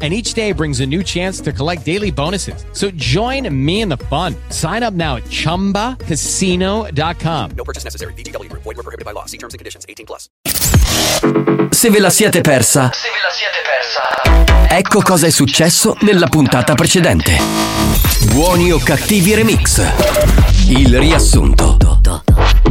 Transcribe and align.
And 0.00 0.12
each 0.12 0.34
day 0.34 0.52
brings 0.52 0.78
a 0.80 0.86
new 0.86 1.02
chance 1.02 1.40
to 1.40 1.50
collect 1.52 1.84
daily 1.84 2.12
bonuses. 2.12 2.64
So 2.72 2.88
join 2.94 3.48
me 3.52 3.80
in 3.80 3.88
the 3.88 3.96
fun. 4.08 4.36
Sign 4.50 4.84
up 4.84 4.94
now 4.94 5.16
at 5.16 5.24
chumbacasino.com. 5.28 7.50
No 7.56 7.64
purchase 7.64 7.82
necessary. 7.84 8.12
VGW 8.14 8.48
Group. 8.48 8.62
Void 8.62 8.76
were 8.76 8.84
prohibited 8.84 9.04
by 9.04 9.10
law. 9.12 9.24
See 9.26 9.38
terms 9.38 9.54
and 9.54 9.58
conditions. 9.58 9.84
18 9.88 10.06
plus. 10.06 10.28
Se 11.72 11.90
ve 11.90 11.98
la 12.00 12.10
siete 12.10 12.40
persa, 12.42 12.90
Se 12.92 13.08
ve 13.08 13.18
la 13.20 13.30
siete 13.32 13.58
persa. 13.66 14.68
ecco 14.76 15.00
cosa 15.02 15.26
è 15.26 15.30
successo 15.30 15.96
nella 16.02 16.28
puntata 16.28 16.74
precedente. 16.74 17.36
Buoni 18.32 18.70
o 18.72 18.78
cattivi 18.78 19.34
remix. 19.34 19.82
Il 20.68 20.96
riassunto 20.98 21.76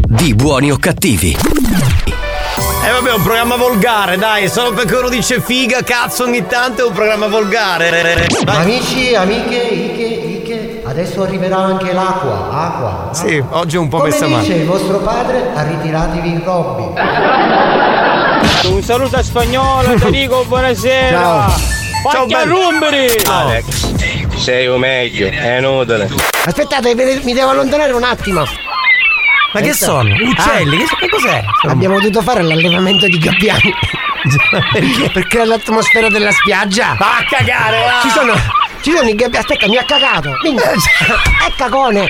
di 0.08 0.34
Buoni 0.34 0.72
o 0.72 0.78
cattivi. 0.78 1.36
Eh 2.84 2.91
vabbè, 2.91 3.09
è 3.09 3.13
un 3.13 3.21
programma 3.21 3.55
volgare, 3.55 4.17
dai, 4.17 4.47
solo 4.49 4.71
perché 4.71 4.95
uno 4.95 5.09
dice 5.09 5.41
figa, 5.41 5.84
cazzo, 5.84 6.23
ogni 6.23 6.47
tanto 6.47 6.83
è 6.83 6.88
un 6.88 6.93
programma 6.93 7.27
volgare. 7.27 8.27
Vai. 8.43 8.55
Amici, 8.55 9.13
amiche, 9.13 9.55
Ike, 9.55 10.03
Ike, 10.03 10.81
adesso 10.85 11.23
arriverà 11.23 11.57
anche 11.57 11.91
l'acqua, 11.91 12.47
acqua. 12.49 13.09
Sì, 13.11 13.43
oggi 13.49 13.75
è 13.75 13.80
un 13.80 13.89
po' 13.89 13.97
Come 13.97 14.09
messa 14.09 14.25
dice 14.25 14.35
male. 14.38 14.53
il 14.55 14.66
vostro 14.66 14.97
padre, 14.99 15.52
ritiratevi 15.53 16.30
i 16.30 16.41
robbi. 16.43 16.99
Un 18.69 18.81
saluto 18.81 19.17
a 19.17 19.23
spagnolo, 19.23 19.94
ti 19.95 20.09
dico 20.11 20.44
buonasera. 20.47 21.19
Ciao. 21.19 21.52
Ciao, 22.11 22.23
a 22.23 22.25
bello. 22.25 22.55
rumberi. 22.55 23.21
Alex, 23.25 24.36
sei 24.38 24.67
un 24.67 24.80
meglio, 24.80 25.27
è 25.27 25.58
inutile. 25.58 26.09
Aspettate, 26.45 26.95
mi 26.95 27.33
devo 27.33 27.49
allontanare 27.49 27.92
un 27.92 28.03
attimo. 28.03 28.44
Ma 29.58 29.63
che 29.63 29.73
sono? 29.73 30.13
Uccelli? 30.13 30.77
Che, 30.77 30.95
che 31.00 31.09
cos'è? 31.09 31.44
Abbiamo 31.67 32.00
dovuto 32.00 32.22
fare 32.22 32.44
l'allevamento 32.44 33.08
di 33.08 33.17
gabbiani. 33.17 33.73
Perché? 34.72 35.09
Perché 35.11 35.45
l'atmosfera 35.45 36.09
della 36.09 36.31
spiaggia. 36.31 36.95
Va 36.97 37.17
a 37.17 37.23
cagare, 37.27 37.80
va! 37.80 38.02
Ci 38.03 38.09
sono. 38.09 38.33
Ci 38.81 38.91
sono 38.91 39.09
i 39.09 39.16
gabbiani. 39.16 39.38
Aspetta, 39.38 39.67
mi 39.67 39.77
ha 39.77 39.83
cagato. 39.83 40.31
Vieni. 40.44 40.59
È 40.59 41.52
cagone. 41.58 42.08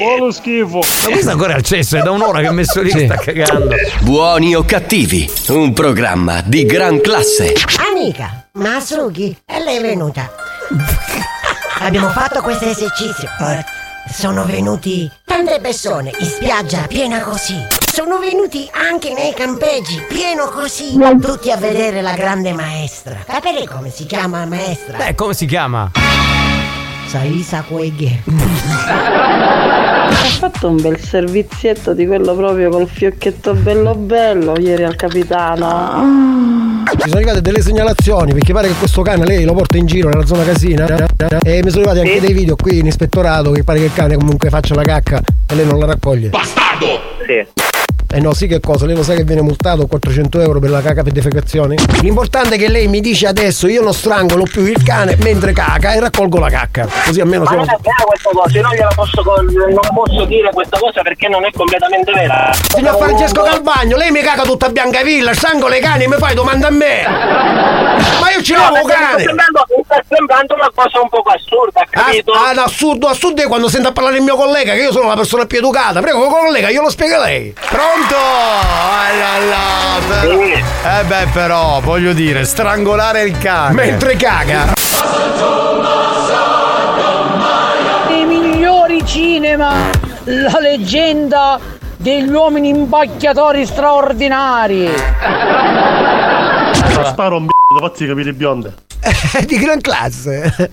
Oh, 0.00 0.16
lo 0.18 0.32
schifo. 0.32 0.78
Ma 0.78 1.10
questo 1.10 1.30
ancora 1.30 1.52
è 1.52 1.56
al 1.56 1.62
cesso, 1.62 1.96
è 1.96 2.00
da 2.00 2.10
un'ora 2.10 2.40
che 2.40 2.46
è 2.48 2.50
messo 2.50 2.80
lì, 2.82 2.90
sta 2.90 3.16
cagando. 3.16 3.74
Buoni 4.00 4.56
o 4.56 4.64
cattivi, 4.64 5.30
un 5.48 5.72
programma 5.72 6.40
di 6.44 6.64
gran 6.66 7.00
classe. 7.00 7.52
Amica, 7.90 8.46
Masuki, 8.54 9.36
e 9.46 9.62
lei 9.62 9.76
è 9.78 9.80
venuta. 9.80 10.32
Abbiamo 11.80 12.08
fatto 12.10 12.40
questo 12.40 12.64
esercizio. 12.68 13.28
Sono 14.10 14.44
venuti 14.44 15.10
tante 15.24 15.60
persone 15.60 16.12
in 16.18 16.26
spiaggia 16.26 16.86
piena 16.86 17.20
così. 17.20 17.56
Sono 17.86 18.18
venuti 18.18 18.68
anche 18.72 19.12
nei 19.12 19.32
campeggi 19.32 20.00
pieno 20.08 20.46
così. 20.46 20.98
Tutti 21.20 21.50
a 21.50 21.56
vedere 21.56 22.00
la 22.02 22.14
grande 22.14 22.52
maestra. 22.52 23.16
Capire 23.26 23.66
come 23.66 23.90
si 23.90 24.06
chiama 24.06 24.40
la 24.40 24.46
maestra? 24.46 24.96
Beh, 24.98 25.14
come 25.14 25.34
si 25.34 25.46
chiama? 25.46 25.90
Saisa 27.06 27.62
Kuege. 27.62 28.22
Ha 30.06 30.38
fatto 30.38 30.68
un 30.68 30.80
bel 30.80 31.00
servizietto 31.00 31.94
di 31.94 32.06
quello 32.06 32.34
proprio 32.34 32.70
col 32.70 32.88
fiocchetto 32.88 33.54
bello 33.54 33.94
bello 33.94 34.58
ieri 34.58 34.84
al 34.84 34.96
capitano. 34.96 36.82
Ci 37.04 37.10
sono 37.10 37.20
arrivate 37.20 37.42
delle 37.42 37.60
segnalazioni 37.60 38.32
perché 38.32 38.54
pare 38.54 38.68
che 38.68 38.74
questo 38.78 39.02
cane 39.02 39.26
lei 39.26 39.44
lo 39.44 39.52
porta 39.52 39.76
in 39.76 39.84
giro 39.84 40.08
nella 40.08 40.24
zona 40.24 40.42
casina 40.42 40.86
e 41.42 41.60
mi 41.62 41.68
sono 41.68 41.84
arrivati 41.84 41.98
anche 41.98 42.20
dei 42.20 42.32
video 42.32 42.56
qui 42.56 42.78
in 42.78 42.86
ispettorato 42.86 43.50
che 43.50 43.62
pare 43.62 43.80
che 43.80 43.84
il 43.84 43.92
cane 43.92 44.16
comunque 44.16 44.48
faccia 44.48 44.74
la 44.74 44.80
cacca 44.80 45.20
e 45.46 45.54
lei 45.54 45.66
non 45.66 45.78
la 45.78 45.84
raccoglie. 45.84 46.30
Sì. 47.26 47.73
Eh 48.12 48.20
no, 48.20 48.32
sì 48.32 48.46
che 48.46 48.60
cosa? 48.60 48.86
Lei 48.86 48.94
lo 48.94 49.02
sa 49.02 49.14
che 49.14 49.24
viene 49.24 49.40
multato 49.40 49.86
400 49.86 50.40
euro 50.40 50.60
per 50.60 50.70
la 50.70 50.80
caca 50.80 51.02
per 51.02 51.12
defecazione? 51.12 51.74
L'importante 52.00 52.54
è 52.54 52.58
che 52.58 52.68
lei 52.68 52.86
mi 52.86 53.00
dice 53.00 53.26
adesso 53.26 53.66
io 53.66 53.82
non 53.82 53.92
strangolo 53.92 54.44
più 54.44 54.64
il 54.64 54.80
cane 54.84 55.16
mentre 55.20 55.52
caca 55.52 55.92
e 55.94 56.00
raccolgo 56.00 56.38
la 56.38 56.48
cacca. 56.48 56.86
Così 57.06 57.20
almeno 57.20 57.42
Ma 57.42 57.50
sono... 57.50 57.64
non 57.64 57.70
è 57.70 57.78
vera 57.80 58.04
questa 58.06 58.30
cosa, 58.32 58.56
io 58.56 58.62
non 58.62 58.72
gliela 58.72 58.92
posso, 58.94 59.22
non 59.22 59.94
posso 59.94 60.24
dire 60.26 60.50
questa 60.52 60.78
cosa 60.78 61.02
perché 61.02 61.28
non 61.28 61.44
è 61.44 61.50
completamente 61.50 62.12
vera. 62.12 62.52
Signor 62.68 62.96
Francesco 62.96 63.42
Calvagno, 63.42 63.96
lei 63.96 64.10
mi 64.12 64.20
caga 64.20 64.42
tutta 64.44 64.68
Biancavilla, 64.68 65.34
strangola 65.34 65.74
i 65.76 65.80
cani 65.80 66.04
e 66.04 66.08
mi 66.08 66.16
fai 66.16 66.34
domanda 66.34 66.68
a 66.68 66.70
me! 66.70 67.02
Ma 68.20 68.30
io 68.30 68.42
ci 68.42 68.52
No, 68.52 68.70
lavo 68.70 68.86
cane! 68.86 69.22
sembrando, 69.22 69.64
sta 69.84 70.02
sembrando 70.08 70.54
una 70.54 70.70
cosa 70.72 71.00
un 71.00 71.08
poco 71.08 71.30
assurda, 71.30 71.84
capito? 71.90 72.32
Ah, 72.32 72.50
ah, 72.50 72.62
assurdo, 72.62 73.08
assurdo 73.08 73.42
è 73.42 73.46
quando 73.46 73.68
sento 73.68 73.88
a 73.88 73.92
parlare 73.92 74.16
il 74.18 74.22
mio 74.22 74.36
collega, 74.36 74.74
che 74.74 74.82
io 74.82 74.92
sono 74.92 75.08
la 75.08 75.16
persona 75.16 75.46
più 75.46 75.58
educata. 75.58 76.00
Prego, 76.00 76.28
collega, 76.28 76.68
io 76.68 76.82
lo 76.82 76.90
spiego 76.90 77.16
a 77.16 77.24
lei. 77.24 77.52
Pronto? 77.68 78.03
Ah, 78.12 79.08
là, 79.18 79.44
là, 79.44 80.00
però- 80.08 80.38
Sì. 80.38 80.52
Eh 80.52 81.04
beh, 81.04 81.26
però, 81.32 81.80
voglio 81.80 82.12
dire, 82.12 82.44
strangolare 82.44 83.22
il 83.22 83.38
cane. 83.38 83.72
Mentre 83.74 84.16
caga. 84.16 84.72
I 88.08 88.24
migliori 88.24 89.04
cinema, 89.06 89.72
la 90.24 90.58
leggenda 90.60 91.58
degli 91.96 92.28
uomini 92.30 92.68
imbacchiatori 92.68 93.64
straordinari. 93.66 94.92
Sparo 97.04 97.36
un 97.36 97.46
b***o, 97.46 97.78
fatti 97.80 98.06
capire 98.06 98.32
bionde. 98.32 98.74
di 99.46 99.58
gran 99.58 99.80
classe. 99.80 100.52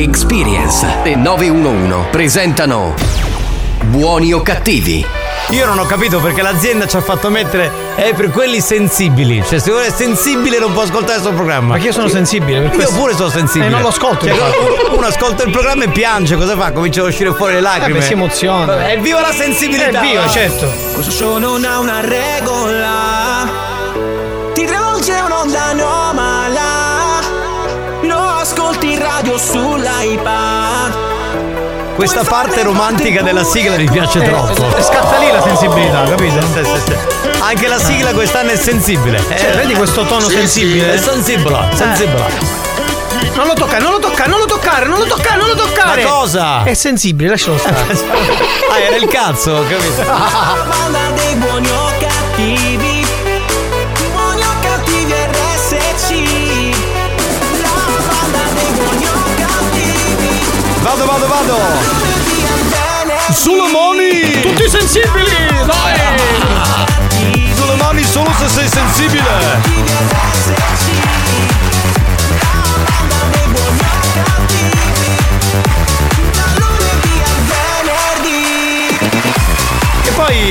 Experience 0.00 0.86
e 1.02 1.16
911 1.16 2.08
presentano 2.12 2.94
Buoni 3.86 4.32
o 4.32 4.40
cattivi? 4.42 5.04
Io 5.50 5.66
non 5.66 5.76
ho 5.78 5.86
capito 5.86 6.20
perché 6.20 6.40
l'azienda 6.40 6.86
ci 6.86 6.96
ha 6.96 7.00
fatto 7.00 7.30
mettere 7.30 7.68
è 7.96 8.14
per 8.14 8.30
quelli 8.30 8.60
sensibili. 8.60 9.42
Cioè, 9.44 9.58
se 9.58 9.70
uno 9.72 9.80
è 9.80 9.90
sensibile 9.90 10.60
non 10.60 10.72
può 10.72 10.82
ascoltare 10.82 11.16
il 11.16 11.22
suo 11.22 11.32
programma. 11.32 11.72
Perché 11.72 11.88
io 11.88 11.92
sono 11.92 12.06
sensibile, 12.06 12.60
per 12.60 12.70
Io 12.70 12.76
questo- 12.76 12.94
pure 12.94 13.14
sono 13.14 13.28
sensibile. 13.28 13.66
Eh, 13.66 13.70
non 13.70 13.80
lo 13.80 13.88
ascolto, 13.88 14.26
Cioè, 14.26 14.34
uno, 14.36 14.96
uno 14.98 15.06
ascolta 15.06 15.42
il 15.42 15.50
programma 15.50 15.82
e 15.84 15.88
piange, 15.88 16.36
cosa 16.36 16.56
fa? 16.56 16.70
Comincia 16.70 17.00
a 17.00 17.04
uscire 17.06 17.32
fuori 17.34 17.54
le 17.54 17.60
lacrime. 17.60 17.98
Eh 17.98 18.02
si 18.02 18.12
emoziona. 18.12 18.86
È 18.88 18.98
viva 19.00 19.20
la 19.20 19.32
sensibilità! 19.32 19.98
È 20.00 20.02
viva, 20.06 20.20
va. 20.22 20.28
certo. 20.28 20.70
Questo 20.92 21.10
show 21.10 21.38
non 21.38 21.64
ha 21.64 21.78
una 21.80 22.00
regola. 22.00 23.48
Ti 24.54 24.64
travolge 24.64 25.12
un'onda 25.12 25.62
anomala. 25.64 26.07
sull'iPad. 29.38 30.96
Questa 31.94 32.22
parte 32.24 32.62
romantica 32.62 33.22
della 33.22 33.42
sigla 33.44 33.76
mi 33.76 33.88
piace 33.90 34.22
troppo. 34.22 34.76
Eh, 34.76 34.82
scatta 34.82 35.18
lì 35.18 35.30
la 35.32 35.42
sensibilità, 35.42 36.04
capito? 36.04 36.40
Sì, 36.40 36.64
sì, 36.64 36.80
sì. 36.86 36.96
Anche 37.40 37.66
la 37.66 37.78
sigla 37.78 38.12
quest'anno 38.12 38.50
è 38.50 38.56
sensibile. 38.56 39.18
Cioè, 39.18 39.56
vedi 39.56 39.74
questo 39.74 40.04
tono 40.04 40.28
sensibile? 40.28 40.94
È 40.94 40.98
sensibile, 40.98 41.58
sensibile. 41.74 42.66
Non 43.34 43.46
lo 43.46 43.52
toccare, 43.54 43.82
non 43.82 43.92
lo 43.92 43.98
toccare, 43.98 44.28
non 44.28 44.38
lo 44.38 44.46
toccare, 44.46 44.86
non 44.86 44.98
lo 44.98 45.06
toccare, 45.06 45.36
non 45.36 45.48
lo 45.48 45.54
toccare! 45.54 46.02
Ma 46.02 46.10
cosa? 46.10 46.64
È 46.64 46.74
sensibile, 46.74 47.30
lascialo 47.30 47.58
stare. 47.58 47.76
Ah, 48.70 48.78
era 48.78 48.96
il 48.96 49.06
cazzo, 49.06 49.64
capito? 49.68 50.02
Vado, 60.98 61.12
vado, 61.12 61.28
vado! 61.28 61.56
Sulle 63.32 63.70
mani! 63.70 64.40
Tutti 64.42 64.68
sensibili! 64.68 65.30
Dai! 65.64 67.52
Sulle 67.54 67.76
mani 67.76 68.02
solo 68.02 68.32
se 68.36 68.48
sei 68.48 68.68
sensibile! 68.68 70.26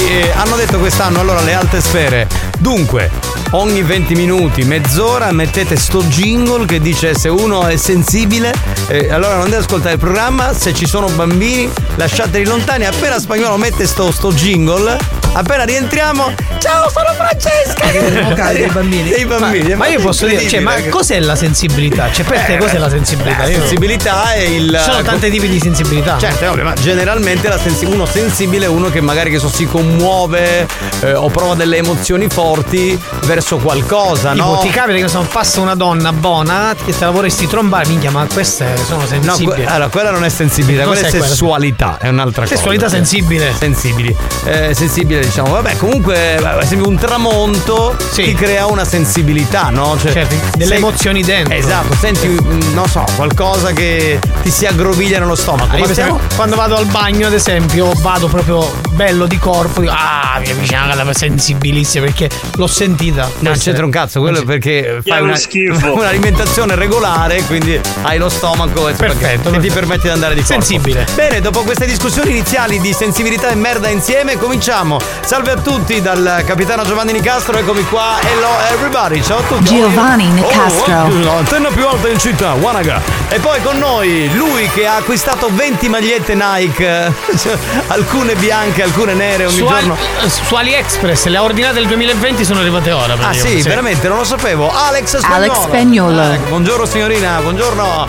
eh, 0.07 0.31
hanno 0.35 0.55
detto 0.55 0.79
quest'anno 0.79 1.19
allora 1.19 1.41
le 1.41 1.53
alte 1.53 1.81
sfere. 1.81 2.27
Dunque, 2.59 3.11
ogni 3.51 3.81
20 3.81 4.15
minuti, 4.15 4.63
mezz'ora 4.63 5.31
mettete 5.31 5.75
sto 5.75 6.03
jingle 6.03 6.65
che 6.65 6.79
dice 6.79 7.13
se 7.13 7.29
uno 7.29 7.65
è 7.67 7.75
sensibile, 7.77 8.53
eh, 8.87 9.11
allora 9.11 9.35
non 9.35 9.45
deve 9.45 9.57
ascoltare 9.57 9.93
il 9.93 9.99
programma, 9.99 10.53
se 10.53 10.73
ci 10.73 10.85
sono 10.85 11.07
bambini 11.09 11.69
lasciateli 11.95 12.45
lontani. 12.45 12.85
Appena 12.85 13.19
spagnolo 13.19 13.57
mette 13.57 13.87
sto, 13.87 14.11
sto 14.11 14.31
jingle, 14.33 14.97
appena 15.33 15.63
rientriamo, 15.63 16.33
ciao 16.59 16.89
sono 16.89 17.13
Francesca! 17.15 17.85
Devono 17.91 18.29
vocali 18.29 18.57
dei 18.59 18.69
bambini. 18.69 19.09
Dei 19.09 19.25
bambini. 19.25 19.69
Ma, 19.71 19.75
ma 19.75 19.87
io 19.87 19.99
posso 19.99 20.25
dire, 20.25 20.47
cioè, 20.47 20.59
ma 20.59 20.75
cos'è 20.89 21.19
la 21.19 21.35
sensibilità? 21.35 22.11
Cioè, 22.11 22.25
per 22.25 22.39
te 22.41 22.53
Eh, 22.55 22.57
cos'è 22.57 22.77
la 22.77 22.89
sensibilità? 22.89 23.37
La 23.43 23.45
sensibilità 23.45 24.33
è 24.33 24.39
il. 24.39 24.75
Ci 24.83 24.89
sono 24.91 25.01
tanti 25.03 25.29
tipi 25.29 25.47
di 25.47 25.59
sensibilità. 25.59 26.17
Certo, 26.19 26.43
è 26.43 26.49
ovvio, 26.49 26.63
ma 26.63 26.73
generalmente 26.73 27.47
la 27.49 27.57
sensi- 27.59 27.85
uno 27.85 28.05
sensibile 28.05 28.65
è 28.65 28.69
uno 28.69 28.89
che 28.89 29.01
magari 29.01 29.29
che 29.29 29.39
so, 29.39 29.49
si 29.49 29.65
commuove 29.65 30.67
eh, 31.01 31.13
o 31.13 31.29
prova 31.29 31.53
delle 31.55 31.77
emozioni 31.77 32.27
forti 32.29 32.99
verso 33.25 33.57
qualcosa, 33.57 34.31
Tipo, 34.31 34.43
no? 34.45 34.59
ti 34.59 34.69
capita 34.69 34.97
che 34.99 35.07
sono 35.07 35.27
passa 35.31 35.61
una 35.61 35.75
donna 35.75 36.11
buona 36.13 36.75
che 36.83 36.97
te 36.97 37.05
la 37.05 37.11
vorresti 37.11 37.47
trombare, 37.47 37.87
minchia, 37.87 38.11
ma 38.11 38.25
queste 38.31 38.75
sono 38.85 39.01
No, 39.01 39.07
sensibili. 39.07 39.45
que- 39.45 39.65
allora, 39.65 39.89
quella 39.89 40.09
non 40.11 40.23
è 40.23 40.29
sensibilità, 40.29 40.85
quella 40.85 41.01
è 41.07 41.09
quella? 41.09 41.25
sessualità, 41.25 41.97
è 41.99 42.07
un'altra 42.09 42.43
cosa. 42.43 42.55
Sessualità 42.55 42.89
sensibile. 42.89 43.53
Sensibili. 43.57 44.15
Eh, 44.45 44.73
sensibile, 44.73 45.26
diciamo, 45.27 45.51
vabbè, 45.51 45.75
comunque, 45.77 46.37
beh, 46.39 46.47
ad 46.47 46.61
esempio, 46.63 46.87
un 46.89 46.97
tramonto 46.97 47.95
ti 48.13 48.33
crea 48.33 48.65
una 48.67 48.85
sensibilità, 48.85 49.69
no? 49.69 49.97
Cioè, 49.99 50.11
Certo, 50.11 50.35
delle 50.55 50.65
sei- 50.69 50.77
emozioni 50.77 51.21
dentro. 51.23 51.53
Esatto, 51.53 51.95
senti, 51.99 52.27
mm, 52.27 52.73
non 52.73 52.87
so, 52.87 53.03
qualcosa 53.15 53.71
che 53.71 54.19
ti 54.41 54.49
si 54.51 54.65
aggroviglia 54.65 55.19
nello 55.19 55.35
stomaco. 55.35 55.75
Ah, 55.75 55.79
io 55.79 55.87
stiamo- 55.87 56.19
quando 56.35 56.55
vado 56.55 56.75
al 56.75 56.85
bagno, 56.85 57.27
ad 57.27 57.33
esempio, 57.33 57.91
vado 57.97 58.27
proprio 58.27 58.71
bello 58.91 59.25
di 59.27 59.37
corpo, 59.37 59.81
dico, 59.81 59.93
ah, 59.95 60.39
mi 60.43 60.49
avvicina 60.51 60.83
alla 60.91 61.13
sensibilissima 61.13 62.05
perché 62.05 62.29
l'ho 62.55 62.67
sentita. 62.67 63.29
Non 63.39 63.53
c'entra 63.57 63.85
un 63.85 63.91
cazzo, 63.91 64.19
quello 64.19 64.41
è 64.41 64.43
perché 64.43 65.01
fai 65.05 65.21
una, 65.21 65.35
schifo. 65.35 65.93
un'alimentazione 65.95 66.75
regolare, 66.75 67.43
quindi 67.43 67.79
hai 68.03 68.17
lo 68.17 68.29
stomaco 68.29 68.87
e 68.87 68.93
Perfetto, 68.93 69.51
che 69.51 69.59
ti 69.59 69.69
permette 69.69 70.03
di 70.03 70.09
andare 70.09 70.33
di 70.33 70.41
corpo. 70.41 70.61
Sensibile. 70.63 71.05
Bene, 71.13 71.41
dopo 71.41 71.61
queste 71.61 71.85
discussioni 71.85 72.31
iniziali 72.31 72.79
di 72.79 72.93
sensibilità 72.93 73.49
e 73.49 73.55
merda 73.55 73.89
insieme, 73.89 74.37
cominciamo. 74.37 74.99
Salve 75.25 75.51
a 75.51 75.55
tutti 75.57 76.01
dal 76.01 76.43
capitano 76.45 76.83
Giovanni 76.83 77.11
Nicastro, 77.11 77.57
eccomi 77.57 77.83
qua. 77.85 78.15
Hello 78.21 78.49
everybody, 78.71 79.21
ciao 79.21 79.39
a 79.39 79.41
tutti. 79.41 79.75
Giovanni 79.75 80.25
Nicastro. 80.27 80.93
Oh, 80.93 81.23
l'antenna 81.23 81.69
più 81.69 81.85
alta 81.85 82.07
in 82.07 82.17
città, 82.17 82.53
Wanaga. 82.53 83.01
E 83.29 83.39
poi 83.39 83.61
con 83.61 83.77
noi 83.77 84.33
lui 84.35 84.69
che 84.69 84.87
ha 84.87 84.95
acquistato 84.95 85.49
20 85.51 85.89
magliette 85.89 86.33
Nike, 86.33 87.11
alcune 87.87 88.35
bianche, 88.35 88.83
alcune 88.83 89.13
nere 89.13 89.45
ogni 89.45 89.57
Su, 89.57 89.65
giorno. 89.67 89.97
Ali- 90.19 90.29
su 90.29 90.55
AliExpress 90.55 91.25
le 91.25 91.37
ha 91.37 91.43
ordinate 91.43 91.73
del 91.75 91.87
2020 91.87 92.45
sono 92.45 92.59
arrivate 92.61 92.91
ora. 92.91 93.13
Ah 93.13 93.17
praticamente. 93.17 93.61
sì, 93.61 93.67
veramente, 93.67 94.07
non 94.07 94.17
lo 94.17 94.23
sapevo. 94.23 94.71
Alex 94.73 95.17
Spagnolo. 95.17 95.35
Alex 95.35 95.61
Spagnolo. 95.63 96.21
Ah, 96.21 96.37
buongiorno 96.47 96.85
signorina, 96.85 97.39
buongiorno. 97.41 98.05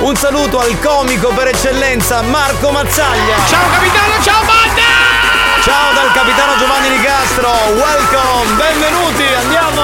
Un 0.00 0.16
saluto 0.16 0.58
al 0.58 0.76
comico 0.80 1.28
per 1.28 1.46
eccellenza 1.48 2.22
Marco 2.22 2.70
Mazzaglia. 2.72 3.36
Ciao 3.48 3.70
capitano, 3.70 4.22
ciao 4.22 4.40
banda! 4.44 5.11
Ciao 5.62 5.92
dal 5.92 6.10
capitano 6.10 6.56
Giovanni 6.56 6.88
Nicastro, 6.88 7.48
welcome, 7.48 8.52
benvenuti, 8.56 9.22
andiamo. 9.32 9.80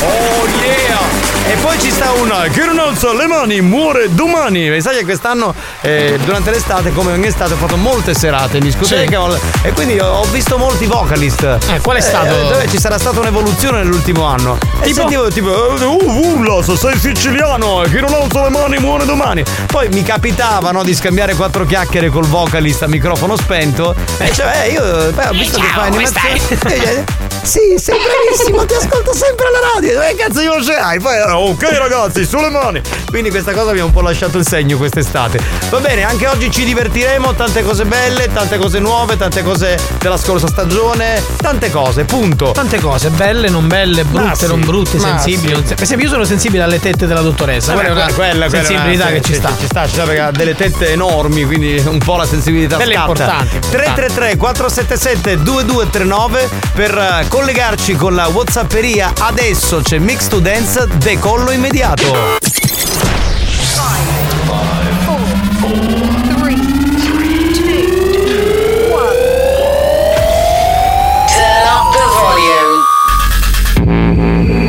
Oh 0.00 0.46
yeah! 0.60 1.07
E 1.50 1.54
poi 1.62 1.78
ci 1.80 1.90
sta 1.90 2.12
una 2.12 2.42
che 2.42 2.62
non 2.66 2.78
alza 2.78 3.14
le 3.14 3.26
mani, 3.26 3.62
muore 3.62 4.12
domani. 4.14 4.68
E 4.68 4.82
sai 4.82 4.98
che 4.98 5.04
quest'anno, 5.04 5.54
eh, 5.80 6.18
durante 6.22 6.50
l'estate, 6.50 6.92
come 6.92 7.12
ogni 7.12 7.26
estate, 7.26 7.54
ho 7.54 7.56
fatto 7.56 7.76
molte 7.76 8.12
serate 8.14 8.58
in 8.58 8.64
discoteca 8.64 9.26
e 9.62 9.72
quindi 9.72 9.98
ho 9.98 10.24
visto 10.24 10.58
molti 10.58 10.84
vocalist. 10.84 11.42
Eh, 11.70 11.80
qual 11.80 11.96
è 11.96 12.00
stato? 12.02 12.26
dove 12.48 12.68
ci 12.68 12.78
sarà 12.78 12.98
stata 12.98 13.20
un'evoluzione 13.20 13.78
nell'ultimo 13.78 14.24
anno. 14.24 14.58
E 14.80 14.84
Tipo? 14.88 15.00
sentivo 15.00 15.28
tipo, 15.28 15.48
uh, 15.48 16.34
urla, 16.34 16.62
sei 16.62 16.98
siciliano, 16.98 17.82
e 17.82 17.88
chi 17.88 18.00
non 18.00 18.12
alza 18.12 18.42
le 18.42 18.50
mani 18.50 18.78
muore 18.78 19.06
domani. 19.06 19.42
Poi 19.66 19.88
mi 19.88 20.02
capitava 20.02 20.70
no, 20.70 20.82
di 20.82 20.94
scambiare 20.94 21.34
quattro 21.34 21.64
chiacchiere 21.64 22.10
col 22.10 22.26
vocalist 22.26 22.82
a 22.82 22.88
microfono 22.88 23.36
spento. 23.36 23.94
E 24.18 24.30
cioè, 24.32 24.64
eh, 24.66 24.70
io 24.72 25.12
beh, 25.12 25.28
ho 25.28 25.32
visto 25.32 25.58
che 25.58 25.66
ciao, 25.66 25.80
fai 25.80 25.90
come 25.90 26.04
animazione. 26.04 27.04
Sì, 27.42 27.60
sei 27.78 27.96
bravissimo, 27.98 28.66
ti 28.66 28.74
ascolto 28.74 29.14
sempre 29.14 29.46
alla 29.46 29.58
radio. 29.74 30.00
Che 30.00 30.14
cazzo 30.16 30.40
io 30.40 30.62
ce 30.62 30.74
hai? 30.76 31.00
Poi, 31.00 31.16
eh, 31.16 31.32
ok 31.38 31.62
ragazzi, 31.78 32.24
sulle 32.24 32.50
mani. 32.50 32.80
Quindi 33.08 33.30
questa 33.30 33.52
cosa 33.52 33.72
mi 33.72 33.80
ha 33.80 33.84
un 33.84 33.92
po' 33.92 34.00
lasciato 34.00 34.38
il 34.38 34.46
segno 34.46 34.76
quest'estate. 34.76 35.40
Va 35.70 35.78
bene, 35.80 36.02
anche 36.04 36.26
oggi 36.26 36.50
ci 36.50 36.64
divertiremo, 36.64 37.34
tante 37.34 37.62
cose 37.62 37.84
belle, 37.84 38.30
tante 38.32 38.58
cose 38.58 38.78
nuove, 38.78 39.16
tante 39.16 39.42
cose 39.42 39.78
della 39.98 40.16
scorsa 40.16 40.46
stagione, 40.46 41.22
tante 41.36 41.70
cose, 41.70 42.04
punto. 42.04 42.52
Tante 42.52 42.80
cose, 42.80 43.10
belle, 43.10 43.48
non 43.48 43.66
belle, 43.66 44.04
brutte, 44.04 44.24
Ma 44.26 44.34
sì, 44.34 44.46
non 44.46 44.60
brutte, 44.60 44.98
sensibili. 44.98 45.48
sì. 45.48 45.52
non 45.52 45.66
se- 45.66 45.74
Per 45.74 45.82
esempio, 45.84 46.06
io 46.06 46.12
sono 46.12 46.24
sensibile 46.24 46.62
alle 46.62 46.80
tette 46.80 47.06
della 47.06 47.20
dottoressa. 47.20 47.72
Vabbè, 47.74 47.86
quella 47.86 48.12
quella, 48.12 48.46
quella, 48.48 48.48
sensibilità 48.50 49.06
sì, 49.06 49.12
che 49.12 49.20
ci 49.22 49.32
sì, 49.32 49.38
sta. 49.38 49.48
Ci 49.58 49.66
sta, 49.66 49.86
ci 49.86 49.92
sta 49.94 50.02
perché 50.04 50.20
ha 50.20 50.30
delle 50.30 50.54
tette 50.54 50.92
enormi, 50.92 51.44
quindi 51.44 51.82
un 51.86 51.98
po' 51.98 52.16
la 52.16 52.26
sensibilità 52.26 52.76
Belle 52.76 52.94
scatta. 52.94 53.06
importanti, 53.08 53.54
importanti. 53.56 53.76
333 53.76 54.36
477 54.36 55.42
2239 55.42 56.48
per 56.74 56.96
eh, 56.98 57.24
collegarci 57.28 57.94
con 57.96 58.14
la 58.14 58.26
Whatsapperia. 58.28 59.12
Adesso 59.18 59.80
c'è 59.82 59.98
Mix 59.98 60.28
to 60.28 60.38
Dance, 60.40 60.86
decollo 61.28 61.50
immediato. 61.50 62.04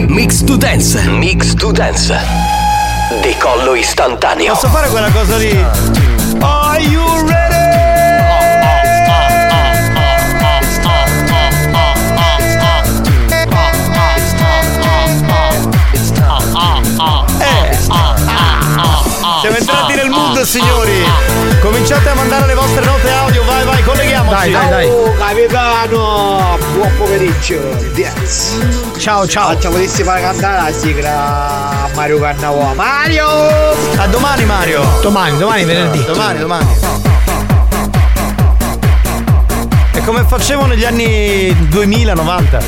Mix 0.09 0.43
to 0.43 0.57
Dance. 0.57 1.01
Mix 1.07 1.53
to 1.53 1.71
Dance. 1.71 2.13
Decollo 3.21 3.75
istantaneo. 3.75 4.53
Posso 4.53 4.67
fare 4.67 4.89
quella 4.89 5.09
cosa 5.11 5.37
lì? 5.37 5.65
Are 6.41 6.83
you 6.83 7.25
ready? 7.25 7.48
Mood, 20.39 20.45
signori. 20.45 21.03
Cominciate 21.61 22.09
a 22.09 22.13
mandare 22.13 22.47
le 22.47 22.53
vostre 22.53 22.85
note 22.85 23.09
audio, 23.09 23.43
vai, 23.43 23.65
vai, 23.65 23.83
colleghiamoci. 23.83 24.53
Oh, 24.53 25.13
capitano, 25.17 26.57
buon 26.73 26.91
pomeriggio. 26.97 27.59
Dance. 27.95 28.97
Ciao, 28.97 29.27
ciao. 29.27 29.49
Facciamo 29.49 29.77
fare 29.77 30.21
cantare 30.21 30.71
la 30.71 30.77
sigla 30.77 31.83
a 31.83 31.89
Mario 31.93 32.19
Cannavò. 32.19 32.73
Mario! 32.73 33.27
A 33.97 34.07
domani, 34.07 34.45
Mario. 34.45 34.81
Domani, 35.01 35.37
domani, 35.37 35.65
venerdì. 35.65 36.03
Domani, 36.05 36.39
domani. 36.39 36.67
È 39.91 40.01
come 40.03 40.23
facevo 40.25 40.65
negli 40.65 40.85
anni 40.85 41.51
2000-90. 41.69 42.61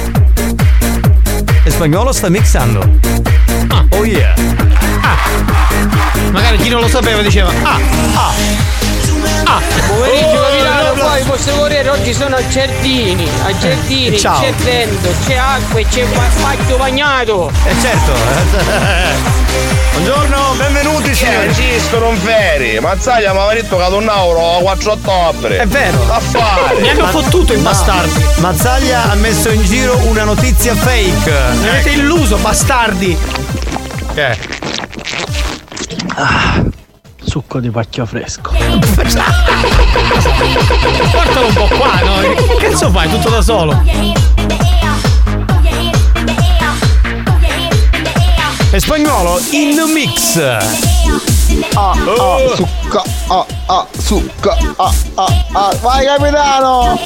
E 1.63 1.69
spagnolo 1.69 2.11
sta 2.11 2.29
mixando. 2.29 3.30
Oh 3.89 4.03
yeah. 4.05 4.33
Magari 6.31 6.57
chi 6.57 6.69
non 6.69 6.81
lo 6.81 6.87
sapeva 6.87 7.21
diceva 7.21 7.49
Ah, 7.63 7.77
ah, 8.15 8.31
ah. 9.45 9.61
Pomeriggio 9.87 10.27
Oh, 10.39 10.41
capitano, 10.41 10.81
no, 10.83 10.93
no. 10.95 11.03
poi 11.09 11.23
posso 11.23 11.51
correre 11.51 11.89
oggi 11.89 12.13
sono 12.13 12.35
a 12.37 12.47
Giardini, 12.47 13.27
a 13.45 13.57
Giardini, 13.57 14.17
Ciao. 14.17 14.39
c'è 14.39 14.53
vento, 14.53 15.09
c'è 15.25 15.35
acqua 15.35 15.79
e 15.79 15.85
c'è 15.87 16.05
spazio 16.37 16.77
bagnato. 16.77 17.51
Eh 17.65 17.75
certo. 17.81 18.11
Buongiorno, 19.91 20.53
benvenuti 20.57 21.13
signori. 21.13 21.35
Francesco 21.53 21.99
non 21.99 22.15
feri, 22.17 22.79
Mazzaglia 22.79 23.33
mi 23.33 23.39
aveva 23.39 23.53
detto 23.53 23.77
che 23.77 23.83
tornavo 23.89 24.57
il 24.57 24.63
4 24.63 24.91
ottobre. 24.93 25.57
È 25.57 25.67
vero. 25.67 25.97
A 26.09 26.19
fare. 26.19 26.79
Mi 26.79 26.89
hanno 26.89 27.07
fottuto 27.07 27.53
i 27.53 27.57
No. 27.57 27.63
bastardi. 27.63 28.25
Mazzaglia 28.37 29.11
ha 29.11 29.15
messo 29.15 29.49
in 29.49 29.63
giro 29.65 29.97
una 30.05 30.23
notizia 30.23 30.73
fake. 30.75 31.31
Mi 31.59 31.67
avete 31.67 31.89
illuso, 31.91 32.37
bastardi. 32.37 33.17
Che 34.13 34.27
è? 34.27 34.37
Succo 37.23 37.59
di 37.61 37.69
pacchio 37.69 38.05
fresco. 38.05 38.51
Portalo 41.11 41.47
un 41.47 41.53
po' 41.53 41.67
qua, 41.77 41.99
no? 42.01 42.19
Che 42.57 42.67
cazzo 42.69 42.91
fai? 42.91 43.09
Tutto 43.09 43.29
da 43.29 43.41
solo. 43.41 43.81
E 48.71 48.79
spagnolo 48.79 49.39
in 49.51 49.75
the 49.75 49.85
mix. 49.85 50.37
Ah, 51.73 51.91
ah, 51.91 52.55
succa, 52.55 53.03
ah, 53.27 53.45
ah, 53.67 53.87
succa, 53.97 54.57
ah, 54.75 54.93
ah, 55.15 55.45
ah. 55.53 55.75
Vai 55.81 56.05
capitano! 56.05 56.99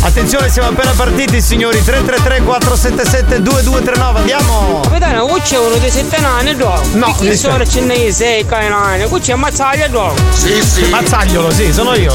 Attenzione, 0.00 0.48
siamo 0.48 0.68
appena 0.68 0.92
partiti, 0.92 1.40
signori. 1.40 1.82
333 1.82 2.42
477 2.42 3.42
2239. 3.42 4.20
Andiamo. 4.20 4.80
Qui 5.28 5.40
c'è 5.42 5.58
uno 5.58 5.76
dei 5.76 5.90
sette 5.90 6.18
nani 6.20 6.54
dopo. 6.56 6.80
No, 6.94 7.14
Chi 7.18 7.28
mi 7.28 7.36
sono 7.36 7.64
ce 7.66 7.80
ne 7.80 8.10
sei 8.12 8.46
canani? 8.46 9.04
Qui 9.06 9.20
c'è 9.20 9.34
Mazzaglia 9.34 9.88
dopo. 9.88 10.14
Sì, 10.30 10.62
sì. 10.62 10.84
Mazzagliolo, 10.88 11.50
sì, 11.52 11.72
sono 11.72 11.94
io. 11.94 12.14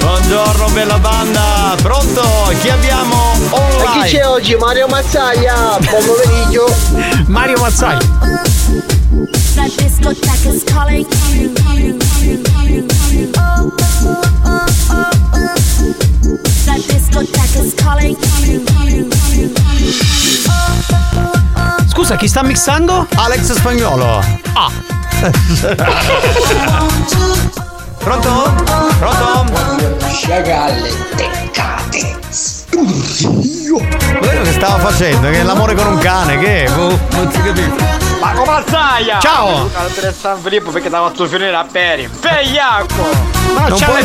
Buongiorno, 0.00 0.68
bella 0.70 0.98
banda. 0.98 1.74
Pronto? 1.80 2.22
Chi 2.60 2.68
abbiamo 2.70 3.32
E 3.50 3.54
online? 3.54 4.04
chi 4.08 4.16
c'è 4.16 4.26
oggi? 4.26 4.54
Mario 4.56 4.86
Mazzaglia, 4.88 5.78
buon 5.80 6.04
pomeriggio. 6.04 6.74
Mario 7.26 7.58
Mazzaglia. 7.58 8.04
You. 16.36 16.42
That 16.64 16.80
discotheque 16.80 17.56
is 17.60 17.74
calling 17.74 18.16
you. 18.44 18.64
Scusa, 21.88 22.16
chi 22.16 22.28
sta 22.28 22.42
mixando? 22.42 23.06
Alex 23.16 23.52
Spagnolo. 23.52 24.20
Ah. 24.54 24.70
Pronto? 27.98 28.54
Pronto? 28.98 29.44
Sciagalle, 30.08 30.90
teccate. 31.16 32.25
Quello 32.76 34.42
che 34.42 34.52
stava 34.52 34.78
facendo, 34.78 35.30
che 35.30 35.40
è 35.40 35.42
l'amore 35.42 35.74
con 35.74 35.86
un 35.86 35.98
cane, 35.98 36.38
che 36.38 36.64
è? 36.64 36.70
Boh, 36.70 36.98
non 37.12 37.32
si 37.32 37.40
capisce. 37.40 38.04
Ma 38.20 38.32
come 38.32 38.50
Mazzaglia! 38.50 39.18
Ciao! 39.18 39.70
Al 39.74 40.14
San 40.18 40.40
Filippo 40.42 40.70
perché 40.70 40.90
t'ha 40.90 40.98
fatto 40.98 41.26
finire 41.26 41.54
a 41.54 41.64
Peri. 41.70 42.06
Pegliacco! 42.20 43.34
Ma 43.54 43.68
Non 43.68 43.78
c'ha 43.78 43.86
puoi-. 43.86 44.04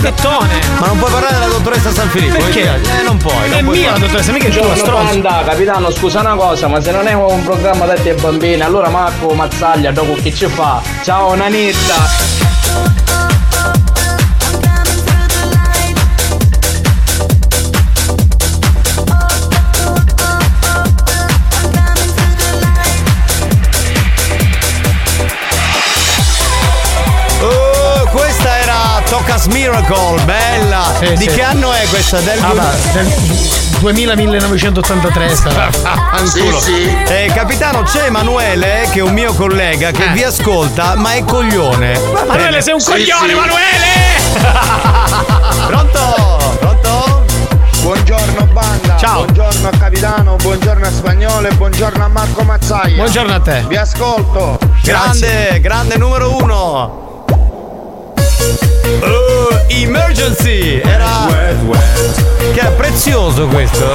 Ma 0.79 0.85
non 0.87 0.97
puoi 0.99 1.11
parlare 1.11 1.33
della 1.33 1.47
dottoressa 1.47 1.91
San 1.91 2.09
Filippo? 2.09 2.37
Perché? 2.37 2.79
Eh, 2.81 3.03
non 3.03 3.17
puoi. 3.17 3.33
È 3.43 3.47
non 3.49 3.63
puoi 3.65 3.77
mia 3.77 3.91
la 3.91 3.97
dottoressa, 3.97 4.31
mica 4.31 4.47
è 4.47 4.51
tua 4.51 4.61
Buongiorno 4.61 4.85
stronzo. 4.85 5.19
banda, 5.19 5.43
capitano, 5.49 5.91
scusa 5.91 6.19
una 6.21 6.35
cosa, 6.35 6.67
ma 6.67 6.81
se 6.81 6.91
non 6.91 7.07
è 7.07 7.13
un 7.13 7.43
programma 7.43 7.85
detto 7.87 8.07
ai 8.07 8.15
bambini, 8.21 8.61
allora 8.61 8.87
Marco 8.87 9.33
Mazzaglia 9.33 9.91
dopo 9.91 10.13
che 10.21 10.33
ci 10.33 10.45
fa? 10.47 10.81
Ciao 11.03 11.35
Nanetta! 11.35 13.10
Tocas 29.31 29.45
Miracle, 29.45 30.21
bella. 30.25 30.93
Sì, 30.99 31.13
Di 31.13 31.29
sì. 31.29 31.35
che 31.35 31.41
anno 31.41 31.71
è 31.71 31.85
questa? 31.87 32.19
Del 32.19 32.37
Ah, 32.43 32.53
ma, 32.53 32.69
del 32.91 33.07
2000-1983 33.79 35.33
sarà. 35.33 35.71
Fanculo. 35.71 36.61
Eh, 37.07 37.31
capitano, 37.33 37.83
c'è 37.83 38.07
Emanuele, 38.07 38.89
che 38.91 38.99
è 38.99 39.01
un 39.01 39.13
mio 39.13 39.33
collega, 39.33 39.91
che 39.91 40.09
vi 40.09 40.21
ascolta, 40.23 40.95
ma 40.95 41.13
è 41.13 41.23
coglione. 41.23 41.93
Emanuele, 41.93 42.61
sei 42.61 42.73
un 42.73 42.83
coglione, 42.83 43.31
Emanuele! 43.31 43.87
Pronto? 45.65 46.55
Pronto? 46.59 47.25
Buongiorno 47.83 48.45
banda. 48.47 48.97
Ciao. 48.97 49.23
Buongiorno 49.23 49.69
capitano, 49.79 50.35
buongiorno 50.35 50.85
a 50.87 50.91
Spagnolo 50.91 51.47
e 51.47 51.53
buongiorno 51.53 52.03
a 52.03 52.07
Marco 52.09 52.43
Mazzaglia. 52.43 52.95
Buongiorno 52.97 53.33
a 53.33 53.39
te. 53.39 53.63
Vi 53.65 53.77
ascolto. 53.77 54.59
Grande, 54.83 55.61
grande 55.61 55.95
numero 55.97 56.35
uno. 56.35 56.99
Oh, 58.99 59.65
emergency! 59.67 60.81
Era. 60.81 61.27
Che 62.53 62.59
era 62.59 62.71
prezioso 62.71 63.47
questo. 63.47 63.93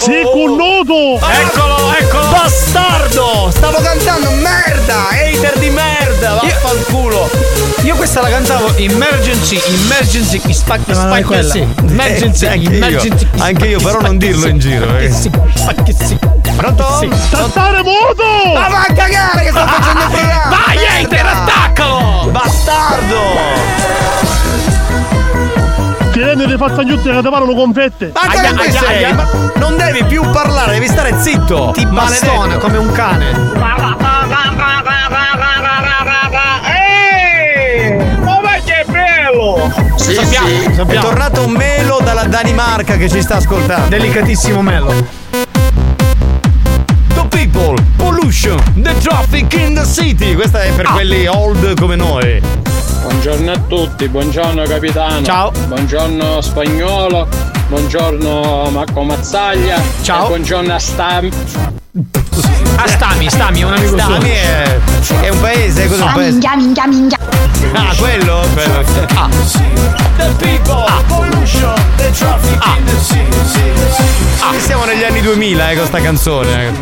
Sì, 0.00 0.22
connuto! 0.32 1.18
Eccolo, 1.28 1.92
eccolo! 1.98 2.28
Bastardo! 2.30 3.50
Stavo 3.54 3.78
cantando 3.82 4.30
merda! 4.30 5.08
Hater 5.10 5.58
di 5.58 5.68
merda! 5.68 6.38
Vaffanculo! 6.42 7.28
Io 7.82 7.94
questa 7.96 8.22
la 8.22 8.30
cantavo 8.30 8.74
emergency, 8.76 9.60
emergency, 9.66 10.40
spacchi, 10.54 10.94
spacchi. 10.94 11.68
Emergency, 11.86 12.44
Eh, 12.46 12.48
anche 12.48 12.62
io. 12.70 12.70
emergency. 12.76 13.26
Anche 13.38 13.66
io, 13.66 13.80
però 13.80 14.00
non 14.00 14.16
dirlo 14.16 14.46
in 14.48 14.58
giro, 14.58 14.86
perché- 14.86 15.10
Spacchi, 15.12 15.52
spacchi, 15.54 15.92
sì. 16.06 16.18
Pronto? 16.56 16.98
Sì. 16.98 17.10
Saltare 17.30 17.82
moto! 17.82 18.24
Ma 18.54 18.68
va 18.68 18.80
a 18.88 18.92
cagare 18.94 19.42
che 19.44 19.50
sto 19.50 19.66
facendo 19.66 20.00
il 20.02 20.08
programma! 20.10 20.56
Vai, 20.66 20.76
Merda! 20.76 20.94
hater, 21.16 21.26
attaccalo! 21.26 22.28
Bastardo! 22.30 23.79
Rendi 26.24 26.46
di 26.46 26.56
fazzagliutte 26.56 27.10
che 27.10 27.22
ti 27.22 27.28
parlano 27.30 27.54
con 27.54 27.72
fette! 27.72 28.12
Ma 28.14 28.20
Aia, 28.22 28.50
aia, 28.56 28.70
sei? 28.70 29.04
aia. 29.04 29.14
Ma 29.14 29.26
non 29.56 29.76
devi 29.76 30.04
più 30.04 30.22
parlare, 30.30 30.72
devi 30.72 30.86
stare 30.86 31.14
zitto! 31.20 31.70
Ti 31.72 31.86
bastona 31.86 32.36
Maledetto. 32.38 32.58
come 32.60 32.76
un 32.78 32.92
cane. 32.92 34.38
Sì, 39.96 40.14
Sappiamo, 40.14 40.46
sì. 40.48 40.64
È 40.64 40.74
sappiamo. 40.74 41.00
tornato 41.06 41.44
un 41.44 41.52
melo 41.52 42.00
dalla 42.02 42.24
Danimarca 42.24 42.96
che 42.96 43.08
ci 43.08 43.20
sta 43.22 43.36
ascoltando. 43.36 43.88
Delicatissimo 43.88 44.62
Melo. 44.62 44.92
People, 47.30 47.74
pollution, 47.96 48.58
the 48.76 48.92
traffic 49.00 49.52
in 49.54 49.74
the 49.74 49.84
city. 49.84 50.34
Questa 50.34 50.62
è 50.62 50.72
per 50.72 50.86
Ah. 50.86 50.92
quelli 50.92 51.26
old 51.26 51.78
come 51.78 51.96
noi. 51.96 52.40
Buongiorno 53.02 53.52
a 53.52 53.58
tutti, 53.66 54.08
buongiorno 54.08 54.62
capitano. 54.64 55.22
Ciao. 55.22 55.50
Buongiorno 55.66 56.40
spagnolo, 56.40 57.26
buongiorno 57.68 58.68
Marco 58.70 59.02
Mazzaglia. 59.02 59.80
Ciao. 60.02 60.24
E 60.24 60.28
buongiorno 60.28 60.74
a 60.74 60.78
Stam. 60.78 61.28
Ah, 62.76 62.86
Stami, 62.88 63.28
Stami, 63.30 63.60
è 63.60 63.64
un 63.64 63.72
amico 63.72 63.88
suo. 63.98 63.98
Stami 63.98 64.28
è, 64.30 64.78
è 65.20 65.28
un 65.28 65.40
paese, 65.40 65.88
cos'è 65.88 66.02
un 66.02 66.12
paese? 66.12 66.30
Minchia, 66.30 66.56
minchia, 66.56 66.86
minchia. 66.86 67.18
Ah, 67.72 67.94
quello? 67.96 68.46
quello. 68.54 68.84
Ah. 69.14 69.28
The 70.16 70.28
people, 70.38 70.84
pollution, 71.08 71.74
the 71.96 72.10
traffic 72.12 72.58
in 72.76 72.84
the 72.84 72.96
city. 73.02 73.28
Ah, 74.42 74.58
siamo 74.58 74.84
negli 74.84 75.04
anni 75.04 75.20
2000 75.20 75.70
eh, 75.70 75.76
con 75.76 75.86
sta 75.86 76.00
canzone. 76.00 76.72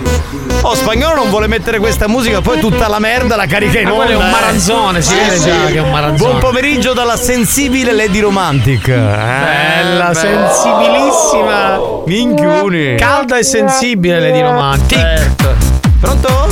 Oh, 0.62 0.74
spagnolo 0.74 1.14
non 1.14 1.30
vuole 1.30 1.46
mettere 1.46 1.78
questa 1.78 2.08
musica, 2.08 2.40
poi 2.40 2.58
tutta 2.60 2.88
la 2.88 2.98
merda 2.98 3.36
la 3.36 3.46
carica 3.46 3.78
in 3.78 3.86
Ma 3.88 3.92
onda. 3.92 4.04
quello 4.04 4.20
è 4.20 4.22
un 4.22 4.28
eh. 4.28 4.32
maranzone, 4.32 5.00
si 5.02 5.14
vede 5.14 5.38
già 5.38 5.66
che 5.66 5.74
è 5.76 5.80
un 5.80 5.90
maranzone. 5.90 6.30
Buon 6.30 6.40
pomeriggio 6.40 6.92
dalla 6.92 7.16
sensibile 7.16 7.92
Lady 7.92 8.18
Romantic. 8.20 8.88
Eh, 8.88 8.92
Bella, 8.96 10.10
bella. 10.10 10.14
sensibilissima. 10.14 11.78
Minchioni. 12.06 12.96
Calda 12.96 13.38
e 13.38 13.44
sensibile, 13.44 14.20
Lady 14.20 14.40
Romantic. 14.40 14.98
Certo. 14.98 15.54
Pronto? 16.00 16.48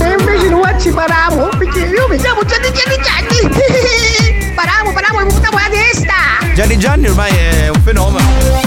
E 0.00 0.16
invece 0.18 0.48
noi 0.48 0.80
ci 0.80 0.90
paramo, 0.90 1.48
perché 1.58 1.80
io 1.80 2.06
mi 2.08 2.16
chiamo 2.16 2.40
Gianni 2.44 2.72
Gianni 2.72 2.98
Gianni. 3.02 4.52
Paramo, 4.54 4.92
paramo, 4.92 5.20
mi 5.20 5.32
buttavo 5.32 5.56
la 5.56 5.68
testa. 5.70 6.12
Gianni 6.54 6.78
Gianni 6.78 7.06
ormai 7.08 7.30
è 7.34 7.68
un 7.68 7.80
fenomeno. 7.82 8.59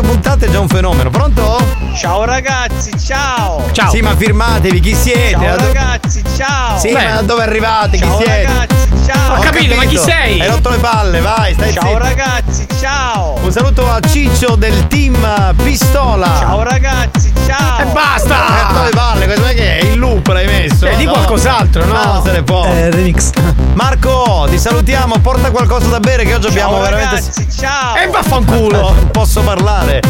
Poche 0.00 0.12
puntate 0.12 0.46
è 0.46 0.50
già 0.50 0.60
un 0.60 0.68
fenomeno. 0.68 1.10
Pronto? 1.10 1.62
Ciao 1.94 2.24
ragazzi, 2.24 2.90
ciao! 2.98 3.68
Ciao. 3.72 3.90
Sì, 3.90 4.00
ma 4.00 4.16
firmatevi, 4.16 4.80
chi 4.80 4.94
siete? 4.94 5.32
Ciao 5.32 5.56
do- 5.56 5.64
ragazzi, 5.66 6.22
ciao! 6.36 6.78
Sì, 6.78 6.92
Beh. 6.92 7.04
ma 7.04 7.10
da 7.16 7.22
dove 7.22 7.42
arrivate? 7.42 7.96
Chi 7.98 8.04
Ciao 8.04 8.16
siete? 8.16 8.42
ragazzi, 8.46 8.88
ciao! 9.06 9.36
Ho 9.36 9.40
capito, 9.40 9.74
ma 9.74 9.84
chi 9.84 9.96
sei? 9.98 10.40
Hai 10.40 10.48
rotto 10.48 10.70
le 10.70 10.78
palle, 10.78 11.20
vai, 11.20 11.52
stai 11.52 11.72
Ciao 11.72 11.86
zitto. 11.86 11.98
ragazzi, 11.98 12.66
ciao! 12.80 13.38
Un 13.42 13.52
saluto 13.52 13.90
a 13.90 14.00
Ciccio 14.00 14.54
del 14.56 14.86
team 14.86 15.54
Pistola. 15.62 16.36
Ciao 16.38 16.62
ragazzi, 16.62 17.30
ciao! 17.34 17.39
E 17.50 17.82
Hai 17.82 17.92
basta! 17.92 18.36
rotto 18.68 18.82
le 18.84 18.90
palle, 18.90 19.24
questo 19.26 19.44
è 19.46 19.54
che 19.54 19.78
è? 19.78 19.84
Il 19.84 19.98
loop 19.98 20.26
l'hai 20.28 20.46
messo? 20.46 20.86
Eh, 20.86 20.96
di 20.96 21.04
No. 21.04 21.12
qualcos'altro, 21.12 21.84
no? 21.84 21.92
Non 22.04 22.22
se 22.24 22.32
ne 22.32 22.42
può. 22.42 22.64
Eh, 22.66 22.90
remix. 22.90 23.30
Marco, 23.74 24.46
ti 24.50 24.58
salutiamo, 24.58 25.18
porta 25.18 25.50
qualcosa 25.50 25.86
da 25.88 26.00
bere 26.00 26.24
che 26.24 26.34
oggi 26.34 26.48
abbiamo 26.48 26.72
Ciao 26.74 26.82
veramente. 26.82 27.14
ragazzi, 27.16 27.48
ciao! 27.58 27.96
E 27.96 28.06
vaffanculo! 28.08 28.80
Non 28.80 29.10
posso 29.10 29.40
parlare. 29.42 30.00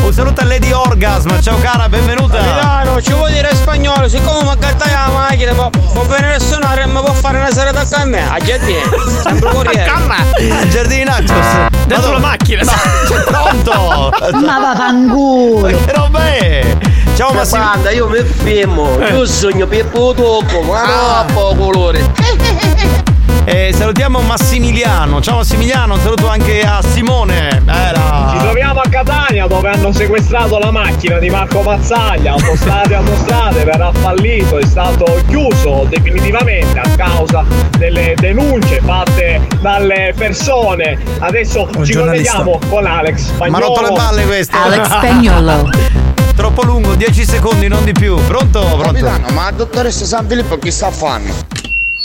Un 0.00 0.12
saluto 0.12 0.40
a 0.40 0.44
Lady 0.44 0.72
Orgasm, 0.72 1.40
ciao 1.40 1.58
cara, 1.60 1.88
benvenuta. 1.88 2.40
Milano, 2.40 3.02
ci 3.02 3.12
vuoi 3.12 3.32
dire 3.32 3.54
spagnolo, 3.54 4.08
siccome 4.08 4.42
mi 4.44 4.48
accatta 4.50 4.86
la 4.86 5.10
macchina, 5.12 5.52
può, 5.52 5.68
può 5.70 6.02
venire 6.04 6.36
a 6.36 6.40
suonare 6.40 6.82
e 6.82 6.86
mi 6.86 7.00
può 7.00 7.12
fare 7.12 7.38
una 7.38 7.50
serata 7.52 7.84
a 7.96 8.04
me. 8.04 8.22
A 8.26 8.38
giardino, 8.38 8.80
sempre 9.22 9.50
corriere. 9.50 9.86
Ah, 9.90 10.66
Giardini 10.68 11.04
Nachos. 11.04 11.46
Dentro 11.86 12.12
la 12.12 12.18
macchina. 12.18 12.62
C'è 13.06 13.20
pronto. 13.24 14.10
Ma 14.44 14.58
vaffanculo. 14.60 15.66
Che 15.66 15.92
roba 15.92 16.26
è? 16.26 16.76
Ciao 17.18 17.32
Massimo. 17.32 17.64
Banda, 17.64 17.90
io 17.90 18.06
mi 18.08 18.20
fermo. 18.22 18.96
Eh. 19.00 19.12
Io 19.12 19.26
sogno 19.26 19.66
Pippo 19.66 20.14
Tocco, 20.14 20.62
ma 20.62 20.82
Ah. 20.82 21.24
no, 21.26 21.32
po' 21.34 21.54
colore. 21.56 22.12
E 23.44 23.72
salutiamo 23.76 24.20
Massimiliano. 24.20 25.20
Ciao 25.20 25.38
Massimiliano, 25.38 25.94
un 25.94 26.00
saluto 26.00 26.28
anche 26.28 26.60
a 26.60 26.80
Simone. 26.80 27.48
Ci 27.50 27.70
Era. 27.74 28.36
troviamo 28.38 28.78
a 28.82 28.88
Catania 28.88 29.48
dove 29.48 29.68
hanno 29.68 29.90
sequestrato 29.90 30.58
la 30.60 30.70
macchina 30.70 31.18
di 31.18 31.28
Marco 31.28 31.62
Mazzaglia, 31.62 32.32
autostrade, 32.34 32.94
autostrade, 32.94 33.64
verrà 33.64 33.90
fallito, 33.94 34.58
è 34.58 34.64
stato 34.64 35.20
chiuso 35.26 35.86
definitivamente 35.88 36.78
a 36.78 36.88
causa 36.96 37.44
delle 37.78 38.14
denunce 38.16 38.80
fatte 38.80 39.44
dalle 39.60 40.12
persone. 40.16 40.96
Adesso 41.18 41.68
ci 41.82 41.90
giornalista. 41.94 42.42
colleghiamo 42.42 42.60
con 42.68 42.86
Alex 42.86 43.16
Spagnolo. 43.18 43.50
Ma 43.50 43.58
rotto 43.58 43.80
le 43.80 43.90
balle 43.90 44.24
questo. 44.24 44.56
Alex 44.56 44.86
Spagnolo. 44.86 45.70
Troppo 46.38 46.62
lungo, 46.62 46.94
10 46.94 47.24
secondi, 47.24 47.66
non 47.66 47.82
di 47.82 47.90
più. 47.90 48.14
Pronto? 48.14 48.60
Pronto? 48.60 48.82
Capitano, 48.82 49.28
ma 49.30 49.50
dottoressa 49.50 50.04
San 50.04 50.28
Filippo 50.28 50.56
chi 50.56 50.70
sta 50.70 50.86
a 50.86 50.90
fanno? 50.92 51.34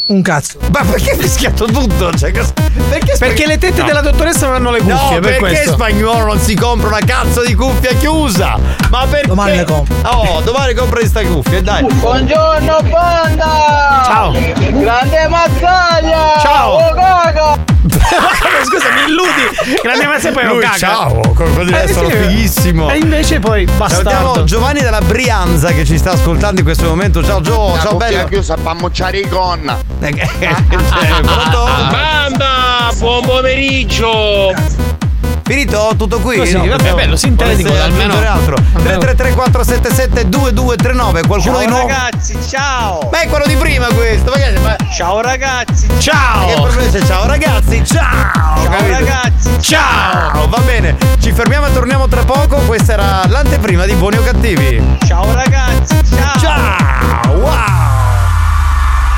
Un 0.06 0.22
cazzo. 0.22 0.58
Ma 0.72 0.84
perché 0.84 1.12
hai 1.12 1.18
fischiato 1.18 1.64
tutto? 1.66 2.12
Cioè, 2.14 2.32
perché, 2.32 3.16
Perché 3.18 3.48
le 3.48 3.58
tette 3.58 3.80
No. 3.82 3.88
della 3.88 4.02
dottoressa 4.02 4.48
non 4.48 4.56
hanno 4.56 4.72
le 4.72 4.80
cuffie, 4.80 4.94
No, 4.96 5.10
per 5.12 5.22
perché 5.22 5.40
questo. 5.40 5.72
spagnolo 5.74 6.26
non 6.26 6.40
si 6.40 6.56
compra 6.56 6.90
una 6.90 7.00
cazzo 7.06 7.42
di 7.44 7.56
cuffia 7.56 7.94
chiusa? 7.94 8.58
Ma 8.90 9.06
perché? 9.10 9.28
Domani 9.28 9.56
le 9.58 9.64
compro. 9.64 9.96
Oh, 10.04 10.42
domani 10.42 10.74
compra 10.74 11.00
questa 11.00 11.22
cuffia, 11.24 11.62
dai. 11.62 11.84
Buongiorno 11.86 12.80
banda! 12.90 14.02
Ciao. 14.06 14.32
Grande 14.34 15.28
mazzaglia! 15.30 16.38
Ciao. 16.42 16.72
Oh! 16.74 17.58
Scusa, 18.64 18.90
mi 18.94 19.10
illudi. 19.12 19.80
Grande 19.82 20.06
mazza 20.06 20.30
e 20.30 20.32
poi 20.34 20.46
Lui, 20.46 20.62
caga. 20.62 20.78
ciao, 20.78 21.22
Eh, 21.82 21.94
sono 21.94 22.10
sì. 22.10 22.16
fighissimo. 22.16 22.90
E 22.92 22.98
invece 22.98 23.40
poi 23.40 23.66
Salutiamo 23.68 24.04
bastardo. 24.14 24.44
Giovanni 24.44 24.82
della 24.82 25.02
Brianza 25.02 25.72
che 25.72 25.86
ci 25.86 25.98
sta 25.98 26.12
ascoltando 26.12 26.60
in 26.60 26.66
questo 26.66 26.86
momento. 26.88 27.24
Ciao 27.24 27.40
Gio, 27.42 27.78
ciao 27.82 27.96
bello. 27.96 28.26
chiusa 28.26 28.56
pa' 28.62 28.74
mocciare 28.74 29.18
i 29.20 29.28
gonna. 29.28 29.93
Pronto? 30.00 31.64
Banda, 31.92 32.92
buon 32.98 33.22
pomeriggio! 33.26 34.54
Finito? 35.46 35.94
Tutto 35.98 36.20
qui? 36.20 36.38
Così, 36.38 36.56
vabbè, 36.56 36.94
bello, 36.94 37.16
sintetico, 37.18 37.74
almeno- 37.74 38.14
altro. 38.18 38.56
333 38.56 39.34
477 39.34 40.30
2239 40.30 41.22
Qualcuno 41.28 41.54
Ciao 41.56 41.64
di 41.66 41.70
nuovo? 41.70 41.88
ragazzi, 41.88 42.38
ciao! 42.50 43.10
Ma 43.12 43.22
è 43.22 43.28
quello 43.28 43.46
di 43.46 43.56
prima 43.56 43.88
questo. 43.88 44.32
Ma 44.32 44.38
che, 44.38 44.60
ma- 44.60 44.76
Ciao 44.96 45.22
ragazzi! 45.22 45.88
Che 45.88 46.00
Ciao. 46.00 46.62
problema 46.62 46.90
c'è? 46.92 47.06
Ciao 47.06 47.26
ragazzi, 47.28 47.86
ciao! 47.86 48.32
Ciao 48.34 48.70
capito? 48.70 48.92
ragazzi! 48.92 49.50
Ciao! 49.62 50.48
Va 50.48 50.60
bene, 50.60 50.96
ci 51.20 51.32
fermiamo 51.34 51.68
e 51.68 51.74
torniamo 51.74 52.08
tra 52.08 52.24
poco. 52.24 52.58
Questa 52.60 52.94
era 52.94 53.26
l'anteprima 53.28 53.86
di 53.86 53.94
Buoni 53.96 54.18
o 54.18 54.24
Cattivi. 54.24 54.98
Ciao 55.06 55.34
ragazzi! 55.34 55.96
Ciao! 56.16 56.40
Ciao! 56.40 57.32
Wow! 57.38 57.52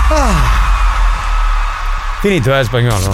Ah. 0.07 0.54
Finito, 2.25 2.51
eh, 2.55 2.63
spagnolo. 2.63 3.13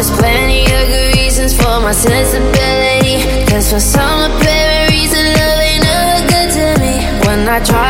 There's 0.00 0.18
plenty 0.18 0.62
of 0.62 0.86
good 0.88 1.14
reasons 1.14 1.52
for 1.52 1.76
my 1.84 1.92
sensibility. 1.92 3.20
Cause 3.50 3.70
for 3.70 3.80
some 3.80 4.32
apparent 4.32 4.90
reason, 4.92 5.22
love 5.36 5.60
ain't 5.60 5.84
never 5.84 6.20
good 6.32 6.48
to 6.56 6.66
me. 6.80 6.94
When 7.26 7.46
I 7.46 7.60
try 7.62 7.89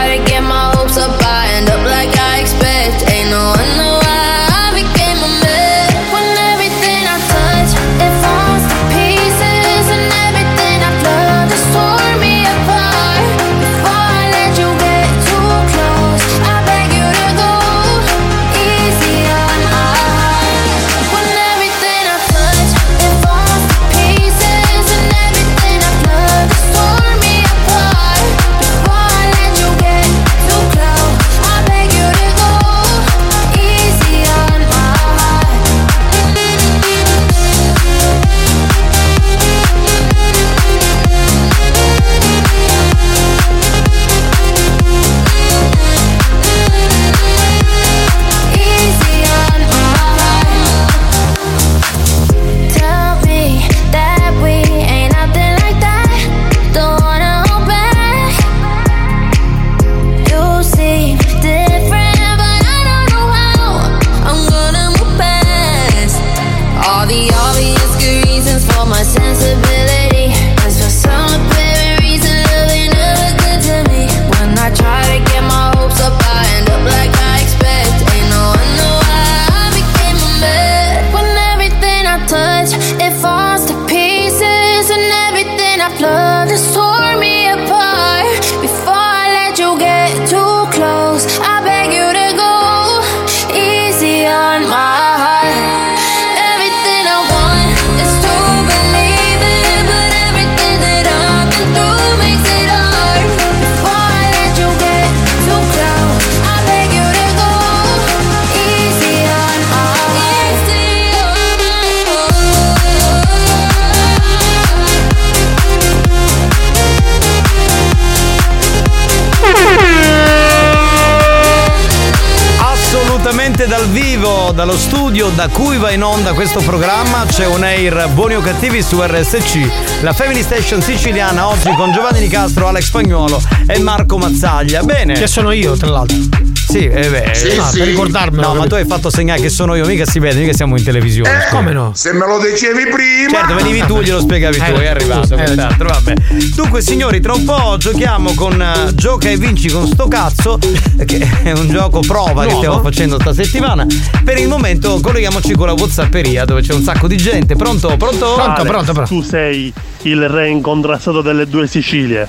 dallo 124.52 124.76
studio 124.76 125.28
da 125.28 125.48
cui 125.48 125.76
va 125.76 125.90
in 125.90 126.02
onda 126.02 126.32
questo 126.32 126.60
programma, 126.60 127.24
c'è 127.26 127.46
un 127.46 127.62
air 127.62 128.08
buoni 128.10 128.34
o 128.34 128.40
cattivi 128.40 128.82
su 128.82 129.00
RSC, 129.00 130.02
la 130.02 130.12
Family 130.12 130.42
Station 130.42 130.80
siciliana, 130.82 131.48
oggi 131.48 131.72
con 131.74 131.92
Giovanni 131.92 132.20
Nicastro, 132.20 132.68
Alex 132.68 132.84
Spagnuolo 132.84 133.40
e 133.66 133.78
Marco 133.78 134.18
Mazzaglia. 134.18 134.82
Bene. 134.82 135.14
Che 135.14 135.26
sono 135.26 135.52
io, 135.52 135.76
tra 135.76 135.88
l'altro. 135.88 136.49
Sì, 136.70 136.86
eh 136.86 137.08
beh, 137.08 137.30
Sì, 137.34 137.56
no, 137.56 137.64
sì. 137.64 137.78
per 137.78 137.86
ricordarmelo. 137.88 138.46
No, 138.48 138.54
ma 138.54 138.66
tu 138.66 138.74
hai 138.74 138.84
fatto 138.86 139.10
segnare 139.10 139.40
che 139.40 139.48
sono 139.48 139.74
io, 139.74 139.84
mica 139.86 140.04
si 140.06 140.18
vede, 140.18 140.40
mica 140.40 140.52
siamo 140.52 140.76
in 140.76 140.84
televisione. 140.84 141.46
come 141.50 141.72
no? 141.72 141.92
Se 141.94 142.12
me 142.12 142.26
lo 142.26 142.38
dicevi 142.38 142.84
prima. 142.88 143.38
Certo, 143.38 143.54
venivi 143.54 143.82
tu, 143.86 144.00
glielo 144.00 144.20
spiegavi 144.20 144.56
tu, 144.56 144.62
Eh, 144.62 144.82
è 144.82 144.86
arrivato. 144.86 145.34
eh, 145.34 145.42
quest'altro, 145.42 145.88
vabbè. 145.88 146.14
Dunque, 146.54 146.80
signori, 146.82 147.20
tra 147.20 147.32
un 147.32 147.44
po' 147.44 147.76
giochiamo 147.78 148.34
con 148.34 148.60
eh, 148.60 148.94
Gioca 148.94 149.28
e 149.28 149.36
vinci 149.36 149.68
con 149.68 149.86
sto 149.86 150.06
cazzo, 150.08 150.58
che 151.04 151.28
è 151.42 151.52
un 151.52 151.68
gioco 151.68 152.00
prova 152.00 152.42
che 152.42 152.52
Nuovo. 152.52 152.58
stiamo 152.58 152.80
facendo 152.82 153.18
sta 153.20 153.32
settimana. 153.34 153.84
Per 154.24 154.38
il 154.38 154.46
momento 154.48 155.00
colleghiamoci 155.00 155.52
con 155.54 155.66
la 155.66 155.72
Whatsapperia 155.72 156.44
dove 156.44 156.60
c'è 156.62 156.72
un 156.72 156.82
sacco 156.82 157.06
di 157.08 157.16
gente. 157.16 157.56
Pronto? 157.56 157.96
Pronto? 157.96 158.36
Ale, 158.36 159.04
Tu 159.06 159.22
sei 159.22 159.72
il 160.02 160.28
re 160.28 160.48
incontrastato 160.48 161.20
delle 161.20 161.46
due 161.48 161.66
Sicilie. 161.66 162.28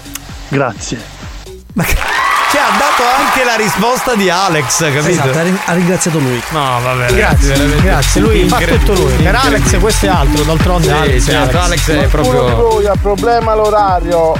Grazie. 0.50 0.98
Ci 1.74 1.80
ha 1.80 2.11
dato 3.02 3.22
anche 3.22 3.44
la 3.44 3.56
risposta 3.56 4.16
di 4.16 4.30
Alex, 4.30 4.80
capito? 4.80 5.08
Esatto, 5.08 5.38
ha 5.38 5.42
rin- 5.42 5.60
ha 5.66 5.74
ringraziato 5.74 6.20
lui. 6.20 6.42
No, 6.50 6.80
vabbè. 6.82 7.14
Grazie, 7.14 7.48
veramente 7.48 7.82
grazie. 7.82 8.22
Lui 8.22 8.48
fa 8.48 8.58
tutto 8.60 8.94
lui. 8.94 9.14
Per. 9.14 9.36
Alex 9.36 9.80
questo 9.80 10.06
è 10.06 10.10
altro, 10.10 10.44
d'altronde 10.44 10.88
Sì, 10.88 10.92
Alex, 10.92 11.28
è 11.28 11.32
certo, 11.32 11.60
Alex 11.60 11.90
è 11.92 12.08
proprio. 12.08 12.70
lui 12.74 12.86
ha 12.86 12.96
problema 13.02 13.56
l'orario. 13.56 14.34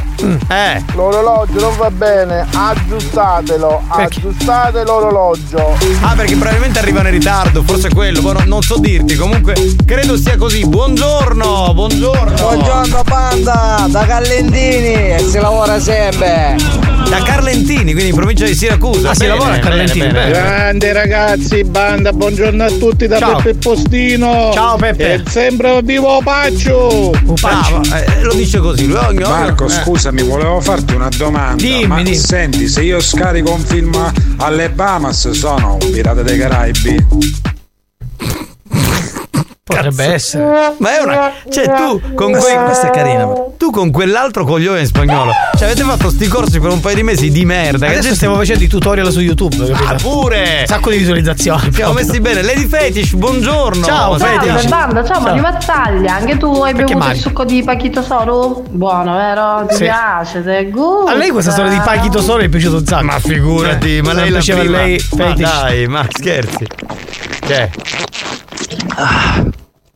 Eh. 0.48 0.84
L'orologio 0.94 1.60
non 1.60 1.76
va 1.78 1.90
bene, 1.90 2.46
aggiustatelo, 2.54 3.84
aggiustate 3.88 4.84
l'orologio. 4.84 5.78
Ah, 6.02 6.14
perché 6.14 6.36
probabilmente 6.36 6.80
arrivano 6.80 7.08
in 7.08 7.16
ritardo, 7.16 7.64
forse 7.64 7.88
è 7.88 7.92
quello, 7.92 8.22
poi 8.22 8.46
non, 8.46 8.62
so 8.62 8.78
dirti. 8.78 9.16
Comunque, 9.16 9.56
credo 9.86 10.18
sia 10.18 10.38
così. 10.38 10.66
Buongiorno, 10.66 11.74
buongiorno. 11.74 12.36
Buongiorno 12.36 13.02
banda, 13.04 13.86
da 13.88 14.06
Callentini 14.06 15.16
e 15.16 15.26
si 15.28 15.40
lavora 15.40 15.80
sempre. 15.80 16.91
Da 17.12 17.24
Carlentini, 17.24 17.92
quindi 17.92 18.08
in 18.08 18.16
provincia 18.16 18.46
di 18.46 18.56
Siracusa. 18.56 19.10
Ah, 19.10 19.14
si 19.14 19.26
Bene, 19.26 19.34
lavora 19.34 19.56
a 19.56 19.60
Carlentini, 19.60 20.08
bene, 20.08 20.14
bene. 20.14 20.32
Grande 20.32 20.94
ragazzi, 20.94 21.64
banda, 21.66 22.14
buongiorno 22.14 22.64
a 22.64 22.70
tutti 22.70 23.06
da 23.06 23.18
Ciao. 23.18 23.36
Peppe 23.36 23.56
Postino. 23.56 24.52
Ciao, 24.54 24.78
Peppe. 24.78 25.14
E 25.16 25.24
sempre 25.28 25.82
vivo 25.84 26.22
Paccio. 26.24 27.12
Bravo, 27.42 27.82
eh, 27.94 28.22
lo 28.22 28.34
dice 28.34 28.60
così. 28.60 28.88
Lui 28.88 28.96
ogni 28.96 29.24
Marco, 29.24 29.66
eh. 29.66 29.70
scusami, 29.70 30.22
volevo 30.22 30.62
farti 30.62 30.94
una 30.94 31.10
domanda. 31.10 31.62
Dimmi, 31.62 31.86
ma 31.86 31.98
dimmi. 31.98 32.16
senti, 32.16 32.70
se 32.70 32.82
io 32.84 33.02
scarico 33.02 33.52
un 33.52 33.60
film 33.60 34.14
alle 34.38 34.70
Bahamas, 34.70 35.32
sono 35.32 35.80
un 35.82 35.92
pirata 35.92 36.22
dei 36.22 36.38
Caraibi? 36.38 37.06
Potrebbe 39.76 40.14
essere. 40.14 40.74
Ma 40.78 40.98
è 40.98 41.02
una. 41.02 41.32
Cioè, 41.50 41.66
tu 41.74 42.02
con 42.16 42.32
Questa- 42.32 42.54
quel- 42.54 42.66
questa 42.66 42.88
è 42.88 42.90
carina, 42.92 43.28
Tu 43.58 43.70
con 43.72 43.92
quell'altro 43.92 44.44
coglione 44.46 44.80
in 44.82 44.86
spagnolo. 44.86 45.32
Cioè, 45.58 45.68
avete 45.68 45.84
fatto 45.84 46.10
sti 46.10 46.28
corsi 46.28 46.60
per 46.60 46.72
un 46.72 46.80
paio 46.80 46.96
di 46.96 47.04
mesi 47.04 47.30
di 47.32 47.46
merda. 47.46 47.80
che 47.86 47.86
Adesso 47.86 48.02
gente- 48.02 48.16
stiamo 48.16 48.36
facendo 48.36 48.64
i 48.64 48.68
tutorial 48.68 49.12
su 49.12 49.20
YouTube, 49.20 49.56
capito? 49.58 49.84
Ah, 49.88 49.96
pure! 49.96 50.58
Un 50.62 50.66
sacco 50.68 50.90
di 50.90 50.98
visualizzazioni. 50.98 51.62
Ci 51.66 51.74
siamo 51.74 51.94
messi 51.94 52.20
bene. 52.20 52.42
Lady 52.42 52.68
Fetish, 52.68 53.14
buongiorno. 53.14 53.84
Ciao, 53.86 54.18
Fetish. 54.18 54.48
Fetish. 54.52 54.66
banda, 54.70 55.04
ciao 55.04 55.14
Ciao. 55.16 55.22
Mario 55.22 55.42
Mazzaglia, 55.42 56.16
anche 56.16 56.38
tu 56.38 56.48
hai 56.54 56.74
Perché 56.74 56.94
bevuto 56.94 56.98
Mario? 56.98 57.16
il 57.16 57.22
succo 57.22 57.44
di 57.46 57.64
Pachito 57.64 58.02
Soru? 58.02 58.64
Buono, 58.70 59.16
vero? 59.16 59.66
Ti 59.68 59.76
Sì. 59.76 59.84
piace? 59.84 60.44
Te 60.44 60.70
gusta? 60.70 61.12
A 61.12 61.16
lei 61.16 61.30
questa 61.30 61.52
storia 61.52 61.72
di 61.72 61.80
Pachito 61.84 62.22
Solo 62.22 62.42
è 62.44 62.50
piaciuto 62.50 62.78
un 62.78 62.86
sacco. 62.86 63.04
Ma 63.06 63.20
figurati, 63.20 63.98
Eh, 63.98 64.02
ma 64.02 64.14
lei 64.14 64.30
la 64.30 64.38
piaceva 64.40 64.60
prima. 64.62 64.78
lei 64.78 65.02
Ma 65.12 65.26
Fetish. 65.26 65.52
dai, 65.62 65.88
ma 65.88 66.06
scherzi. 66.10 66.68
Che? 67.46 67.70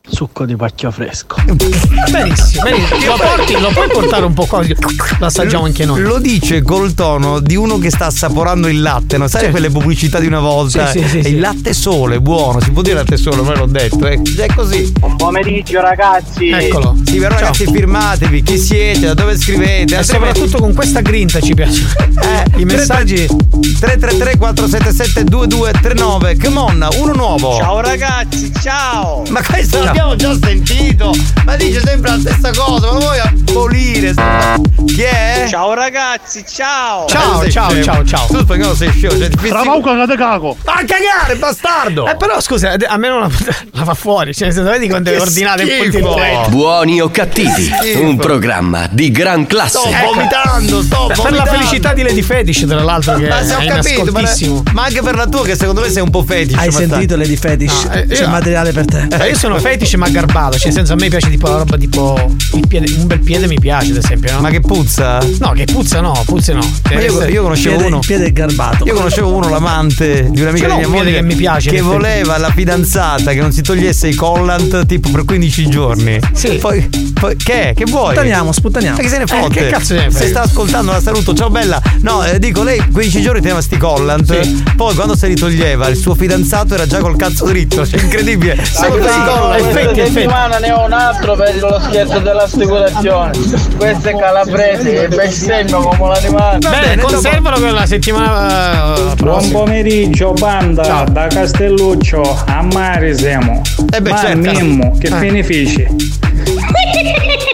Succo 0.08 0.44
di 0.46 0.54
pacchio 0.54 0.90
fresco. 0.92 1.34
Benissimo, 1.44 2.62
benissimo. 2.62 3.06
Lo, 3.06 3.16
porti- 3.16 3.60
lo 3.60 3.68
puoi 3.70 3.88
portare 3.88 4.24
un 4.24 4.34
po' 4.34 4.46
qua? 4.46 4.62
Lo 5.18 5.26
assaggiamo 5.26 5.64
anche 5.64 5.84
noi. 5.84 6.00
Lo 6.00 6.18
dice 6.18 6.62
col 6.62 6.94
tono 6.94 7.40
di 7.40 7.56
uno 7.56 7.78
che 7.78 7.90
sta 7.90 8.06
assaporando 8.06 8.68
il 8.68 8.80
latte, 8.82 9.18
non 9.18 9.28
sai 9.28 9.46
Sì. 9.46 9.50
quelle 9.50 9.68
pubblicità 9.68 10.20
di 10.20 10.26
una 10.28 10.38
volta? 10.38 10.86
Sì, 10.90 11.00
sì, 11.02 11.08
sì, 11.08 11.18
E 11.18 11.22
sì. 11.24 11.28
Il 11.30 11.40
latte 11.40 11.72
sole, 11.74 12.20
buono, 12.20 12.60
si 12.60 12.70
può 12.70 12.82
dire 12.82 12.94
latte 12.94 13.16
sole, 13.16 13.42
ma 13.42 13.54
l'ho 13.56 13.66
detto, 13.66 14.06
eh. 14.06 14.20
è 14.36 14.46
così. 14.54 14.92
Buon 14.92 15.16
pomeriggio 15.16 15.80
ragazzi. 15.80 16.50
Eccolo. 16.50 16.96
Sì, 17.04 17.16
però 17.18 17.34
ragazzi 17.34 17.64
firmatevi, 17.66 18.42
chi 18.42 18.58
siete, 18.58 19.06
da 19.06 19.14
dove 19.14 19.36
scrivete? 19.36 19.98
E 19.98 20.02
soprattutto 20.04 20.58
con 20.58 20.72
questa 20.72 21.00
grinta 21.00 21.40
ci 21.40 21.52
piace. 21.54 21.84
Eh, 22.22 22.60
I 22.60 22.64
messaggi. 22.64 23.26
333 23.26 24.36
477 24.38 25.24
2239 25.24 26.36
Come 26.42 26.58
on, 26.58 26.88
uno 26.98 27.12
nuovo 27.12 27.56
Ciao 27.56 27.80
ragazzi, 27.80 28.52
ciao! 28.62 29.22
Ma 29.30 29.42
questo 29.42 29.82
Ciao. 29.82 29.94
L'abbiamo 29.96 30.16
già 30.16 30.36
sentito 30.46 31.14
Ma 31.44 31.56
dice 31.56 31.80
sempre 31.84 32.10
la 32.10 32.18
stessa 32.18 32.50
cosa 32.52 32.92
Ma 32.92 32.98
vuoi 32.98 33.18
abolire 33.18 34.14
Chi 34.86 35.02
è? 35.02 35.46
Ciao 35.48 35.74
ragazzi, 35.74 36.44
ciao! 36.46 37.06
Ciao, 37.06 37.48
ciao, 37.48 37.82
ciao, 37.82 38.04
ciao. 38.04 38.26
Tu 38.26 38.40
spagnolo 38.40 38.74
sei 38.74 38.90
scemo 38.90 39.16
cioè, 39.18 39.28
ti 39.28 39.48
Travauca 39.48 40.06
te 40.06 40.16
cago. 40.16 40.56
A 40.64 40.72
cagare 40.84 41.36
bastardo 41.38 42.06
Eh, 42.08 42.16
però 42.16 42.40
scusa, 42.40 42.74
a 42.86 42.96
me 42.96 43.08
non 43.08 43.20
la, 43.20 43.30
la 43.72 43.84
fa 43.84 43.94
fuori. 43.94 44.34
Cioè, 44.34 44.50
se 44.50 44.62
vedi 44.62 44.90
ordinate 44.90 45.62
in 45.62 45.68
punti 45.68 45.90
schifo. 45.98 46.16
in 46.18 46.50
Buoni 46.50 47.00
o 47.00 47.10
cattivi, 47.10 47.70
un 47.96 48.16
programma 48.16 48.88
di 48.90 49.10
gran 49.10 49.44
Sto 49.44 49.54
classe. 49.56 49.78
vomitando 50.04 50.82
Sto 50.82 51.06
Per 51.06 51.16
la 51.18 51.22
vomitando. 51.22 51.50
felicità 51.50 51.92
di 51.94 52.02
Lady 52.02 52.22
Fetish, 52.22 52.64
tra 52.66 52.82
l'altro, 52.82 53.14
che 53.16 53.28
Ma 53.28 53.42
se 53.44 53.54
ho 53.54 53.58
è 53.58 53.66
capito 53.66 54.12
ma, 54.12 54.22
ma 54.72 54.82
anche 54.84 55.02
per 55.02 55.14
la 55.16 55.26
tua 55.26 55.44
che 55.44 55.56
secondo 55.56 55.80
me 55.80 55.90
sei 55.90 56.02
un 56.02 56.10
po' 56.10 56.22
fetish 56.24 56.56
Hai 56.58 56.72
sentito 56.72 57.16
Lady 57.16 57.36
Fetish? 57.36 57.84
No, 57.84 57.92
eh, 57.92 58.06
C'è 58.06 58.22
io- 58.22 58.28
materiale 58.28 58.72
per 58.72 58.84
te. 58.84 59.06
Eh, 59.10 59.28
io 59.30 59.36
sono 59.36 59.58
fetish 59.58 59.85
ma 59.96 60.08
garbato, 60.08 60.56
cioè 60.56 60.64
nel 60.66 60.74
senso 60.74 60.92
a 60.94 60.96
me 60.96 61.08
piace 61.08 61.30
tipo 61.30 61.46
la 61.48 61.58
roba 61.58 61.76
tipo 61.76 62.34
il 62.54 62.66
piede, 62.66 62.90
un 62.98 63.06
bel 63.06 63.20
piede 63.20 63.46
mi 63.46 63.58
piace 63.60 63.90
ad 63.92 63.98
esempio, 63.98 64.32
no? 64.32 64.40
Ma 64.40 64.50
che 64.50 64.60
puzza? 64.60 65.18
No, 65.38 65.52
che 65.52 65.64
puzza 65.64 66.00
no, 66.00 66.20
puzze 66.26 66.52
no. 66.52 66.60
Ma 66.60 66.88
Deve 66.88 67.04
io, 67.04 67.24
io 67.28 67.42
conoscevo 67.42 67.74
Piede- 67.76 67.88
uno 67.92 67.98
piede 68.00 68.32
garbato. 68.32 68.84
Io 68.84 68.94
conoscevo 68.94 69.32
uno, 69.32 69.48
l'amante 69.48 70.28
di 70.30 70.40
un'amica 70.40 70.66
Ce 70.68 70.72
di 70.74 70.78
mia 70.80 70.88
moglie 70.88 71.12
che 71.12 71.22
mi 71.22 71.34
piace, 71.36 71.70
Che 71.70 71.80
voleva 71.80 72.36
la 72.38 72.50
fidanzata 72.50 73.32
che 73.32 73.40
non 73.40 73.52
si 73.52 73.62
togliesse 73.62 74.08
i 74.08 74.14
collant 74.14 74.86
tipo 74.86 75.10
per 75.10 75.24
15 75.24 75.68
giorni. 75.68 76.18
Sì. 76.32 76.56
Poi, 76.56 76.88
poi 77.18 77.36
che? 77.36 77.72
Che 77.76 77.84
vuoi? 77.84 78.06
Sputtaniamo, 78.12 78.52
sputtaniamo. 78.52 78.96
Ma 78.96 79.02
che 79.02 79.08
se 79.08 79.18
ne 79.18 79.24
Eh, 79.24 79.26
fotte? 79.26 79.54
che 79.60 79.68
cazzo 79.68 79.84
se 79.86 79.94
ne? 79.94 80.10
Se 80.10 80.26
sta 80.28 80.42
ascoltando 80.42 80.90
la 80.92 81.00
saluto, 81.00 81.34
ciao 81.34 81.50
bella. 81.50 81.80
No, 82.00 82.24
eh, 82.24 82.38
dico, 82.38 82.62
lei 82.62 82.82
15 82.90 83.20
giorni 83.22 83.40
teneva 83.40 83.60
sti 83.60 83.76
collant. 83.76 84.40
Sì. 84.42 84.62
Poi 84.76 84.94
quando 84.94 85.14
si 85.16 85.26
ritoglieva, 85.26 85.88
il 85.88 85.96
suo 85.96 86.14
fidanzato 86.14 86.74
era 86.74 86.86
già 86.86 86.98
col 86.98 87.16
cazzo 87.16 87.44
dritto. 87.46 87.86
Cioè, 87.86 88.00
incredibile. 88.00 88.64
Solo 88.64 88.94
per 88.96 89.04
i 89.10 89.24
collant. 89.24 89.72
Effetti, 89.80 90.00
Questa 90.00 90.02
effetti. 90.02 90.12
settimana 90.12 90.58
ne 90.58 90.72
ho 90.72 90.84
un 90.84 90.92
altro 90.92 91.34
per 91.34 91.56
lo 91.60 91.80
scherzo 91.88 92.18
dell'assicurazione. 92.20 93.30
Questo 93.76 94.08
è 94.08 94.16
calabrese 94.16 95.04
e 95.04 95.08
bestemmio 95.08 95.78
come 95.80 96.08
l'animale. 96.14 96.58
Bene, 96.58 96.80
bene, 96.80 97.02
conservalo 97.02 97.60
per 97.60 97.72
la 97.72 97.86
settimana 97.86 98.94
eh, 98.96 99.14
Buon 99.16 99.50
pomeriggio 99.50 100.32
banda 100.32 100.84
Ciao. 100.84 101.04
da 101.10 101.26
Castelluccio 101.26 102.42
a 102.46 102.62
Mare 102.62 103.14
siamo. 103.16 103.60
Eh 103.94 104.00
beh, 104.00 104.10
Ma 104.10 104.18
certo. 104.18 104.36
Mimmo, 104.50 104.96
che 104.98 105.06
Eh. 105.08 105.10
benefici? 105.10 105.86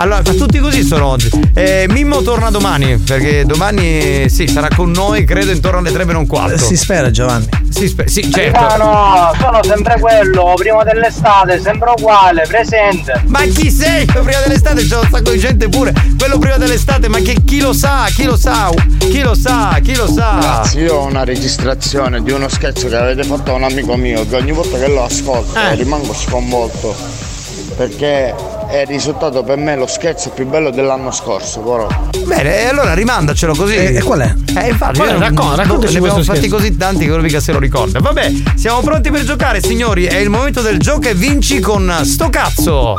Allora, 0.00 0.22
ma 0.24 0.32
tutti 0.32 0.58
così 0.60 0.84
sono 0.84 1.06
oggi. 1.06 1.28
Eh, 1.54 1.86
Mimmo 1.88 2.22
torna 2.22 2.50
domani, 2.50 2.98
perché 2.98 3.44
domani 3.44 4.28
sì, 4.28 4.46
sarà 4.46 4.68
con 4.74 4.90
noi, 4.92 5.24
credo, 5.24 5.50
intorno 5.50 5.78
alle 5.80 5.90
3 5.90 6.04
per 6.04 6.14
un 6.16 6.26
quarto. 6.26 6.56
Si 6.56 6.76
spera 6.76 7.10
Giovanni. 7.10 7.48
Si 7.68 7.88
spe- 7.88 8.06
sì, 8.08 8.30
certo. 8.30 8.58
Capitano, 8.60 9.32
sono 9.40 9.60
sempre 9.64 9.98
quello, 9.98 10.52
prima 10.56 10.84
dell'estate, 10.84 11.60
sempre 11.60 11.90
uguale, 11.96 12.44
presente. 12.46 13.22
Ma 13.26 13.40
chi 13.40 13.70
sei? 13.72 14.04
Prima 14.06 14.40
dell'estate 14.46 14.86
c'è 14.86 14.96
un 14.98 15.08
sacco 15.10 15.30
di 15.32 15.38
gente 15.38 15.68
pure. 15.68 15.92
Quello 16.16 16.38
prima 16.38 16.56
dell'estate, 16.58 17.08
ma 17.08 17.18
che 17.18 17.36
chi 17.44 17.60
lo 17.60 17.72
sa? 17.72 18.06
Chi 18.14 18.22
lo 18.24 18.36
sa? 18.36 18.70
Chi 18.98 19.20
lo 19.20 19.34
sa? 19.34 19.78
Chi 19.82 19.96
lo 19.96 20.06
sa? 20.06 20.34
Ragazzi, 20.34 20.78
io 20.78 20.94
ho 20.94 21.04
una 21.06 21.24
registrazione 21.24 22.22
di 22.22 22.30
uno 22.30 22.48
scherzo 22.48 22.86
che 22.86 22.96
avete 22.96 23.24
fatto 23.24 23.50
a 23.50 23.54
un 23.54 23.64
amico 23.64 23.96
mio 23.96 24.26
che 24.28 24.36
ogni 24.36 24.52
volta 24.52 24.78
che 24.78 24.86
lo 24.88 25.04
ascolto 25.04 25.58
Eh. 25.58 25.74
rimango 25.74 26.14
sconvolto 26.14 26.94
perché 27.78 28.34
è 28.68 28.84
risultato 28.86 29.44
per 29.44 29.56
me 29.56 29.76
lo 29.76 29.86
scherzo 29.86 30.30
più 30.30 30.46
bello 30.48 30.70
dell'anno 30.70 31.12
scorso, 31.12 31.60
però. 31.60 31.86
Bene, 32.26 32.62
e 32.62 32.66
allora 32.66 32.92
rimandacelo 32.92 33.54
così. 33.54 33.76
E- 33.76 33.94
e 33.94 34.02
qual 34.02 34.18
è? 34.18 34.34
Eh, 34.58 34.70
infatti, 34.70 34.96
Qual 34.98 35.08
è? 35.08 35.12
io 35.12 35.18
non- 35.18 35.28
Racconta- 35.28 35.54
raccontaci 35.62 35.92
ne 35.92 35.98
abbiamo 36.00 36.22
fatti 36.24 36.38
scherzo. 36.38 36.56
così 36.56 36.76
tanti 36.76 37.04
che 37.04 37.10
uno 37.12 37.22
mica 37.22 37.38
se 37.38 37.52
lo 37.52 37.60
ricorda. 37.60 38.00
Vabbè, 38.00 38.32
siamo 38.56 38.80
pronti 38.80 39.10
per 39.12 39.22
giocare, 39.24 39.62
signori. 39.62 40.06
È 40.06 40.16
il 40.16 40.28
momento 40.28 40.60
del 40.60 40.78
gioco 40.78 41.06
e 41.08 41.14
vinci 41.14 41.60
con 41.60 42.00
sto 42.02 42.28
cazzo. 42.30 42.94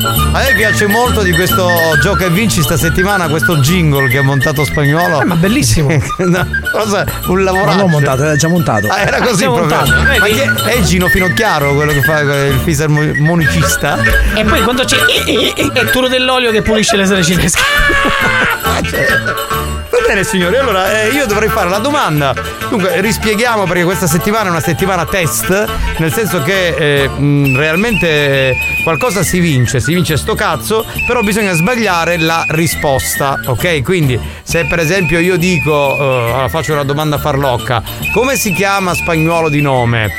A 0.00 0.42
me 0.42 0.54
piace 0.54 0.86
molto 0.86 1.22
di 1.22 1.32
questo 1.32 1.68
gioco 2.00 2.24
e 2.24 2.30
vinci 2.30 2.62
sta 2.62 2.76
settimana, 2.76 3.26
questo 3.28 3.56
jingle 3.58 4.08
che 4.08 4.18
ha 4.18 4.22
montato 4.22 4.64
spagnolo. 4.64 5.22
Eh, 5.22 5.24
ma 5.24 5.34
bellissimo. 5.34 5.88
no, 6.18 6.46
cosa? 6.72 7.04
Un 7.26 7.34
Non 7.34 7.42
lavorato. 7.44 7.78
l'ho 7.78 7.88
montato, 7.88 8.22
era 8.22 8.36
già 8.36 8.46
montato. 8.48 8.86
Ah, 8.88 9.00
era 9.00 9.20
così 9.20 9.42
proprio. 9.44 9.66
montati, 9.66 9.90
vedi? 10.04 10.18
Ma 10.18 10.26
che 10.26 10.52
è 10.72 10.80
Gino 10.82 11.08
Finocchiaro 11.08 11.74
quello 11.74 11.92
che 11.92 12.02
fa 12.02 12.20
il 12.20 12.60
fisarmonicista? 12.62 13.98
E 14.34 14.44
poi 14.44 14.62
quando 14.62 14.84
c'è 14.84 14.98
è 15.04 15.90
Turo 15.90 16.06
dell'olio 16.08 16.50
che 16.52 16.62
pulisce 16.62 16.96
le 16.96 17.06
sere 17.06 17.24
cinesche. 17.24 17.60
Bene 20.08 20.24
signori, 20.24 20.56
allora 20.56 21.02
eh, 21.02 21.10
io 21.10 21.26
dovrei 21.26 21.50
fare 21.50 21.68
la 21.68 21.80
domanda. 21.80 22.32
Dunque, 22.70 22.98
rispieghiamo 23.02 23.64
perché 23.64 23.84
questa 23.84 24.06
settimana 24.06 24.46
è 24.46 24.50
una 24.50 24.62
settimana 24.62 25.04
test, 25.04 25.66
nel 25.98 26.10
senso 26.10 26.40
che 26.40 26.68
eh, 27.02 27.08
mh, 27.08 27.54
realmente 27.54 28.56
qualcosa 28.82 29.22
si 29.22 29.38
vince, 29.38 29.80
si 29.80 29.92
vince 29.92 30.16
sto 30.16 30.34
cazzo, 30.34 30.86
però 31.06 31.20
bisogna 31.20 31.52
sbagliare 31.52 32.16
la 32.16 32.42
risposta, 32.48 33.38
ok? 33.44 33.82
Quindi 33.82 34.18
se 34.42 34.64
per 34.64 34.78
esempio 34.78 35.18
io 35.18 35.36
dico, 35.36 35.98
eh, 35.98 36.48
faccio 36.48 36.72
una 36.72 36.84
domanda 36.84 37.18
farlocca, 37.18 37.82
come 38.14 38.36
si 38.36 38.50
chiama 38.54 38.94
spagnolo 38.94 39.50
di 39.50 39.60
nome? 39.60 40.10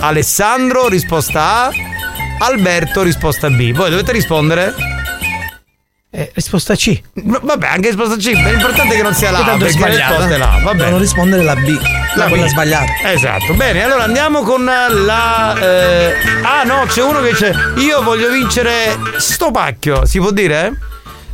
Alessandro, 0.00 0.88
risposta 0.88 1.66
A. 1.66 1.70
Alberto, 2.38 3.02
risposta 3.02 3.50
B. 3.50 3.72
Voi 3.72 3.90
dovete 3.90 4.12
rispondere? 4.12 4.95
Eh, 6.08 6.30
risposta 6.34 6.74
C. 6.76 6.98
Vabbè, 7.14 7.66
anche 7.66 7.88
risposta 7.88 8.16
C. 8.16 8.32
Ma 8.40 8.48
L'importante 8.50 8.94
è 8.94 8.96
che 8.96 9.02
non 9.02 9.12
sia 9.14 9.30
la 9.30 9.38
A, 9.40 9.44
perché 9.44 9.64
la 9.64 9.70
sbagliata. 9.70 10.06
risposta 10.08 10.34
è 10.34 10.38
la 10.38 10.52
A. 10.52 10.60
Vabbè. 10.60 10.76
Devono 10.78 10.98
rispondere 10.98 11.42
la 11.42 11.56
B. 11.56 11.78
La 12.14 12.22
La 12.22 12.28
quella 12.28 12.44
B. 12.46 12.48
sbagliata. 12.48 12.92
Esatto, 13.12 13.52
bene, 13.54 13.82
allora 13.84 14.04
andiamo 14.04 14.42
con 14.42 14.64
la. 14.64 15.54
eh, 15.60 16.14
Ah 16.42 16.62
no, 16.62 16.84
c'è 16.86 17.02
uno 17.02 17.20
che 17.20 17.30
dice: 17.30 17.54
Io 17.76 18.02
voglio 18.02 18.30
vincere 18.30 18.96
sto 19.18 19.50
pacchio, 19.50 20.06
si 20.06 20.18
può 20.18 20.30
dire? 20.30 20.72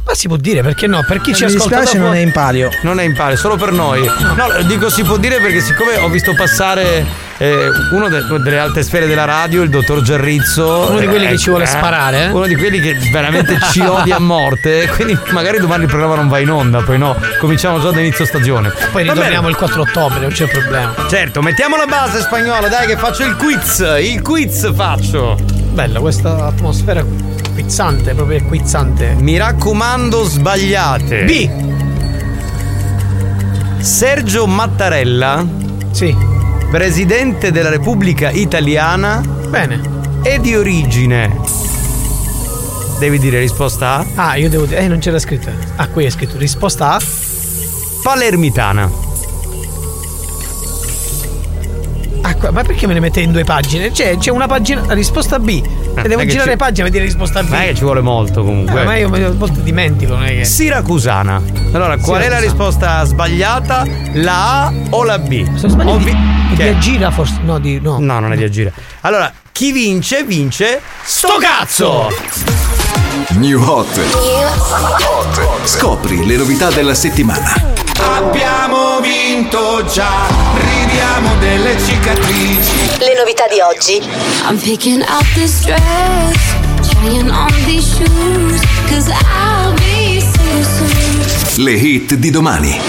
Ma 0.05 0.15
si 0.15 0.27
può 0.27 0.37
dire, 0.37 0.63
perché 0.63 0.89
no? 0.89 1.05
Per 1.07 1.21
chi 1.21 1.33
ci 1.33 1.45
Mi 1.45 1.51
ascolta 1.53 1.77
dispiace, 1.79 1.99
dopo- 1.99 2.09
non 2.11 2.17
è 2.19 2.21
in 2.23 2.33
palio. 2.33 2.71
Non 2.81 2.99
è 2.99 3.05
in 3.05 3.15
palio, 3.15 3.37
solo 3.37 3.55
per 3.57 3.71
noi. 3.71 4.05
No, 4.05 4.63
dico 4.63 4.91
si 4.91 5.05
può 5.05 5.17
dire 5.17 5.39
perché 5.39 5.61
siccome 5.61 5.97
ho 5.99 6.09
visto 6.09 6.35
passare 6.35 7.07
eh, 7.43 7.69
uno 7.91 8.09
de- 8.09 8.23
delle 8.41 8.59
alte 8.59 8.85
sfere 8.85 9.07
della 9.07 9.25
radio, 9.25 9.63
il 9.63 9.69
dottor 9.69 10.01
Gerrizzo. 10.01 10.87
Uno 10.91 11.01
di 11.01 11.07
quelli 11.07 11.27
che 11.27 11.33
eh, 11.33 11.39
ci 11.39 11.49
vuole 11.51 11.65
eh, 11.65 11.67
sparare, 11.67 12.25
eh? 12.27 12.31
Uno 12.31 12.47
di 12.47 12.55
quelli 12.55 12.79
che 12.79 12.97
veramente 13.11 13.59
ci 13.73 13.81
odia 13.85 14.17
a 14.17 14.21
morte. 14.21 14.89
Quindi 14.95 15.19
magari 15.33 15.59
domani 15.59 15.83
il 15.83 15.89
programma 15.89 16.15
non 16.15 16.29
va 16.29 16.39
in 16.39 16.51
onda, 16.51 16.83
poi 16.83 16.99
no, 16.99 17.17
cominciamo 17.41 17.81
già 17.81 17.91
da 17.91 17.99
inizio 18.01 18.25
stagione. 18.25 18.73
Poi 18.93 19.03
ritorniamo 19.03 19.49
il 19.49 19.57
4 19.57 19.81
ottobre, 19.83 20.21
non 20.21 20.31
c'è 20.31 20.47
problema. 20.47 20.95
Certo, 21.09 21.43
mettiamo 21.43 21.77
la 21.77 21.87
base 21.87 22.21
spagnolo, 22.21 22.69
dai 22.69 22.87
che 22.87 22.97
faccio 22.97 23.25
il 23.25 23.35
quiz, 23.35 23.85
il 24.01 24.23
quiz 24.23 24.73
faccio. 24.73 25.37
Bella 25.73 25.99
questa 25.99 26.47
atmosfera 26.47 27.05
quizzante, 27.55 28.15
proprio 28.15 28.41
quizzante. 28.45 29.17
Mi 29.19 29.37
raccomando, 29.37 30.23
sbagliate. 30.23 31.25
B. 31.25 31.51
Sergio 33.81 34.47
Mattarella, 34.47 35.45
Sì. 35.91 36.17
Presidente 36.73 37.53
della 37.53 37.69
Repubblica 37.69 38.31
Italiana, 38.31 39.21
Bene. 39.21 39.79
è 40.23 40.39
di 40.39 40.57
origine. 40.57 41.39
Devi 42.99 43.19
dire 43.19 43.41
risposta 43.41 43.99
A? 43.99 44.07
Ah, 44.15 44.37
io 44.37 44.49
devo 44.49 44.65
dire. 44.65 44.81
Eh, 44.81 44.89
non 44.89 44.99
c'era 44.99 45.19
scritto. 45.19 45.51
Ah, 45.77 45.89
qui 45.89 46.07
è 46.07 46.11
scritto 46.11 46.39
risposta 46.39 46.93
A. 46.95 47.01
Palermitana. 48.03 49.12
Ah, 52.25 52.35
qua- 52.37 52.51
ma 52.53 52.63
perché 52.63 52.87
me 52.87 52.95
ne 52.95 53.01
mette 53.01 53.21
in 53.21 53.33
due 53.33 53.43
pagine? 53.45 53.91
C'è, 53.91 54.17
c'è 54.17 54.31
una 54.31 54.47
pagina. 54.47 54.83
la 54.87 54.95
Risposta 54.95 55.39
B. 55.39 55.49
E 55.95 56.03
devo 56.09 56.25
girare 56.25 56.53
ci- 56.53 56.57
pagina 56.57 56.83
per 56.85 56.93
dire 56.93 57.05
risposta 57.05 57.43
B. 57.43 57.49
Non 57.49 57.61
è 57.61 57.67
che 57.67 57.75
ci 57.75 57.83
vuole 57.83 58.01
molto 58.01 58.45
comunque. 58.45 58.81
Eh, 58.81 58.85
ma 58.85 58.97
io 58.97 59.27
a 59.27 59.31
volte 59.33 59.63
dimentico, 59.63 60.15
non 60.15 60.25
è 60.25 60.29
che. 60.29 60.45
Siracusana. 60.45 61.43
Allora, 61.73 61.97
qual 61.99 62.23
è 62.23 62.29
la 62.29 62.39
Siracusana. 62.39 62.41
risposta 62.41 63.05
sbagliata? 63.05 63.85
La 64.15 64.67
A 64.67 64.73
o 64.91 65.03
la 65.05 65.19
B? 65.19 65.45
Se 65.57 65.67
non 65.67 65.71
sbaglio, 65.71 65.91
Ovvi- 65.91 66.17
di, 66.51 66.57
che- 66.57 66.63
di 66.63 66.69
Agira 66.69 67.11
forse. 67.11 67.39
No, 67.43 67.59
di. 67.59 67.81
No. 67.81 67.99
No, 67.99 68.21
non 68.21 68.33
è 68.33 68.37
di 68.37 68.45
agire. 68.45 68.73
Allora, 69.01 69.33
chi 69.51 69.73
vince, 69.73 70.23
vince 70.25 70.81
sto 71.03 71.37
cazzo! 71.41 72.62
New 73.31 73.61
Hot. 73.63 73.89
Scopri 75.65 76.27
le 76.27 76.37
novità 76.37 76.71
della 76.71 76.95
settimana. 76.95 77.55
Abbiamo 77.99 79.01
vinto 79.01 79.85
già, 79.87 80.11
ridiamo 80.55 81.37
delle 81.39 81.77
cicatrici. 81.79 82.99
Le 82.99 83.15
novità 83.17 83.47
di 83.49 83.61
oggi. 83.61 84.03
I'm 84.49 84.59
picking 84.59 85.03
up 85.03 85.25
this 85.35 85.65
dress, 85.65 86.37
trying 86.91 87.31
on 87.31 87.53
these 87.65 87.87
shoes, 87.97 88.61
cause 88.89 89.11
I'll 89.11 89.75
be 89.75 90.21
so 90.21 90.63
soon. 90.63 91.65
Le 91.65 91.73
hit 91.73 92.15
di 92.15 92.31
domani. 92.31 92.81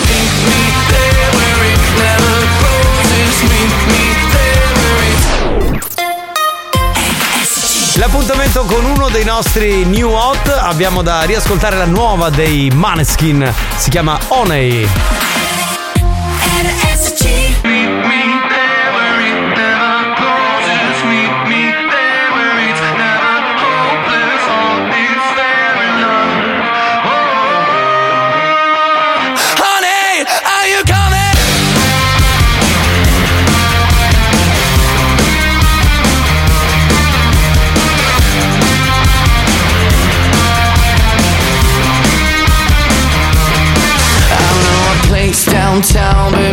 L'appuntamento 7.97 8.65
con 8.65 8.85
uno 8.85 9.07
dei 9.09 9.23
nostri 9.23 9.85
new 9.85 10.09
hot, 10.09 10.47
abbiamo 10.47 11.03
da 11.03 11.21
riascoltare 11.23 11.77
la 11.77 11.85
nuova 11.85 12.31
dei 12.31 12.71
Maneskin, 12.73 13.53
si 13.77 13.91
chiama 13.91 14.19
Oney. 14.29 15.32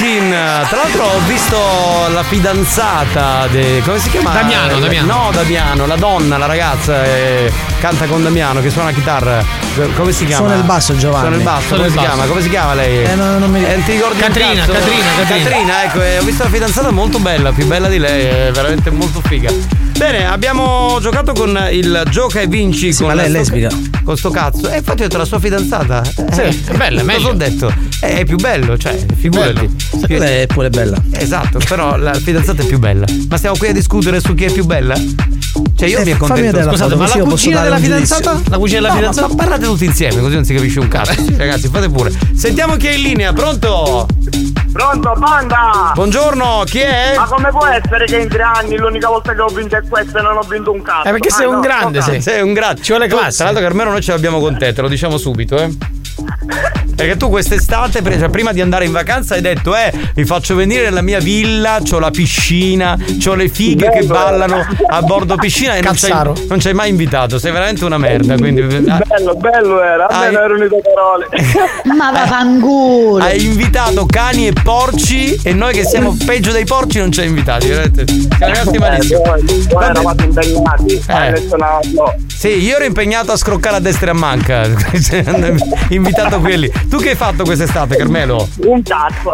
Maneskin. 0.00 0.28
Tra 0.68 0.76
l'altro 0.82 1.04
ho 1.04 1.18
visto 1.26 1.56
la 2.12 2.22
fidanzata 2.24 3.46
de- 3.46 3.80
come 3.84 3.98
si 3.98 4.10
chiama? 4.10 4.32
Damiano, 4.32 4.78
Damiano. 4.80 5.06
No, 5.24 5.30
Damiano, 5.32 5.86
la 5.86 5.96
donna, 5.96 6.36
la 6.36 6.46
ragazza 6.46 7.04
eh, 7.04 7.52
canta 7.78 8.06
con 8.06 8.22
Damiano 8.22 8.60
che 8.60 8.70
suona 8.70 8.88
la 8.88 8.94
chitarra. 8.94 9.63
Come 9.96 10.12
si 10.12 10.24
chiama? 10.24 10.46
Suona 10.46 10.54
il 10.60 10.62
basso, 10.66 10.96
Giovanni. 10.96 11.20
Suona 11.26 11.36
il 11.36 11.42
basso, 11.42 11.74
come 11.74 11.86
il 11.86 11.90
si 11.90 11.96
basso. 11.96 12.08
chiama? 12.08 12.26
Come 12.26 12.42
si 12.42 12.48
chiama 12.48 12.74
lei? 12.74 13.04
Eh, 13.04 13.14
no, 13.16 13.38
non 13.38 13.50
mi 13.50 13.64
Eh, 13.64 13.82
ti 13.84 13.92
ricordi 13.92 14.20
Catrina, 14.20 14.54
cazzo? 14.64 14.72
Catrina, 14.72 15.04
Catrina. 15.26 15.84
ecco, 15.84 16.02
eh, 16.02 16.18
ho 16.18 16.22
visto 16.22 16.42
la 16.44 16.48
fidanzata 16.48 16.90
molto 16.92 17.18
bella, 17.18 17.50
più 17.52 17.66
bella 17.66 17.88
di 17.88 17.98
lei, 17.98 18.24
è 18.24 18.50
veramente 18.52 18.90
molto 18.90 19.20
figa. 19.26 19.50
Bene, 19.96 20.26
abbiamo 20.28 20.98
giocato 21.00 21.32
con 21.32 21.68
il 21.72 22.02
gioca 22.10 22.40
e 22.40 22.46
vinci 22.46 22.92
con 22.94 23.06
ma 23.08 23.14
lei 23.14 23.26
è 23.26 23.28
lesbica. 23.28 23.68
Con 24.04 24.16
sto 24.16 24.30
cazzo. 24.30 24.68
E 24.68 24.76
infatti 24.78 25.02
ho 25.02 25.04
detto 25.06 25.18
la 25.18 25.24
sua 25.24 25.38
fidanzata. 25.40 26.02
Sì, 26.04 26.40
è 26.40 26.74
bella, 26.76 27.00
è 27.00 27.04
Cosa 27.04 27.04
meglio. 27.04 27.28
ho 27.30 27.32
detto? 27.34 27.72
Eh, 28.00 28.18
È 28.18 28.24
più 28.24 28.36
bello, 28.36 28.76
cioè, 28.76 28.96
figurati. 29.16 29.68
Quella 30.06 30.26
è 30.26 30.46
pure 30.46 30.68
bella. 30.70 30.96
Esatto, 31.12 31.58
però 31.66 31.96
la 31.96 32.12
fidanzata 32.14 32.62
è 32.62 32.66
più 32.66 32.78
bella. 32.78 33.06
Ma 33.28 33.36
stiamo 33.38 33.56
qui 33.56 33.68
a 33.68 33.72
discutere 33.72 34.20
su 34.20 34.34
chi 34.34 34.44
è 34.44 34.52
più 34.52 34.64
bella? 34.64 34.94
Cioè 35.76 35.88
io 35.88 35.98
Eh, 35.98 36.04
mi 36.04 36.10
accontento. 36.12 36.62
Scusate, 36.62 36.94
ma 36.96 37.06
la 37.06 37.12
dare 37.14 37.62
della 37.62 37.76
fidanzata? 37.78 38.40
La 38.48 38.58
cugina 38.58 38.80
della 38.80 38.92
No, 38.92 38.98
fidanzata? 38.98 39.28
Ma 39.28 39.34
parlate 39.34 39.64
tutti 39.64 39.84
insieme, 39.84 40.20
così 40.20 40.34
non 40.34 40.44
si 40.44 40.54
capisce 40.54 40.80
un 40.80 40.88
cazzo. 40.88 41.14
Ragazzi, 41.36 41.68
fate 41.68 41.88
pure. 41.88 42.12
Sentiamo 42.34 42.76
chi 42.76 42.86
è 42.88 42.92
in 42.92 43.02
linea, 43.02 43.32
pronto? 43.32 44.06
Pronto, 44.72 45.14
banda! 45.16 45.92
Buongiorno, 45.94 46.62
chi 46.66 46.80
è? 46.80 47.14
Ma 47.16 47.24
come 47.26 47.50
può 47.50 47.64
essere 47.66 48.06
che 48.06 48.16
in 48.18 48.28
tre 48.28 48.42
anni 48.42 48.76
l'unica 48.76 49.08
volta 49.08 49.32
che 49.34 49.40
ho 49.40 49.46
vinto 49.46 49.76
è 49.76 49.82
questa 49.88 50.18
e 50.18 50.22
non 50.22 50.36
ho 50.36 50.42
vinto 50.48 50.72
un 50.72 50.82
cazzo? 50.82 51.08
Eh, 51.08 51.10
perché 51.12 51.30
sei 51.30 51.44
Ah, 51.44 51.48
un 51.48 51.54
no, 51.54 51.60
grande, 51.60 51.98
no, 51.98 52.04
sei. 52.04 52.20
Sei 52.20 52.42
un 52.42 52.52
grande. 52.52 52.82
Ci 52.82 52.90
vuole 52.90 53.06
classe. 53.06 53.36
Tra 53.36 53.44
l'altro, 53.46 53.62
Carmelo, 53.62 53.90
noi 53.90 54.02
ce 54.02 54.10
l'abbiamo 54.12 54.40
con 54.40 54.58
te, 54.58 54.72
te 54.72 54.80
lo 54.82 54.88
diciamo 54.88 55.16
subito, 55.16 55.56
eh. 55.56 55.70
Perché 56.94 57.16
tu 57.16 57.28
quest'estate, 57.28 58.02
pre- 58.02 58.18
cioè, 58.18 58.28
prima 58.28 58.52
di 58.52 58.60
andare 58.60 58.84
in 58.84 58.92
vacanza, 58.92 59.34
hai 59.34 59.40
detto: 59.40 59.74
Eh, 59.76 59.92
vi 60.14 60.24
faccio 60.24 60.54
venire 60.54 60.84
nella 60.84 61.02
mia 61.02 61.18
villa, 61.18 61.78
c'ho 61.82 61.98
la 61.98 62.10
piscina, 62.10 62.96
c'ho 63.22 63.34
le 63.34 63.48
fighe 63.48 63.90
che 63.90 64.04
ballano 64.04 64.64
a 64.88 65.02
bordo 65.02 65.36
piscina 65.36 65.74
e 65.76 65.80
non 65.80 65.94
ci, 65.96 66.10
hai, 66.10 66.32
non 66.48 66.60
ci 66.60 66.68
hai 66.68 66.74
mai 66.74 66.88
invitato. 66.90 67.38
Sei 67.38 67.52
veramente 67.52 67.84
una 67.84 67.98
merda. 67.98 68.36
Quindi, 68.36 68.62
ah, 68.88 69.02
Bello, 69.06 69.34
bello 69.34 69.82
era, 69.82 70.06
almeno 70.06 70.38
Hai- 70.38 70.44
erano 70.44 70.54
le 70.62 70.68
tue 70.68 70.80
parole. 70.94 71.26
Ma 71.96 72.10
vaffanculo. 72.12 73.22
hai 73.24 73.44
invitato 73.44 74.06
cani 74.06 74.46
e 74.48 74.52
porci, 74.52 75.38
e 75.42 75.52
noi 75.52 75.72
che 75.74 75.84
siamo 75.84 76.16
peggio 76.24 76.52
dei 76.52 76.64
porci 76.64 76.98
non 76.98 77.10
ci 77.12 77.20
hai 77.20 77.26
invitati. 77.28 77.68
Veramente. 77.68 78.04
Rimasti 78.38 78.78
malissimo. 78.78 79.18
Eh, 79.34 79.42
poi, 79.44 79.66
poi 79.68 79.84
eravate 79.84 80.24
impegnati. 80.24 80.92
Eh. 81.06 81.12
Adesso 81.12 81.56
no, 81.56 81.80
no. 81.94 82.14
Sì, 82.26 82.48
io 82.62 82.76
ero 82.76 82.84
impegnato 82.84 83.32
a 83.32 83.36
scroccare 83.36 83.76
a 83.76 83.80
destra 83.80 84.06
e 84.08 84.10
a 84.10 84.14
manca. 84.14 84.62
Invitato 85.90 86.40
quelli. 86.40 86.70
Tu 86.88 86.98
che 86.98 87.10
hai 87.10 87.16
fatto 87.16 87.42
quest'estate, 87.44 87.96
Carmelo? 87.96 88.48
Un 88.66 88.82
cazzo. 88.82 89.30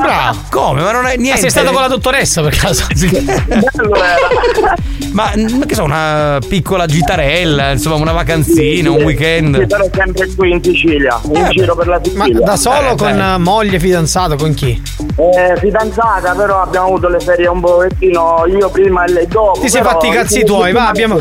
Bravo. 0.00 0.38
Come? 0.50 0.82
Ma 0.82 0.92
non 0.92 1.06
è 1.06 1.16
Ma 1.16 1.22
niente. 1.22 1.40
sei 1.40 1.50
stato 1.50 1.70
con 1.72 1.80
la 1.80 1.88
dottoressa 1.88 2.42
per 2.42 2.56
caso? 2.56 2.84
Era. 2.90 4.74
Ma 5.12 5.32
ma 5.34 5.66
che 5.66 5.74
so, 5.74 5.82
una 5.82 6.38
piccola 6.46 6.86
gitarella, 6.86 7.72
insomma, 7.72 7.96
una 7.96 8.12
vacanzina, 8.12 8.90
un 8.92 8.98
Sì, 8.98 9.04
weekend. 9.04 9.66
però 9.66 9.84
sempre 9.92 10.28
qui 10.36 10.50
in 10.52 10.62
Sicilia, 10.62 11.20
in 11.24 11.36
Eh, 11.36 11.48
giro 11.48 11.74
per 11.74 11.88
la 11.88 12.00
Ma 12.14 12.24
Sicilia. 12.26 12.44
da 12.46 12.56
solo 12.56 12.92
Eh, 12.92 12.96
con 12.96 13.20
eh, 13.20 13.38
moglie, 13.38 13.80
fidanzato, 13.80 14.36
con 14.36 14.54
chi? 14.54 14.80
Eh, 15.16 15.56
fidanzata, 15.58 16.32
però 16.34 16.62
abbiamo 16.62 16.86
avuto 16.86 17.08
le 17.08 17.18
ferie 17.18 17.48
un 17.48 17.60
pochettino 17.60 18.44
io 18.46 18.68
prima 18.70 19.02
e 19.04 19.10
lei 19.12 19.26
dopo. 19.26 19.58
Ti 19.58 19.68
sei 19.68 19.82
fatti 19.82 20.06
i 20.06 20.10
cazzi 20.12 20.44
tuoi, 20.44 20.70
va, 20.72 20.86
abbiamo. 20.88 21.18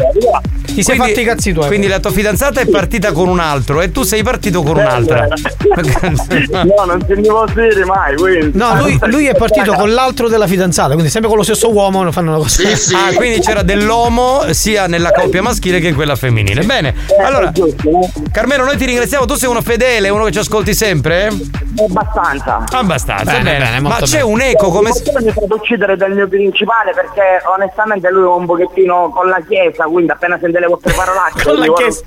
Ti 0.73 0.84
sei 0.84 0.95
Quindi- 0.95 1.13
fatti 1.13 1.21
i 1.21 1.27
cazzi 1.29 1.53
tuoi. 1.53 1.67
Quindi 1.67 1.88
la 1.88 1.99
tua 1.99 2.12
fidanzata 2.12 2.62
è 2.62 2.67
partita 2.67 3.12
con 3.12 3.27
un 3.27 3.39
altro 3.39 3.82
e 3.82 3.91
tu 3.91 4.03
sei 4.03 4.23
partito 4.23 4.62
con 4.63 4.77
un'altra. 4.77 5.27
No, 6.49 6.86
non 6.86 7.03
sentivo 7.08 7.45
dire 7.53 7.86
mai, 7.86 8.15
quindi. 8.15 8.58
No, 8.58 8.75
lui, 8.79 8.97
lui 9.05 9.25
è 9.27 9.36
partito 9.36 9.73
con 9.73 9.91
l'altro 9.93 10.27
della 10.27 10.47
fidanzata, 10.47 10.91
quindi 10.93 11.10
sempre 11.10 11.29
con 11.29 11.38
lo 11.38 11.43
stesso 11.43 11.71
uomo 11.71 12.01
non 12.03 12.12
fanno 12.12 12.29
una 12.32 12.39
cosa. 12.39 12.63
Ah, 12.95 13.13
quindi 13.15 13.39
c'era 13.39 13.62
dell'uomo 13.62 14.41
sia 14.51 14.88
nella 14.88 15.12
coppia 15.12 15.41
maschile 15.41 15.79
che 15.79 15.88
in 15.89 15.95
quella 15.95 16.15
femminile. 16.15 16.63
Bene, 16.63 16.93
allora, 17.23 17.51
Carmelo, 18.32 18.63
noi 18.65 18.77
ti 18.77 18.86
ringraziamo. 18.86 19.25
Tu 19.25 19.36
sei 19.36 19.49
uno 19.49 19.62
fedele, 19.62 20.10
uno 20.10 20.25
che 20.25 20.32
ci 20.32 20.39
ascolti 20.39 20.73
sempre? 20.73 21.29
Abbastanza. 21.77 22.63
Abbastanza, 22.71 23.23
Bene, 23.32 23.43
bene. 23.43 23.63
bene, 23.65 23.79
Ma 23.82 23.95
c'è 24.01 24.19
bene. 24.19 24.32
un 24.32 24.41
eco 24.41 24.69
come. 24.69 24.91
se... 24.91 25.03
Mi 25.19 25.27
è 25.27 25.32
stato 25.32 25.55
uccidere 25.55 25.95
dal 25.95 26.12
mio 26.13 26.27
principale 26.27 26.91
perché 26.93 27.41
onestamente 27.53 28.10
lui 28.10 28.23
è 28.23 28.27
un 28.27 28.45
pochettino 28.45 29.10
con 29.10 29.27
la 29.27 29.41
chiesa, 29.47 29.86
quindi 29.86 30.12
appena 30.12 30.38
sente 30.39 30.59
le 30.60 30.67
vostre 30.67 30.93
parolacce. 30.93 31.43
Con 31.43 31.56
la 31.60 31.74
chiesa. 31.74 32.02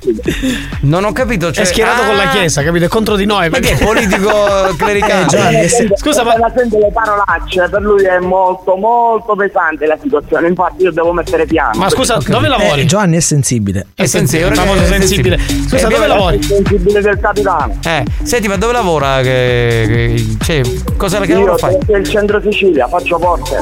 Non 0.82 1.04
ho 1.04 1.12
capito. 1.12 1.50
Cioè, 1.52 1.64
È 1.64 1.66
schierato 1.66 2.02
ah, 2.02 2.06
con 2.06 2.16
la 2.16 2.28
chiesa, 2.28 2.62
capito? 2.62 2.84
È 2.84 2.88
contro 2.88 3.16
di 3.16 3.24
noi. 3.26 3.48
Ma 3.48 3.58
perché- 3.58 3.78
è 3.78 3.84
politico 3.84 4.30
clericale? 4.76 5.22
Eh, 5.22 5.26
Giovanni, 5.26 5.56
eh. 5.60 5.90
Scusa, 5.96 6.22
ma 6.24 6.30
appena 6.32 6.52
sente 6.56 6.78
le 6.78 6.90
parolacce, 6.92 7.68
per 7.70 7.80
lui 7.82 8.04
è 8.04 8.18
molto 8.18 8.76
molto 8.76 9.34
pesante 9.36 9.86
la 9.86 9.98
situazione. 10.00 10.48
Infatti 10.48 10.82
io 10.82 10.92
devo 10.92 11.12
mettere 11.12 11.46
piano. 11.46 11.78
Ma 11.78 11.88
scusa, 11.88 12.18
dove 12.26 12.48
lavori? 12.48 12.82
Eh, 12.82 12.86
Giovanni 12.86 13.16
è 13.16 13.20
sensibile. 13.20 13.86
È 13.94 14.06
sensibile, 14.06 14.48
Il 14.50 14.56
famoso 14.56 14.84
sensibile. 14.84 15.38
Scusa, 15.38 15.88
Eh, 15.88 15.90
dove 15.90 16.06
lavori? 16.06 16.42
sensibile 16.42 17.00
del 17.00 17.18
capitano. 17.20 17.78
Eh, 17.84 18.04
senti, 18.22 18.48
ma 18.48 18.56
dove 18.56 18.72
lavora? 18.72 19.20
Che, 19.20 20.24
che- 20.38 20.62
cioè, 20.62 20.96
cosa 20.96 21.20
che 21.20 21.32
lavoro 21.34 21.56
fai? 21.56 21.76
il 21.88 22.08
centro 22.08 22.40
Sicilia, 22.40 22.86
faccio 22.88 23.18
porte. 23.18 23.56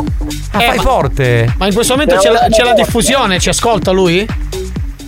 Ah, 0.52 0.62
Eh, 0.62 0.66
fai 0.66 0.76
ma- 0.76 0.82
forte. 0.82 1.54
Ma 1.58 1.66
in 1.66 1.74
questo 1.74 1.94
momento 1.94 2.16
c'è 2.16 2.30
la, 2.30 2.46
c'è 2.48 2.62
la 2.64 2.72
diffusione, 2.72 3.38
ci 3.38 3.48
ascolta 3.48 3.90
lui? 3.90 4.26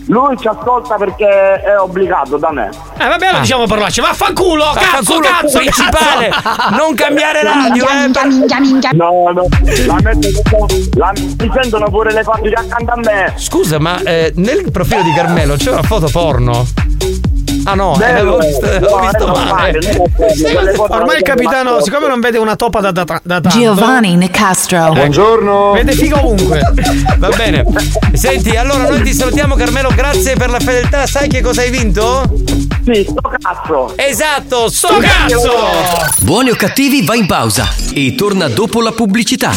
Lui 0.07 0.37
ci 0.39 0.49
ascolta 0.49 0.97
perché 0.97 1.27
è 1.61 1.79
obbligato 1.79 2.37
da 2.37 2.51
me. 2.51 2.71
Eh 2.99 3.07
vabbè, 3.07 3.27
allora 3.27 3.41
diciamo 3.41 3.67
parolacce. 3.67 4.01
Vaffanculo, 4.01 4.65
cazzo, 4.75 4.81
Vaffanculo, 4.81 5.29
cazzo, 5.29 5.59
principale. 5.59 6.31
Non 6.77 6.95
cambiare 6.95 7.43
radio, 7.43 7.89
eh. 7.89 7.95
Minchia, 7.95 8.25
minchia, 8.25 8.61
minchia. 8.61 8.91
No, 8.93 9.31
no, 9.33 9.47
la 9.87 9.97
metto 10.03 10.67
la, 10.95 11.13
mi 11.15 11.51
sentono 11.55 11.89
pure 11.89 12.13
le 12.13 12.23
fabbriche 12.23 12.61
accanto 12.61 12.93
a 12.93 12.97
me. 12.97 13.33
Scusa, 13.37 13.79
ma 13.79 14.01
eh, 14.03 14.33
nel 14.37 14.71
profilo 14.71 15.03
di 15.03 15.13
Carmelo 15.13 15.57
c'è 15.57 15.71
una 15.71 15.83
foto 15.83 16.09
porno? 16.11 16.67
Ah 17.65 17.75
no, 17.75 17.95
eh, 17.95 17.99
Bello, 17.99 18.37
avevo 18.37 18.39
visto, 18.39 18.71
eh. 18.71 18.79
No, 18.81 18.99
visto 19.01 19.35
era 19.35 19.55
male. 19.55 20.75
foto 20.75 20.93
Ormai 20.95 21.17
il 21.19 21.23
capitano, 21.23 21.81
siccome 21.81 22.09
non 22.09 22.21
vede 22.21 22.39
una 22.39 22.57
topa 22.57 22.81
da, 22.81 22.91
da, 22.91 23.05
da 23.05 23.41
tanto, 23.41 23.59
Giovanni 23.59 24.17
Nicastro. 24.17 24.93
Buongiorno. 24.93 25.73
vede 25.73 25.93
figo 25.93 26.19
ovunque. 26.19 26.61
Va 27.19 27.29
bene. 27.29 27.65
Senti, 28.15 28.57
allora 28.57 28.89
noi 28.89 29.03
ti 29.03 29.13
salutiamo 29.13 29.55
Carmelo, 29.55 29.91
grazie 29.95 30.35
per 30.35 30.51
la 30.51 30.59
fedeltà. 30.59 31.07
Sai 31.07 31.29
che 31.29 31.41
cosa 31.41 31.61
hai 31.61 31.71
vinto? 31.71 32.29
Sì, 32.85 33.07
sto 33.09 33.31
cazzo. 33.41 33.93
Esatto, 33.97 34.69
sto 34.69 34.99
cazzo! 34.99 35.53
Buoni 36.23 36.51
o 36.51 36.57
cattivi 36.57 37.05
va 37.05 37.15
in 37.15 37.27
pausa 37.27 37.69
e 37.95 38.15
torna 38.17 38.49
dopo 38.49 38.81
la 38.81 38.91
pubblicità. 38.91 39.53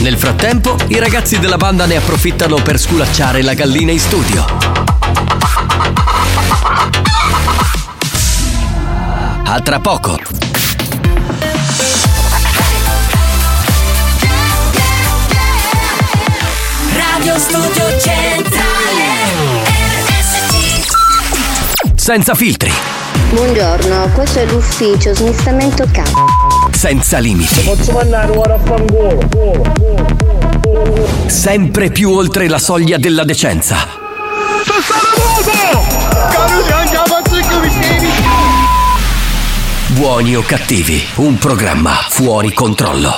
Nel 0.00 0.18
frattempo, 0.18 0.76
i 0.88 0.98
ragazzi 0.98 1.38
della 1.38 1.56
banda 1.56 1.86
ne 1.86 1.96
approfittano 1.96 2.56
per 2.56 2.78
sculacciare 2.78 3.40
la 3.42 3.54
gallina 3.54 3.92
in 3.92 4.00
studio. 4.00 4.95
A 9.48 9.60
tra 9.60 9.78
poco. 9.80 10.18
Radio 16.94 17.38
Studio 17.38 17.98
Centrale 17.98 18.54
Senza 21.94 22.34
filtri, 22.34 22.70
Buongiorno, 23.30 24.10
questo 24.14 24.38
è 24.40 24.46
l'ufficio 24.46 25.14
smistamento 25.14 25.84
capo. 25.90 26.26
senza 26.70 27.18
limiti, 27.18 27.62
Posso 27.62 27.92
mandare 27.92 28.30
ora 28.36 28.54
a 28.54 28.58
fangolo. 28.58 29.18
sempre 31.26 31.90
più 31.90 32.10
oltre 32.12 32.48
la 32.48 32.58
soglia 32.58 32.98
della 32.98 33.24
decenza. 33.24 34.04
Buoni 39.96 40.36
o 40.36 40.42
cattivi, 40.42 41.02
un 41.16 41.38
programma 41.38 41.92
fuori 42.10 42.52
controllo. 42.52 43.16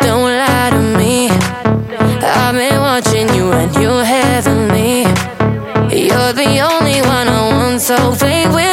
Don't 0.00 0.32
lie 0.32 0.70
to 0.70 0.80
me. 0.98 1.28
I've 2.22 2.56
been 2.56 2.80
watching 2.80 3.32
you 3.36 3.52
and 3.52 3.72
you're 3.76 4.04
heavenly. 4.04 5.04
You're 5.90 6.32
the 6.32 6.60
only 6.60 7.00
one 7.02 7.28
I 7.28 7.52
want, 7.52 7.80
so 7.80 8.16
play 8.16 8.48
with 8.48 8.63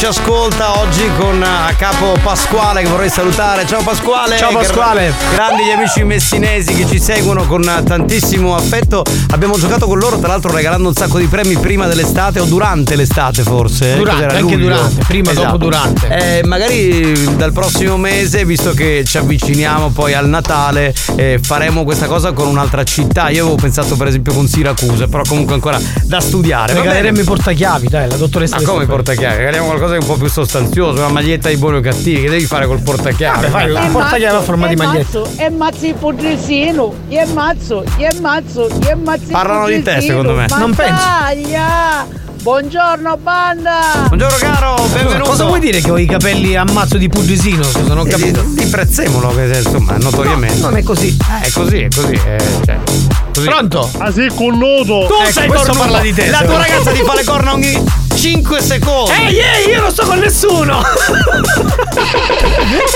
ci 0.00 0.06
ascolta 0.06 0.78
oggi 0.80 1.06
con 1.18 1.42
a 1.42 1.74
capo 1.76 2.16
Pasquale 2.22 2.80
che 2.80 2.88
vorrei 2.88 3.10
salutare. 3.10 3.66
Ciao 3.66 3.82
Pasquale. 3.82 4.38
Ciao, 4.38 4.50
Pasquale. 4.50 5.12
Gra- 5.34 5.48
grandi 5.48 5.64
gli 5.64 5.70
amici 5.70 6.02
messinesi 6.04 6.72
che 6.72 6.86
ci 6.86 6.98
seguono 6.98 7.44
con 7.44 7.60
tantissimo 7.84 8.56
affetto. 8.56 9.04
Abbiamo 9.32 9.58
giocato 9.58 9.86
con 9.86 9.98
loro, 9.98 10.18
tra 10.18 10.28
l'altro 10.28 10.52
regalando 10.52 10.88
un 10.88 10.94
sacco 10.94 11.18
di 11.18 11.26
premi 11.26 11.58
prima 11.58 11.86
dell'estate 11.86 12.40
o 12.40 12.46
durante 12.46 12.96
l'estate 12.96 13.42
forse. 13.42 13.96
Durante, 13.96 14.24
Cos'era, 14.24 14.38
anche 14.40 14.54
luglio? 14.54 14.74
durante, 14.74 15.04
prima, 15.06 15.32
dopo, 15.34 15.56
durante. 15.58 16.38
Eh, 16.38 16.46
magari 16.46 17.36
dal 17.36 17.52
prossimo 17.52 17.98
mese, 17.98 18.46
visto 18.46 18.72
che 18.72 19.04
ci 19.04 19.18
avviciniamo 19.18 19.90
poi 19.90 20.14
al 20.14 20.28
Natale, 20.28 20.94
eh, 21.16 21.38
faremo 21.42 21.84
questa 21.84 22.06
cosa 22.06 22.32
con 22.32 22.48
un'altra 22.48 22.84
città. 22.84 23.28
Io 23.28 23.42
avevo 23.42 23.56
pensato 23.56 23.96
per 23.96 24.06
esempio 24.06 24.32
con 24.32 24.48
Siracusa, 24.48 25.08
però 25.08 25.24
comunque 25.28 25.52
ancora 25.52 25.78
da 26.04 26.20
studiare. 26.20 26.72
Bene? 26.72 27.20
i 27.20 27.24
portachiavi, 27.24 27.88
dai, 27.88 28.08
la 28.08 28.16
dottoressa. 28.16 28.56
Ma 28.56 28.62
come 28.62 28.84
i 28.84 28.86
portachiavi? 28.86 29.36
Regaliamo 29.36 29.66
qualcosa 29.66 29.89
di 29.92 29.98
un 30.00 30.06
po' 30.06 30.16
più 30.16 30.28
sostanzioso, 30.28 30.98
una 30.98 31.08
maglietta 31.08 31.48
di 31.48 31.56
buoni 31.56 31.76
o 31.78 31.80
cattivi. 31.80 32.22
Che 32.22 32.28
devi 32.30 32.44
fare 32.46 32.66
col 32.66 32.80
portachiavi? 32.80 33.40
Vabbè, 33.48 33.50
fai 33.50 33.70
un 33.86 33.90
portachiavi 33.92 34.36
a 34.36 34.40
forma 34.40 34.66
di 34.66 34.76
maglietta. 34.76 35.20
E 35.36 35.50
mazzo 35.50 35.86
il 35.86 35.94
putresino, 35.94 36.94
e 37.08 37.24
mazzo, 37.32 37.84
e 37.96 38.08
mazzo, 38.20 38.68
e 38.88 38.94
mazzo. 38.94 39.26
Parlano 39.30 39.66
di 39.68 39.82
te, 39.82 40.00
secondo 40.00 40.34
me. 40.34 40.46
Non 40.58 40.74
penso. 40.74 41.04
Buongiorno 42.42 43.18
banda! 43.18 44.04
Buongiorno 44.06 44.36
caro, 44.38 44.82
benvenuto. 44.90 45.28
Cosa 45.28 45.44
vuoi 45.44 45.60
dire 45.60 45.82
che 45.82 45.90
ho 45.90 45.98
i 45.98 46.06
capelli 46.06 46.56
a 46.56 46.64
mazzo 46.64 46.96
di 46.96 47.06
pudrisino? 47.06 47.62
Scusa, 47.62 47.82
non 47.88 47.98
ho 47.98 48.06
Eh, 48.06 48.08
capito. 48.08 48.40
Di, 48.40 48.62
di 48.64 48.66
prezzemolo, 48.70 49.28
che 49.34 49.60
insomma, 49.62 49.98
notoriamente. 49.98 50.58
No, 50.60 50.68
non 50.70 50.78
è 50.78 50.82
così. 50.82 51.14
Eh, 51.42 51.46
È 51.46 51.50
così, 51.50 51.80
è 51.82 51.88
così. 51.94 52.14
eh, 52.14 52.38
cioè, 52.64 52.78
così. 53.34 53.46
Pronto? 53.46 53.90
Ah 53.98 54.10
sì, 54.10 54.26
con 54.34 54.56
nudo. 54.56 55.06
Tu 55.06 55.14
Ecco, 55.20 55.30
sei 55.32 55.48
questo 55.48 55.66
cornuto. 55.66 55.78
parla 55.78 56.00
di 56.00 56.14
te. 56.14 56.30
La 56.30 56.42
tua 56.42 56.56
ragazza 56.56 56.90
ti 56.92 57.02
fa 57.04 57.14
le 57.14 57.24
corna 57.24 57.52
ogni 57.52 57.84
5 58.14 58.60
secondi. 58.60 59.12
Ehi, 59.12 59.38
ehi, 59.38 59.70
io 59.70 59.80
non 59.80 59.90
sto 59.90 60.04
con 60.06 60.18
nessuno! 60.18 60.80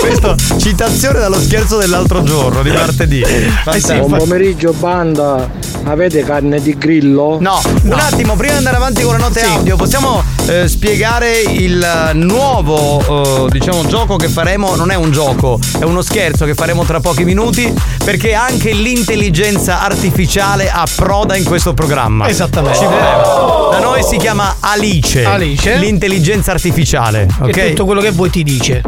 Questo, 0.00 0.34
citazione 0.58 1.18
dallo 1.18 1.38
scherzo 1.40 1.76
dell'altro 1.78 2.22
giorno, 2.22 2.62
di 2.62 2.70
martedì. 2.70 3.22
Fantastico. 3.22 4.06
Buon 4.06 4.18
pomeriggio 4.18 4.72
banda, 4.72 5.48
avete 5.84 6.22
carne 6.22 6.60
di 6.60 6.76
grillo? 6.76 7.38
No, 7.40 7.60
un 7.82 7.92
attimo, 7.92 8.34
prima 8.34 8.52
di 8.52 8.58
andare 8.58 8.76
avanti 8.76 9.02
con 9.02 9.12
la 9.12 9.18
note 9.18 9.42
audio, 9.42 9.76
possiamo 9.76 10.22
eh, 10.46 10.68
spiegare 10.68 11.40
il 11.40 12.10
nuovo, 12.14 13.46
eh, 13.46 13.50
diciamo, 13.50 13.86
gioco 13.86 14.16
che 14.16 14.28
faremo? 14.28 14.74
Non 14.76 14.90
è 14.90 14.94
un 14.94 15.10
gioco, 15.10 15.58
è 15.78 15.84
uno 15.84 16.02
scherzo 16.02 16.44
che 16.44 16.54
faremo 16.54 16.84
tra 16.84 17.00
pochi 17.00 17.24
minuti, 17.24 17.72
perché 18.04 18.34
anche 18.34 18.72
l'intelligenza 18.72 19.82
artificiale 19.82 20.70
approda 20.70 21.36
in 21.36 21.44
questo 21.44 21.74
programma. 21.74 22.28
Esattamente. 22.28 22.78
Ci 22.78 22.84
voleva. 22.84 23.68
Da 23.70 23.78
noi 23.80 24.02
si 24.02 24.16
chiama 24.16 24.56
Alice. 24.60 25.24
Alice. 25.24 25.76
L'intelligenza 25.76 26.52
artificiale. 26.52 27.28
Ok. 27.40 27.50
Che 27.50 27.68
tutto 27.68 27.84
quello 27.84 28.00
che 28.00 28.10
vuoi 28.10 28.30
ti 28.30 28.42
dice. 28.42 28.82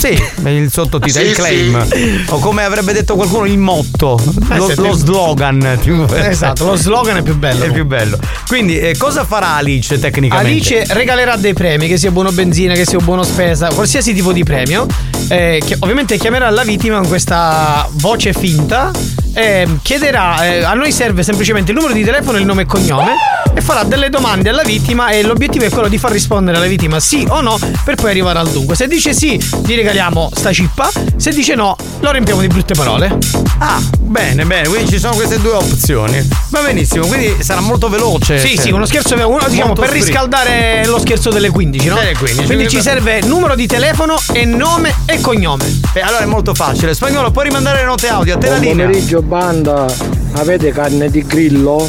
Sì, 0.00 0.18
il 0.48 0.70
sottotitolo, 0.72 1.24
Sì, 1.24 1.30
il 1.30 1.36
claim. 1.36 1.86
sì. 1.86 2.24
O 2.30 2.38
come 2.38 2.64
avrebbe 2.64 2.92
detto 2.94 3.14
qualcuno, 3.16 3.44
il 3.44 3.58
motto. 3.58 4.18
Eh, 4.50 4.56
lo, 4.56 4.72
lo 4.76 4.92
slogan. 4.92 5.78
Esatto, 6.14 6.64
lo 6.64 6.76
slogan 6.76 7.18
è 7.18 7.22
più 7.22 7.36
bello. 7.36 7.64
È 7.64 7.70
più 7.70 7.84
bello. 7.84 8.18
Quindi, 8.46 8.78
eh, 8.78 8.96
cosa 8.96 9.24
farà 9.24 9.56
Alice 9.56 9.98
tecnicamente? 9.98 10.50
Alice 10.74 10.94
regalerà 10.94 11.36
dei 11.36 11.52
premi, 11.52 11.86
che 11.86 11.98
sia 11.98 12.10
buono 12.10 12.32
benzina, 12.32 12.72
che 12.74 12.86
sia 12.86 12.98
buono 12.98 13.22
spesa, 13.24 13.68
qualsiasi 13.68 14.14
tipo 14.14 14.32
di 14.32 14.42
premio. 14.42 14.86
eh, 15.28 15.62
che 15.64 15.76
ovviamente 15.80 16.16
chiamerà 16.16 16.48
la 16.50 16.62
vittima 16.64 16.96
con 16.98 17.06
questa 17.06 17.86
voce 17.92 18.32
finta. 18.32 18.90
eh, 19.34 19.68
chiederà, 19.82 20.44
eh, 20.46 20.64
a 20.64 20.72
noi 20.74 20.90
serve 20.92 21.22
semplicemente 21.22 21.70
il 21.72 21.76
numero 21.76 21.94
di 21.94 22.02
telefono 22.04 22.38
e 22.38 22.40
il 22.40 22.46
nome 22.46 22.62
e 22.62 22.66
cognome. 22.66 23.12
E 23.52 23.60
farà 23.60 23.82
delle 23.84 24.08
domande 24.10 24.48
alla 24.48 24.62
vittima. 24.62 25.10
E 25.10 25.22
l'obiettivo 25.22 25.64
è 25.64 25.70
quello 25.70 25.88
di 25.88 25.98
far 25.98 26.12
rispondere 26.12 26.56
alla 26.56 26.66
vittima 26.66 27.00
sì 27.00 27.26
o 27.28 27.40
no, 27.40 27.58
per 27.84 27.94
poi 27.96 28.10
arrivare 28.10 28.38
al 28.38 28.48
dunque. 28.50 28.76
Se 28.76 28.86
dice 28.86 29.12
sì, 29.12 29.36
gli 29.64 29.74
regaliamo 29.74 30.30
sta 30.34 30.52
cippa. 30.52 30.90
Se 31.16 31.30
dice 31.32 31.54
no, 31.54 31.76
lo 32.00 32.10
riempiamo 32.10 32.40
di 32.40 32.46
brutte 32.46 32.74
parole. 32.74 33.16
Ah, 33.58 33.80
bene, 33.98 34.44
bene. 34.44 34.68
Quindi 34.68 34.90
ci 34.90 34.98
sono 34.98 35.14
queste 35.14 35.40
due 35.40 35.52
opzioni. 35.52 36.26
Va 36.48 36.60
benissimo, 36.62 37.06
quindi 37.06 37.36
sarà 37.42 37.60
molto 37.60 37.88
veloce. 37.88 38.38
Sì, 38.38 38.54
cioè, 38.54 38.64
sì, 38.66 38.70
uno 38.70 38.86
scherzo 38.86 39.14
uno, 39.14 39.44
diciamo 39.48 39.66
molto 39.66 39.82
per 39.82 39.90
free. 39.90 40.02
riscaldare 40.02 40.86
lo 40.86 40.98
scherzo 40.98 41.30
delle 41.30 41.50
15, 41.50 41.88
no? 41.88 41.94
Delle 41.96 42.14
15, 42.16 42.44
Quindi 42.46 42.68
ci 42.68 42.80
serve 42.80 43.20
numero 43.22 43.54
di 43.54 43.66
telefono 43.66 44.18
e 44.32 44.44
nome 44.44 44.94
e 45.06 45.20
cognome. 45.20 45.80
Eh, 45.92 46.00
allora 46.00 46.22
è 46.22 46.26
molto 46.26 46.54
facile. 46.54 46.94
Spagnolo, 46.94 47.30
puoi 47.30 47.44
rimandare 47.46 47.80
le 47.80 47.84
note 47.86 48.08
audio 48.08 48.34
a 48.34 48.38
te 48.38 48.48
la 48.48 48.54
Buon 48.54 48.66
linea. 48.66 48.86
pomeriggio 48.86 49.22
banda, 49.22 49.86
avete 50.34 50.70
carne 50.72 51.10
di 51.10 51.24
grillo? 51.26 51.86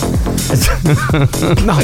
no, 1.63 1.77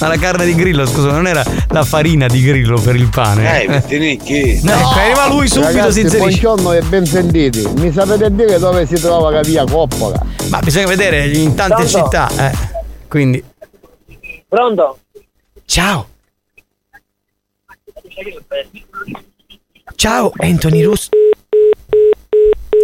ma 0.00 0.08
la 0.08 0.16
carne 0.16 0.44
di 0.46 0.54
grillo, 0.54 0.86
scusa, 0.86 1.10
non 1.10 1.26
era 1.26 1.42
la 1.68 1.84
farina 1.84 2.26
di 2.28 2.42
grillo 2.42 2.80
per 2.80 2.94
il 2.96 3.08
pane. 3.08 3.62
Eh, 3.62 3.66
Pettinicchi. 3.66 4.60
No, 4.62 4.72
ecco, 4.72 4.88
arriva 4.98 5.28
lui 5.28 5.48
subito, 5.48 5.72
Ragazzi, 5.72 5.92
si 5.92 6.00
inserisce. 6.02 6.40
buongiorno 6.40 6.72
e 6.72 6.82
ben 6.82 7.06
sentiti. 7.06 7.66
Mi 7.76 7.92
sapete 7.92 8.32
dire 8.34 8.58
dove 8.58 8.86
si 8.86 8.94
trova 9.00 9.30
la 9.30 9.40
via 9.40 9.64
Coppola? 9.64 10.20
Ma 10.48 10.60
bisogna 10.60 10.86
vedere 10.86 11.26
in 11.28 11.54
tante 11.54 11.84
Pronto? 11.84 11.90
città. 11.90 12.30
Eh. 12.50 12.52
Quindi. 13.08 13.42
Pronto? 14.48 14.98
Ciao. 15.64 16.08
Ciao, 19.96 20.32
Anthony 20.36 20.82
Russo. 20.82 21.08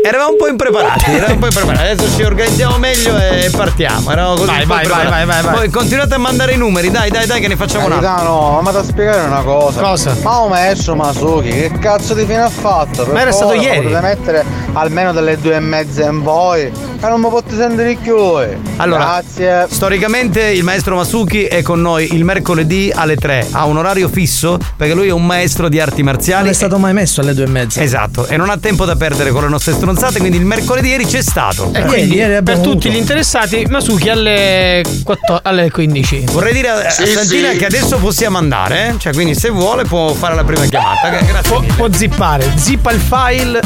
Eravamo 0.02 0.30
un 0.30 0.36
po' 0.38 0.48
impreparati, 0.48 1.10
eravamo 1.10 1.34
un 1.34 1.38
po' 1.40 1.46
impreparati. 1.46 1.90
Adesso 1.92 2.16
ci 2.16 2.22
organizziamo 2.22 2.78
meglio 2.78 3.16
e 3.18 3.50
partiamo. 3.54 4.10
Eravamo 4.10 4.34
così 4.36 4.46
Vai, 4.46 4.64
vai, 4.66 4.86
vai, 4.86 5.06
vai, 5.08 5.26
vai, 5.26 5.42
vai. 5.42 5.54
Poi 5.54 5.70
continuate 5.70 6.14
a 6.14 6.18
mandare 6.18 6.52
i 6.52 6.56
numeri, 6.56 6.90
dai, 6.90 7.10
dai, 7.10 7.26
dai, 7.26 7.40
che 7.40 7.48
ne 7.48 7.56
facciamo 7.56 7.84
un 7.86 7.92
altro. 7.92 8.08
Capitano, 8.08 8.60
ma 8.62 8.70
da 8.70 8.82
spiegare 8.82 9.26
una 9.26 9.42
cosa. 9.42 9.80
Cosa? 9.80 10.16
Ma 10.22 10.38
un 10.40 10.48
maestro 10.48 10.94
Masuki, 10.94 11.50
che 11.50 11.72
cazzo 11.78 12.14
di 12.14 12.22
fine 12.24 12.38
ha 12.40 12.48
fatto? 12.48 13.04
Per 13.04 13.12
Ma 13.12 13.20
era 13.20 13.30
stato 13.32 13.52
ieri. 13.52 13.82
Potete 13.88 14.00
mettere 14.00 14.44
almeno 14.72 15.12
delle 15.12 15.38
due 15.38 15.56
e 15.56 15.60
mezza 15.60 16.04
in 16.06 16.22
poi. 16.22 16.62
E 17.02 17.08
non 17.08 17.20
mi 17.20 17.28
potete 17.28 17.56
sentire 17.56 17.94
più. 17.96 18.40
eh. 18.40 18.58
Allora, 18.76 19.20
Grazie. 19.22 19.66
storicamente 19.70 20.40
il 20.42 20.64
maestro 20.64 20.96
Masuki 20.96 21.44
è 21.44 21.62
con 21.62 21.80
noi 21.80 22.14
il 22.14 22.24
mercoledì 22.24 22.90
alle 22.94 23.16
3. 23.16 23.48
Ha 23.52 23.64
un 23.66 23.76
orario 23.76 24.08
fisso 24.08 24.58
perché 24.76 24.94
lui 24.94 25.08
è 25.08 25.12
un 25.12 25.24
maestro 25.26 25.68
di 25.68 25.78
arti 25.80 26.02
marziali. 26.02 26.42
Non 26.44 26.52
è 26.52 26.54
stato 26.54 26.78
mai 26.78 26.92
messo 26.94 27.20
alle 27.20 27.34
due 27.34 27.44
e 27.44 27.48
mezza. 27.48 27.80
Esatto, 27.82 28.26
e 28.26 28.36
non 28.36 28.48
ha 28.50 28.56
tempo 28.58 28.84
da 28.86 28.96
perdere 28.96 29.30
con 29.30 29.42
le 29.42 29.48
nostre 29.48 29.72
stronzate, 29.94 30.18
quindi 30.20 30.38
il 30.38 30.44
mercoledì 30.44 30.88
ieri 30.88 31.04
c'è 31.04 31.22
stato. 31.22 31.70
E 31.74 31.82
quindi 31.82 32.16
per 32.44 32.58
tutti 32.58 32.90
gli 32.90 32.96
interessati, 32.96 33.66
Masuki 33.68 34.08
alle, 34.08 34.82
14 35.04 35.40
alle 35.42 35.70
15. 35.70 36.24
Vorrei 36.30 36.52
dire 36.52 36.68
a, 36.68 36.86
a 36.86 36.90
Santina 36.90 37.50
che 37.50 37.66
adesso 37.66 37.98
possiamo 37.98 38.38
andare, 38.38 38.88
eh? 38.88 38.94
cioè 38.98 39.12
quindi 39.12 39.34
se 39.34 39.50
vuole 39.50 39.84
può 39.84 40.12
fare 40.12 40.34
la 40.34 40.44
prima 40.44 40.64
chiamata. 40.66 41.08
Gra- 41.08 41.20
Grazie 41.20 41.50
Può, 41.50 41.60
mille. 41.60 41.72
può 41.74 41.88
zippare, 41.92 42.52
zippa 42.56 42.92
il 42.92 43.00
file. 43.00 43.60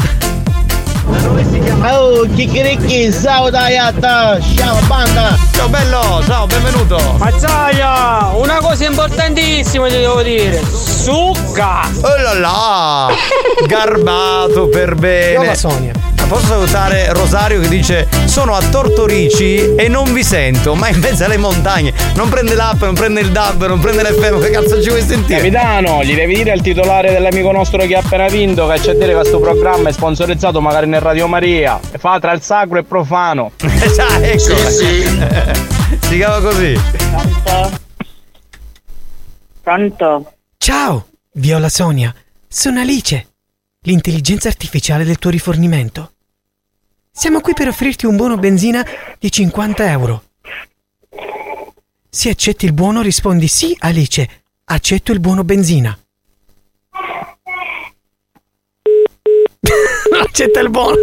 Oh, 1.87 2.25
chicchiricchi, 2.33 3.13
ciao 3.13 3.51
Daiata, 3.51 4.39
ciao 4.55 4.79
banda. 4.87 5.37
Ciao 5.53 5.67
bello, 5.67 6.23
ciao, 6.25 6.47
benvenuto. 6.47 6.97
Mazzaia, 7.19 8.31
una 8.33 8.57
cosa 8.57 8.85
importantissima 8.85 9.87
ti 9.87 9.97
devo 9.97 10.23
dire. 10.23 10.63
Succa! 10.73 11.81
Oh 12.01 12.21
là 12.21 12.33
là! 12.33 13.07
Garbato 13.67 14.67
per 14.69 14.95
bene. 14.95 15.53
Sonia. 15.55 15.94
Posso 16.27 16.47
salutare 16.47 17.13
Rosario 17.13 17.59
che 17.59 17.67
dice 17.67 18.07
sono 18.25 18.55
a 18.55 18.61
Tortorici 18.69 19.75
e 19.75 19.87
non 19.87 20.11
vi 20.11 20.23
sento, 20.23 20.73
ma 20.73 20.89
in 20.89 20.99
mezzo 20.99 21.23
alle 21.23 21.37
montagne. 21.37 21.93
Non 22.15 22.29
prende 22.29 22.55
l'app, 22.55 22.81
non 22.81 22.95
prende 22.95 23.21
il 23.21 23.31
DAB, 23.31 23.67
non 23.67 23.79
prende 23.79 24.01
l'FM, 24.01 24.41
che 24.41 24.49
cazzo 24.49 24.81
ci 24.81 24.89
vuoi 24.89 25.01
sentire? 25.01 25.37
Capitano, 25.37 26.03
gli 26.03 26.15
devi 26.15 26.35
dire 26.35 26.51
al 26.51 26.61
titolare 26.61 27.11
dell'amico 27.11 27.51
nostro 27.51 27.85
che 27.85 27.95
ha 27.95 27.99
appena 27.99 28.27
vinto 28.27 28.67
che 28.67 28.79
c'è 28.79 28.91
a 28.91 28.93
dire 28.93 29.07
che 29.07 29.13
questo 29.13 29.39
programma 29.39 29.89
è 29.89 29.91
sponsorizzato 29.91 30.59
magari 30.61 30.87
nel 30.87 31.01
Radio 31.01 31.27
Maria 31.27 31.79
e 31.91 31.97
fa 31.97 32.19
tra 32.19 32.31
il 32.31 32.41
sacro 32.41 32.77
e 32.77 32.79
il 32.79 32.85
profano. 32.85 33.51
Già, 33.57 34.19
ecco. 34.21 34.55
si 36.01 36.17
chiama 36.17 36.39
così. 36.39 36.79
Pronto? 39.61 40.33
Ciao, 40.57 41.07
Viola 41.33 41.69
Sonia. 41.69 42.13
Sono 42.47 42.79
Alice, 42.79 43.27
l'intelligenza 43.81 44.47
artificiale 44.47 45.03
del 45.03 45.19
tuo 45.19 45.29
rifornimento. 45.29 46.11
Siamo 47.17 47.39
qui 47.39 47.53
per 47.53 47.69
offrirti 47.69 48.05
un 48.05 48.17
buono 48.17 48.35
benzina 48.35 48.85
di 49.17 49.31
50 49.31 49.89
euro. 49.89 50.23
Se 52.09 52.29
accetti 52.29 52.65
il 52.65 52.73
buono 52.73 53.01
rispondi 53.01 53.47
sì, 53.47 53.73
Alice. 53.79 54.43
Accetto 54.65 55.13
il 55.13 55.21
buono 55.21 55.45
benzina. 55.45 55.97
Accetta 60.25 60.59
il 60.59 60.69
buono. 60.69 60.95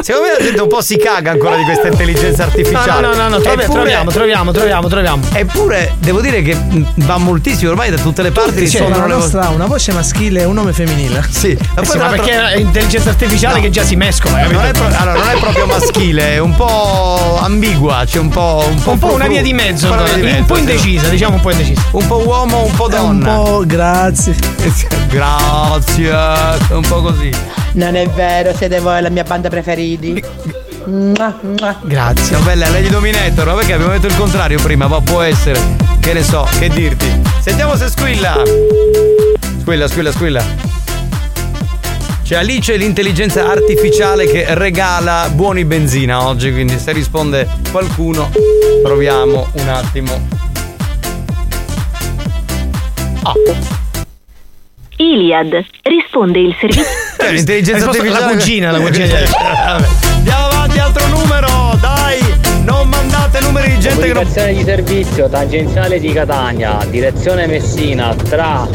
Secondo 0.00 0.28
me 0.28 0.34
la 0.38 0.44
gente 0.44 0.60
un 0.60 0.68
po' 0.68 0.80
si 0.82 0.96
caga 0.96 1.30
ancora 1.30 1.56
di 1.56 1.64
questa 1.64 1.88
intelligenza 1.88 2.44
artificiale. 2.44 3.00
No, 3.00 3.14
no, 3.14 3.14
no, 3.14 3.28
no, 3.28 3.40
trovi- 3.40 3.62
Eppure- 3.62 3.66
troviamo, 3.80 4.10
troviamo, 4.10 4.52
troviamo, 4.52 4.88
troviamo. 4.88 5.24
Eppure 5.32 5.94
devo 5.98 6.20
dire 6.20 6.42
che 6.42 6.56
va 6.96 7.16
moltissimo 7.18 7.70
ormai 7.70 7.90
da 7.90 7.96
tutte 7.98 8.22
le 8.22 8.30
parti 8.30 8.64
C'è 8.66 8.80
le 8.80 8.88
voci. 8.94 9.08
nostra 9.08 9.42
ha 9.42 9.48
una 9.50 9.66
voce 9.66 9.92
maschile 9.92 10.40
e 10.42 10.44
un 10.44 10.54
nome 10.54 10.72
femminile. 10.72 11.22
Sì, 11.34 11.50
Eh 11.50 11.58
poi 11.74 11.84
sì, 11.84 11.92
tra 11.92 12.04
ma 12.04 12.10
perché 12.10 12.32
è 12.32 12.56
intelligenza 12.58 13.10
artificiale 13.10 13.60
che 13.60 13.70
già 13.70 13.82
si 13.84 13.96
mescola, 13.96 14.46
non 14.46 14.64
è, 14.64 14.70
pro- 14.70 14.86
allora, 14.86 15.12
non 15.18 15.28
è 15.28 15.38
proprio 15.38 15.66
maschile, 15.66 16.32
è 16.34 16.38
un 16.38 16.54
po' 16.54 17.38
ambigua, 17.40 18.02
c'è 18.06 18.18
un 18.18 18.28
po'. 18.28 18.64
Un 18.68 18.82
po', 18.82 18.90
Un 18.92 18.98
po' 18.98 19.12
una 19.12 19.26
via 19.26 19.42
di 19.42 19.52
mezzo, 19.52 19.86
una 19.92 20.02
via 20.02 20.14
di 20.14 20.20
un 20.20 20.26
mezzo, 20.26 20.44
po' 20.44 20.54
sì. 20.54 20.60
indecisa, 20.60 21.08
diciamo 21.08 21.34
un 21.36 21.40
po' 21.40 21.50
indecisa. 21.50 21.82
Un 21.92 22.06
po' 22.06 22.18
uomo, 22.24 22.64
un 22.64 22.72
po' 22.74 22.88
È 22.88 22.98
un 22.98 23.18
donna. 23.20 23.34
po' 23.42 23.62
grazie. 23.66 24.34
Grazie, 25.08 26.10
un 26.70 26.82
po' 26.88 27.00
così. 27.02 27.30
Non 27.74 27.96
è 27.96 28.08
vero, 28.08 28.54
siete 28.54 28.78
voi 28.78 29.02
la 29.02 29.10
mia 29.10 29.24
banda 29.24 29.48
preferiti. 29.48 30.22
Mua, 30.84 31.36
mua. 31.40 31.76
Grazie. 31.82 32.36
bella, 32.38 32.68
Lady 32.68 32.88
Dominator, 32.88 33.46
ma 33.46 33.54
perché 33.54 33.72
abbiamo 33.72 33.92
detto 33.92 34.06
il 34.06 34.16
contrario 34.16 34.60
prima, 34.62 34.86
ma 34.86 35.00
può 35.00 35.22
essere. 35.22 35.58
Che 35.98 36.12
ne 36.12 36.22
so, 36.22 36.46
che 36.58 36.68
dirti. 36.68 37.06
Sentiamo 37.40 37.74
se 37.76 37.88
squilla. 37.88 38.42
Squilla, 39.60 39.88
squilla, 39.88 40.12
squilla. 40.12 40.44
C'è 42.22 42.36
Alice 42.36 42.76
l'intelligenza 42.76 43.50
artificiale 43.50 44.26
che 44.26 44.46
regala 44.54 45.28
buoni 45.32 45.64
benzina 45.64 46.26
oggi, 46.26 46.52
quindi 46.52 46.78
se 46.78 46.92
risponde 46.92 47.48
qualcuno 47.70 48.30
proviamo 48.82 49.48
un 49.52 49.68
attimo. 49.68 50.28
Ah, 53.24 53.32
Iliad 54.96 55.64
risponde 55.82 56.38
il 56.38 56.56
servizio. 56.58 57.03
Cioè, 57.24 57.32
l'intelligenza 57.32 57.86
artificiale. 57.86 58.24
la 58.24 58.30
cugina, 58.32 58.70
la 58.70 58.80
cugina. 58.80 60.02
gente 63.84 64.06
che 64.06 64.12
non. 64.14 64.22
Comunicazione 64.22 64.54
di 64.54 64.64
servizio 64.64 65.28
tangenziale 65.28 66.00
di 66.00 66.12
Catania, 66.12 66.78
direzione 66.88 67.46
Messina, 67.46 68.14
tra 68.14 68.66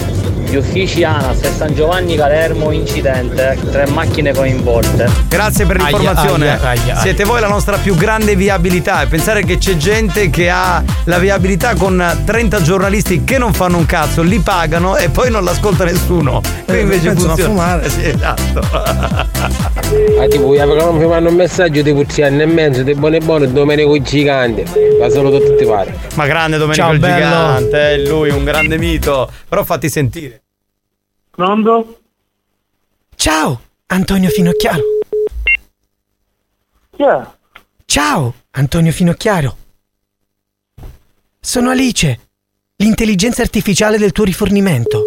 gli 0.50 0.56
uffici 0.56 1.04
ANAS 1.04 1.44
e 1.44 1.52
San 1.56 1.74
Giovanni 1.76 2.16
Calermo, 2.16 2.72
incidente, 2.72 3.58
tre 3.72 3.88
macchine 3.88 4.34
coinvolte. 4.34 5.08
Grazie 5.28 5.66
per 5.66 5.78
l'informazione. 5.78 6.50
aia, 6.50 6.60
aia, 6.62 6.82
aia. 6.82 6.96
Siete 6.98 7.24
voi 7.24 7.40
la 7.40 7.48
nostra 7.48 7.78
più 7.78 7.96
grande 7.96 8.36
viabilità 8.36 9.04
e 9.04 9.08
pensare 9.08 9.44
che 9.44 9.58
c'è 9.60 9.78
gente 9.78 10.30
che 10.32 10.50
ha 10.50 10.84
la 11.06 11.20
viabilità 11.20 11.76
con 11.76 12.04
30 12.26 12.62
giornalisti 12.62 13.24
che 13.24 13.38
non 13.38 13.54
fanno 13.54 13.78
un 13.78 13.86
cazzo, 13.86 14.24
li 14.24 14.40
pagano 14.40 14.98
e 14.98 15.10
poi 15.10 15.30
non 15.30 15.44
l'ascolta 15.44 15.86
nessuno. 15.86 16.42
Qui 16.66 16.78
Eh, 16.78 16.82
invece 16.82 17.10
a 17.10 17.14
funziona. 17.14 17.44
fumare. 17.44 17.90
Sì, 18.00 18.06
esatto. 18.06 18.62
Ah, 20.20 20.28
tipo, 20.28 20.50
mi 20.50 20.58
fanno 21.08 21.30
un 21.30 21.36
messaggio 21.36 21.82
tipo 21.82 22.04
tre 22.06 22.26
anni 22.26 22.42
e 22.44 22.46
mezzo, 22.46 22.84
di 22.84 22.94
buone 22.94 23.20
buone, 23.20 23.52
Domenico 23.52 24.00
Gigante. 24.02 24.64
La 25.00 25.10
saluto 25.10 25.38
a 25.38 25.40
tutti 25.40 25.64
pare. 25.66 25.98
Ma 26.16 26.26
grande 26.26 26.58
Domenico 26.58 26.84
Ciao, 26.84 26.94
il 26.94 27.00
bello. 27.00 27.16
gigante, 27.16 27.94
è 27.94 27.98
lui 28.06 28.30
un 28.32 28.44
grande 28.44 28.78
mito. 28.78 29.32
Però 29.48 29.64
fatti 29.64 29.88
sentire. 29.90 30.44
Pronto? 31.30 32.02
Ciao, 33.16 33.62
Antonio 33.86 34.30
Finocchiaro. 34.30 34.84
Ciao, 37.86 38.34
Antonio 38.52 38.92
Finocchiaro. 38.92 39.58
Sono 41.40 41.70
Alice, 41.70 42.20
l'intelligenza 42.76 43.42
artificiale 43.42 43.98
del 43.98 44.12
tuo 44.12 44.26
rifornimento. 44.26 45.04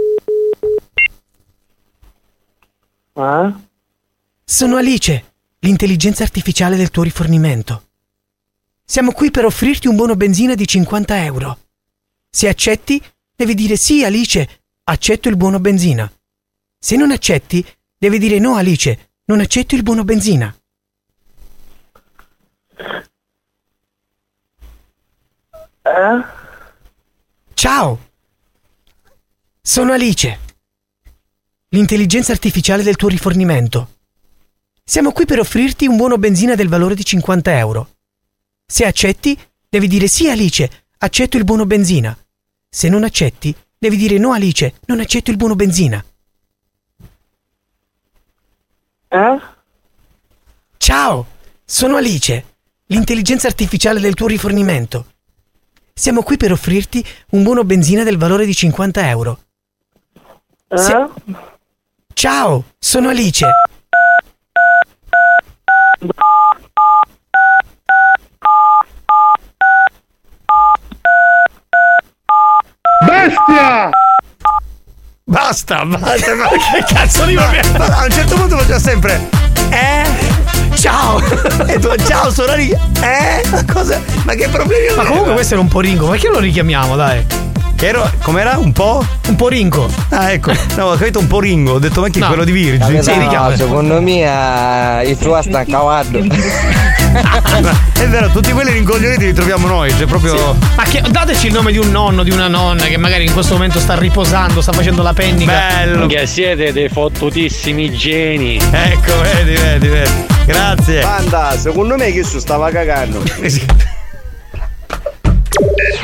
Eh? 3.12 3.52
Sono 4.42 4.76
Alice, 4.76 5.24
l'intelligenza 5.58 6.22
artificiale 6.22 6.76
del 6.76 6.90
tuo 6.90 7.02
rifornimento. 7.02 7.82
Siamo 8.92 9.12
qui 9.12 9.30
per 9.30 9.46
offrirti 9.46 9.88
un 9.88 9.96
buono 9.96 10.16
benzina 10.16 10.54
di 10.54 10.66
50 10.66 11.24
euro. 11.24 11.58
Se 12.28 12.46
accetti, 12.46 13.02
devi 13.34 13.54
dire 13.54 13.74
sì, 13.76 14.04
Alice, 14.04 14.64
accetto 14.84 15.30
il 15.30 15.38
buono 15.38 15.60
benzina. 15.60 16.12
Se 16.78 16.96
non 16.96 17.10
accetti, 17.10 17.66
devi 17.96 18.18
dire 18.18 18.38
no, 18.38 18.56
Alice, 18.56 19.12
non 19.24 19.40
accetto 19.40 19.76
il 19.76 19.82
buono 19.82 20.04
benzina. 20.04 20.54
Eh? 25.80 26.24
Ciao! 27.54 27.98
Sono 29.62 29.92
Alice, 29.94 30.38
l'intelligenza 31.68 32.32
artificiale 32.32 32.82
del 32.82 32.96
tuo 32.96 33.08
rifornimento. 33.08 34.00
Siamo 34.84 35.12
qui 35.12 35.24
per 35.24 35.38
offrirti 35.38 35.86
un 35.86 35.96
buono 35.96 36.18
benzina 36.18 36.54
del 36.54 36.68
valore 36.68 36.94
di 36.94 37.06
50 37.06 37.56
euro. 37.56 37.88
Se 38.72 38.86
accetti, 38.86 39.38
devi 39.68 39.86
dire 39.86 40.06
sì 40.06 40.30
Alice, 40.30 40.86
accetto 40.96 41.36
il 41.36 41.44
buono 41.44 41.66
benzina. 41.66 42.16
Se 42.70 42.88
non 42.88 43.04
accetti, 43.04 43.54
devi 43.76 43.98
dire 43.98 44.16
no 44.16 44.32
Alice, 44.32 44.76
non 44.86 44.98
accetto 44.98 45.30
il 45.30 45.36
buono 45.36 45.54
benzina. 45.54 46.02
Eh? 49.08 49.40
Ciao, 50.78 51.26
sono 51.66 51.96
Alice, 51.96 52.44
l'intelligenza 52.86 53.46
artificiale 53.46 54.00
del 54.00 54.14
tuo 54.14 54.26
rifornimento. 54.26 55.04
Siamo 55.92 56.22
qui 56.22 56.38
per 56.38 56.52
offrirti 56.52 57.04
un 57.32 57.42
buono 57.42 57.64
benzina 57.64 58.04
del 58.04 58.16
valore 58.16 58.46
di 58.46 58.54
50 58.54 59.06
euro. 59.06 59.38
Se- 60.74 61.10
Ciao, 62.14 62.64
sono 62.78 63.10
Alice. 63.10 63.46
Bestia! 73.22 73.90
Basta, 75.24 75.84
basta, 75.86 76.34
ma 76.34 76.48
che 76.48 76.84
cazzo 76.92 77.24
di 77.24 77.36
A 77.36 78.04
un 78.04 78.10
certo 78.10 78.34
punto 78.34 78.58
faceva 78.58 78.78
sempre. 78.80 79.28
Eh? 79.70 80.04
Ciao! 80.74 81.20
E 81.66 81.78
tu, 81.78 81.94
ciao, 82.04 82.30
sono 82.32 82.54
lì. 82.54 82.70
Eh? 82.70 83.42
Ma 83.50 83.64
cosa? 83.72 84.00
Ma 84.24 84.34
che 84.34 84.48
problemi 84.48 84.94
Ma 84.96 85.04
comunque 85.04 85.34
questo 85.34 85.54
era 85.54 85.62
un 85.62 85.68
po' 85.68 85.80
ringo, 85.80 86.08
perché 86.08 86.28
lo 86.28 86.40
richiamiamo, 86.40 86.96
dai? 86.96 87.24
Ero, 87.84 88.08
com'era? 88.22 88.58
Un 88.58 88.70
po'? 88.70 89.04
Un 89.26 89.34
po' 89.34 89.48
ringo. 89.48 89.90
Ah, 90.10 90.30
ecco. 90.30 90.52
No, 90.76 90.90
ho 90.90 90.96
capito 90.96 91.18
un 91.18 91.26
po' 91.26 91.40
ringo. 91.40 91.72
Ho 91.72 91.78
detto, 91.80 92.00
ma 92.00 92.08
chi 92.10 92.18
è 92.18 92.20
No. 92.20 92.28
quello 92.28 92.44
di 92.44 92.52
Virgin? 92.52 93.00
Capitano, 93.02 93.56
secondo 93.56 94.00
me 94.00 95.00
eh, 95.02 95.08
il 95.10 95.18
tuo 95.18 95.42
sta 95.42 95.64
cavando. 95.64 96.20
È 97.92 98.06
vero, 98.06 98.28
tutti 98.28 98.52
quelli 98.52 98.70
rincoglioniti 98.70 99.24
li 99.24 99.32
troviamo 99.32 99.66
noi. 99.66 99.90
Cioè, 99.90 100.06
proprio. 100.06 100.56
Ma 100.76 100.84
che, 100.84 101.02
dateci 101.10 101.48
il 101.48 101.52
nome 101.52 101.72
di 101.72 101.78
un 101.78 101.90
nonno, 101.90 102.22
di 102.22 102.30
una 102.30 102.46
nonna 102.46 102.84
che 102.84 102.96
magari 102.96 103.24
in 103.26 103.32
questo 103.32 103.54
momento 103.54 103.80
sta 103.80 103.98
riposando, 103.98 104.60
sta 104.60 104.70
facendo 104.72 105.02
la 105.02 105.12
pennica. 105.12 105.52
Bello. 105.52 106.06
Che 106.06 106.24
siete 106.26 106.72
dei 106.72 106.88
fottutissimi 106.88 107.92
geni. 107.92 108.60
Ecco, 108.70 109.20
vedi, 109.22 109.54
vedi, 109.60 109.88
vedi. 109.88 110.26
Grazie. 110.46 111.00
Banda, 111.02 111.56
secondo 111.58 111.96
me 111.96 112.12
che 112.12 112.22
su 112.22 112.38
stava 112.38 112.70
cagando. 112.70 113.22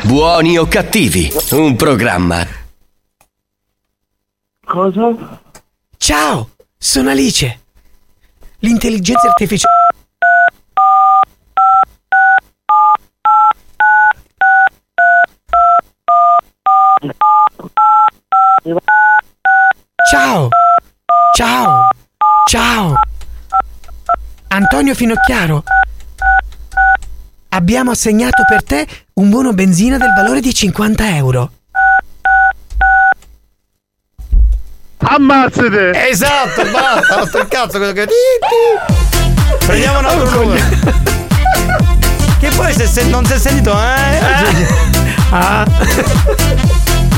Buoni 0.04 0.56
o 0.58 0.66
cattivi, 0.66 1.30
un 1.52 1.76
programma 1.76 2.46
Cosa? 4.68 5.40
Ciao, 5.96 6.50
sono 6.76 7.08
Alice. 7.08 7.60
L'intelligenza 8.58 9.28
artificiale. 9.28 9.76
Ciao. 20.10 20.48
Ciao. 21.34 21.88
Ciao. 22.46 22.94
Antonio 24.48 24.94
Finocchiaro. 24.94 25.62
Abbiamo 27.58 27.90
assegnato 27.90 28.44
per 28.48 28.62
te 28.62 28.86
un 29.14 29.30
buono 29.30 29.52
benzina 29.52 29.98
del 29.98 30.12
valore 30.16 30.40
di 30.40 30.54
50 30.54 31.16
euro. 31.16 31.50
Ammazzate! 34.98 36.08
Esatto, 36.08 36.62
basta, 36.70 37.26
sto 37.26 37.38
il 37.38 37.48
cazzo 37.48 37.78
quello 37.78 37.92
che. 37.92 38.06
Prendiamo 39.66 39.98
un 39.98 40.04
altro 40.04 40.30
numero. 40.44 40.64
Che 42.38 42.48
poi 42.54 42.72
se, 42.72 42.86
se- 42.86 43.06
non 43.06 43.26
si 43.26 43.32
è 43.32 43.38
sentito, 43.38 43.72
eh? 43.72 45.06
Ah. 45.30 45.66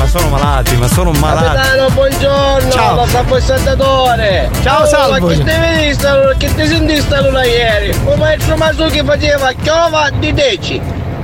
Ma 0.01 0.07
sono 0.07 0.29
malati, 0.29 0.75
ma 0.77 0.87
sono 0.87 1.11
malati. 1.11 1.45
Capitano, 1.55 1.89
buongiorno, 1.91 2.71
Ciao. 2.71 2.95
da 2.95 3.05
Salvo 3.05 3.37
il 3.37 3.43
Saltatore. 3.43 4.49
Ciao, 4.63 4.81
Oh, 4.81 4.85
Salvo. 4.87 5.27
Ma 5.27 5.33
che 5.33 5.43
te 5.43 5.57
vedi 5.59 5.93
che 6.39 6.55
ti 6.55 6.65
senti 6.65 6.99
sta 6.99 7.21
luna 7.21 7.43
ieri? 7.45 7.89
Il 7.89 8.13
maestro 8.17 8.57
Masuki 8.57 9.03
faceva 9.05 9.51
chiova 9.61 10.09
di 10.09 10.33
deci. 10.33 10.81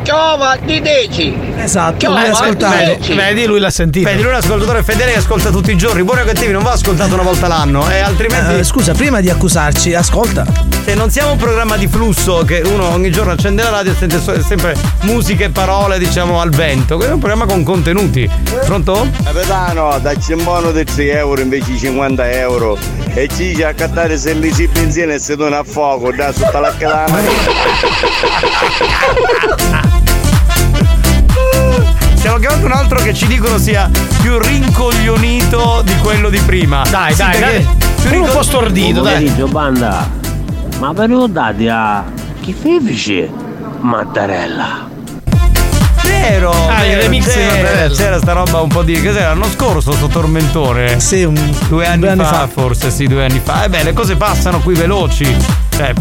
Chiova 0.08 0.56
di 0.64 0.80
Deci. 0.80 1.38
Esatto, 1.58 1.98
Chiova 1.98 2.26
lui. 2.26 2.56
Deci. 2.56 3.14
Vedi, 3.14 3.46
lui 3.46 3.60
l'ha 3.60 3.70
sentito. 3.70 4.08
Vedi, 4.08 4.22
lui 4.22 4.32
è 4.32 4.36
un 4.36 4.40
ascoltatore 4.40 4.82
fedele 4.82 5.12
che 5.12 5.18
ascolta 5.18 5.50
tutti 5.50 5.72
i 5.72 5.76
giorni. 5.76 6.02
Buoni 6.02 6.22
o 6.22 6.24
cattivi, 6.24 6.54
non 6.54 6.64
va 6.64 6.72
ascoltato 6.72 7.14
una 7.16 7.24
volta 7.24 7.48
l'anno. 7.48 7.90
E 7.92 8.00
altrimenti. 8.00 8.60
Eh, 8.60 8.64
scusa, 8.64 8.94
prima 8.94 9.20
di 9.20 9.30
accusarci, 9.30 9.94
ascolta. 9.94 10.46
Se 10.86 10.96
non 10.96 11.10
siamo 11.10 11.32
un 11.34 11.38
programma 11.38 11.76
di 11.76 11.90
flusso 11.90 12.46
che 12.46 12.62
uno 12.64 12.88
ogni 12.88 13.12
giorno 13.12 13.34
accende 13.34 13.64
la 13.64 13.70
radio 13.70 13.92
e 13.92 13.96
sente 13.96 14.22
sempre 14.42 14.78
musica 15.02 15.44
e 15.44 15.50
parole, 15.50 16.00
diciamo, 16.00 16.40
al 16.40 16.52
vento. 16.52 16.96
Questo 16.96 17.12
è 17.12 17.16
un 17.16 17.20
programma 17.20 17.46
con 17.46 17.64
contenuti. 17.64 18.30
Pronto? 18.64 19.10
Capitano, 19.26 20.00
dacci 20.02 20.32
un 20.32 20.42
buono 20.42 20.72
di 20.72 20.86
3 20.86 21.18
euro 21.18 21.42
invece 21.42 21.72
di 21.72 21.80
50 21.80 22.32
euro. 22.32 22.78
E 23.14 23.28
ci 23.28 23.50
dice 23.50 23.66
a 23.66 23.74
cattare 23.74 24.18
servizi 24.18 24.70
benzina 24.70 25.12
e 25.14 25.20
si 25.20 25.36
dona 25.36 25.58
a 25.58 25.64
fuoco, 25.66 26.14
da 26.14 26.32
sotto 26.32 26.60
la 26.62 26.72
cadana. 26.80 27.20
Stiamo 32.28 32.46
chiamando 32.46 32.66
un 32.66 32.72
altro 32.74 33.00
che 33.00 33.14
ci 33.14 33.26
dicono 33.26 33.58
sia 33.58 33.90
più 34.22 34.38
rincoglionito 34.38 35.82
di 35.86 35.96
quello 36.04 36.30
di 36.30 36.40
prima. 36.40 36.82
Dai, 36.90 37.14
Sì, 37.14 37.20
dai, 37.22 37.40
dai. 37.40 37.68
più 38.02 38.18
Uno 38.18 38.28
un 38.28 38.32
po' 38.34 38.44
stordito, 38.44 39.02
dai. 39.02 39.14
Pomeriggio, 39.14 39.48
banda. 39.48 40.10
Ma 40.78 40.94
per 40.94 41.10
dati 41.30 41.70
a 41.70 42.04
chi 42.42 42.52
fece 42.52 43.32
Mattarella? 43.80 44.90
Vero, 46.08 46.52
Ah, 46.68 46.84
il 46.84 46.90
vero, 46.92 47.02
remix 47.02 47.26
di 47.26 47.32
c'era, 47.32 47.88
c'era 47.90 48.18
sta 48.20 48.32
roba 48.34 48.62
un 48.62 48.70
po' 48.70 48.82
di. 48.84 49.00
Che 49.00 49.10
era 49.10 49.30
l'anno 49.30 49.50
scorso 49.50 49.92
sto 49.94 50.08
tormentone? 50.08 51.00
Sì, 51.00 51.24
un, 51.24 51.36
Due 51.68 51.86
anni, 51.86 52.00
due 52.00 52.10
anni 52.10 52.24
fa, 52.24 52.30
fa. 52.32 52.48
forse, 52.48 52.90
sì, 52.92 53.08
due 53.08 53.24
anni 53.26 53.40
fa. 53.44 53.64
Eh 53.64 53.70
beh, 53.70 53.84
le 53.84 53.94
cose 53.94 54.16
passano 54.16 54.60
qui 54.60 54.74
veloci. 54.76 55.26
Cioè, 55.76 55.94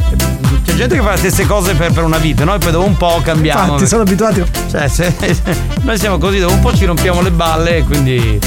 c'è 0.65 0.75
gente 0.75 0.97
che 0.97 1.03
fa 1.03 1.11
le 1.13 1.17
stesse 1.19 1.47
cose 1.47 1.75
per, 1.75 1.93
per 1.93 2.03
una 2.05 2.19
vita, 2.19 2.45
noi 2.45 2.59
poi 2.59 2.73
dopo 2.73 2.87
un 2.87 2.97
po' 2.97 3.21
cambiamo. 3.23 3.65
Infatti, 3.73 3.87
sono 3.87 4.03
abituati. 4.03 4.43
Cioè, 4.71 4.89
se- 4.89 5.15
noi 5.83 5.99
siamo 5.99 6.19
così, 6.19 6.39
dopo 6.39 6.55
un 6.55 6.61
po' 6.61 6.75
ci 6.75 6.85
rompiamo 6.85 7.21
le 7.21 7.31
balle 7.31 7.77
e 7.79 7.85
quindi. 7.85 8.39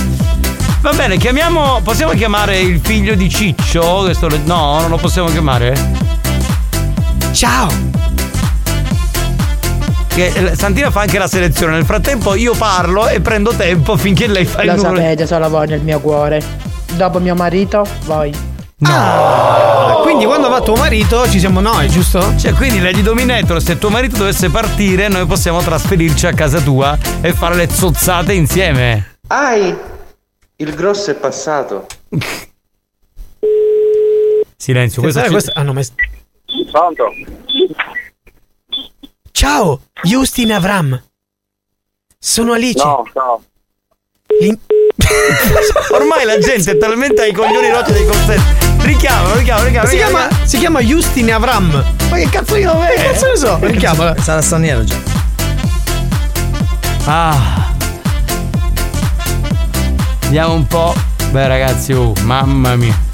Va 0.82 0.92
bene, 0.94 1.18
chiamiamo. 1.18 1.82
Possiamo 1.84 2.14
chiamare 2.14 2.60
il 2.60 2.80
figlio 2.82 3.14
di 3.16 3.30
Ciccio? 3.30 4.10
No, 4.46 4.80
non 4.80 4.90
lo 4.90 4.98
possiamo 4.98 5.28
chiamare? 5.30 5.76
Ciao! 7.32 7.99
Che 10.20 10.26
eh, 10.52 10.56
Santina 10.58 10.92
fa 10.92 11.00
anche 11.00 11.18
la 11.18 11.28
selezione. 11.28 11.76
Nel 11.76 11.86
frattempo 11.86 12.36
io 12.36 12.54
parlo 12.54 13.08
e 13.08 13.22
prendo 13.22 13.52
tempo 13.54 13.96
finché 13.96 14.28
lei 14.28 14.44
fa 14.44 14.64
il 14.64 14.72
Lo 14.72 14.76
numero. 14.76 14.96
sapete, 14.98 15.26
solo 15.26 15.48
voi 15.48 15.68
nel 15.68 15.80
mio 15.80 16.02
cuore. 16.02 16.44
Dopo 16.96 17.20
mio 17.20 17.36
marito, 17.36 17.86
voi. 18.04 18.36
Ah, 18.82 20.00
quindi 20.02 20.26
quando 20.26 20.50
va 20.50 20.60
tuo 20.60 20.76
marito 20.76 21.26
ci 21.30 21.40
siamo 21.40 21.62
noi, 21.62 21.88
giusto? 21.88 22.34
Cioè, 22.38 22.54
quindi 22.54 22.82
Lady 22.82 23.02
Dominator, 23.02 23.62
se 23.62 23.78
tuo 23.78 23.90
marito 23.90 24.18
dovesse 24.18 24.50
partire, 24.50 25.08
noi 25.08 25.26
possiamo 25.26 25.62
trasferirci 25.62 26.28
a 26.28 26.34
casa 26.34 26.60
tua 26.60 26.98
e 27.22 27.32
fare 27.32 27.56
le 27.56 27.70
zozzate 27.70 28.34
insieme. 28.34 29.20
Ai, 29.28 29.74
il 30.58 30.74
grosso 30.76 31.12
è 31.12 31.14
passato. 31.16 31.88
Silenzio, 34.58 35.02
questo, 35.02 35.24
ci- 35.24 35.30
questo- 35.30 35.52
hanno 35.56 35.72
messo- 35.72 35.94
Pronto? 36.72 37.06
Ciao, 39.40 39.80
Justin 40.04 40.52
Avram. 40.52 41.02
Sono 42.20 42.52
Alice. 42.52 42.84
No, 42.84 43.06
no. 43.14 43.42
Ormai 45.96 46.26
la 46.26 46.38
gente 46.40 46.72
è 46.72 46.78
talmente 46.78 47.22
ai 47.22 47.32
coglioni 47.32 47.70
rotti 47.70 47.94
dei 47.94 48.06
concetti. 48.06 48.42
Richiamalo, 48.82 49.38
richiamalo, 49.38 49.66
richiamalo. 49.66 49.90
Si 49.90 49.96
chiama, 49.96 50.28
si 50.44 50.58
chiama 50.58 50.82
Justin 50.82 51.32
Avram. 51.32 51.86
Ma 52.10 52.18
che 52.18 52.28
cazzo 52.30 52.56
di 52.56 52.64
nome 52.64 52.90
è? 52.90 52.98
Che 52.98 53.04
cazzo 53.14 53.28
ne 53.28 53.38
so? 53.38 53.58
Richiamalo. 53.62 54.22
Sarà 54.22 54.42
straniero 54.42 54.84
già. 54.84 54.98
Ah. 57.06 57.74
Vediamo 60.24 60.54
un 60.56 60.68
po'. 60.68 60.94
Beh, 61.32 61.48
ragazzi, 61.48 61.94
oh, 61.94 62.12
mamma 62.24 62.76
mia. 62.76 63.08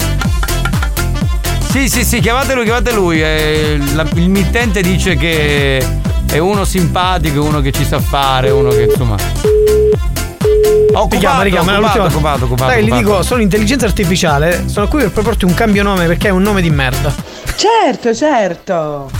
Sì, 1.70 1.88
sì, 1.88 2.04
sì, 2.04 2.18
chiamate 2.18 2.52
lui, 2.54 2.64
chiamate 2.64 2.90
lui. 2.90 3.22
Eh, 3.22 3.78
la- 3.94 4.08
il 4.14 4.28
mittente 4.28 4.80
dice 4.82 5.14
che 5.14 6.02
è 6.30 6.38
uno 6.38 6.64
simpatico, 6.64 7.42
uno 7.42 7.60
che 7.60 7.72
ci 7.72 7.84
sa 7.84 7.98
fare, 8.00 8.50
uno 8.50 8.68
che 8.70 8.82
insomma. 8.90 9.16
Occupato, 10.98 11.42
Richiama, 11.42 11.42
richiama, 11.42 11.72
occupato, 11.78 12.02
occupato, 12.04 12.44
occupato, 12.46 12.70
Dai, 12.70 12.84
gli 12.84 12.90
dico, 12.92 13.22
sono 13.22 13.42
intelligenza 13.42 13.84
artificiale. 13.84 14.64
Sono 14.66 14.88
qui 14.88 15.00
per 15.00 15.10
proporti 15.10 15.44
un 15.44 15.52
cambio 15.52 15.82
nome 15.82 16.06
perché 16.06 16.28
è 16.28 16.30
un 16.30 16.40
nome 16.42 16.62
di 16.62 16.70
merda. 16.70 17.12
Certo, 17.54 18.14
certo. 18.14 19.10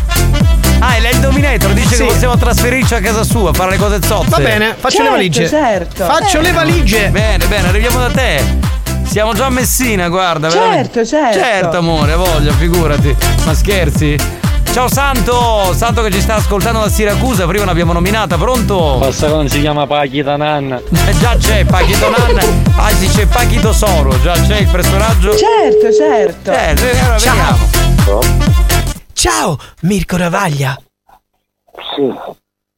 Ah, 0.78 0.94
è 0.94 1.08
il 1.12 1.18
Dominator, 1.20 1.72
dice 1.72 1.94
Sì. 1.96 2.02
che 2.02 2.04
possiamo 2.12 2.36
trasferirci 2.36 2.94
a 2.94 3.00
casa 3.00 3.22
sua, 3.24 3.52
fare 3.52 3.72
le 3.72 3.76
cose 3.76 3.98
zozze. 4.02 4.28
Va 4.30 4.38
bene, 4.38 4.74
faccio 4.78 4.98
le 5.02 5.04
Certo, 5.04 5.10
valigie. 5.10 5.48
certo. 5.48 6.04
Faccio 6.04 6.40
le 6.40 6.52
valigie. 6.52 7.08
Bene, 7.10 7.46
bene, 7.46 7.68
arriviamo 7.68 7.98
da 7.98 8.10
te. 8.10 8.42
Siamo 9.04 9.34
già 9.34 9.46
a 9.46 9.50
Messina, 9.50 10.08
guarda. 10.08 10.48
veramente. 10.48 11.04
Certo, 11.04 11.06
certo. 11.06 11.38
Certo, 11.38 11.76
amore, 11.76 12.14
voglia, 12.14 12.52
figurati. 12.52 13.14
Ma 13.44 13.54
scherzi? 13.54 14.16
Ciao 14.76 14.90
Santo, 14.90 15.72
Santo 15.72 16.02
che 16.02 16.10
ci 16.10 16.20
sta 16.20 16.34
ascoltando 16.34 16.80
da 16.80 16.90
Siracusa, 16.90 17.46
prima 17.46 17.64
l'abbiamo 17.64 17.94
nominata, 17.94 18.36
pronto? 18.36 18.98
Basta 18.98 19.26
non 19.26 19.48
si 19.48 19.60
chiama 19.60 19.86
Pachita 19.86 20.36
Nanna. 20.36 20.78
Eh, 21.06 21.16
già 21.18 21.34
c'è 21.38 21.64
Pachito 21.64 22.10
Nanna, 22.10 22.42
anzi 22.76 23.06
c'è 23.08 23.26
Pachito 23.26 23.72
Soro, 23.72 24.20
già 24.20 24.34
c'è 24.34 24.58
il 24.58 24.68
personaggio. 24.68 25.34
Certo, 25.34 25.90
certo. 25.94 26.50
Eh, 26.50 26.76
allora 26.76 27.18
Ciao. 27.18 27.56
vediamo. 27.56 28.20
Ciao, 29.14 29.58
Mirko 29.80 30.18
Ravaglia. 30.18 30.78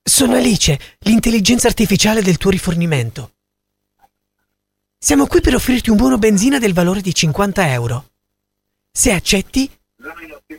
Sono 0.01 0.37
Alice, 0.37 0.79
l'intelligenza 1.01 1.67
artificiale 1.67 2.23
del 2.23 2.37
tuo 2.37 2.53
rifornimento. 2.53 3.33
Siamo 4.97 5.27
qui 5.27 5.41
per 5.41 5.57
offrirti 5.57 5.91
un 5.91 5.97
buono 5.97 6.17
benzina 6.17 6.61
del 6.61 6.75
valore 6.75 7.01
di 7.01 7.13
50 7.13 7.73
euro. 7.73 8.05
Se 8.89 9.11
accetti, 9.11 9.69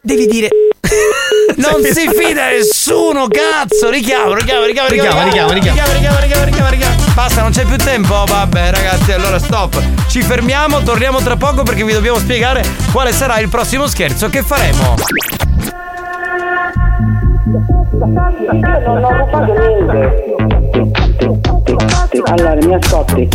devi 0.01 0.27
dire. 0.27 0.49
Non 1.55 1.83
si 1.83 2.07
fida 2.15 2.49
nessuno, 2.49 3.27
cazzo! 3.27 3.89
Richiamo, 3.89 4.33
richiamo, 4.33 4.65
richiamo, 4.65 4.87
richiamo, 4.87 5.23
richiamo, 5.23 5.51
richiamo, 5.51 6.69
richiamo. 6.69 6.95
Basta, 7.13 7.41
non 7.41 7.51
c'è 7.51 7.65
più 7.65 7.75
tempo. 7.75 8.13
Oh, 8.13 8.25
Vabbè, 8.25 8.71
ragazzi, 8.71 9.11
allora 9.11 9.39
stop. 9.39 9.81
Ci 10.07 10.21
fermiamo, 10.21 10.83
torniamo 10.83 11.19
tra 11.19 11.35
poco 11.35 11.63
perché 11.63 11.83
vi 11.83 11.91
dobbiamo 11.91 12.17
spiegare 12.19 12.63
quale 12.91 13.11
sarà 13.11 13.39
il 13.39 13.49
prossimo 13.49 13.87
scherzo 13.87 14.29
che 14.29 14.43
faremo. 14.43 14.95
Non 17.49 19.03
ho 19.03 19.09
rubato 19.09 19.53
niente. 19.53 20.37
Allora, 22.25 22.53
mi 22.55 22.75
ascolti. 22.75 23.27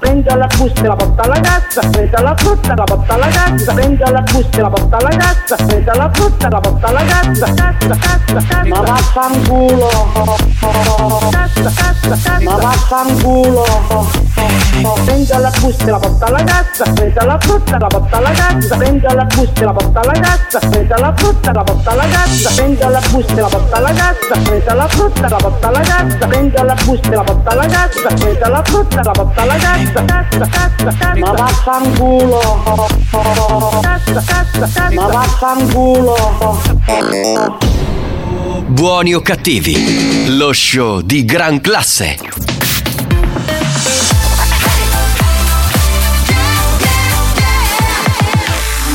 Prendo 0.00 0.34
la 0.34 0.46
busta 0.56 0.80
e 0.80 0.86
la 0.86 0.96
porta 0.96 1.22
alla 1.22 1.40
cassa, 1.40 1.80
prendo 1.90 2.22
la 2.22 2.34
frutta 2.36 2.72
e 2.72 2.76
la 2.76 2.84
porta 2.84 3.14
alla 3.14 3.26
cassa, 3.26 3.74
prendo 3.74 4.10
la 4.10 4.20
busta 4.22 4.56
e 4.56 4.60
la 4.60 4.70
porta 4.70 4.96
alla 4.96 5.08
cassa, 5.10 5.56
prendo 5.56 5.92
la 5.92 6.10
frutta 6.12 6.46
e 6.46 6.50
la 6.50 6.60
porta 6.60 6.86
alla 6.86 7.04
cassa, 7.04 7.54
cassa, 7.54 7.88
cassa, 7.88 8.34
cassa. 8.34 8.64
Ma 8.66 8.80
vaffanculo. 8.80 9.88
Cassa, 11.30 11.70
cassa, 11.74 12.08
cassa. 12.08 12.40
Ma 12.44 12.56
vaffanculo. 12.56 13.64
Prendo 15.04 15.38
la 15.38 15.50
busta 15.60 15.84
e 15.84 15.90
la 15.90 15.98
porta 15.98 16.26
alla 16.26 16.44
cassa, 16.44 16.84
prendo 16.92 17.24
la 17.24 17.38
frutta 17.38 17.76
e 17.76 17.78
la 17.78 17.86
porta 17.86 18.16
alla 18.16 18.30
cassa, 18.30 18.76
prendo 18.76 19.14
la 19.14 19.24
busta 19.24 19.60
e 19.60 19.64
la 19.64 19.72
porta 19.72 20.00
alla 20.00 20.12
cassa, 20.12 20.58
prendo 20.60 20.94
la 20.96 21.12
frutta 21.14 21.50
e 21.50 21.52
la 21.52 21.62
porta 21.62 21.90
alla 21.90 22.06
cassa, 22.06 22.50
prendo 22.54 22.88
la 22.88 23.00
busta 23.00 23.16
e 23.20 23.34
la 23.34 23.48
porta 23.48 23.76
alla 23.76 23.92
cassa, 23.92 24.40
prendo 24.44 24.74
la 24.74 24.86
frutta 24.86 25.28
la 25.28 25.36
porta 25.36 25.68
alla 25.68 25.80
cassa, 25.80 26.26
prendo 26.26 26.62
la 26.62 26.76
busta 26.84 27.10
la 27.10 27.22
porta 27.22 27.50
alla 27.50 27.66
cassa, 27.66 28.14
prendo 28.14 28.48
la 28.48 28.62
frutta 28.62 29.02
la 29.02 29.10
porta 29.10 29.42
alla 29.42 29.56
cassa, 29.56 30.04
cassa, 30.04 30.38
cassa, 30.38 30.84
cassa. 30.84 31.14
Ma 31.16 31.32
vaffanculo. 31.32 32.38
Cassa, 33.80 34.22
cassa, 34.24 34.60
cassa. 34.60 34.90
Ma 34.92 35.06
vaffanculo. 35.08 36.16
Buoni 38.66 39.14
o 39.14 39.20
cattivi, 39.20 40.36
lo 40.36 40.52
show 40.52 41.00
di 41.00 41.24
gran 41.24 41.60
classe. 41.60 42.16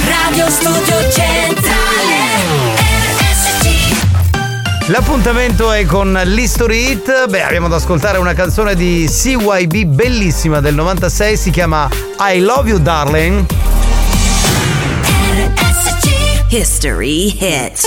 Radio 0.05 0.49
Studio 0.49 1.11
Centrale 1.11 1.22
L'appuntamento 4.87 5.71
è 5.71 5.85
con 5.85 6.11
l'History 6.25 6.91
Hit. 6.91 7.29
Beh, 7.29 7.43
abbiamo 7.43 7.69
da 7.69 7.77
ascoltare 7.77 8.17
una 8.17 8.33
canzone 8.33 8.75
di 8.75 9.07
CYB 9.09 9.85
bellissima 9.85 10.59
del 10.59 10.75
96, 10.75 11.37
si 11.37 11.51
chiama 11.51 11.89
I 12.19 12.39
Love 12.39 12.69
You 12.69 12.79
Darling. 12.79 13.45
History 16.49 17.35
Hits 17.39 17.85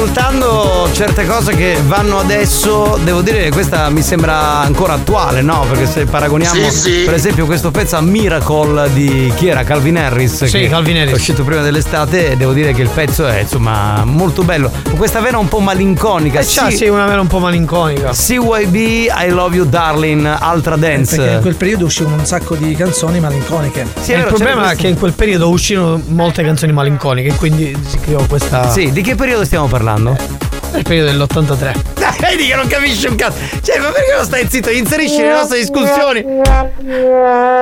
poi 0.00 0.69
certe 0.92 1.26
cose 1.26 1.54
che 1.54 1.78
vanno 1.86 2.18
adesso, 2.18 2.98
devo 3.02 3.20
dire 3.20 3.44
che 3.44 3.50
questa 3.50 3.88
mi 3.90 4.02
sembra 4.02 4.58
ancora 4.60 4.94
attuale, 4.94 5.42
no? 5.42 5.64
Perché 5.68 5.86
se 5.86 6.04
paragoniamo 6.04 6.70
Sì, 6.70 6.70
sì. 6.70 7.02
per 7.04 7.14
esempio 7.14 7.46
questo 7.46 7.70
pezzo 7.70 7.96
a 7.96 8.00
Miracle 8.00 8.92
di 8.92 9.32
chi 9.36 9.48
era? 9.48 9.64
Calvin 9.64 9.98
Harris. 9.98 10.44
Sì, 10.44 10.60
che 10.60 10.68
Calvin 10.68 10.96
Harris. 10.96 11.12
È 11.12 11.16
uscito 11.16 11.44
prima 11.44 11.62
dell'estate, 11.62 12.36
devo 12.36 12.52
dire 12.52 12.72
che 12.72 12.82
il 12.82 12.88
pezzo 12.88 13.26
è 13.26 13.40
insomma 13.40 14.04
molto 14.04 14.42
bello. 14.42 14.70
Con 14.84 14.96
questa 14.96 15.20
vena 15.20 15.38
un 15.38 15.48
po' 15.48 15.60
malinconica. 15.60 16.40
Eh, 16.40 16.46
c'ha, 16.46 16.70
sì, 16.70 16.88
una 16.88 17.06
vera 17.06 17.20
un 17.20 17.26
po' 17.26 17.38
malinconica. 17.38 18.12
CYB 18.12 18.74
I 18.74 19.28
Love 19.28 19.56
You 19.56 19.66
Darling, 19.66 20.24
altra 20.38 20.76
dance. 20.76 21.16
Perché 21.16 21.34
in 21.34 21.40
quel 21.40 21.54
periodo 21.56 21.84
uscivano 21.84 22.16
un 22.16 22.26
sacco 22.26 22.54
di 22.54 22.74
canzoni 22.74 23.20
malinconiche. 23.20 23.86
E 24.06 24.14
il 24.14 24.24
problema 24.24 24.70
è 24.70 24.76
che 24.76 24.88
in 24.88 24.98
quel 24.98 25.12
periodo 25.12 25.48
uscirono 25.48 26.00
molte 26.08 26.42
canzoni 26.42 26.72
malinconiche, 26.72 27.34
quindi 27.34 27.76
si 27.86 27.98
creò 27.98 28.24
questa. 28.26 28.70
Sì, 28.70 28.92
di 28.92 29.02
che 29.02 29.14
periodo 29.14 29.44
stiamo 29.44 29.66
parlando? 29.66 30.39
Nel 30.72 30.82
periodo 30.82 31.10
dell'83. 31.10 31.74
Dai, 31.94 32.16
vedi 32.20 32.46
che 32.46 32.54
non 32.54 32.66
capisci 32.66 33.06
un 33.06 33.16
cazzo. 33.16 33.38
Cioè, 33.62 33.78
ma 33.78 33.90
perché 33.90 34.14
non 34.14 34.24
stai 34.24 34.46
zitto? 34.48 34.70
Inserisci 34.70 35.20
le 35.20 35.32
nostre 35.32 35.58
discussioni. 35.58 36.24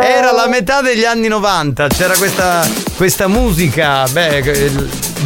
Era 0.03 0.33
la 0.33 0.47
metà 0.49 0.81
degli 0.83 1.05
anni 1.05 1.29
90, 1.29 1.87
c'era 1.89 2.15
questa, 2.17 2.67
questa 2.97 3.29
musica, 3.29 4.07
beh, 4.11 4.43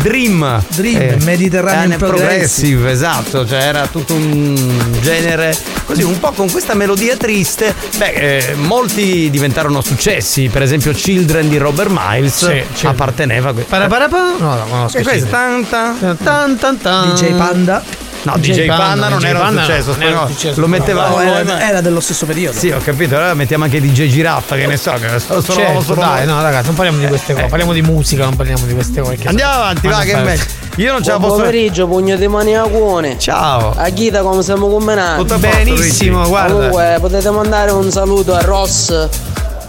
Dream. 0.00 0.62
Dream, 0.68 1.22
Mediterranean 1.22 1.92
eh, 1.92 1.96
Progressive. 1.96 2.90
esatto, 2.90 3.46
cioè 3.46 3.60
era 3.60 3.86
tutto 3.86 4.14
un 4.14 4.98
genere 5.00 5.56
così, 5.84 6.02
un 6.02 6.18
po' 6.18 6.32
con 6.32 6.50
questa 6.50 6.74
melodia 6.74 7.16
triste. 7.16 7.74
Beh, 7.98 8.12
eh, 8.12 8.54
molti 8.54 9.28
diventarono 9.30 9.80
successi, 9.80 10.48
per 10.48 10.62
esempio 10.62 10.92
Children 10.92 11.48
di 11.48 11.58
Robert 11.58 11.90
Miles 11.92 12.64
Sì, 12.74 12.86
apparteneva 12.86 13.50
a 13.50 13.52
que- 13.52 13.62
Paraparapa? 13.62 14.34
No, 14.38 14.54
no, 14.54 14.64
conosco. 14.68 14.98
E 14.98 15.02
questo, 15.02 15.24
sì. 15.26 15.30
tan, 15.30 15.68
tan. 15.68 16.16
Tan, 16.22 16.58
tan, 16.58 16.78
tan. 16.80 17.14
DJ 17.14 17.32
Panda. 17.36 17.82
No, 18.24 18.34
DJ, 18.36 18.66
Panda, 18.66 19.08
non 19.08 19.18
DJ 19.18 19.24
era 19.24 19.38
un 19.40 19.44
Panda 19.46 19.62
successo, 19.64 19.90
non 19.92 20.02
era 20.02 20.26
successo. 20.28 20.60
lo 20.60 20.66
mettevamo 20.68 21.16
No, 21.16 21.22
era, 21.22 21.68
era 21.68 21.80
dello 21.80 22.00
stesso 22.00 22.24
periodo. 22.24 22.56
Sì, 22.56 22.70
ho 22.70 22.78
capito, 22.78 23.16
allora 23.16 23.34
mettiamo 23.34 23.64
anche 23.64 23.80
DJ 23.80 24.06
Giraffa, 24.08 24.54
che 24.56 24.66
ne 24.66 24.76
so, 24.76 24.92
che 24.92 25.18
sono, 25.18 25.40
sono, 25.40 25.58
Certo, 25.58 25.80
sono- 25.82 26.00
dai, 26.00 26.24
no, 26.26 26.40
ragazzi, 26.40 26.66
non 26.66 26.74
parliamo 26.76 26.98
di 27.00 27.06
queste 27.06 27.32
cose, 27.34 27.46
parliamo 27.46 27.72
di 27.72 27.82
musica, 27.82 28.24
non 28.24 28.36
parliamo 28.36 28.64
di 28.66 28.74
queste 28.74 29.00
cose. 29.00 29.16
Andiamo 29.24 29.52
avanti, 29.52 29.88
va, 29.88 30.00
che 30.00 30.14
a 30.14 30.20
meglio. 30.22 30.44
Io 30.76 30.92
non 30.92 31.02
ce 31.02 31.10
la 31.10 31.18
Buon 31.18 31.30
posso. 31.30 31.42
pomeriggio, 31.42 31.86
pugno 31.86 32.16
di 32.16 32.28
maniacone. 32.28 33.18
Ciao. 33.18 33.74
A 33.76 33.88
Ghita 33.90 34.22
come 34.22 34.42
siamo 34.42 34.68
combinati? 34.68 35.18
Tutto 35.20 35.34
a 35.34 35.38
Benissimo, 35.38 36.26
guarda. 36.28 36.52
Comunque 36.54 36.96
potete 37.00 37.30
mandare 37.30 37.72
un 37.72 37.90
saluto 37.90 38.34
a 38.34 38.40
Ross 38.40 39.08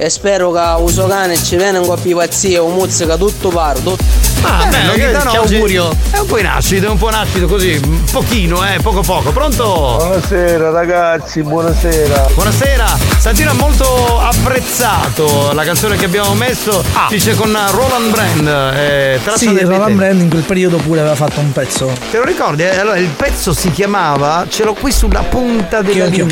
e 0.03 0.09
spero 0.09 0.51
che 0.51 0.59
uso 0.79 1.07
cane 1.07 1.41
ci 1.41 1.55
viene 1.55 1.77
un 1.77 1.85
po' 1.85 1.95
più 1.95 2.17
pazzia, 2.17 2.61
un 2.61 2.73
muzzica 2.73 3.15
tutto 3.15 3.49
paro, 3.49 3.79
tutto. 3.79 4.03
Ah, 4.41 4.65
Eh, 4.65 4.69
beh, 4.69 4.83
lo 4.85 4.91
che, 4.93 5.15
oggi 5.37 5.55
augurio. 5.55 5.89
È 6.11 6.17
un 6.17 6.25
po' 6.25 6.37
in 6.39 6.45
acido, 6.47 6.87
è 6.87 6.89
un 6.89 6.97
po' 6.97 7.07
in 7.07 7.15
acido 7.15 7.47
così, 7.47 7.79
un 7.81 8.03
pochino, 8.11 8.65
eh, 8.67 8.79
poco 8.81 8.99
poco. 9.01 9.31
Pronto? 9.31 9.95
Buonasera 9.99 10.69
ragazzi, 10.71 11.41
buonasera. 11.43 12.27
Buonasera, 12.33 12.97
Santino 13.19 13.51
ha 13.51 13.53
molto 13.53 14.19
apprezzato 14.19 15.51
la 15.53 15.63
canzone 15.63 15.95
che 15.95 16.05
abbiamo 16.05 16.33
messo, 16.33 16.83
dice 17.09 17.35
con 17.35 17.57
Roland 17.71 18.11
Brand, 18.11 18.47
eh, 18.75 19.19
Sì, 19.35 19.57
Roland. 19.59 19.95
Brand 19.95 20.19
in 20.19 20.29
quel 20.29 20.43
periodo 20.43 20.77
pure 20.77 20.99
aveva 20.99 21.15
fatto 21.15 21.39
un 21.39 21.51
pezzo. 21.53 21.91
Te 22.11 22.17
lo 22.17 22.25
ricordi? 22.25 22.63
Eh, 22.63 22.77
Allora, 22.77 22.97
il 22.97 23.07
pezzo 23.07 23.53
si 23.53 23.71
chiamava, 23.71 24.45
ce 24.49 24.65
l'ho 24.65 24.73
qui 24.73 24.91
sulla 24.91 25.21
punta 25.21 25.81
della 25.81 26.07
chio. 26.09 26.27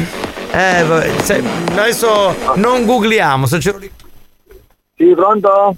Eh, 0.54 1.14
se- 1.24 1.42
adesso 1.72 2.36
non 2.56 2.86
googliamo, 2.86 3.46
se 3.46 3.60
ce 3.60 3.72
lo 3.72 3.78
ricordi. 3.78 4.10
Sì, 4.98 5.14
pronto? 5.16 5.76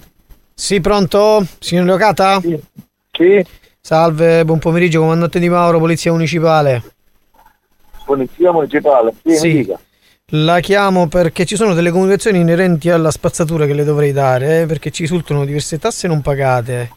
Sì, 0.53 0.81
pronto? 0.81 1.45
Signor 1.59 1.85
Leocata? 1.85 2.41
Sì. 2.41 3.45
Salve, 3.79 4.43
buon 4.45 4.59
pomeriggio, 4.59 4.99
comandante 5.01 5.39
Di 5.39 5.49
Mauro, 5.49 5.77
Polizia 5.79 6.11
Municipale. 6.11 6.81
Polizia 8.05 8.51
municipale. 8.51 9.13
Sì, 9.23 9.37
Sì. 9.37 9.73
La 10.27 10.59
chiamo 10.61 11.07
perché 11.07 11.45
ci 11.45 11.55
sono 11.55 11.73
delle 11.75 11.91
comunicazioni 11.91 12.39
inerenti 12.39 12.89
alla 12.89 13.11
spazzatura 13.11 13.65
che 13.67 13.73
le 13.73 13.83
dovrei 13.83 14.11
dare, 14.11 14.61
eh, 14.61 14.65
perché 14.65 14.89
ci 14.89 15.03
risultano 15.03 15.45
diverse 15.45 15.77
tasse 15.77 16.07
non 16.07 16.21
pagate. 16.21 16.91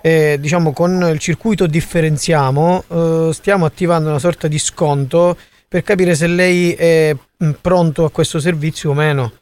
E 0.00 0.36
diciamo 0.38 0.72
con 0.72 1.08
il 1.10 1.18
circuito 1.18 1.66
differenziamo, 1.66 2.84
eh, 2.86 3.30
stiamo 3.32 3.64
attivando 3.64 4.08
una 4.10 4.20
sorta 4.20 4.46
di 4.46 4.58
sconto 4.58 5.36
per 5.68 5.82
capire 5.82 6.14
se 6.14 6.26
lei 6.26 6.72
è 6.72 7.14
mh, 7.36 7.50
pronto 7.60 8.04
a 8.04 8.10
questo 8.10 8.38
servizio 8.38 8.90
o 8.90 8.94
meno. 8.94 9.32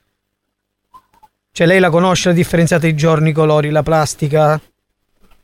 Cioè 1.53 1.67
lei 1.67 1.79
la 1.79 1.91
conosce 1.91 2.31
la 2.31 2.35
differenziata 2.35 2.83
dei 2.83 2.97
giorni, 2.97 3.31
i 3.31 3.33
colori, 3.33 3.71
la 3.71 3.83
plastica? 3.83 4.61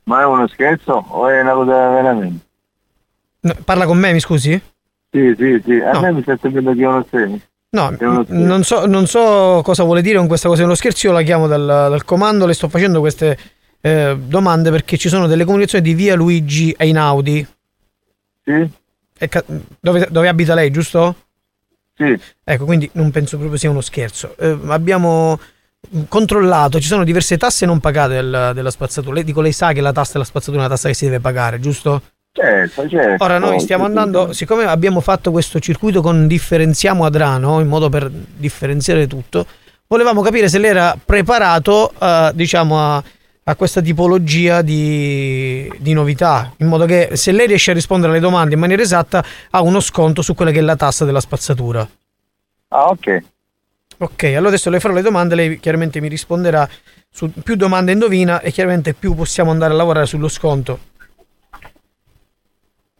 Ma 0.04 0.20
è 0.22 0.24
uno 0.24 0.48
scherzo 0.48 1.04
o 1.08 1.28
è 1.28 1.40
una 1.40 1.52
cosa 1.52 1.88
veramente? 1.90 2.44
No, 3.40 3.54
parla 3.64 3.86
con 3.86 3.98
me, 3.98 4.12
mi 4.12 4.20
scusi? 4.20 4.60
Sì, 5.10 5.34
sì, 5.38 5.62
sì. 5.64 5.72
A 5.80 5.92
No. 5.92 6.00
me 6.00 6.12
mi 6.12 6.22
sta 6.22 6.36
sembrando 6.40 6.72
che 6.74 6.82
è 6.82 6.86
uno 6.86 7.04
scherzo. 7.06 7.40
No, 7.72 7.90
È 7.96 8.04
uno 8.04 8.24
non 8.28 8.64
so, 8.64 8.86
non 8.86 9.06
so 9.06 9.60
cosa 9.62 9.84
vuole 9.84 10.02
dire 10.02 10.18
con 10.18 10.26
questa 10.26 10.48
cosa 10.48 10.62
dello 10.62 10.74
scherzo, 10.74 11.06
io 11.06 11.12
la 11.12 11.22
chiamo 11.22 11.46
dal, 11.46 11.64
dal 11.64 12.04
comando, 12.04 12.44
le 12.44 12.54
sto 12.54 12.68
facendo 12.68 12.98
queste 12.98 13.38
eh, 13.80 14.18
domande 14.20 14.70
perché 14.72 14.96
ci 14.96 15.08
sono 15.08 15.28
delle 15.28 15.44
comunicazioni 15.44 15.84
di 15.84 15.94
via 15.94 16.16
Luigi 16.16 16.74
Einaudi. 16.76 17.46
Sì. 18.44 18.68
Ca- 19.28 19.44
dove, 19.80 20.08
dove 20.10 20.28
abita 20.28 20.54
lei, 20.54 20.70
giusto? 20.70 21.14
Sì. 21.96 22.18
Ecco, 22.44 22.64
quindi 22.64 22.88
non 22.94 23.10
penso 23.10 23.36
proprio 23.36 23.58
sia 23.58 23.70
uno 23.70 23.80
scherzo. 23.80 24.34
Eh, 24.38 24.56
abbiamo 24.68 25.38
controllato, 26.08 26.80
ci 26.80 26.86
sono 26.86 27.04
diverse 27.04 27.36
tasse 27.36 27.66
non 27.66 27.80
pagate 27.80 28.14
del- 28.14 28.52
della 28.54 28.70
spazzatura. 28.70 29.14
Lei, 29.14 29.24
dico, 29.24 29.40
lei 29.40 29.52
sa 29.52 29.72
che 29.72 29.80
la 29.80 29.92
tassa 29.92 30.12
della 30.14 30.24
spazzatura 30.24 30.62
è 30.62 30.66
una 30.66 30.74
tassa 30.74 30.88
che 30.88 30.94
si 30.94 31.04
deve 31.04 31.20
pagare, 31.20 31.60
giusto? 31.60 32.02
Certo, 32.32 32.88
certo. 32.88 33.24
Ora 33.24 33.38
noi 33.38 33.58
stiamo 33.60 33.84
andando, 33.84 34.32
siccome 34.32 34.64
abbiamo 34.64 35.00
fatto 35.00 35.30
questo 35.32 35.58
circuito 35.58 36.00
con 36.00 36.26
differenziamo 36.26 37.04
Adrano, 37.04 37.60
in 37.60 37.66
modo 37.66 37.88
per 37.88 38.08
differenziare 38.08 39.06
tutto, 39.08 39.44
volevamo 39.88 40.22
capire 40.22 40.48
se 40.48 40.58
lei 40.58 40.70
era 40.70 40.96
preparato 41.02 41.92
eh, 41.98 42.30
diciamo 42.34 42.78
a, 42.78 43.02
a 43.50 43.54
questa 43.56 43.80
tipologia 43.80 44.62
di, 44.62 45.70
di 45.78 45.92
novità, 45.92 46.52
in 46.58 46.68
modo 46.68 46.86
che 46.86 47.10
se 47.14 47.32
lei 47.32 47.46
riesce 47.46 47.72
a 47.72 47.74
rispondere 47.74 48.12
alle 48.12 48.20
domande 48.20 48.54
in 48.54 48.60
maniera 48.60 48.82
esatta 48.82 49.24
ha 49.50 49.60
uno 49.60 49.80
sconto 49.80 50.22
su 50.22 50.34
quella 50.34 50.50
che 50.50 50.58
è 50.58 50.62
la 50.62 50.76
tassa 50.76 51.04
della 51.04 51.20
spazzatura. 51.20 51.86
Ah, 52.68 52.86
ok. 52.86 53.22
Ok, 53.98 54.22
allora 54.24 54.48
adesso 54.48 54.70
le 54.70 54.80
farò 54.80 54.94
le 54.94 55.02
domande, 55.02 55.34
lei 55.34 55.60
chiaramente 55.60 56.00
mi 56.00 56.08
risponderà 56.08 56.66
su 57.10 57.30
più 57.30 57.56
domande 57.56 57.92
indovina 57.92 58.40
e 58.40 58.50
chiaramente 58.50 58.94
più 58.94 59.14
possiamo 59.14 59.50
andare 59.50 59.72
a 59.72 59.76
lavorare 59.76 60.06
sullo 60.06 60.28
sconto. 60.28 60.78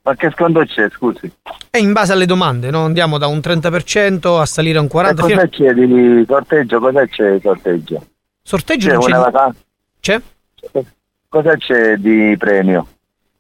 Ma 0.03 0.15
che 0.17 0.31
sconto 0.31 0.65
c'è, 0.65 0.89
scusi? 0.91 1.31
E 1.71 1.79
in 1.79 1.93
base 1.93 2.13
alle 2.13 2.27
domande, 2.27 2.71
no? 2.71 2.85
andiamo 2.85 3.19
da 3.19 3.29
un 3.29 3.39
30% 3.39 4.41
a 4.41 4.47
salire 4.47 4.79
a 4.79 4.81
un 4.81 4.89
40%. 4.93 5.09
E 5.11 5.15
cosa 5.15 5.27
fino 5.29 5.49
c'è 5.49 5.73
di 5.75 6.25
sorteggio? 6.27 6.81
Cosa 6.81 7.07
c'è 7.07 7.33
di 7.35 7.41
sorteggio? 7.41 8.07
Sorteggio 8.43 8.89
C'è 8.89 8.93
non 8.95 9.03
c'è. 9.03 9.11
una 9.11 9.19
vacanza? 9.31 9.61
C'è? 10.01 10.21
Cosa 11.29 11.57
c'è 11.57 11.97
di 11.97 12.35
premio? 12.39 12.87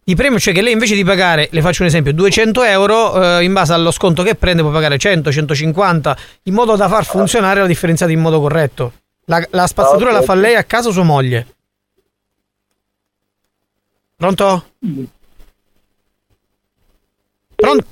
Di 0.03 0.15
premio 0.15 0.39
c'è 0.39 0.53
che 0.53 0.63
lei 0.63 0.73
invece 0.73 0.95
di 0.95 1.05
pagare, 1.05 1.49
le 1.51 1.61
faccio 1.61 1.83
un 1.83 1.89
esempio, 1.89 2.13
200 2.13 2.63
euro, 2.65 3.39
eh, 3.39 3.45
in 3.45 3.53
base 3.53 3.73
allo 3.73 3.91
sconto 3.91 4.23
che 4.23 4.35
prende 4.35 4.63
può 4.63 4.71
pagare 4.71 4.99
100, 4.99 5.31
150, 5.31 6.17
in 6.45 6.55
modo 6.55 6.75
da 6.77 6.89
far 6.89 7.05
funzionare 7.05 7.61
la 7.61 7.67
differenziata 7.67 8.11
in 8.11 8.21
modo 8.21 8.41
corretto. 8.41 8.93
La, 9.27 9.45
la 9.51 9.67
spazzatura 9.67 10.11
Ah, 10.11 10.15
ok. 10.15 10.19
la 10.21 10.25
fa 10.25 10.35
lei 10.35 10.55
a 10.57 10.65
casa 10.65 10.89
o 10.89 10.93
sua 10.93 11.05
moglie? 11.05 11.47
Pronto? 14.17 14.65
Pronto? 17.55 17.87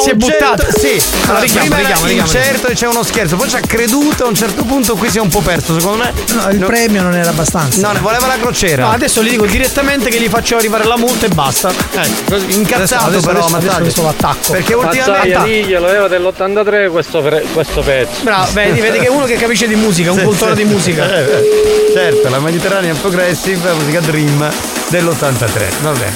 Si 0.00 0.08
è 0.08 0.12
un 0.12 0.18
buttato. 0.18 0.62
certo- 0.62 0.78
sì, 0.80 0.86
Allora, 0.88 1.26
allora, 1.28 1.40
richiamo, 1.40 1.66
prima 1.66 1.76
richiamo, 1.78 2.00
era 2.00 2.08
richiamo. 2.08 2.26
incerto 2.28 2.66
e 2.68 2.74
c'è 2.74 2.86
uno 2.86 3.02
scherzo, 3.02 3.36
poi 3.36 3.48
ci 3.48 3.56
ha 3.56 3.60
creduto, 3.60 4.24
a 4.24 4.28
un 4.28 4.34
certo 4.34 4.64
punto 4.64 4.94
qui 4.96 5.10
si 5.10 5.18
è 5.18 5.20
un 5.20 5.28
po' 5.28 5.40
perso, 5.40 5.78
secondo 5.78 6.02
me. 6.04 6.12
No, 6.34 6.48
il 6.50 6.58
premio 6.64 7.02
non 7.02 7.14
era 7.14 7.30
abbastanza. 7.30 7.80
No, 7.86 7.92
ne 7.92 8.00
voleva 8.00 8.26
la 8.26 8.36
crociera. 8.38 8.84
No, 8.86 8.90
adesso 8.92 9.22
gli 9.22 9.30
dico 9.30 9.46
direttamente 9.46 10.10
che 10.10 10.18
gli 10.18 10.28
faccio 10.28 10.56
arrivare 10.56 10.84
la 10.84 10.96
multa 10.96 11.26
e 11.26 11.28
basta. 11.28 11.70
Ecco, 11.70 12.30
così, 12.30 12.54
incazzato 12.54 13.06
Adesso- 13.06 13.26
però, 13.26 13.40
adesso- 13.46 13.56
adesso 13.56 13.80
questo 13.80 14.02
l'attacco. 14.02 14.52
Perché 14.52 14.74
ultimamente 14.74 15.10
Mazzaglia, 15.10 15.42
diglielo, 15.42 15.86
aveva 15.86 16.08
dell'83 16.08 16.90
questo, 16.90 17.20
pre- 17.22 17.44
questo 17.52 17.80
pezzo. 17.82 18.22
Bravo, 18.22 18.52
vedi, 18.52 18.80
vedi 18.80 18.98
che 18.98 19.06
è 19.06 19.10
uno 19.10 19.24
che 19.26 19.36
capisce 19.36 19.66
di 19.66 19.74
musica, 19.76 20.10
un 20.12 20.18
Sì, 20.18 20.24
cultore 20.24 20.54
sì. 20.56 20.64
di 20.64 20.68
musica. 20.72 21.14
Eh, 21.14 21.20
eh, 21.22 21.90
certo, 21.92 22.28
la 22.28 22.38
Mediterranean 22.40 22.98
Progressive, 23.00 23.66
la 23.68 23.74
musica 23.74 24.00
Dream 24.00 24.50
dell'83. 24.88 25.72
Vabbè. 25.82 26.12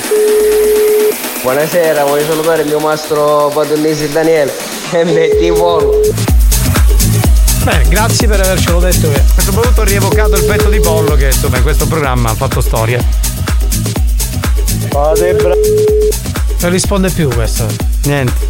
Buonasera, 1.49 2.05
voglio 2.05 2.26
salutare 2.26 2.61
il 2.61 2.68
mio 2.68 2.78
mastro 2.78 3.51
padronese 3.55 4.12
Daniele 4.12 4.53
e 4.92 5.05
metti 5.05 5.49
volo. 5.49 5.99
Bene, 7.64 7.88
grazie 7.88 8.28
per 8.28 8.40
avercelo 8.40 8.78
detto. 8.80 9.09
Che... 9.09 9.16
E 9.16 9.40
soprattutto 9.40 9.80
ho 9.80 9.84
rievocato 9.84 10.36
il 10.36 10.44
pezzo 10.44 10.68
di 10.68 10.78
pollo 10.78 11.14
che 11.14 11.28
insomma 11.28 11.57
in 11.57 11.62
questo 11.62 11.86
programma 11.86 12.28
ha 12.28 12.34
fatto 12.34 12.61
storia. 12.61 13.03
Fate 14.90 15.34
bra- 15.36 15.55
Non 16.61 16.70
risponde 16.70 17.09
più 17.09 17.30
questo. 17.30 17.64
Niente. 18.03 18.46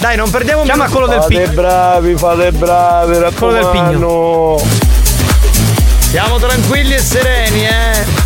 Dai, 0.00 0.16
non 0.16 0.30
perdiamo 0.30 0.64
Chiama 0.64 0.88
quello 0.88 1.06
del 1.06 1.20
Fate 1.20 1.42
pigno. 1.42 1.52
bravi, 1.52 2.16
fate 2.16 2.50
bravi, 2.50 3.12
Quello 3.12 3.52
del 3.52 3.62
raccomando. 3.62 4.60
Siamo 6.10 6.38
tranquilli 6.40 6.94
e 6.94 6.98
sereni, 7.00 7.66
eh. 7.68 8.21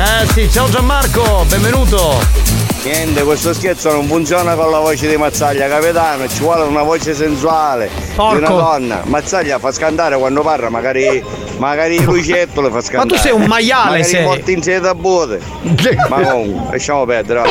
Eh 0.00 0.26
sì, 0.32 0.48
ciao 0.48 0.68
Gianmarco, 0.68 1.44
benvenuto. 1.48 2.47
Niente, 2.88 3.22
questo 3.22 3.52
scherzo 3.52 3.92
non 3.92 4.06
funziona 4.06 4.54
con 4.54 4.70
la 4.70 4.78
voce 4.78 5.08
di 5.08 5.16
Mazzaglia, 5.18 5.68
capitano, 5.68 6.26
ci 6.26 6.40
vuole 6.40 6.62
una 6.62 6.82
voce 6.82 7.14
sensuale 7.14 7.90
Porco. 8.14 8.38
di 8.38 8.44
una 8.44 8.48
donna. 8.48 9.02
Mazzaglia 9.04 9.58
fa 9.58 9.70
scandare 9.72 10.16
quando 10.16 10.40
parla, 10.40 10.70
magari, 10.70 11.22
magari 11.58 11.96
il 11.96 12.04
lucetto 12.04 12.62
le 12.62 12.70
fa 12.70 12.80
scandare. 12.80 13.06
tu 13.10 13.16
sei 13.16 13.32
un 13.32 13.44
maiale, 13.44 13.90
magari 13.90 14.04
sei. 14.04 14.22
morti 14.24 14.52
in 14.52 14.62
sede 14.62 14.88
a 14.88 14.94
bote. 14.94 15.38
Ma 16.08 16.20
comunque, 16.22 16.70
lasciamo 16.70 17.04
perdere, 17.04 17.40
va, 17.40 17.46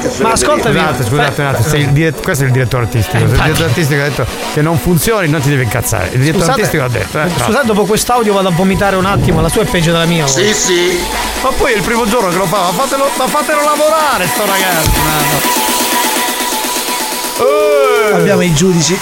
che 0.00 0.10
sono 0.10 0.36
Scusate, 0.36 1.04
scusate 1.04 1.40
un 1.40 1.46
attimo, 1.46 1.76
il 1.76 1.88
dire- 1.90 2.12
questo 2.20 2.42
è 2.42 2.46
il 2.48 2.52
direttore 2.52 2.82
artistico. 2.82 3.18
Se 3.18 3.22
il 3.22 3.40
direttore 3.40 3.64
artistico 3.68 4.00
ha 4.00 4.04
detto 4.04 4.26
che 4.52 4.62
non 4.62 4.78
funzioni, 4.78 5.28
non 5.28 5.40
ti 5.42 5.48
devi 5.48 5.62
incazzare. 5.62 6.08
Il 6.10 6.18
direttore 6.18 6.44
Scusate, 6.44 6.60
artistico 6.60 6.82
ha 6.82 6.88
detto. 6.88 7.20
Eh, 7.20 7.44
scusate, 7.44 7.66
dopo 7.66 7.84
quest'audio 7.84 8.32
vado 8.32 8.48
a 8.48 8.52
vomitare 8.52 8.96
un 8.96 9.04
attimo, 9.04 9.40
la 9.40 9.48
sua 9.48 9.62
è 9.62 9.66
peggio 9.66 9.92
della 9.92 10.06
mia. 10.06 10.26
Sì, 10.26 10.52
sì. 10.52 11.00
Ma 11.42 11.50
poi 11.56 11.74
è 11.74 11.76
il 11.76 11.82
primo 11.82 12.04
giorno 12.08 12.30
che 12.30 12.36
lo 12.36 12.46
fa, 12.46 12.62
ma 12.62 12.72
fatelo, 12.72 13.08
ma 13.16 13.26
fatelo 13.28 13.62
lavorare 13.62 14.26
sto 14.26 14.40
ragazzo. 14.40 14.55
Eh. 17.38 18.14
Abbiamo 18.14 18.42
i 18.42 18.54
giudici. 18.54 18.98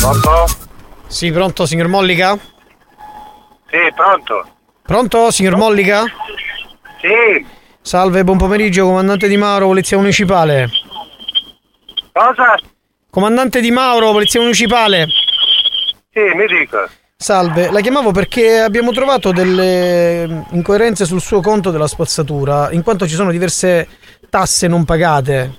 Pronto? 0.00 0.46
Sì, 1.06 1.30
pronto, 1.30 1.66
signor 1.66 1.88
Mollica? 1.88 2.38
Sì, 3.68 3.78
pronto? 3.94 4.48
Pronto, 4.82 5.30
signor 5.30 5.56
Mollica? 5.56 6.04
Sì. 7.00 7.46
Salve, 7.82 8.24
buon 8.24 8.38
pomeriggio, 8.38 8.86
comandante 8.86 9.28
Di 9.28 9.36
Mauro, 9.36 9.66
Polizia 9.66 9.96
Municipale. 9.98 10.68
Cosa? 12.12 12.54
Comandante 13.10 13.60
Di 13.60 13.70
Mauro, 13.70 14.12
Polizia 14.12 14.40
Municipale. 14.40 15.06
Sì, 16.12 16.20
mi 16.34 16.46
dica. 16.46 16.90
Salve, 17.22 17.70
la 17.70 17.80
chiamavo 17.80 18.12
perché 18.12 18.60
abbiamo 18.60 18.92
trovato 18.92 19.30
delle 19.30 20.46
incoerenze 20.52 21.04
sul 21.04 21.20
suo 21.20 21.42
conto 21.42 21.70
della 21.70 21.86
spazzatura, 21.86 22.70
in 22.72 22.82
quanto 22.82 23.06
ci 23.06 23.14
sono 23.14 23.30
diverse 23.30 23.86
tasse 24.30 24.66
non 24.68 24.86
pagate. 24.86 25.52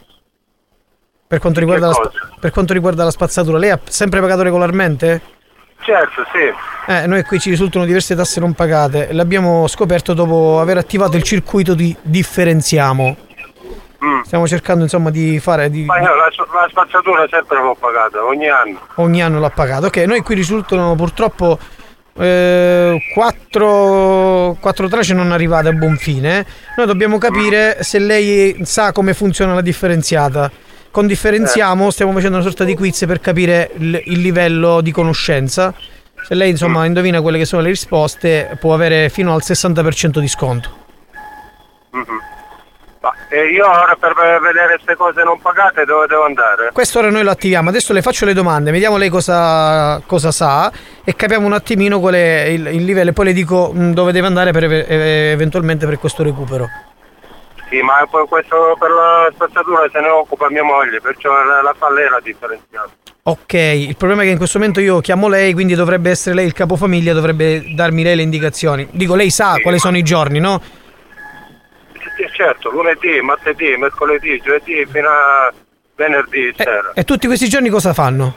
Per 1.27 1.37
quanto 1.37 1.59
riguarda, 1.59 1.89
la, 1.89 1.93
spa- 1.93 2.11
per 2.39 2.49
quanto 2.49 2.73
riguarda 2.73 3.03
la 3.03 3.11
spazzatura, 3.11 3.59
lei 3.59 3.69
ha 3.69 3.79
sempre 3.83 4.19
pagato 4.19 4.41
regolarmente? 4.41 5.21
Certo, 5.81 6.23
sì. 6.33 6.91
Eh, 6.91 7.05
noi 7.05 7.21
qui 7.25 7.39
ci 7.39 7.51
risultano 7.51 7.85
diverse 7.85 8.15
tasse 8.15 8.39
non 8.39 8.53
pagate 8.53 9.09
e 9.09 9.13
l'abbiamo 9.13 9.67
scoperto 9.67 10.15
dopo 10.15 10.59
aver 10.59 10.77
attivato 10.77 11.15
il 11.15 11.21
circuito 11.21 11.75
di 11.75 11.95
differenziamo. 12.01 13.15
Stiamo 14.23 14.47
cercando 14.47 14.83
insomma 14.83 15.11
di 15.11 15.39
fare 15.39 15.69
di, 15.69 15.85
Ma 15.85 15.99
io 15.99 16.15
la, 16.15 16.25
la 16.25 16.67
spazzatura 16.69 17.27
sempre 17.29 17.61
l'ho 17.61 17.75
pagata, 17.79 18.23
ogni 18.23 18.47
anno. 18.47 18.79
ogni 18.95 19.21
anno 19.21 19.39
l'ha 19.39 19.49
pagato. 19.51 19.87
Ok, 19.87 19.97
noi 19.97 20.21
qui 20.21 20.33
risultano 20.33 20.95
purtroppo 20.95 21.59
eh, 22.17 22.99
quattro, 23.13 24.57
quattro 24.59 24.87
tracce 24.87 25.13
non 25.13 25.31
arrivate 25.31 25.67
a 25.67 25.71
buon 25.73 25.97
fine. 25.97 26.45
Noi 26.77 26.87
dobbiamo 26.87 27.19
capire 27.19 27.83
se 27.83 27.99
lei 27.99 28.59
sa 28.63 28.91
come 28.91 29.13
funziona 29.13 29.53
la 29.53 29.61
differenziata. 29.61 30.49
Con 30.89 31.05
differenziamo 31.05 31.91
stiamo 31.91 32.11
facendo 32.11 32.37
una 32.37 32.45
sorta 32.45 32.63
di 32.63 32.75
quiz 32.75 33.05
per 33.05 33.19
capire 33.19 33.69
il, 33.77 34.01
il 34.05 34.19
livello 34.19 34.81
di 34.81 34.91
conoscenza. 34.91 35.73
Se 36.23 36.33
lei 36.33 36.49
insomma 36.49 36.85
indovina 36.85 37.21
quelle 37.21 37.37
che 37.37 37.45
sono 37.45 37.61
le 37.61 37.69
risposte 37.69 38.57
può 38.59 38.73
avere 38.73 39.09
fino 39.09 39.33
al 39.33 39.41
60% 39.43 40.19
di 40.19 40.27
sconto. 40.27 40.79
Ma 43.01 43.11
e 43.29 43.47
io 43.49 43.67
ora 43.67 43.97
per 43.99 44.13
vedere 44.41 44.75
queste 44.75 44.95
cose 44.95 45.23
non 45.23 45.41
pagate 45.41 45.85
dove 45.85 46.05
devo 46.05 46.23
andare? 46.23 46.69
Quest'ora 46.71 47.09
noi 47.09 47.23
lo 47.23 47.31
attiviamo, 47.31 47.69
adesso 47.69 47.93
le 47.93 48.03
faccio 48.03 48.25
le 48.25 48.33
domande, 48.33 48.69
vediamo 48.69 48.97
lei 48.97 49.09
cosa, 49.09 49.99
cosa 50.05 50.31
sa 50.31 50.71
e 51.03 51.15
capiamo 51.15 51.47
un 51.47 51.53
attimino 51.53 51.99
qual 51.99 52.13
è 52.13 52.43
il, 52.43 52.67
il 52.67 52.85
livello 52.85 53.09
e 53.09 53.13
poi 53.13 53.25
le 53.25 53.33
dico 53.33 53.71
mh, 53.73 53.93
dove 53.93 54.11
deve 54.11 54.27
andare 54.27 54.51
per 54.51 54.65
eve- 54.65 55.31
eventualmente 55.31 55.87
per 55.87 55.97
questo 55.97 56.21
recupero. 56.21 56.67
Sì, 57.69 57.81
ma 57.81 58.05
poi 58.07 58.27
questo 58.27 58.75
per 58.77 58.91
la 58.91 59.29
spazzatura 59.33 59.89
se 59.91 59.99
ne 59.99 60.09
occupa 60.09 60.51
mia 60.51 60.63
moglie, 60.63 61.01
perciò 61.01 61.31
la, 61.31 61.63
la 61.63 61.73
fa 61.75 61.89
lei 61.89 62.07
la 62.07 62.19
differenziata. 62.21 62.89
Ok, 63.23 63.53
il 63.53 63.95
problema 63.97 64.21
è 64.21 64.25
che 64.25 64.31
in 64.31 64.37
questo 64.37 64.59
momento 64.59 64.79
io 64.79 64.99
chiamo 64.99 65.27
lei, 65.27 65.53
quindi 65.53 65.73
dovrebbe 65.73 66.11
essere 66.11 66.35
lei 66.35 66.45
il 66.45 66.53
capofamiglia, 66.53 67.13
dovrebbe 67.13 67.73
darmi 67.73 68.03
lei 68.03 68.15
le 68.15 68.23
indicazioni. 68.23 68.87
Dico, 68.91 69.15
lei 69.15 69.31
sa 69.31 69.57
quali 69.61 69.79
sono 69.79 69.97
i 69.97 70.03
giorni, 70.03 70.39
no? 70.39 70.61
Sì, 72.21 72.27
certo, 72.33 72.69
lunedì, 72.69 73.19
martedì, 73.21 73.75
mercoledì, 73.77 74.39
giovedì 74.43 74.85
fino 74.85 75.07
a 75.09 75.51
venerdì 75.95 76.53
sera. 76.55 76.91
E 76.93 77.03
tutti 77.03 77.25
questi 77.25 77.49
giorni 77.49 77.69
cosa 77.69 77.93
fanno? 77.93 78.35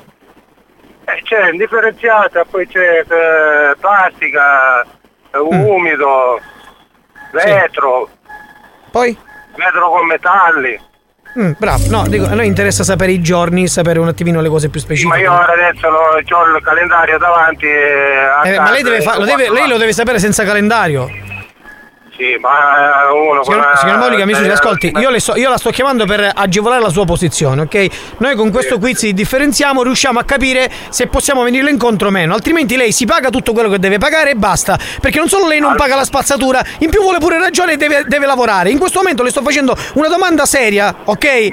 Eh, 1.05 1.20
c'è 1.22 1.51
indifferenziata, 1.51 2.45
poi 2.49 2.66
c'è 2.66 3.01
eh, 3.07 3.76
plastica, 3.78 4.80
eh, 4.80 5.39
Mm. 5.39 5.61
umido, 5.64 6.41
vetro, 7.32 8.09
Poi? 8.91 9.14
vetro 9.55 9.91
con 9.91 10.07
metalli. 10.07 10.80
Mm, 11.39 11.51
bravo, 11.59 11.82
no, 11.91 12.07
dico, 12.07 12.24
a 12.26 12.35
noi 12.35 12.47
interessa 12.47 12.85
sapere 12.85 13.11
i 13.12 13.20
giorni, 13.20 13.66
sapere 13.68 13.99
un 13.99 14.09
attimino 14.09 14.41
le 14.41 14.49
cose 14.49 14.68
più 14.70 14.80
Ma 14.80 14.87
specifiche. 14.87 15.18
io 15.18 15.32
ora 15.32 15.53
adesso 15.53 15.89
ho 15.89 16.16
il 16.16 16.62
calendario 16.62 17.18
davanti. 17.18 17.66
eh, 17.66 18.28
Eh, 18.45 18.59
ma 18.61 18.70
lei, 18.70 18.82
deve 18.82 19.03
fa- 19.03 19.18
lo 19.18 19.24
deve- 19.26 19.51
lei 19.51 19.68
lo 19.68 19.76
deve 19.76 19.93
sapere 19.93 20.18
senza 20.20 20.43
calendario. 20.45 21.11
Sì, 22.17 22.37
ma 22.39 23.09
eh, 23.09 23.11
uno 23.11 23.43
Signor, 23.43 23.59
la- 23.59 23.77
signor 23.77 23.99
Monica, 23.99 24.25
mi 24.25 24.35
scusi, 24.35 24.49
eh, 24.49 24.53
ascolti, 24.53 24.93
io, 24.97 25.11
le 25.11 25.19
sto- 25.19 25.35
io 25.35 25.49
la 25.49 25.59
sto 25.59 25.71
chiamando 25.71 26.05
per 26.07 26.31
agevolare 26.33 26.81
la 26.81 26.89
sua 26.89 27.05
posizione, 27.05 27.62
ok? 27.62 27.87
Noi 28.19 28.37
con 28.37 28.53
questo 28.53 28.79
quiz 28.79 29.01
di 29.01 29.12
differenziamo 29.15 29.83
riusciamo 29.83 30.21
a 30.21 30.25
capire 30.25 30.71
se 30.91 31.09
possiamo 31.09 31.43
venirle 31.43 31.71
incontro 31.71 32.07
o 32.09 32.11
meno, 32.12 32.33
altrimenti 32.35 32.77
lei 32.77 32.93
si 32.93 33.05
paga 33.05 33.31
tutto 33.31 33.53
quello 33.53 33.69
che 33.69 33.81
deve 33.81 33.99
pagare 33.99 34.31
e 34.31 34.35
basta, 34.37 34.79
perché 35.01 35.19
non 35.19 35.29
solo 35.29 35.49
lei 35.49 35.59
non 35.59 35.75
paga 35.75 35.97
la 35.97 36.05
spazzatura, 36.05 36.62
in 36.79 36.91
più 36.91 37.01
vuole 37.03 37.19
pure 37.19 37.37
ragione 37.41 37.73
e 37.73 37.77
deve, 37.77 38.05
deve 38.07 38.27
lavorare. 38.27 38.71
In 38.71 38.79
questo 38.79 39.01
momento 39.01 39.25
le 39.25 39.31
sto 39.31 39.43
facendo 39.43 39.77
una 39.95 40.07
domanda 40.09 40.47
seria, 40.47 40.95
ok? 41.05 41.49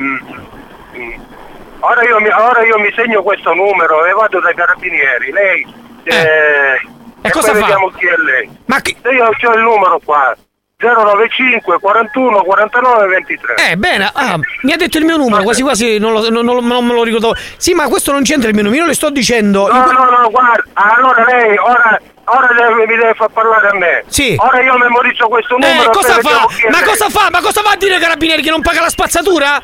Ora 1.79 2.03
io, 2.03 2.19
mi, 2.19 2.29
ora 2.29 2.63
io 2.63 2.77
mi 2.77 2.91
segno 2.95 3.23
questo 3.23 3.53
numero 3.55 4.05
e 4.05 4.11
vado 4.11 4.39
dai 4.39 4.53
carabinieri. 4.53 5.31
Lei. 5.31 5.65
eh, 6.03 6.79
E 7.23 7.29
cosa 7.31 7.51
poi 7.53 7.61
fa? 7.61 7.75
chi 7.97 8.05
è 8.05 8.15
lei. 8.17 8.49
Ma 8.65 8.79
chi... 8.81 8.95
Io 9.11 9.25
ho 9.25 9.53
il 9.55 9.61
numero 9.63 9.99
qua. 10.05 10.35
095 10.81 11.79
41 11.79 12.41
49 12.43 13.07
23. 13.07 13.55
Eh, 13.71 13.77
bene, 13.77 14.09
ah, 14.13 14.37
mi 14.63 14.73
ha 14.73 14.77
detto 14.77 14.97
il 14.97 15.05
mio 15.05 15.17
numero, 15.17 15.43
quasi 15.43 15.61
quasi 15.61 15.97
non, 15.99 16.13
lo- 16.13 16.29
non- 16.29 16.43
non- 16.45 16.65
non 16.65 16.85
me 16.85 16.93
lo 16.93 17.03
ricordo. 17.03 17.35
Sì, 17.57 17.73
ma 17.73 17.87
questo 17.87 18.11
non 18.11 18.23
c'entra 18.23 18.49
il 18.49 18.55
mio 18.55 18.63
numero, 18.63 18.81
io 18.81 18.87
le 18.87 18.95
sto 18.95 19.09
dicendo... 19.09 19.67
No, 19.67 19.85
no, 19.91 20.03
no, 20.05 20.29
guarda, 20.29 20.63
allora 20.73 21.23
lei 21.25 21.55
ora, 21.57 21.99
ora 22.25 22.47
mi 22.75 22.85
deve 22.85 23.13
far 23.15 23.29
parlare 23.29 23.67
a 23.69 23.73
me. 23.75 24.03
Sì. 24.07 24.35
Ora 24.39 24.61
io 24.61 24.77
memorizzo 24.77 25.27
questo 25.27 25.57
numero. 25.57 25.83
Eh, 25.83 25.93
cosa 25.93 26.19
fa? 26.19 26.47
Ma 26.69 26.81
cosa 26.83 27.09
fa? 27.09 27.27
Ma 27.29 27.41
cosa 27.41 27.61
va 27.61 27.71
a 27.71 27.75
dire 27.77 27.99
carabinieri 27.99 28.41
che 28.41 28.49
non 28.49 28.61
paga 28.61 28.81
la 28.81 28.89
spazzatura? 28.89 29.61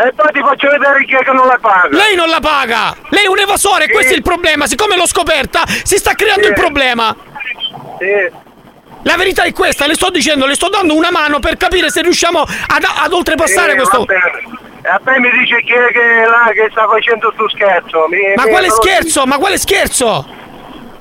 E 0.00 0.12
poi 0.14 0.30
ti 0.32 0.38
faccio 0.40 0.68
vedere 0.68 1.04
chi 1.06 1.14
è 1.16 1.24
che 1.24 1.32
non 1.32 1.46
la 1.48 1.58
paga. 1.60 1.88
Lei 1.90 2.14
non 2.14 2.28
la 2.28 2.38
paga! 2.38 2.94
Lei 3.08 3.24
è 3.24 3.28
un 3.28 3.38
evasore, 3.40 3.86
Sì. 3.86 3.90
questo 3.92 4.12
è 4.12 4.16
il 4.16 4.22
problema. 4.22 4.66
Siccome 4.68 4.94
l'ho 4.96 5.06
scoperta, 5.08 5.62
si 5.66 5.96
sta 5.96 6.12
creando 6.14 6.44
Sì. 6.44 6.48
il 6.50 6.54
problema. 6.54 7.16
Sì. 7.98 8.46
La 9.08 9.16
verità 9.16 9.44
è 9.44 9.52
questa, 9.54 9.86
le 9.86 9.94
sto 9.94 10.10
dicendo, 10.10 10.44
le 10.44 10.54
sto 10.54 10.68
dando 10.68 10.94
una 10.94 11.10
mano 11.10 11.38
per 11.38 11.56
capire 11.56 11.88
se 11.90 12.02
riusciamo 12.02 12.40
ad, 12.42 12.84
ad 12.84 13.12
oltrepassare 13.12 13.70
Sì, 13.70 13.76
questo. 13.76 13.98
va 14.00 14.04
bene. 14.04 14.66
E 14.82 14.88
a 14.88 15.00
me 15.02 15.18
mi 15.18 15.30
dice 15.30 15.62
chi 15.62 15.72
è 15.72 15.90
che, 15.92 16.24
là, 16.28 16.50
che 16.52 16.68
sta 16.70 16.86
facendo 16.86 17.30
sto 17.34 17.48
scherzo. 17.48 18.06
Mi- 18.08 18.34
Ma 18.36 18.44
mi- 18.44 18.50
quale 18.50 18.68
scherzo? 18.68 19.24
Ma 19.24 19.38
quale 19.38 19.56
scherzo? 19.58 20.26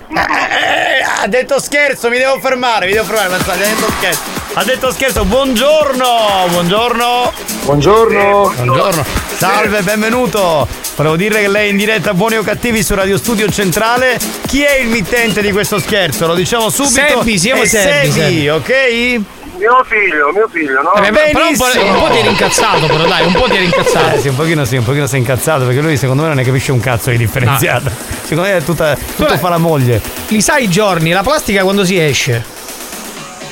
Eh, 0.10 1.24
ha 1.24 1.28
detto 1.28 1.60
scherzo, 1.60 2.10
mi 2.10 2.18
devo 2.18 2.40
fermare, 2.40 2.86
mi 2.86 2.94
devo 2.94 3.06
fermare, 3.06 3.30
Mazzaglia, 3.30 3.66
ha 3.66 3.70
detto 3.70 3.92
scherzo. 3.98 4.22
Ha 4.54 4.64
detto 4.64 4.92
scherzo, 4.92 5.26
buongiorno, 5.26 6.48
buongiorno. 6.50 7.34
Buongiorno. 7.64 8.54
Buongiorno. 8.56 9.06
Salve, 9.38 9.82
benvenuto. 9.82 10.68
Volevo 10.96 11.16
dire 11.16 11.42
che 11.42 11.48
lei 11.48 11.68
è 11.68 11.70
in 11.72 11.78
diretta 11.78 12.14
Buoni 12.14 12.38
o 12.38 12.42
Cattivi 12.42 12.82
su 12.82 12.96
Radio 12.96 13.18
Studio 13.18 13.50
Centrale. 13.52 14.18
Chi 14.48 14.64
è 14.64 14.78
il 14.80 14.88
mittente 14.88 15.42
di 15.42 15.52
questo 15.52 15.78
scherzo? 15.80 16.26
Lo 16.26 16.34
diciamo 16.34 16.70
subito. 16.70 17.20
Sebbi, 17.20 17.38
siamo 17.38 17.66
Sebbi, 17.66 18.12
Sebbi. 18.12 18.50
ok? 18.50 19.22
Mio 19.58 19.84
figlio, 19.86 20.32
mio 20.34 20.48
figlio, 20.52 20.82
no? 20.82 20.94
Eh, 21.02 21.10
beh, 21.12 21.30
però 21.32 21.48
un 21.48 21.58
po', 21.58 21.66
un 21.66 22.00
po' 22.00 22.10
ti 22.12 22.18
eri 22.20 22.30
incazzato, 22.30 22.86
però 22.86 23.06
dai, 23.08 23.26
un 23.26 23.34
po' 23.34 23.46
ti 23.46 23.56
eri 23.56 23.66
incazzato. 23.66 24.16
Eh 24.16 24.20
sì, 24.20 24.28
un 24.28 24.36
pochino 24.36 24.66
sì, 24.66 24.78
un 24.78 24.84
pochino 24.84 25.08
sei 25.08 25.20
incazzato 25.20 25.66
perché 25.66 25.82
lui 25.82 25.98
secondo 25.98 26.22
me 26.22 26.28
non 26.28 26.38
ne 26.38 26.44
capisce 26.44 26.72
un 26.72 26.80
cazzo 26.80 27.10
di 27.10 27.18
differenziata. 27.18 27.90
Secondo 28.28 28.50
me 28.50 28.58
è 28.58 28.62
tutta, 28.62 28.94
tutto 28.94 29.24
Vabbè. 29.24 29.38
fa 29.38 29.48
la 29.50 29.58
moglie. 29.58 30.02
Li 30.28 30.42
sai 30.42 30.66
i 30.66 30.70
giorni, 30.70 31.12
la 31.12 31.24
plastica 31.24 31.64
quando 31.64 31.86
si 31.86 31.98
esce? 31.98 32.44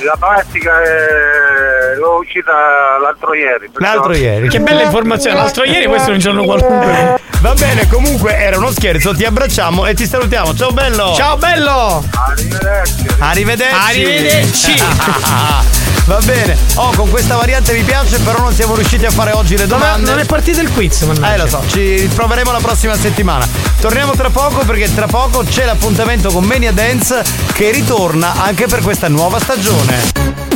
La 0.04 0.14
plastica 0.18 0.82
è... 0.82 1.96
l'ho 1.96 2.18
uscita 2.18 2.52
l'altro 3.00 3.32
ieri. 3.32 3.70
perciò- 3.70 3.94
L'altro 3.94 4.14
ieri. 4.14 4.48
Che 4.48 4.60
bella 4.60 4.82
informazione, 4.82 5.34
l'altro 5.36 5.64
ieri 5.64 5.86
questo 5.86 6.10
è 6.10 6.12
un 6.12 6.18
giorno 6.20 6.44
qualunque. 6.44 7.18
Va 7.40 7.54
bene, 7.54 7.88
comunque 7.88 8.36
era 8.36 8.58
uno 8.58 8.70
scherzo, 8.70 9.14
ti 9.14 9.24
abbracciamo 9.24 9.86
e 9.86 9.94
ti 9.94 10.06
salutiamo. 10.06 10.54
Ciao 10.54 10.70
bello! 10.72 11.14
Ciao 11.14 11.36
bello! 11.38 12.04
Arrivederci. 12.28 13.06
Arrivederci! 13.18 13.74
Arrivederci. 13.88 15.84
Va 16.06 16.20
bene. 16.24 16.56
Oh, 16.76 16.92
con 16.94 17.10
questa 17.10 17.34
variante 17.34 17.72
mi 17.72 17.82
piace, 17.82 18.20
però 18.20 18.38
non 18.38 18.52
siamo 18.54 18.76
riusciti 18.76 19.04
a 19.04 19.10
fare 19.10 19.32
oggi 19.32 19.56
le 19.56 19.66
domande. 19.66 20.08
non 20.08 20.20
è 20.20 20.24
partito 20.24 20.60
il 20.60 20.70
quiz, 20.72 21.02
mannaggia. 21.02 21.34
Eh, 21.34 21.38
lo 21.38 21.48
so, 21.48 21.62
ci 21.66 22.08
proveremo 22.14 22.52
la 22.52 22.60
prossima 22.60 22.96
settimana. 22.96 23.46
Torniamo 23.80 24.12
tra 24.12 24.30
poco 24.30 24.64
perché 24.64 24.92
tra 24.94 25.06
poco 25.06 25.42
c'è 25.42 25.64
l'appuntamento 25.64 26.30
con 26.30 26.44
Mania 26.44 26.70
Dance 26.70 27.24
che 27.52 27.72
ritorna 27.72 28.34
anche 28.40 28.66
per 28.66 28.82
questa 28.82 29.08
nuova 29.08 29.40
stagione. 29.40 30.55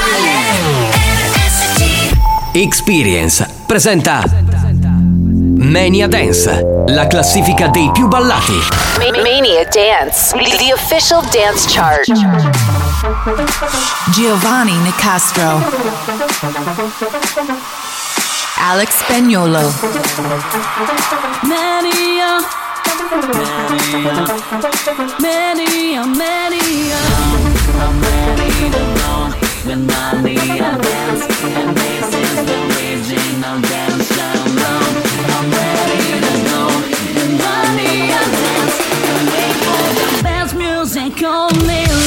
Experience 2.53 3.47
presenta 3.65 4.23
Mania 5.55 6.07
Dance, 6.09 6.83
la 6.87 7.07
classifica 7.07 7.67
dei 7.67 7.89
più 7.93 8.09
ballati. 8.09 8.59
Mania 9.23 9.65
Dance, 9.71 10.35
the 10.57 10.73
official 10.73 11.21
dance 11.31 11.65
chart. 11.69 12.11
Giovanni 14.11 14.73
Nicastro. 14.79 15.63
Alex 18.57 18.97
Spagnolo. 18.97 19.73
Mania 21.43 22.37
Mania 25.19 26.05
Mania 26.05 26.97
I'm 27.79 28.01
ready 28.01 28.69
to 28.71 28.81
go 28.99 29.31
with 29.65 29.79
Mania 29.87 30.77
Dance 30.81 31.31
And 31.53 31.75
this 31.75 32.03
is 32.03 32.11
the 32.11 32.11
original 32.11 32.11
dance 32.11 32.11
down 32.11 32.15
I'm 32.15 32.20
music 40.91 41.23
on 41.23 41.67
me 41.67 42.00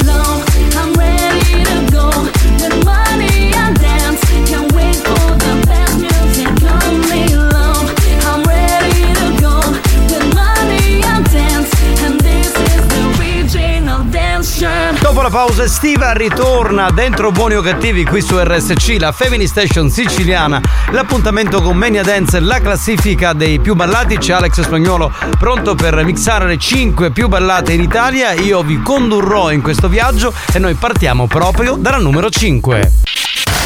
la 15.25 15.31
pausa 15.31 15.65
estiva 15.65 16.13
ritorna 16.13 16.91
dentro 16.91 17.31
Buoni 17.31 17.55
o 17.55 17.63
Cattivi 17.63 18.05
qui 18.05 18.21
su 18.21 18.39
RSC, 18.39 18.97
la 18.99 19.11
Femini 19.11 19.47
Station 19.47 19.89
siciliana. 19.89 20.61
L'appuntamento 20.91 21.63
con 21.63 21.79
Mania 21.79 22.03
Dance, 22.03 22.41
la 22.41 22.61
classifica 22.61 23.33
dei 23.33 23.59
più 23.59 23.75
ballati. 23.75 24.19
C'è 24.19 24.35
Alex 24.35 24.61
Spagnolo 24.61 25.11
pronto 25.39 25.75
per 25.75 26.05
mixare 26.05 26.47
le 26.47 26.59
5 26.59 27.11
più 27.11 27.29
ballate 27.29 27.73
in 27.73 27.81
Italia. 27.81 28.33
Io 28.33 28.63
vi 28.63 28.83
condurrò 28.83 29.51
in 29.51 29.63
questo 29.63 29.89
viaggio 29.89 30.31
e 30.53 30.59
noi 30.59 30.75
partiamo 30.75 31.27
proprio 31.27 31.77
dalla 31.77 31.97
numero 31.97 32.29
5. 32.29 32.93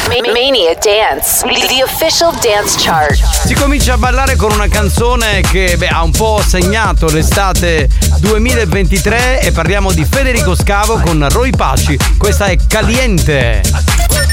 Mania 0.09 0.73
Dance, 0.73 1.43
the 1.43 1.83
official 1.83 2.33
dance 2.41 2.75
chart. 2.77 3.13
Si 3.45 3.53
comincia 3.53 3.93
a 3.93 3.97
ballare 3.97 4.35
con 4.35 4.51
una 4.51 4.67
canzone 4.67 5.41
che 5.41 5.75
beh, 5.77 5.87
ha 5.87 6.01
un 6.01 6.09
po' 6.11 6.41
segnato 6.45 7.07
l'estate 7.11 7.87
2023 8.17 9.41
e 9.41 9.51
parliamo 9.51 9.91
di 9.91 10.03
Federico 10.09 10.55
Scavo 10.55 10.99
con 10.99 11.27
Roy 11.29 11.51
Paci. 11.51 11.97
Questa 12.17 12.45
è 12.45 12.57
Caliente. 12.67 13.61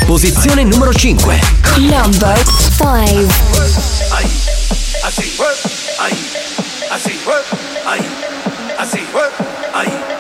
Posizione 0.07 0.64
numero 0.64 0.95
5. 0.95 1.39
Number 1.77 2.43
5. 2.79 3.33
Así, 3.53 4.12
ahí, 4.12 4.31
así, 5.03 5.37
ahí, 5.99 6.18
así, 6.91 7.18
ahí, 7.85 8.11
así, 8.79 10.16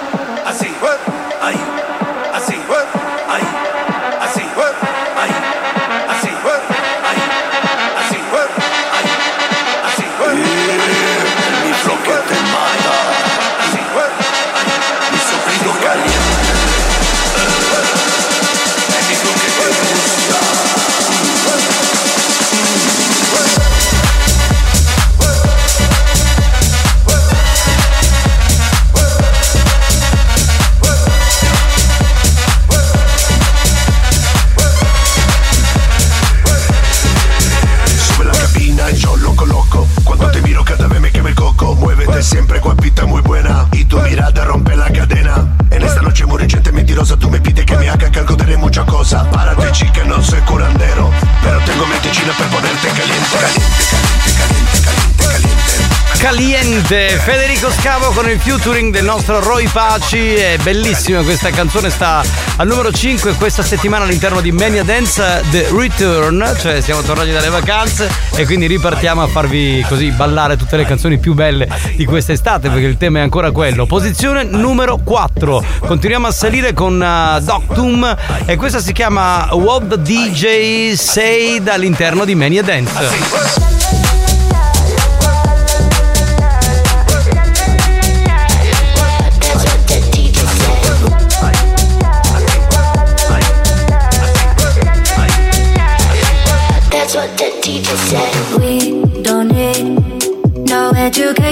Caliente, 56.86 57.18
Federico 57.18 57.70
Scavo 57.70 58.10
con 58.10 58.30
il 58.30 58.38
featuring 58.38 58.92
del 58.92 59.04
nostro 59.04 59.40
Roy 59.40 59.66
Paci. 59.66 60.34
È 60.34 60.56
bellissima 60.62 61.22
questa 61.22 61.50
canzone, 61.50 61.90
sta 61.90 62.22
al 62.56 62.66
numero 62.66 62.92
5 62.92 63.34
questa 63.34 63.64
settimana 63.64 64.04
all'interno 64.04 64.40
di 64.40 64.52
Mania 64.52 64.84
Dance 64.84 65.42
The 65.50 65.68
Return, 65.72 66.54
cioè 66.60 66.80
siamo 66.80 67.02
tornati 67.02 67.32
dalle 67.32 67.48
vacanze 67.48 68.08
e 68.36 68.44
quindi 68.46 68.66
ripartiamo 68.66 69.20
a 69.20 69.26
farvi 69.26 69.84
così 69.88 70.10
ballare 70.12 70.56
tutte 70.56 70.76
le 70.76 70.84
canzoni 70.84 71.18
più 71.18 71.34
belle 71.34 71.68
di 71.96 72.04
quest'estate 72.04 72.68
perché 72.68 72.86
il 72.86 72.96
tema 72.96 73.18
è 73.18 73.22
ancora 73.22 73.50
quello. 73.50 73.86
Posizione 73.86 74.44
numero 74.44 74.98
4. 75.02 75.64
Continuiamo 75.80 76.28
a 76.28 76.32
salire 76.32 76.72
con 76.72 77.00
uh, 77.00 77.42
Doctum 77.42 78.16
e 78.44 78.56
questa 78.56 78.78
si 78.78 78.92
chiama 78.92 79.48
What 79.50 79.96
DJ 79.96 80.92
Said 80.92 81.66
all'interno 81.66 82.24
di 82.24 82.36
Mania 82.36 82.62
Dance. 82.62 83.65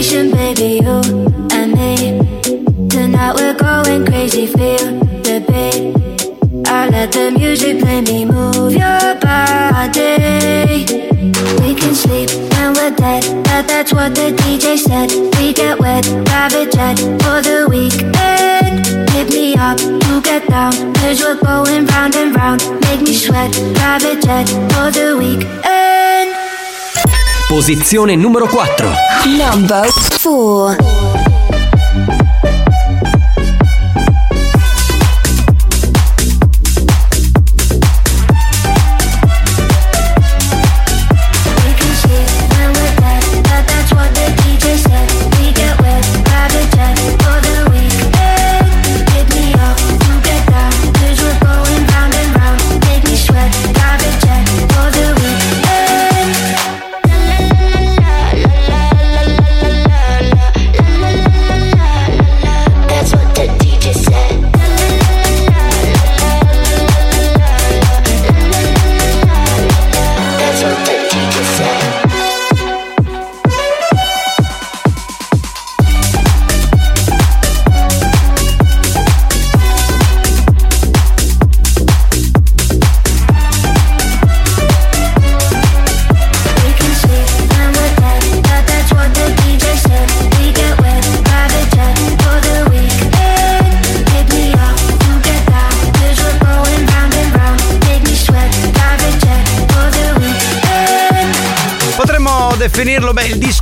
Education, 0.04 0.30
baby. 0.30 0.80
You 0.82 1.00
and 1.52 1.72
me. 1.72 2.88
Tonight 2.88 3.34
we're 3.36 3.54
going 3.54 4.04
crazy. 4.06 4.46
Feel 4.46 5.00
the 5.22 5.40
beat. 5.46 6.66
I 6.66 6.88
let 6.88 7.12
the 7.12 7.30
music 7.30 7.80
play 7.80 8.00
me. 8.02 8.24
Move 8.24 8.72
your 8.72 9.14
body. 9.20 10.84
We 11.60 11.74
can 11.74 11.94
sleep 11.94 12.30
when 12.52 12.74
we're 12.74 12.94
dead. 12.96 13.22
That, 13.44 13.66
that's 13.66 13.92
what 13.92 14.14
the 14.14 14.32
DJ 14.32 14.78
said. 14.78 15.10
We 15.38 15.52
get 15.52 15.78
wet, 15.78 16.04
private 16.26 16.72
jet 16.72 16.98
for 17.22 17.40
the 17.40 17.66
weekend. 17.68 18.86
Hit 19.10 19.32
me 19.32 19.56
up 19.56 19.78
to 19.78 20.20
get 20.22 20.46
down. 20.48 20.72
Cause 20.94 21.22
we're 21.22 21.40
going 21.40 21.86
round 21.86 22.14
and 22.16 22.34
round. 22.34 22.62
Make 22.82 23.02
me 23.02 23.14
sweat, 23.14 23.52
private 23.74 24.22
jet 24.22 24.48
for 24.72 24.90
the 24.90 25.16
weekend. 25.18 25.83
Posizione 27.54 28.16
numero 28.16 28.48
4. 28.48 28.92
Number 29.26 29.86
4. 29.88 31.33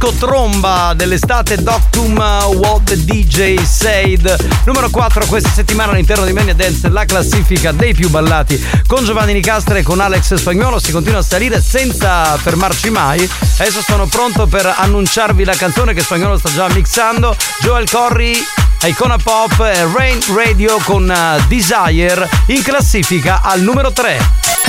Disco 0.02 0.12
tromba 0.18 0.94
dell'estate 0.96 1.62
Doctum 1.62 2.18
What 2.18 2.82
the 2.84 3.04
DJ 3.04 3.62
Said. 3.62 4.36
Numero 4.64 4.90
4 4.90 5.26
questa 5.26 5.50
settimana 5.50 5.92
all'interno 5.92 6.24
di 6.24 6.32
Mania 6.32 6.54
Dance, 6.54 6.88
la 6.88 7.04
classifica 7.04 7.70
dei 7.70 7.94
più 7.94 8.10
ballati. 8.10 8.60
Con 8.88 9.04
Giovanni 9.04 9.32
Nicastre 9.32 9.78
e 9.78 9.82
con 9.84 10.00
Alex 10.00 10.34
Spagnolo 10.34 10.80
si 10.80 10.90
continua 10.90 11.20
a 11.20 11.22
salire 11.22 11.62
senza 11.62 12.36
fermarci 12.36 12.90
mai. 12.90 13.28
Adesso 13.58 13.80
sono 13.82 14.06
pronto 14.06 14.46
per 14.46 14.74
annunciarvi 14.76 15.44
la 15.44 15.54
canzone 15.54 15.94
che 15.94 16.02
Spagnolo 16.02 16.36
sta 16.36 16.50
già 16.52 16.68
mixando. 16.70 17.36
Joel 17.60 17.88
Corry 17.88 18.44
Icona 18.84 19.18
Pop 19.18 19.60
e 19.60 19.86
Rain 19.94 20.18
Radio 20.34 20.78
con 20.82 21.08
uh, 21.08 21.46
Desire 21.46 22.28
in 22.46 22.62
classifica 22.62 23.40
al 23.42 23.60
numero 23.60 23.92
3. 23.92 24.18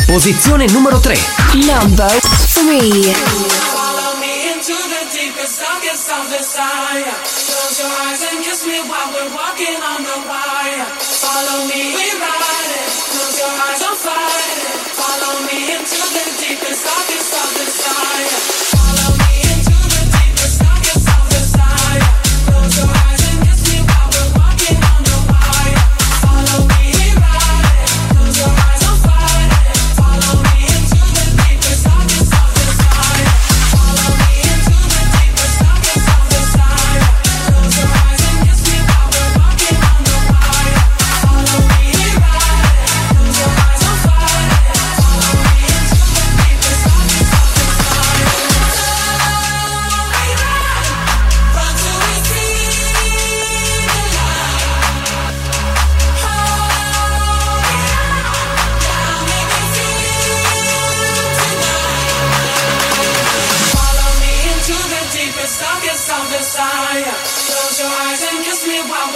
Posizione 0.05 0.67
numero 0.67 0.99
3. 0.99 1.17
Number 1.53 2.19
3. 2.53 3.72
The 5.43 5.49
deepest, 5.49 5.61
darkest 5.61 6.09
of 6.09 6.31
desire. 6.31 7.03
Close 7.03 7.79
your 7.83 7.91
eyes 8.07 8.23
and 8.31 8.45
kiss 8.45 8.65
me 8.65 8.79
while 8.87 9.11
we're 9.11 9.35
walking 9.35 9.75
on 9.75 9.99
the 10.01 10.23
wire. 10.25 10.85
Follow 11.19 11.67
me, 11.67 11.91
we 11.91 12.07
ride 12.15 12.71
it. 12.79 12.87
Close 13.11 13.39
your 13.43 13.51
eyes, 13.51 13.79
don't 13.81 13.99
fight 13.99 14.57
it. 14.63 14.79
Follow 14.95 15.43
me 15.43 15.75
into 15.75 15.99
the 16.15 16.23
deepest, 16.39 16.85
darkest 16.87 17.33
of 17.35 17.49
desire. 17.59 18.52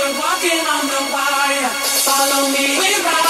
We're 0.07 0.19
walking 0.19 0.63
on 0.63 0.87
the 0.87 1.01
wire. 1.11 1.69
Follow 2.07 2.47
me, 2.49 2.79
we 2.79 2.89
ride 3.03 3.26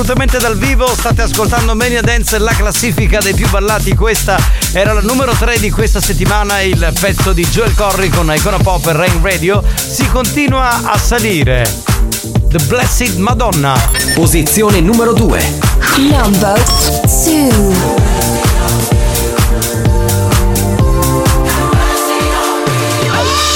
Assolutamente 0.00 0.38
dal 0.38 0.56
vivo, 0.56 0.86
state 0.94 1.20
ascoltando 1.20 1.74
Mania 1.74 2.00
Dance, 2.00 2.38
la 2.38 2.54
classifica 2.54 3.18
dei 3.18 3.34
più 3.34 3.46
ballati. 3.50 3.94
Questa 3.94 4.38
era 4.72 4.94
la 4.94 5.02
numero 5.02 5.32
3 5.32 5.58
di 5.58 5.70
questa 5.70 6.00
settimana, 6.00 6.62
il 6.62 6.90
pezzo 6.98 7.34
di 7.34 7.46
Joel 7.46 7.74
Corry 7.74 8.08
con 8.08 8.32
Icona 8.34 8.56
Pop 8.56 8.86
e 8.86 8.92
Rain 8.92 9.20
Radio. 9.20 9.62
Si 9.74 10.08
continua 10.08 10.90
a 10.90 10.96
salire. 10.96 11.70
The 12.48 12.58
Blessed 12.66 13.16
Madonna. 13.16 13.74
Posizione 14.14 14.80
numero 14.80 15.12
2. 15.12 15.58
Number 15.98 16.62
2. 16.62 17.50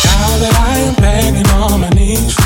Now 0.04 0.38
that 0.40 0.52
I 0.52 0.78
am 0.78 0.94
begging 0.96 1.46
on 1.52 1.80
my 1.80 1.88
knees, 1.94 2.36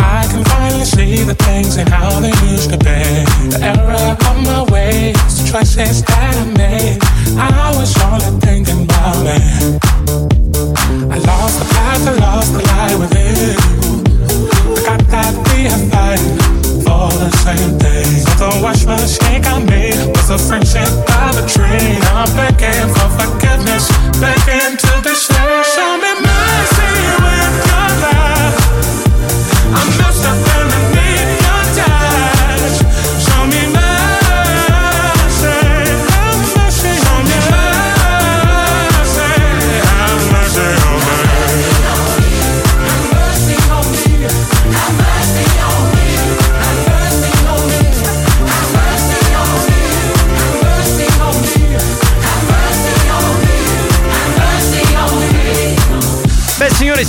I 0.00 0.26
can 0.28 0.42
finally 0.44 0.84
see 0.86 1.24
the 1.24 1.34
things 1.34 1.76
and 1.76 1.88
how 1.88 2.20
they 2.20 2.32
the 5.54 5.60
choices 5.60 6.02
that 6.02 6.34
I 6.34 6.44
made. 6.58 6.98
I 7.38 7.70
was 7.78 7.94
only 8.02 8.40
thinking 8.40 8.84
about 8.90 9.22
me. 9.22 9.38
I 11.06 11.18
lost 11.22 11.62
the 11.62 11.66
path, 11.70 12.08
I 12.08 12.14
lost 12.18 12.52
the 12.54 12.62
light 12.74 12.98
within. 12.98 13.54
I 14.82 14.98
got 14.98 15.00
that 15.14 15.34
we 15.46 15.70
are 15.70 15.84
fighting 15.94 16.38
for 16.82 17.06
the 17.22 17.30
same 17.46 17.78
thing. 17.78 18.10
So 18.34 18.50
the 18.50 18.62
wash 18.62 18.84
mistake 18.84 19.46
I 19.46 19.62
made 19.62 19.94
was 20.16 20.30
a 20.30 20.38
friendship 20.38 20.90
of 21.22 21.38
a 21.38 21.46
dream. 21.46 22.02
I'm 22.18 22.26
begging 22.34 22.90
for 22.90 23.08
forgiveness, 23.14 23.86
begging 24.18 24.74
to 24.74 24.92
be 25.06 25.14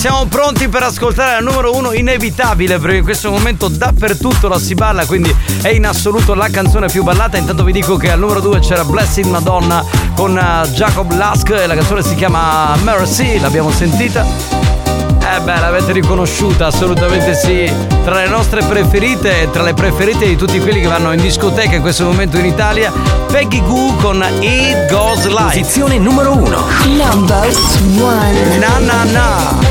siamo 0.08 0.26
pronti 0.26 0.68
per 0.68 0.84
ascoltare 0.84 1.32
la 1.32 1.40
numero 1.40 1.74
uno 1.76 1.92
inevitabile 1.92 2.78
perché 2.78 2.98
in 2.98 3.04
questo 3.04 3.32
momento 3.32 3.70
dappertutto 3.70 4.48
la 4.48 4.60
si 4.60 4.76
balla 4.76 5.04
quindi 5.04 5.36
è 5.64 5.70
in 5.70 5.84
assoluto 5.84 6.36
la 6.36 6.48
canzone 6.48 6.86
più 6.90 7.02
ballata. 7.02 7.38
Intanto 7.38 7.64
vi 7.64 7.72
dico 7.72 7.98
che 7.98 8.12
al 8.12 8.20
numero 8.20 8.40
due 8.40 8.60
c'era 8.60 8.86
Blessed 8.86 9.26
Madonna 9.26 9.84
con 10.16 10.38
eh, 10.38 10.70
Jacob 10.74 11.12
Lusk 11.12 11.50
e 11.50 11.66
la 11.66 11.74
canzone 11.74 12.04
si 12.04 12.14
chiama 12.14 12.76
Mercy 12.84 13.40
l'abbiamo 13.40 13.72
sentita? 13.72 14.24
Eh 14.24 15.40
beh 15.42 15.60
l'avete 15.60 15.92
riconosciuta 15.92 16.68
assolutamente 16.68 17.34
sì. 17.34 17.68
Tra 18.04 18.18
le 18.18 18.28
nostre 18.28 18.64
preferite 18.64 19.42
e 19.42 19.50
tra 19.50 19.64
le 19.64 19.74
preferite 19.74 20.28
di 20.28 20.36
tutti 20.36 20.60
quelli 20.60 20.82
che 20.82 20.88
vanno 20.88 21.14
in 21.14 21.22
discoteca 21.22 21.74
in 21.74 21.82
questo 21.82 22.04
momento 22.04 22.38
in 22.38 22.46
Italia 22.46 22.92
Peggy 23.26 23.64
Goo 23.64 23.96
con 23.96 24.24
It 24.42 24.88
Goes 24.92 25.26
Live 25.26 25.50
Posizione 25.50 25.98
numero 25.98 26.32
1. 26.34 26.64
Number 26.90 27.50
1. 27.98 28.58
Na 28.60 28.78
na 28.78 29.04
na 29.06 29.65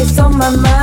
it's 0.00 0.18
on 0.18 0.38
my 0.38 0.50
mind. 0.56 0.79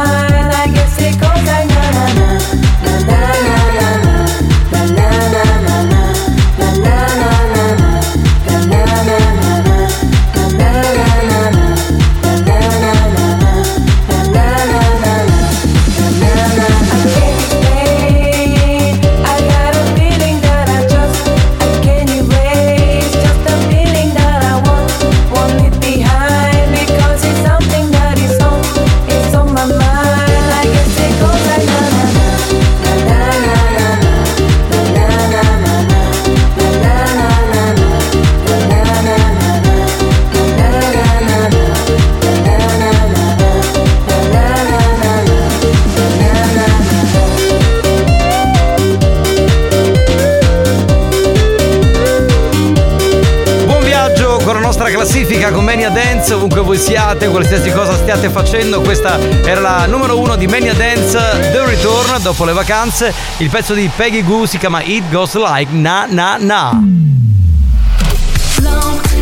Classifica 55.48 55.52
con 55.52 55.64
Mania 55.64 55.90
Dance, 55.90 56.34
ovunque 56.34 56.62
voi 56.62 56.78
siate, 56.78 57.28
qualsiasi 57.28 57.72
cosa 57.72 57.96
stiate 57.96 58.30
facendo. 58.30 58.82
Questa 58.82 59.20
era 59.44 59.60
la 59.60 59.86
numero 59.86 60.20
uno 60.20 60.36
di 60.36 60.48
Mania 60.48 60.74
Dance 60.74 61.18
The 61.52 61.66
Return 61.66 62.22
dopo 62.22 62.46
le 62.46 62.54
vacanze. 62.54 63.14
Il 63.38 63.50
pezzo 63.50 63.74
di 63.74 63.90
Peggy 63.94 64.24
Goo 64.24 64.46
si 64.46 64.58
chiama 64.58 64.82
It 64.82 65.10
Goes 65.10 65.36
Like 65.36 65.74
Na 65.74 66.06
Na 66.10 66.38
Na. 66.38 66.82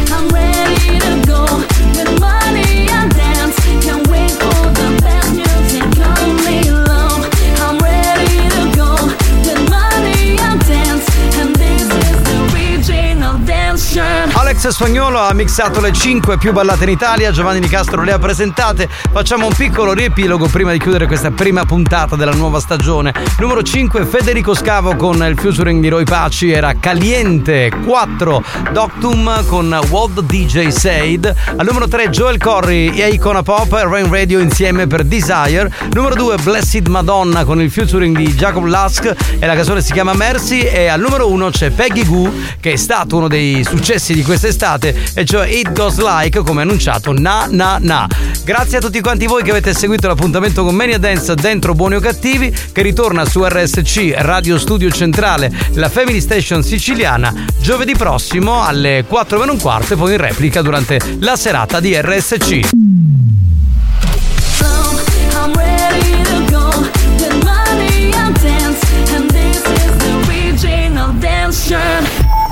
I'm 0.07 0.29
ready 0.29 0.99
to 0.99 1.19
go 1.27 1.74
Alex 14.65 14.77
Spagnolo 14.77 15.19
ha 15.19 15.31
mixato 15.33 15.79
le 15.79 15.93
5 15.93 16.39
più 16.39 16.51
ballate 16.51 16.85
in 16.85 16.89
Italia, 16.89 17.29
Giovanni 17.29 17.59
Nicastro 17.59 18.01
le 18.01 18.13
ha 18.13 18.17
presentate. 18.17 18.89
Facciamo 19.11 19.45
un 19.45 19.53
piccolo 19.53 19.93
riepilogo 19.93 20.47
prima 20.47 20.71
di 20.71 20.79
chiudere 20.79 21.05
questa 21.05 21.29
prima 21.29 21.65
puntata 21.65 22.15
della 22.15 22.31
nuova 22.31 22.59
stagione. 22.59 23.13
Numero 23.37 23.61
5 23.61 24.05
Federico 24.05 24.55
Scavo 24.55 24.95
con 24.95 25.23
il 25.23 25.37
featuring 25.37 25.79
di 25.81 25.89
Roy 25.89 26.03
Paci 26.03 26.49
era 26.49 26.73
Caliente 26.79 27.71
4 27.85 28.43
Doctum 28.71 29.45
con 29.45 29.69
the 30.15 30.25
DJ 30.25 30.69
Said. 30.69 31.31
Al 31.57 31.65
numero 31.65 31.87
3 31.87 32.09
Joel 32.09 32.39
Corry 32.39 32.89
e 32.89 33.09
Icona 33.09 33.43
Pop 33.43 33.71
e 33.71 33.83
Rain 33.83 34.09
Radio 34.09 34.39
insieme 34.39 34.87
per 34.87 35.03
Desire. 35.03 35.71
Numero 35.91 36.15
2 36.15 36.37
Blessed 36.37 36.87
Madonna 36.87 37.45
con 37.45 37.61
il 37.61 37.69
featuring 37.69 38.17
di 38.17 38.33
Jacob 38.33 38.63
Lusk 38.63 39.13
e 39.37 39.45
la 39.45 39.53
canzone 39.53 39.83
si 39.83 39.93
chiama 39.93 40.13
Mercy 40.13 40.61
e 40.61 40.87
al 40.87 41.01
numero 41.01 41.29
1 41.29 41.49
c'è 41.51 41.69
Peggy 41.69 42.03
Goo 42.03 42.31
che 42.59 42.71
è 42.71 42.77
stato 42.77 43.17
uno 43.17 43.27
dei 43.27 43.63
successi 43.63 44.15
di 44.15 44.23
quest'estate 44.55 44.95
e 45.13 45.25
cioè 45.25 45.47
It 45.47 45.73
Goes 45.73 45.97
Like 45.97 46.41
come 46.41 46.61
annunciato 46.61 47.11
Na 47.11 47.47
Na 47.49 47.77
Na. 47.79 48.07
Grazie 48.43 48.77
a 48.77 48.81
tutti 48.81 49.01
quanti 49.01 49.25
voi 49.25 49.43
che 49.43 49.51
avete 49.51 49.73
seguito 49.73 50.07
l'appuntamento 50.07 50.63
con 50.63 50.73
Mania 50.73 50.97
Dance 50.97 51.35
dentro 51.35 51.73
Buoni 51.73 51.95
o 51.95 51.99
Cattivi 51.99 52.55
che 52.71 52.81
ritorna 52.81 53.25
su 53.25 53.43
RSC 53.45 54.13
Radio 54.17 54.57
Studio 54.57 54.89
Centrale, 54.89 55.51
la 55.73 55.89
Family 55.89 56.21
Station 56.21 56.63
siciliana, 56.63 57.45
giovedì 57.59 57.95
prossimo 57.95 58.63
alle 58.63 59.03
4 59.07 59.39
meno 59.39 59.51
un 59.51 59.59
quarto 59.59 59.93
e 59.93 59.97
poi 59.97 60.13
in 60.13 60.17
replica 60.17 60.61
durante 60.61 60.99
la 61.19 61.35
serata 61.35 61.79
di 61.79 61.99
RSC. 61.99 62.69
I'm 65.37 65.53
ready 65.53 66.23
to 66.23 66.45
go 66.49 66.69
with 67.19 67.43
money 67.43 68.11
and 68.13 68.39
dance. 68.41 68.84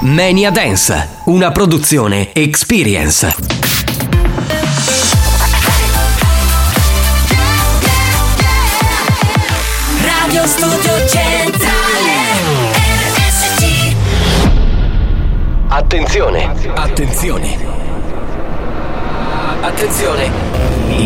Mania 0.02 0.52
Dance, 0.52 1.22
una 1.26 1.52
produzione 1.52 2.32
Experience. 2.34 3.36
Radio 10.02 10.46
Studio 10.46 11.08
Centrale. 11.08 12.12
RSC. 13.16 13.96
Attenzione, 15.70 16.56
attenzione. 16.76 17.58
Attenzione. 19.62 20.32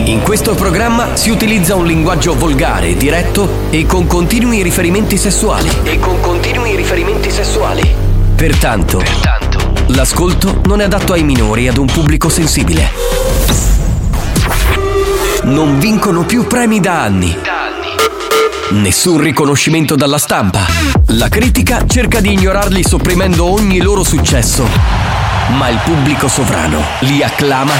In 0.07 0.21
questo 0.21 0.53
programma 0.53 1.15
si 1.15 1.29
utilizza 1.29 1.75
un 1.75 1.85
linguaggio 1.85 2.35
volgare, 2.35 2.95
diretto 2.95 3.47
e 3.69 3.85
con 3.85 4.05
continui 4.05 4.61
riferimenti 4.61 5.15
sessuali. 5.15 5.69
E 5.83 5.99
con 5.99 6.19
continui 6.19 6.66
riferimenti 6.77 7.31
sessuali. 7.31 7.95
Pertanto, 8.35 9.01
l'ascolto 9.87 10.61
non 10.65 10.79
è 10.79 10.83
adatto 10.83 11.13
ai 11.13 11.23
minori 11.23 11.65
e 11.65 11.69
ad 11.69 11.77
un 11.77 11.87
pubblico 11.87 12.29
sensibile. 12.29 12.91
Non 15.45 15.79
vincono 15.79 16.23
più 16.23 16.45
premi 16.45 16.79
da 16.79 17.01
anni. 17.01 17.35
Nessun 18.69 19.19
riconoscimento 19.19 19.95
dalla 19.95 20.19
stampa. 20.19 20.67
La 21.07 21.29
critica 21.29 21.83
cerca 21.87 22.19
di 22.19 22.33
ignorarli 22.33 22.83
sopprimendo 22.83 23.45
ogni 23.45 23.81
loro 23.81 24.03
successo. 24.03 24.67
Ma 25.57 25.69
il 25.69 25.79
pubblico 25.83 26.27
sovrano 26.27 26.83
li 26.99 27.23
acclama 27.23 27.73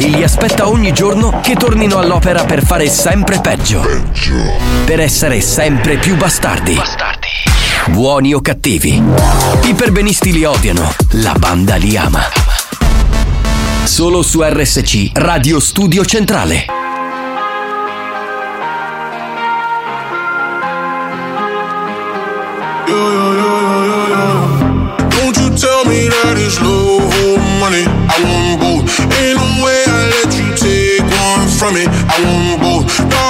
e 0.00 0.08
li 0.08 0.22
aspetta 0.22 0.66
ogni 0.66 0.94
giorno 0.94 1.40
che 1.42 1.56
tornino 1.56 1.98
all'opera 1.98 2.44
per 2.44 2.64
fare 2.64 2.88
sempre 2.88 3.38
peggio. 3.40 3.86
Per 4.86 4.98
essere 4.98 5.42
sempre 5.42 5.98
più 5.98 6.16
bastardi. 6.16 6.80
Buoni 7.88 8.32
o 8.32 8.40
cattivi. 8.40 9.02
I 9.64 9.74
perbenisti 9.74 10.32
li 10.32 10.44
odiano, 10.44 10.94
la 11.10 11.34
banda 11.38 11.76
li 11.76 11.98
ama. 11.98 12.22
Solo 13.84 14.22
su 14.22 14.40
RSC 14.42 15.10
Radio 15.14 15.60
Studio 15.60 16.02
Centrale. 16.06 16.64
Don't 25.10 25.36
you 25.36 25.50
tell 25.56 25.84
me 25.84 26.08
that 26.08 26.38
it's 26.38 26.58
love 26.62 27.04
or 27.04 27.38
money. 27.60 27.84
I 27.84 28.16
want 28.24 28.60
both. 28.60 29.00
Ain't 29.20 29.36
no 29.36 29.64
way 29.64 29.89
me. 31.72 31.84
I 31.86 32.16
want 32.24 32.60
both. 32.62 33.29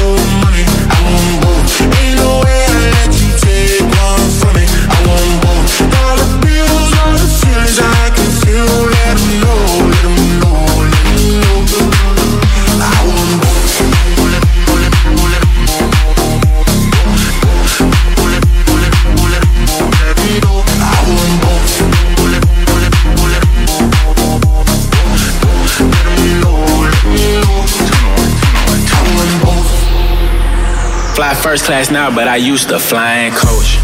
first 31.41 31.65
class 31.65 31.89
now, 31.89 32.13
but 32.13 32.27
I 32.27 32.35
used 32.37 32.69
to 32.69 32.77
flying 32.77 33.33
coach. 33.33 33.81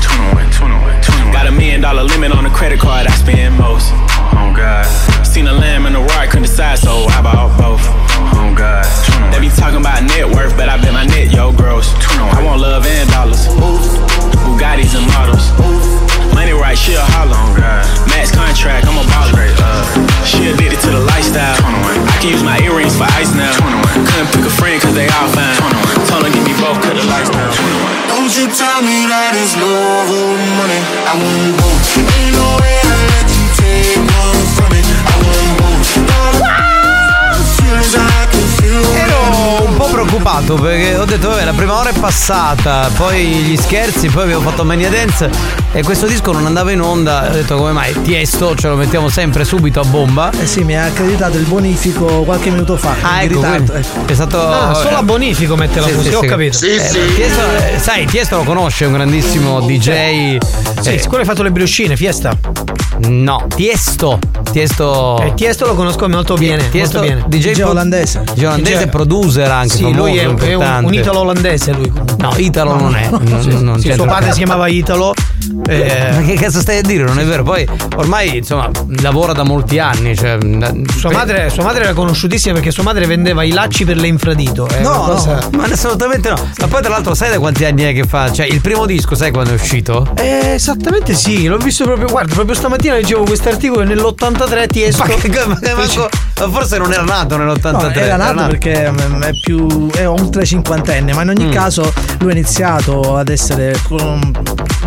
Got 1.34 1.48
a 1.48 1.52
million 1.52 1.82
dollar 1.82 2.04
limit 2.04 2.32
on 2.32 2.44
the 2.44 2.50
credit 2.50 2.80
card 2.80 3.08
I 3.08 3.12
spend 3.18 3.58
most. 3.58 3.90
Oh 4.38 4.54
God. 4.56 4.86
Seen 5.26 5.48
a 5.48 5.54
lamb 5.54 5.86
and 5.86 5.96
a 5.96 6.00
roar, 6.00 6.22
I 6.22 6.28
couldn't 6.28 6.44
decide, 6.44 6.78
so 6.78 7.10
I 7.10 7.22
bought 7.22 7.58
both. 7.58 7.82
Oh 8.38 8.54
God. 8.56 8.86
They 9.34 9.42
be 9.42 9.50
talking 9.50 9.82
about 9.82 10.04
net 10.04 10.30
worth, 10.30 10.56
but 10.56 10.67
preoccupato 40.48 40.56
perché 40.56 40.96
ho 40.96 41.06
detto 41.06 41.30
vabbè 41.30 41.44
la 41.44 41.54
prima 41.54 41.74
ora 41.78 41.90
è 41.90 41.94
passata, 42.00 42.90
poi 42.96 43.26
gli 43.26 43.58
scherzi, 43.58 44.08
poi 44.08 44.24
abbiamo 44.24 44.42
fatto 44.50 44.64
Mania 44.64 44.90
Dance 44.90 45.30
e 45.74 45.84
questo 45.84 46.08
disco 46.08 46.32
non 46.32 46.46
andava 46.46 46.72
in 46.72 46.82
onda, 46.82 47.28
ho 47.30 47.34
detto 47.34 47.58
come 47.58 47.72
mai 47.72 47.94
Tiesto 48.02 48.56
ce 48.56 48.68
lo 48.68 48.76
mettiamo 48.76 49.10
sempre 49.10 49.44
subito 49.44 49.80
a 49.82 49.84
bomba. 49.84 50.32
Eh 50.40 50.46
sì, 50.46 50.64
mi 50.64 50.78
ha 50.78 50.86
accreditato 50.86 51.38
il 51.38 51.44
bonifico 51.46 52.24
qualche 52.24 52.50
minuto 52.50 52.78
fa. 52.78 52.96
Ah, 53.02 53.22
ecco, 53.24 53.44
ecco. 53.44 53.74
è 54.06 54.14
stato 54.14 54.40
Ah, 54.48 54.74
solo 54.74 54.96
a 54.98 55.04
bonifico 55.04 55.56
mette 55.56 55.80
la 55.80 55.88
Sì, 55.88 55.94
musica, 55.94 56.10
sì, 56.10 56.16
ho 56.16 56.22
sì. 56.22 56.28
capito. 56.28 56.66
Eh, 56.66 57.14
Tiesto, 57.16 57.42
eh, 57.74 57.80
sai, 57.80 58.06
Tiesto 58.06 58.38
lo 58.38 58.44
conosce, 58.44 58.86
è 58.86 58.88
un 58.88 58.94
grandissimo 58.94 59.62
DJ. 59.62 60.38
Sì, 60.80 60.94
Eh, 60.94 61.00
sicuro 61.00 61.20
hai 61.20 61.26
fatto 61.26 61.44
le 61.44 61.52
briochine, 61.52 61.96
fiesta. 61.96 62.38
No, 63.08 63.46
Tiesto. 63.56 64.20
Tiesto. 64.52 65.20
Eh, 65.20 65.34
Tiesto 65.34 65.66
lo 65.66 65.76
conosco 65.76 66.08
molto 66.10 66.36
bene. 66.36 66.70
Tiesto, 66.70 67.00
molto 67.00 67.14
bene. 67.16 67.26
DJ, 67.28 67.52
pro- 67.54 67.70
olandese. 67.70 68.24
DJ 68.34 68.44
olandese, 68.46 68.86
DJ 68.86 68.90
producer 68.90 69.52
anche. 69.52 69.76
Sì, 69.76 69.84
famoso, 69.84 70.00
lui 70.00 70.18
è, 70.18 70.28
è 70.28 70.54
un, 70.54 70.82
un 70.84 70.94
italo 70.94 71.20
olandese 71.20 71.74
lui. 71.74 71.92
No, 72.18 72.34
Italo 72.38 72.76
non 72.76 72.96
è. 72.96 73.10
Non, 73.10 73.24
non 73.62 73.80
Sì, 73.80 73.92
suo 73.94 74.06
padre 74.06 74.32
si 74.32 74.38
chiamava 74.38 74.68
Italo. 74.68 75.14
Eh, 75.68 76.10
Ma 76.14 76.22
che 76.22 76.34
cazzo 76.36 76.60
stai 76.60 76.78
a 76.78 76.82
dire? 76.82 77.04
Non 77.04 77.20
è 77.20 77.26
vero. 77.26 77.44
Poi 77.44 77.68
ormai 77.96 78.38
insomma 78.38 78.70
lavora 79.02 79.34
da 79.34 79.44
molti 79.44 79.80
anni. 79.80 80.16
Cioè, 80.16 80.38
sua, 80.98 81.12
madre, 81.12 81.50
sua 81.50 81.64
madre 81.64 81.84
era 81.84 81.94
conosciutissima 81.94 82.54
perché 82.56 82.72
sua 82.72 82.84
madre 82.84 83.06
vendeva 83.06 83.44
i 83.44 83.52
lacci 83.52 83.86
per 83.86 83.98
le 83.98 84.08
infradito. 84.08 84.68
È 84.68 84.80
una 84.80 84.90
cosa- 84.90 85.50
Ma 85.56 85.64
assolutamente 85.66 86.30
no. 86.30 86.36
Ma 86.60 86.68
poi 86.68 86.82
tra 86.82 86.90
l'altro 86.92 87.14
sai 87.14 87.30
da 87.30 87.40
quanti 87.40 87.66
anni 87.66 87.84
è 87.84 87.94
che 87.94 88.04
fa? 88.06 88.32
Cioè 88.32 88.46
il 88.46 88.62
primo 88.62 88.86
disco 88.86 89.16
sai 89.16 89.32
quando 89.32 89.52
è 89.52 89.56
uscito? 89.56 90.08
Eh, 90.16 90.54
esattamente 90.56 91.14
sì, 91.14 91.48
l'ho 91.48 91.58
visto 91.58 91.84
proprio. 91.86 92.08
Guarda, 92.08 92.34
proprio 92.34 92.56
stamattina 92.56 92.94
leggevo 92.96 93.24
questo 93.24 93.50
articolo 93.50 93.82
e 93.82 93.86
nell'83 93.86 94.68
Tiesto. 94.68 95.04
Ma, 95.06 95.14
che- 95.14 95.30
ma- 95.30 95.46
ma- 95.62 95.74
manco- 95.76 96.10
ma 96.40 96.50
forse 96.50 96.78
non 96.78 96.92
era 96.94 97.04
nato 97.04 97.38
nell'83. 97.38 97.72
No, 97.72 97.90
era 97.92 98.16
nato 98.16 98.48
perché 98.48 98.92
mm, 98.92 99.22
è 99.24 99.32
più 99.42 99.90
è 99.92 100.08
oltre 100.08 100.46
cinquantenne, 100.46 101.14
ma 101.14 101.22
in 101.24 101.30
ogni 101.30 101.46
Mm. 101.46 101.52
caso 101.52 101.92
lui 102.20 102.30
ha 102.32 102.34
iniziato 102.34 103.18
ad 103.18 103.30
essere 103.30 103.78
con- 103.88 104.32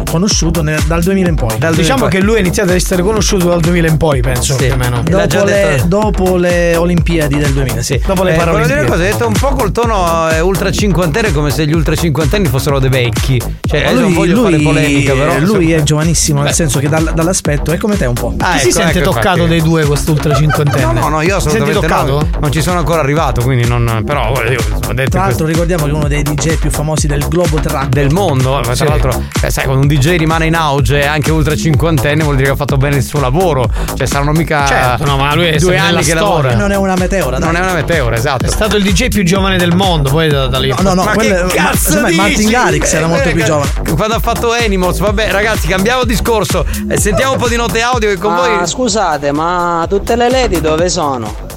conosciuto 0.09 0.63
nel- 0.63 0.83
dal 0.87 1.03
2000 1.03 1.29
in 1.29 1.35
poi. 1.37 1.57
diciamo 1.75 2.07
che 2.07 2.21
lui 2.21 2.37
ha 2.37 2.41
iniziato 2.41 2.71
ad 2.71 2.77
essere 2.77 3.03
conosciuto 3.03 3.49
dal 3.49 3.61
2000 3.61 3.89
in 3.89 3.97
poi, 3.97 4.21
penso 4.21 4.57
più 4.57 4.73
o 4.73 4.77
meno. 4.77 5.03
Dopo 5.03 5.45
le, 5.45 5.83
dopo 5.87 6.37
le 6.37 6.77
Olimpiadi 6.77 7.37
del 7.39 7.53
2000, 7.53 7.83
sì. 7.83 8.01
Dopo 8.05 8.23
le 8.23 8.35
Eh, 8.35 8.39
volevo 8.45 8.67
dire 8.67 8.81
una 8.81 8.89
cosa, 8.89 9.03
hai 9.03 9.11
detto 9.13 9.27
un 9.27 9.33
po' 9.35 9.49
col 9.55 9.73
tono 9.73 10.29
eh, 10.31 10.41
ultra 10.41 10.71
cinquantenne 10.71 11.33
come 11.33 11.51
se 11.51 11.67
gli 11.67 11.73
ultra 11.73 11.95
cinquantenni 11.95 12.49
fossero 12.49 12.79
dei 12.79 12.91
vecchi. 12.91 13.41
Cioè, 13.61 13.81
adesso 13.85 14.01
non 14.01 14.13
voglio 14.15 14.43
fare 14.43 14.59
polemica, 14.59 15.13
però. 15.15 15.39
lui 15.39 15.73
è 15.73 15.83
giovanissimo, 15.83 16.39
Beh. 16.41 16.47
nel 16.47 16.55
senso 16.55 16.79
che 16.81 16.89
dal- 16.89 17.13
dall'aspetto 17.15 17.71
è 17.73 17.77
come 17.79 17.97
te 17.97 18.07
un 18.07 18.15
po'. 18.15 18.35
Ah, 18.39 18.55
Chi 18.55 18.59
si 18.61 18.69
ecco, 18.69 18.79
sente 18.81 18.99
ecco, 18.99 19.11
toccato 19.11 19.29
infatti. 19.43 19.49
dei 19.51 19.63
due 19.63 19.85
quest'ultra 19.85 20.35
cinquantenne? 20.35 20.85
No, 20.85 20.93
no, 20.93 21.09
no, 21.09 21.21
io 21.23 21.37
assolutamente 21.37 21.87
no, 21.87 22.27
non 22.41 22.53
ci 22.53 22.63
sono 22.63 22.79
ancora 22.79 23.01
arrivato, 23.01 23.43
quindi 23.43 23.67
non. 23.69 24.03
Però 24.05 24.33
dire, 24.43 24.55
insomma, 24.55 24.93
detto 24.95 25.11
Tra 25.11 25.21
l'altro 25.21 25.45
questo- 25.45 25.47
ricordiamo 25.47 25.85
che 25.85 25.91
è 25.91 25.95
uno 25.95 26.09
dei 26.09 26.23
DJ 26.23 26.57
più 26.59 26.71
famosi 26.71 27.07
del 27.07 27.27
globo 27.29 27.59
terracqueo. 27.59 27.89
del 27.91 28.13
mondo, 28.13 28.61
tra 28.63 28.75
Sì. 28.75 28.85
l'altro, 28.85 29.23
eh, 29.43 29.51
sai, 29.51 29.65
quando 29.65 29.83
un 29.83 29.89
DJ 29.91 30.17
rimane 30.17 30.47
in 30.47 30.55
auge 30.55 31.05
anche 31.07 31.31
ultra 31.31 31.57
cinquantenne 31.57 32.23
vuol 32.23 32.37
dire 32.37 32.49
che 32.49 32.55
ha 32.55 32.57
fatto 32.57 32.77
bene 32.77 32.97
il 32.97 33.03
suo 33.03 33.19
lavoro. 33.21 33.69
Cioè, 33.95 34.07
saranno 34.07 34.33
mica 34.33 34.65
Certo, 34.67 35.05
no, 35.05 35.17
ma 35.17 35.35
lui 35.35 35.47
è 35.47 35.57
due 35.59 35.77
anni 35.77 36.03
che 36.03 36.15
lavora. 36.15 36.55
Non 36.55 36.71
è 36.71 36.77
una 36.77 36.95
meteora, 36.95 37.39
dai. 37.39 37.47
Non 37.53 37.57
è 37.61 37.65
una 37.65 37.73
meteora, 37.75 38.17
esatto. 38.17 38.45
È 38.47 38.49
stato 38.49 38.77
il 38.77 38.83
DJ 38.85 39.09
più 39.09 39.25
giovane 39.25 39.59
del 39.59 39.75
mondo, 39.75 40.11
poi 40.11 40.29
da, 40.29 40.47
da 40.47 40.59
lì. 40.59 40.69
No, 40.69 40.77
no, 40.81 40.95
no, 40.95 41.05
Ma 41.05 41.15
quello 41.15 41.35
che 41.35 41.41
è- 41.41 41.45
ma- 41.45 41.53
cazzo 41.71 41.91
secondo 41.91 42.09
me 42.09 42.15
Martin 42.15 42.37
dici? 42.37 42.51
Garrix 42.51 42.93
era 42.93 43.07
molto 43.07 43.29
eh, 43.29 43.33
più 43.33 43.45
giovane. 43.45 43.71
Quando 43.97 44.15
ha 44.15 44.21
fatto 44.21 44.53
Animals, 44.53 44.99
vabbè, 44.99 45.31
ragazzi, 45.31 45.67
cambiamo 45.67 46.05
discorso. 46.05 46.65
Eh, 46.89 46.97
sentiamo 46.99 47.33
un 47.33 47.39
po' 47.39 47.49
di 47.49 47.57
note 47.57 47.81
audio 47.81 48.09
che 48.09 48.17
con 48.19 48.33
Ah, 48.33 48.37
voi. 48.37 48.67
scusate, 48.67 49.33
ma 49.33 49.85
tutte 49.89 50.15
le 50.17 50.31
lady 50.31 50.61
dove 50.61 50.89
sono? 50.89 51.49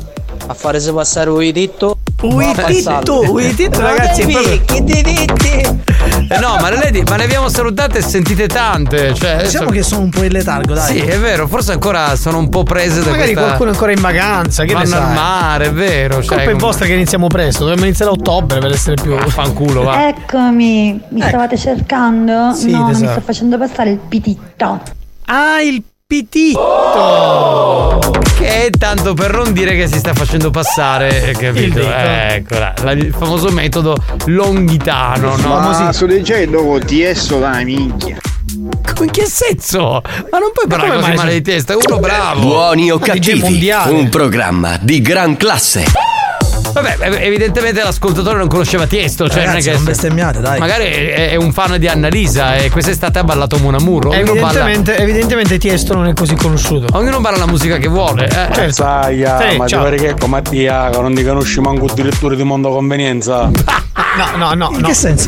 A 0.47 0.53
fare 0.53 0.79
se 0.79 0.91
passare 0.91 1.29
un 1.29 1.51
ditto? 1.51 1.99
Uititto, 2.23 3.31
uititto, 3.31 3.81
ragazzi, 3.81 4.21
è 4.21 4.27
proprio- 4.27 4.61
Eh, 6.27 6.39
no, 6.39 6.57
ma 6.59 6.69
le 6.69 6.77
lady, 6.77 7.03
ma 7.03 7.17
le 7.17 7.23
abbiamo 7.25 7.49
salutate 7.49 7.99
e 7.99 8.01
sentite 8.01 8.47
tante. 8.47 9.13
Cioè, 9.13 9.31
adesso- 9.31 9.51
Diciamo 9.51 9.69
che 9.71 9.83
sono 9.83 10.01
un 10.01 10.09
po' 10.09 10.23
in 10.23 10.31
letargo, 10.31 10.73
dai. 10.73 10.85
Sì, 10.85 10.99
è 10.99 11.17
vero, 11.19 11.47
forse 11.47 11.73
ancora 11.73 12.15
sono 12.15 12.37
un 12.37 12.49
po' 12.49 12.63
prese 12.63 13.01
da 13.03 13.11
Magari 13.11 13.33
questa... 13.33 13.41
qualcuno 13.41 13.69
è 13.69 13.73
ancora 13.73 13.91
in 13.91 14.01
vacanza, 14.01 14.63
che 14.63 14.73
ne 14.73 14.83
Vanno 14.83 14.95
al 14.95 15.01
sai? 15.03 15.13
mare, 15.13 15.65
è 15.65 15.71
vero. 15.71 16.15
Colpa 16.15 16.43
cioè, 16.43 16.45
è 16.45 16.55
vostra 16.55 16.85
che 16.85 16.93
iniziamo 16.93 17.27
presto, 17.27 17.63
dovremmo 17.65 17.85
iniziare 17.85 18.11
a 18.11 18.13
ottobre 18.13 18.59
per 18.59 18.71
essere 18.71 18.95
più. 19.01 19.17
Fanculo, 19.17 19.83
va. 19.83 20.07
Eccomi, 20.07 20.99
mi 21.09 21.21
stavate 21.21 21.57
cercando? 21.57 22.53
Sì, 22.53 22.71
no, 22.71 22.79
non 22.79 22.99
mi 22.99 23.07
sto 23.07 23.21
facendo 23.21 23.57
passare 23.57 23.91
il 23.91 23.97
pititto. 23.97 24.81
Ah, 25.25 25.61
il 25.61 25.83
pititto! 26.05 28.01
Che 28.37 28.65
è 28.65 28.69
tanto 28.71 29.13
per 29.13 29.33
non 29.33 29.53
dire 29.53 29.75
che 29.75 29.87
si 29.87 29.97
sta 29.99 30.13
facendo 30.13 30.49
passare, 30.49 31.29
eh, 31.29 31.31
capito? 31.33 31.79
Eccola, 31.81 32.73
la- 32.83 32.91
il 32.91 33.13
famoso 33.17 33.49
metodo 33.51 33.95
longhitano, 34.25 35.35
no? 35.37 35.59
Ma 35.59 35.91
su 35.93 36.05
DJ 36.05 36.45
dopo 36.45 36.79
Tiesto 36.79 37.39
dai 37.39 37.65
minchia. 37.65 38.17
In 38.99 39.09
che 39.09 39.25
senso? 39.25 40.01
Ma 40.31 40.37
non 40.39 40.51
puoi 40.53 40.67
parlare 40.67 40.89
come 40.91 40.99
così 41.01 41.07
mai 41.07 41.17
male 41.17 41.33
di 41.33 41.41
testa, 41.41 41.73
è 41.73 41.75
uno 41.75 41.99
bravo. 41.99 42.41
Buoni 42.41 42.91
o 42.91 42.99
cattivi, 42.99 43.71
un 43.87 44.09
programma 44.09 44.77
di 44.79 45.01
gran 45.01 45.35
classe. 45.35 45.83
Vabbè, 46.73 46.95
ev- 46.99 47.17
evidentemente 47.21 47.81
l'ascoltatore 47.83 48.37
non 48.37 48.47
conosceva 48.47 48.87
Tiesto, 48.87 49.29
cioè 49.29 49.45
Ragazzi, 49.45 49.67
non 49.67 49.75
è 49.75 49.77
non 49.77 49.83
che. 49.85 49.91
bestemmiate, 49.91 50.39
dai. 50.41 50.59
Magari 50.59 50.85
è, 50.85 51.29
è 51.29 51.35
un 51.35 51.53
fan 51.53 51.77
di 51.77 51.87
Annalisa 51.87 52.55
e 52.55 52.69
quest'estate 52.71 53.19
ha 53.19 53.23
ballato 53.23 53.57
Mon 53.57 53.75
Amour. 53.75 54.07
Ognuno 54.07 54.33
balla, 54.33 54.47
Evidentemente, 54.69 54.97
evidentemente 54.97 55.57
Tiesto 55.59 55.93
non 55.93 56.07
è 56.07 56.13
così 56.13 56.35
conosciuto. 56.35 56.87
ognuno 56.97 57.19
balla 57.19 57.37
la 57.37 57.47
musica 57.47 57.77
che 57.77 57.87
vuole. 57.87 58.25
Eh. 58.25 58.29
Certo. 58.53 58.71
Sai, 58.71 59.23
ah, 59.23 59.39
Sì, 59.49 59.57
ma 59.57 59.65
ti 59.65 59.71
ciao. 59.71 59.83
pare 59.83 59.97
che 59.97 60.07
ecco 60.09 60.27
Mattia, 60.27 60.89
che 60.89 60.99
non 60.99 61.13
ti 61.13 61.23
conosci 61.23 61.59
manco 61.61 61.85
il 61.85 61.93
direttore 61.93 62.35
di 62.35 62.43
Mondo 62.43 62.69
Convenienza. 62.69 63.49
No, 64.15 64.37
no, 64.37 64.53
no. 64.53 64.69
In 64.73 64.79
no. 64.81 64.87
che 64.87 64.93
senso? 64.93 65.27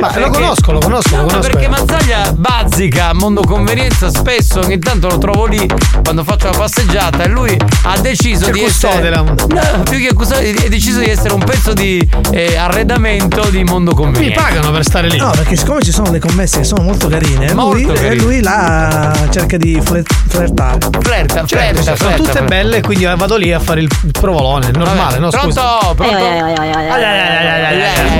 Ma 0.00 0.06
lo 0.08 0.12
Perché- 0.12 0.30
conosco, 0.30 0.72
lo 0.72 0.78
conosco, 0.78 1.10
lo 1.10 1.16
No, 1.16 1.22
ma 1.24 1.28
conosco. 1.32 1.50
perché 1.50 1.68
Mazzaglia 1.68 2.32
bazzica 2.32 3.12
mondo 3.12 3.40
convenienza 3.42 4.08
spesso 4.10 4.60
ogni 4.60 4.78
tanto 4.78 5.08
lo 5.08 5.18
trovo 5.18 5.46
lì 5.46 5.68
quando 6.04 6.22
faccio 6.22 6.48
la 6.50 6.56
passeggiata 6.56 7.24
e 7.24 7.28
lui 7.28 7.56
ha 7.84 7.98
deciso 7.98 8.46
C'è 8.46 8.52
di 8.52 8.60
custode, 8.60 8.92
essere 8.94 9.10
la- 9.10 9.22
no, 9.22 9.82
più 9.82 9.98
che 9.98 10.12
custode 10.14 10.48
ha 10.64 10.68
deciso 10.68 11.00
di 11.00 11.08
essere 11.10 11.34
un 11.34 11.42
pezzo 11.42 11.72
di 11.72 12.08
eh, 12.30 12.56
arredamento 12.56 13.48
di 13.50 13.64
mondo 13.64 13.90
Mi 13.90 13.96
convenienza 13.96 14.42
pagano 14.42 14.70
per 14.70 14.84
stare 14.84 15.08
lì. 15.08 15.18
No, 15.18 15.30
perché 15.30 15.56
siccome 15.56 15.82
ci 15.82 15.90
sono 15.92 16.10
le 16.12 16.18
commesse 16.20 16.58
che 16.58 16.64
sono 16.64 16.82
molto 16.82 17.08
carine, 17.08 17.52
Molto 17.52 17.74
lui, 17.74 17.86
carine. 17.94 18.08
e 18.08 18.14
lui 18.16 18.40
là 18.42 19.12
cerca 19.30 19.56
di 19.56 19.80
flir- 19.82 20.06
flirtare. 20.28 20.78
flirta, 21.00 21.44
Certo, 21.44 21.56
flirta, 21.56 21.82
sono 21.82 21.96
flirta, 21.96 22.16
tutte 22.16 22.30
flirta. 22.30 22.44
belle 22.44 22.76
e 22.76 22.80
quindi 22.80 23.04
vado 23.04 23.36
lì 23.36 23.52
a 23.52 23.58
fare 23.58 23.80
il 23.80 23.88
provolone, 24.12 24.68
è 24.68 24.72
normale, 24.76 25.18
no? 25.18 25.28
pronto 25.30 25.60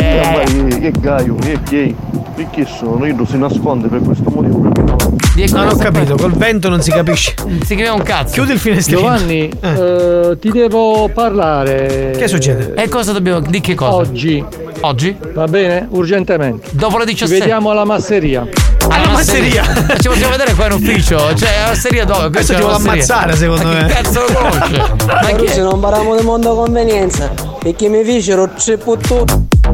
Scusa. 0.00 0.42
pronto 0.44 0.78
Che 0.78 0.90
gaio, 1.00 1.34
che. 1.68 1.94
Perché 2.34 2.64
sono? 2.66 3.04
Io 3.06 3.26
si 3.26 3.36
nasconde 3.36 3.88
per 3.88 4.00
questo 4.00 4.30
motivo. 4.30 4.60
Perché 4.60 5.52
no? 5.52 5.62
Non 5.64 5.68
ho 5.68 5.76
capito, 5.76 6.16
col 6.16 6.32
vento 6.32 6.68
non 6.70 6.80
si 6.80 6.90
capisce. 6.90 7.34
si 7.64 7.74
chiama 7.74 7.94
un 7.96 8.02
cazzo 8.02 8.32
Chiudi 8.32 8.52
il 8.52 8.58
finestrino. 8.58 9.00
Giovanni, 9.00 9.50
eh, 9.60 10.36
ti 10.40 10.50
devo 10.50 11.10
parlare. 11.12 12.14
Che 12.16 12.28
succede? 12.28 12.74
e 12.74 12.88
cosa 12.88 13.12
dobbiamo 13.12 13.40
di 13.40 13.60
che 13.60 13.74
cosa 13.74 13.96
Oggi, 13.96 14.42
oggi 14.80 15.14
va 15.34 15.44
bene? 15.46 15.86
Urgentemente. 15.90 16.68
dopo 16.72 16.96
le 16.98 17.04
Ci 17.06 17.12
17 17.12 17.38
vediamo 17.40 17.70
alla 17.70 17.84
masseria. 17.84 18.46
alla 18.88 19.08
masseria. 19.10 19.62
ci 20.00 20.08
possiamo 20.08 20.30
vedere 20.30 20.54
qua 20.54 20.66
in 20.66 20.72
ufficio 20.72 21.18
cioè 21.36 21.48
la 21.62 21.66
masseria 21.68 22.04
dove 22.06 22.30
Questo 22.30 22.54
ti 22.54 22.60
la 22.60 22.66
vuole 22.68 22.84
masseria. 22.84 23.14
ammazzare, 23.16 23.36
secondo 23.36 23.64
Ma 23.64 23.72
me. 23.74 23.86
che 23.86 23.92
cazzo 23.92 24.20
lo 24.20 24.32
conosce 24.32 24.94
ma 25.06 25.36
chi 25.36 25.48
se 25.48 25.60
non 25.62 25.78
parliamo 25.80 26.16
di 26.16 26.24
mondo 26.24 26.54
convenienza, 26.54 27.30
perché 27.62 27.88
mi 27.88 28.02
fecero 28.02 28.48
tre 28.56 28.78
puttu. 28.78 29.24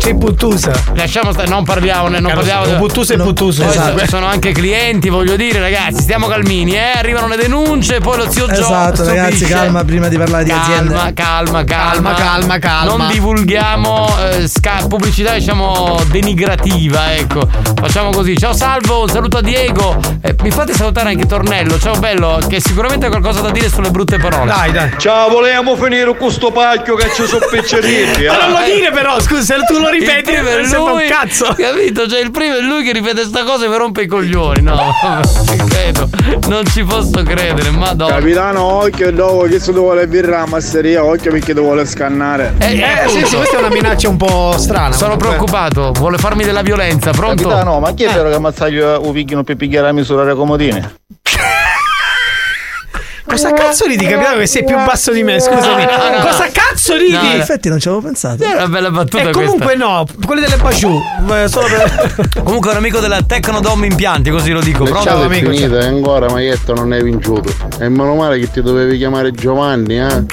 C'è 0.00 0.14
Puttusa. 0.14 0.72
lasciamo 0.94 1.30
stare 1.32 1.48
non 1.48 1.62
parliamo 1.62 2.08
non 2.08 2.22
Carlo, 2.22 2.42
parliamo 2.42 2.78
Puttusa 2.78 3.12
e 3.14 3.16
Puttusa. 3.18 3.64
Poi 3.64 3.72
esatto. 3.74 4.06
sono 4.08 4.24
anche 4.26 4.52
clienti, 4.52 5.10
voglio 5.10 5.36
dire, 5.36 5.60
ragazzi, 5.60 6.00
stiamo 6.00 6.26
calmini, 6.26 6.74
eh? 6.74 6.92
Arrivano 6.96 7.26
le 7.28 7.36
denunce, 7.36 8.00
poi 8.00 8.16
lo 8.16 8.30
zio 8.30 8.46
Gio 8.46 8.52
Esatto, 8.60 9.04
ragazzi, 9.04 9.36
subisce. 9.36 9.52
calma 9.54 9.84
prima 9.84 10.08
di 10.08 10.16
parlare 10.16 10.44
di 10.44 10.50
aziende. 10.52 10.94
Calma, 10.94 11.12
calma, 11.12 11.64
calma, 11.64 11.64
Calma, 11.64 12.14
calma, 12.14 12.58
calma. 12.58 12.96
Non 12.96 13.12
divulghiamo 13.12 14.08
eh, 14.30 14.48
sca- 14.48 14.84
pubblicità, 14.88 15.34
diciamo, 15.34 16.00
denigrativa, 16.10 17.14
ecco. 17.14 17.46
Facciamo 17.78 18.08
così. 18.10 18.38
Ciao 18.38 18.54
Salvo, 18.54 19.02
un 19.02 19.08
saluto 19.08 19.36
a 19.36 19.42
Diego. 19.42 20.00
Eh, 20.22 20.34
mi 20.42 20.50
fate 20.50 20.72
salutare 20.72 21.10
anche 21.10 21.26
Tornello. 21.26 21.78
Ciao 21.78 21.96
bello, 21.98 22.40
che 22.48 22.58
sicuramente 22.60 23.04
ha 23.06 23.08
qualcosa 23.10 23.40
da 23.42 23.50
dire 23.50 23.68
sulle 23.68 23.90
brutte 23.90 24.16
parole. 24.18 24.50
Dai, 24.50 24.72
dai. 24.72 24.90
Ciao, 24.96 25.28
volevamo 25.28 25.76
finire 25.76 26.16
con 26.16 26.30
sto 26.30 26.50
pacchio 26.50 26.94
che 26.94 27.10
ci 27.14 27.26
sono 27.26 27.44
picceriti. 27.50 28.24
Ma 28.24 28.46
non 28.46 28.52
lo 28.52 28.64
dire 28.64 28.90
però, 28.92 29.20
scusa, 29.20 29.42
se 29.42 29.56
tu 29.66 29.78
lo 29.78 29.88
lo 29.90 29.98
ripeti, 29.98 30.30
il 30.30 30.36
primo 30.36 30.48
è 30.48 30.64
sembra 30.64 30.92
un 30.92 30.98
lui, 30.98 31.08
cazzo. 31.08 31.54
Capito? 31.56 32.08
Cioè 32.08 32.20
il 32.20 32.30
primo 32.30 32.56
è 32.56 32.60
lui 32.60 32.82
che 32.82 32.92
ripete 32.92 33.24
sta 33.24 33.44
cosa 33.44 33.64
e 33.64 33.68
mi 33.68 33.76
rompe 33.76 34.02
i 34.02 34.06
coglioni. 34.06 34.62
No, 34.62 34.74
non 34.74 35.22
ci 35.46 35.56
credo. 35.68 36.08
Non 36.48 36.66
ci 36.66 36.84
posso 36.84 37.22
credere, 37.22 37.70
madonna. 37.70 38.14
Capitano, 38.14 38.62
occhio 38.62 39.12
dopo 39.12 39.42
che 39.42 39.58
se 39.58 39.72
tu 39.72 39.80
vuole 39.80 40.06
birra 40.06 40.40
la 40.40 40.46
masseria, 40.46 41.04
occhio 41.04 41.30
perché 41.30 41.54
tu 41.54 41.60
vuole 41.60 41.84
scannare. 41.86 42.54
Eh, 42.58 43.08
sì, 43.08 43.24
sì, 43.24 43.36
questa 43.36 43.56
è 43.56 43.58
una 43.58 43.68
minaccia 43.68 44.08
un 44.08 44.16
po' 44.16 44.54
strana. 44.56 44.92
Sono 44.94 45.16
preoccupato, 45.16 45.92
vuole 45.92 46.18
farmi 46.18 46.44
della 46.44 46.62
violenza, 46.62 47.10
pronto? 47.10 47.48
Capitano, 47.48 47.80
ma 47.80 47.92
chi 47.92 48.04
è 48.04 48.12
vero 48.12 48.28
che 48.28 48.34
ammazzaglio 48.36 48.94
o 48.96 49.10
picchino 49.12 49.42
per 49.44 49.56
pigliare 49.56 49.86
la 49.86 49.92
misura 49.92 50.22
delle 50.22 50.36
comodine? 50.36 50.94
Cosa 53.30 53.52
cazzo 53.52 53.86
ridi, 53.86 54.06
capitano 54.06 54.38
che 54.38 54.46
sei 54.46 54.64
più 54.64 54.74
basso 54.76 55.12
di 55.12 55.22
me? 55.22 55.38
Scusami. 55.38 55.86
Cosa 56.20 56.48
cazzo 56.52 56.96
ridi? 56.96 57.12
No, 57.12 57.22
In 57.22 57.40
effetti 57.40 57.68
non 57.68 57.78
ci 57.78 57.86
avevo 57.86 58.02
pensato. 58.02 58.42
È 58.42 58.52
una 58.54 58.66
bella 58.66 58.90
battuta 58.90 59.28
E 59.28 59.30
comunque 59.30 59.76
no, 59.76 60.04
quelli 60.26 60.40
delle 60.40 60.56
Baciù. 60.56 60.90
eh, 60.90 61.48
per... 61.48 62.28
Comunque 62.42 62.70
è 62.70 62.72
un 62.72 62.78
amico 62.78 62.98
della 62.98 63.22
Tecnodom 63.22 63.84
Impianti, 63.84 64.30
così 64.30 64.50
lo 64.50 64.60
dico. 64.60 64.84
Pronto? 64.84 65.04
Ciao, 65.04 65.22
è 65.24 65.28
finita, 65.28 65.78
e 65.78 65.86
ancora 65.86 66.28
Maietto 66.28 66.74
non 66.74 66.90
hai 66.92 67.02
vinciuto. 67.02 67.52
E 67.78 67.88
meno 67.88 68.14
male 68.14 68.38
che 68.40 68.50
ti 68.50 68.62
dovevi 68.62 68.98
chiamare 68.98 69.30
Giovanni, 69.30 70.00
eh? 70.00 70.24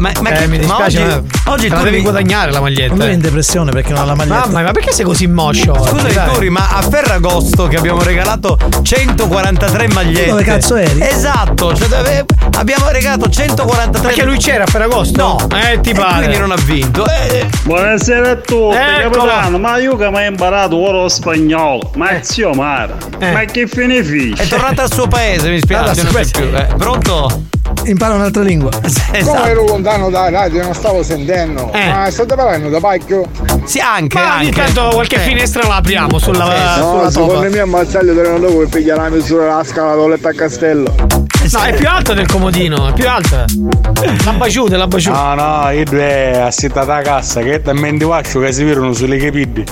Ma, 0.00 0.10
ma 0.22 0.30
Eh, 0.30 0.32
che- 0.38 0.46
mi 0.46 0.56
ma 0.56 0.64
dispiace, 0.64 1.02
oggi, 1.02 1.28
ma 1.44 1.52
oggi 1.52 1.68
la 1.68 1.76
tu 1.76 1.82
devi 1.84 1.96
mi- 1.98 2.02
guadagnare 2.02 2.50
la 2.52 2.60
maglietta. 2.62 2.94
Lui 2.94 3.04
è 3.04 3.12
in 3.12 3.20
depressione 3.20 3.70
perché 3.70 3.90
non 3.92 4.00
ha 4.00 4.04
la 4.06 4.14
maglietta. 4.14 4.46
Mamma, 4.46 4.62
ma 4.62 4.70
perché 4.70 4.92
sei 4.92 5.04
così 5.04 5.26
moscio? 5.26 5.74
Scusami 5.74 6.12
Dai. 6.14 6.32
Turi, 6.32 6.48
ma 6.48 6.68
a 6.70 6.80
Ferragosto 6.80 7.66
che 7.68 7.76
abbiamo 7.76 8.02
regalato 8.02 8.56
143 8.82 9.88
magliette. 9.88 10.30
Dove 10.30 10.42
cazzo 10.42 10.76
eri? 10.76 11.02
Esatto, 11.02 11.74
cioè 11.76 11.88
dove- 11.88 12.24
abbiamo 12.58 12.88
regalato 12.88 13.28
143 13.28 14.00
Perché 14.08 14.24
lui 14.24 14.38
c'era 14.38 14.64
a 14.64 14.66
Ferragosto? 14.66 15.20
No, 15.22 15.36
Eh, 15.54 15.80
ti 15.80 15.90
e 15.90 15.94
pare. 15.94 16.16
quindi 16.16 16.38
non 16.38 16.50
ha 16.52 16.56
vinto. 16.64 17.04
Eh, 17.06 17.46
Buonasera 17.64 18.30
a 18.30 18.36
tutti, 18.36 18.76
Eccolo. 18.76 19.24
capitano. 19.26 19.58
Ma 19.58 19.76
io 19.76 19.96
che 19.96 20.08
mi 20.08 20.16
ho 20.16 20.20
imparato 20.26 20.76
ora 20.76 21.02
lo 21.02 21.08
spagnolo. 21.10 21.90
Ma 21.96 22.08
zio 22.22 22.52
Mara, 22.54 22.96
Eh. 23.18 23.32
ma 23.32 23.44
che 23.44 23.66
fine 23.66 23.98
è 23.98 24.46
tornato 24.46 24.80
al 24.80 24.90
suo 24.90 25.06
paese, 25.08 25.50
mi 25.50 25.58
spiace. 25.58 26.00
Allora, 26.00 26.10
non 26.10 26.22
c'è 26.22 26.30
più. 26.40 26.56
Eh, 26.56 26.74
pronto? 26.78 27.42
Impara 27.84 28.14
un'altra 28.14 28.42
lingua. 28.42 28.70
Come 28.80 29.18
Esatto. 29.18 29.44
ero 29.44 29.64
lontano 29.90 30.10
dai 30.10 30.30
radio 30.30 30.62
non 30.62 30.74
stavo 30.74 31.02
sentendo. 31.02 31.70
Eh. 31.72 31.88
Ma 31.88 32.10
state 32.10 32.34
parlando 32.34 32.68
da 32.68 32.78
pacchio? 32.80 33.24
Sì, 33.64 33.80
anche, 33.80 34.18
Ma 34.18 34.36
ogni 34.36 34.46
anche. 34.46 34.60
tanto 34.62 34.88
qualche 34.94 35.16
Eh. 35.16 35.20
finestra 35.20 35.66
la 35.66 35.76
apriamo 35.76 36.18
sulla, 36.18 36.76
No, 36.78 36.90
sulla 36.90 37.10
secondo 37.10 37.40
me 37.50 37.58
ammazzaglio 37.58 38.14
tre 38.14 38.38
dopo 38.38 38.58
per 38.58 38.68
pigliare 38.68 39.02
la 39.02 39.08
misura 39.08 39.42
della 39.44 39.64
scala 39.64 39.90
dell'oletta 39.92 40.28
a 40.28 40.32
castello. 40.32 40.94
No, 41.52 41.62
è 41.62 41.74
più 41.74 41.88
alta 41.88 42.12
del 42.12 42.26
comodino, 42.26 42.88
è 42.88 42.92
più 42.92 43.08
alta. 43.08 43.44
La 44.24 44.32
Baciù, 44.32 44.68
della 44.68 44.86
Baciù. 44.86 45.10
No, 45.10 45.34
no, 45.34 45.70
io 45.70 45.84
due 45.84 46.40
assitata 46.40 46.96
a 46.96 47.02
cassa 47.02 47.40
che 47.40 47.60
è 47.62 47.72
mente 47.72 48.04
wascio 48.04 48.40
che 48.40 48.52
si 48.52 48.62
vedono 48.62 48.92
sulle 48.92 49.16
capiddi. 49.16 49.64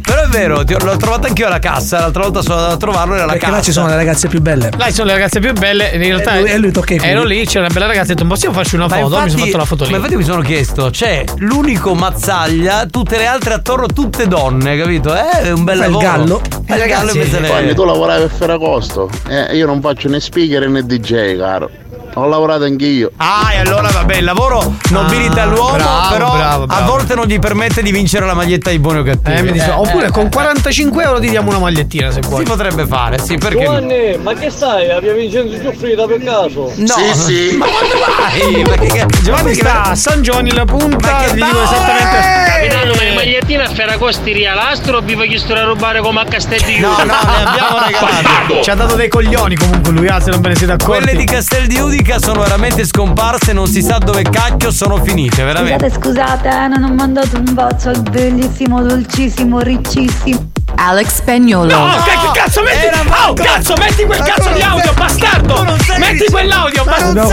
Però 0.00 0.22
è 0.22 0.26
vero, 0.28 0.64
ti- 0.64 0.74
l'ho 0.78 0.96
trovato 0.96 1.26
anch'io 1.26 1.46
alla 1.46 1.58
cassa. 1.58 2.00
L'altra 2.00 2.22
volta 2.22 2.42
sono 2.42 2.54
andato 2.56 2.74
a 2.74 2.76
trovarlo 2.78 3.14
era 3.14 3.24
la 3.24 3.32
Perché 3.32 3.46
cassa. 3.46 3.56
là 3.58 3.62
ci 3.62 3.72
sono 3.72 3.86
le 3.88 3.94
ragazze 3.96 4.28
più 4.28 4.40
belle. 4.40 4.70
Là 4.76 4.86
ci 4.86 4.92
sono 4.92 5.06
le 5.08 5.12
ragazze 5.14 5.40
più 5.40 5.52
belle. 5.52 5.90
In 5.92 5.98
realtà 6.02 6.34
E 6.36 6.40
lui- 6.40 6.50
e 6.50 6.58
lui 6.58 6.70
tocca 6.72 6.94
ero 6.94 7.24
lì, 7.24 7.44
c'era 7.46 7.60
una 7.64 7.72
bella 7.74 7.86
ragazza 7.86 8.10
e 8.10 8.12
ho 8.12 8.14
detto: 8.16 8.26
Possiamo 8.28 8.54
farci 8.54 8.74
una 8.76 8.86
Ma 8.88 8.96
foto? 8.96 9.20
mi 9.20 9.30
sono 9.30 9.44
fatto 9.44 9.56
la 9.56 9.64
foto 9.64 9.84
lì. 9.84 9.90
ma 9.90 9.96
infatti 9.96 10.16
mi 10.16 10.24
sono 10.24 10.40
chiesto, 10.42 10.90
c'è 10.90 11.24
l'unico 11.38 11.94
mazzaglia, 11.94 12.86
tutte 12.86 13.16
le 13.18 13.26
altre 13.26 13.54
attorno, 13.54 13.86
tutte 13.86 14.26
donne, 14.28 14.76
capito? 14.78 15.14
Eh, 15.14 15.42
è 15.42 15.50
un 15.50 15.64
bel 15.64 15.78
Fa 15.78 15.84
il 15.86 15.90
lavoro. 15.92 16.06
gallo. 16.10 16.40
Fa 16.66 16.74
il 16.76 16.82
Eh, 16.82 16.86
gallo 16.86 17.06
ragazzi, 17.06 17.16
in 17.16 17.22
mezzo 17.22 17.36
alle- 17.36 17.48
Quando 17.48 17.74
tu 17.74 17.84
lavoravi 17.84 18.22
a 18.24 18.28
Ferragosto, 18.28 19.10
eh, 19.28 19.56
io 19.56 19.66
non 19.66 19.80
faccio 19.80 20.08
né 20.08 20.20
speaker 20.20 20.68
né 20.68 20.82
DJ, 20.84 21.36
caro. 21.38 21.70
Ho 22.14 22.26
lavorato 22.26 22.64
anch'io. 22.64 23.10
Ah, 23.16 23.52
e 23.54 23.60
allora 23.60 23.88
vabbè, 23.90 24.16
il 24.16 24.24
lavoro 24.24 24.74
nobilita 24.90 25.42
Ah, 25.42 25.46
l'uomo, 25.46 25.76
bravo, 25.76 26.08
però 26.12 26.30
bravo, 26.32 26.62
a 26.64 26.66
bravo. 26.66 26.90
volte 26.90 27.14
non 27.14 27.24
gli 27.26 27.38
permette 27.38 27.80
di 27.82 27.90
vincere 27.90 28.26
la 28.26 28.34
maglietta 28.34 28.68
di 28.70 28.78
buoni 28.78 28.98
o 28.98 29.02
cattivi. 29.02 29.38
Eh, 29.38 29.42
mi 29.42 29.52
dispiace. 29.52 29.78
Eh, 29.78 29.80
Oppure 29.88 30.06
eh, 30.06 30.10
con 30.10 30.28
45 30.30 31.02
euro 31.04 31.20
ti 31.20 31.30
diamo 31.30 31.48
una 31.48 31.58
magliettina 31.60 32.10
se 32.10 32.20
vuoi. 32.20 32.44
Si 32.44 32.50
potrebbe 32.50 32.86
fare, 32.86 33.18
sì, 33.18 33.38
perché. 33.38 33.64
no? 33.64 33.80
Giovanni, 33.80 34.16
ma 34.18 34.34
che 34.34 34.50
sai? 34.50 34.90
Abbiamo 34.90 35.16
Vincenzo 35.16 35.58
Giuffrida 35.58 36.06
per 36.06 36.22
caso? 36.22 36.70
No, 36.76 36.86
Sì, 36.86 37.14
sì. 37.14 37.56
ma 37.56 37.66
quando 37.66 37.94
vai? 37.98 38.62
Ma 38.68 38.74
che, 38.74 38.86
che- 39.06 39.22
Giovanni 39.22 39.54
che- 39.54 39.60
sta 39.60 39.82
a 39.84 39.94
San 39.94 40.20
Giovanni 40.22 40.52
la 40.52 40.64
punta, 40.66 41.10
Ma 41.12 41.18
che 41.22 41.28
ti 41.30 41.34
dico 41.36 41.46
va- 41.56 41.62
esattamente. 41.64 42.50
Capitano, 42.52 42.92
ma 42.94 43.02
le 43.02 43.14
magliettine 43.14 43.62
a 43.62 43.68
Ferragosti 43.68 44.32
rialastro 44.32 44.98
o 44.98 45.00
vi 45.00 45.14
voglio 45.14 45.38
stare 45.38 45.60
a 45.60 45.64
rubare 45.64 46.00
come 46.00 46.20
a 46.20 46.24
Castelli 46.24 46.78
No, 46.78 46.88
no, 46.90 47.04
le 47.04 47.42
abbiamo 47.42 47.78
regalate. 47.86 48.62
Ci 48.62 48.70
ha 48.70 48.74
dato 48.74 48.96
dei 48.96 49.08
coglioni 49.08 49.56
comunque 49.56 49.92
lui, 49.92 50.08
ah, 50.08 50.20
se 50.20 50.30
non 50.30 50.40
ve 50.42 50.48
ne 50.50 50.56
siete 50.56 50.72
accorti. 50.74 51.02
Quelle 51.02 51.16
di 51.18 51.24
Castel 51.24 51.66
di 51.66 51.78
Udica 51.78 52.00
sono 52.18 52.40
veramente 52.40 52.84
scomparse, 52.84 53.52
non 53.52 53.66
si 53.66 53.82
sa 53.82 53.98
dove 53.98 54.22
cacchio 54.22 54.70
sono 54.70 55.02
finite, 55.02 55.42
veramente. 55.44 55.90
Scusate, 55.90 56.08
scusate, 56.08 56.48
eh, 56.48 56.68
non 56.68 56.82
ho 56.84 56.94
mandato 56.94 57.36
un 57.36 57.54
bacio 57.54 57.90
al 57.90 58.00
bellissimo, 58.02 58.82
dolcissimo, 58.82 59.60
riccissimo. 59.60 60.50
Alex 60.76 61.06
Spagnolo. 61.14 61.76
No, 61.76 62.02
che, 62.04 62.10
che 62.10 62.40
cazzo 62.40 62.62
metti? 62.62 62.86
Oh, 63.26 63.32
cazzo, 63.34 63.74
metti 63.76 64.04
quel 64.04 64.20
cazzo 64.22 64.50
di 64.50 64.62
audio, 64.62 64.92
bastardo! 64.94 65.76
Metti 65.98 66.24
quell'audio, 66.30 66.84
bastardo! 66.84 67.28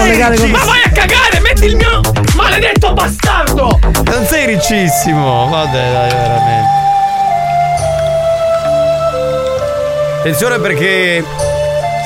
Ma 0.48 0.64
vai 0.66 0.82
a 0.86 0.90
cagare, 0.90 1.40
metti 1.41 1.66
il 1.66 1.76
mio 1.76 2.02
maledetto 2.36 2.94
bastardo! 2.94 3.80
Non 4.04 4.26
sei 4.26 4.46
riccissimo. 4.46 5.48
Vabbè, 5.50 5.91
dai, 5.91 6.10
veramente. 6.10 6.78
Attenzione 10.20 10.60
perché 10.60 11.24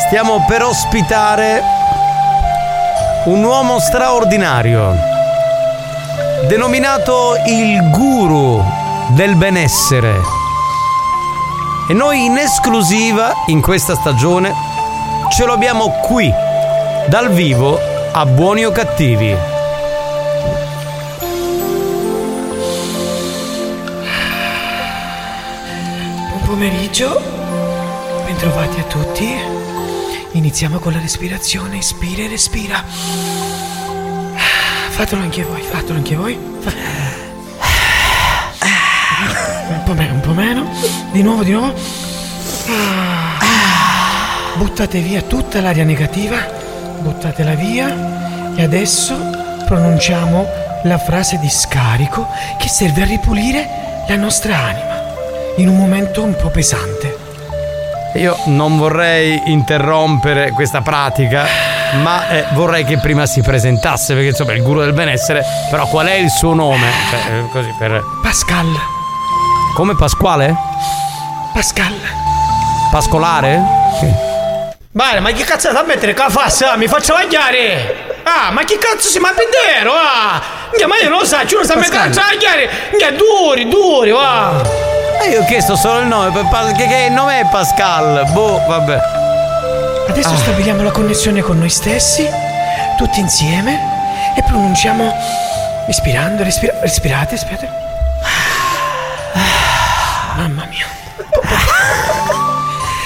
stiamo 0.07 0.45
per 0.48 0.61
ospitare 0.61 1.81
un 3.25 3.41
uomo 3.41 3.79
straordinario, 3.79 4.93
denominato 6.47 7.35
il 7.45 7.89
guru 7.89 8.61
del 9.11 9.37
benessere. 9.37 10.19
E 11.87 11.93
noi 11.93 12.25
in 12.25 12.37
esclusiva 12.37 13.33
in 13.47 13.61
questa 13.61 13.95
stagione 13.95 14.53
ce 15.31 15.45
lo 15.45 15.53
abbiamo 15.53 15.89
qui, 16.01 16.29
dal 17.07 17.29
vivo, 17.29 17.79
a 18.11 18.25
buoni 18.25 18.65
o 18.65 18.71
cattivi. 18.71 19.33
Buon 26.27 26.41
pomeriggio, 26.45 27.21
bentrovati 28.25 28.79
a 28.81 28.83
tutti. 28.83 29.62
Iniziamo 30.35 30.80
con 30.80 30.93
la 30.93 30.99
respirazione, 30.99 31.77
ispira 31.77 32.23
e 32.23 32.27
respira. 32.27 32.84
Fatelo 34.89 35.22
anche 35.22 35.43
voi, 35.43 35.61
fatelo 35.61 35.93
anche 35.93 36.15
voi. 36.15 36.34
Un 39.69 39.84
po' 39.85 39.93
meno, 39.93 40.14
un 40.14 40.19
po' 40.22 40.34
meno. 40.34 40.72
Di 41.11 41.22
nuovo, 41.22 41.43
di 41.43 41.51
nuovo. 41.51 41.73
Buttate 44.55 45.01
via 45.01 45.22
tutta 45.22 45.61
l'aria 45.61 45.84
negativa, 45.84 46.38
buttatela 46.99 47.53
via 47.53 48.55
e 48.55 48.64
adesso 48.64 49.15
pronunciamo 49.65 50.47
la 50.84 50.97
frase 50.97 51.38
di 51.38 51.49
scarico 51.49 52.27
che 52.57 52.69
serve 52.69 53.03
a 53.03 53.05
ripulire 53.05 53.69
la 54.07 54.15
nostra 54.15 54.57
anima 54.57 55.01
in 55.57 55.69
un 55.69 55.77
momento 55.77 56.23
un 56.23 56.35
po' 56.35 56.49
pesante. 56.49 57.22
Io 58.15 58.38
non 58.45 58.77
vorrei 58.77 59.41
interrompere 59.45 60.52
questa 60.52 60.81
pratica, 60.81 61.45
ma 62.02 62.30
eh, 62.30 62.45
vorrei 62.53 62.85
che 62.85 62.99
prima 62.99 63.26
si 63.26 63.41
presentasse, 63.41 64.14
perché 64.14 64.30
insomma 64.30 64.52
è 64.52 64.56
il 64.56 64.61
guru 64.61 64.81
del 64.81 64.94
benessere, 64.94 65.44
però 65.69 65.88
qual 65.88 66.06
è 66.07 66.14
il 66.14 66.30
suo 66.30 66.53
nome? 66.53 66.88
Cioè, 67.10 67.38
eh, 67.38 67.49
così 67.52 67.73
per. 67.77 68.03
Pascal, 68.22 68.68
Come 69.76 69.95
Pasquale? 69.95 70.56
Pascal. 71.53 71.94
Pascolare? 72.91 73.61
Bene, 74.91 75.19
ma 75.19 75.31
che 75.31 75.44
cazzo 75.44 75.72
da 75.72 75.81
mettere 75.81 76.14
qua 76.14 76.30
fassa? 76.30 76.76
Mi 76.76 76.88
faccio 76.88 77.14
vagliare! 77.15 78.22
Ah, 78.23 78.52
ma 78.52 78.64
che 78.64 78.77
cazzo 78.77 79.10
si 79.10 79.18
ma 79.18 79.31
pendero? 79.34 79.91
Ah! 79.91 80.40
Ma 80.88 80.98
io 81.02 81.10
non 81.10 81.19
lo 81.19 81.26
so, 81.26 81.44
ci 81.48 81.56
non 81.56 81.65
sa 81.65 81.76
mettere 81.76 81.98
a! 81.98 82.69
Minchia, 82.91 83.11
duri, 83.11 83.68
duri, 83.68 84.11
va! 84.11 84.82
E 85.25 85.29
io 85.29 85.41
ho 85.41 85.45
chiesto 85.45 85.75
solo 85.75 85.99
il 86.01 86.07
nome, 86.07 86.31
che, 86.75 86.87
che 86.87 87.09
nome 87.09 87.39
è 87.39 87.45
Pascal? 87.49 88.29
Boh, 88.31 88.61
vabbè. 88.67 88.97
Adesso 90.09 90.29
Ah. 90.29 90.37
stabiliamo 90.37 90.83
la 90.83 90.91
connessione 90.91 91.41
con 91.41 91.57
noi 91.57 91.69
stessi, 91.69 92.27
tutti 92.97 93.19
insieme, 93.19 93.79
e 94.35 94.43
pronunciamo 94.43 95.11
respirando, 95.85 96.43
respira- 96.43 96.73
respirate, 96.81 97.31
respirate. 97.31 97.69
Mamma 100.35 100.65
mia. 100.65 100.85